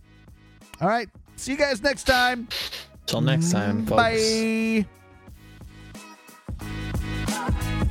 All 0.82 0.90
right. 0.90 1.08
See 1.38 1.54
you 1.54 1.58
guys 1.58 1.82
next 1.82 2.04
time. 2.04 2.50
Till 3.06 3.22
next 3.22 3.52
time, 3.52 3.86
folks. 3.86 4.86
Bye. 6.60 7.87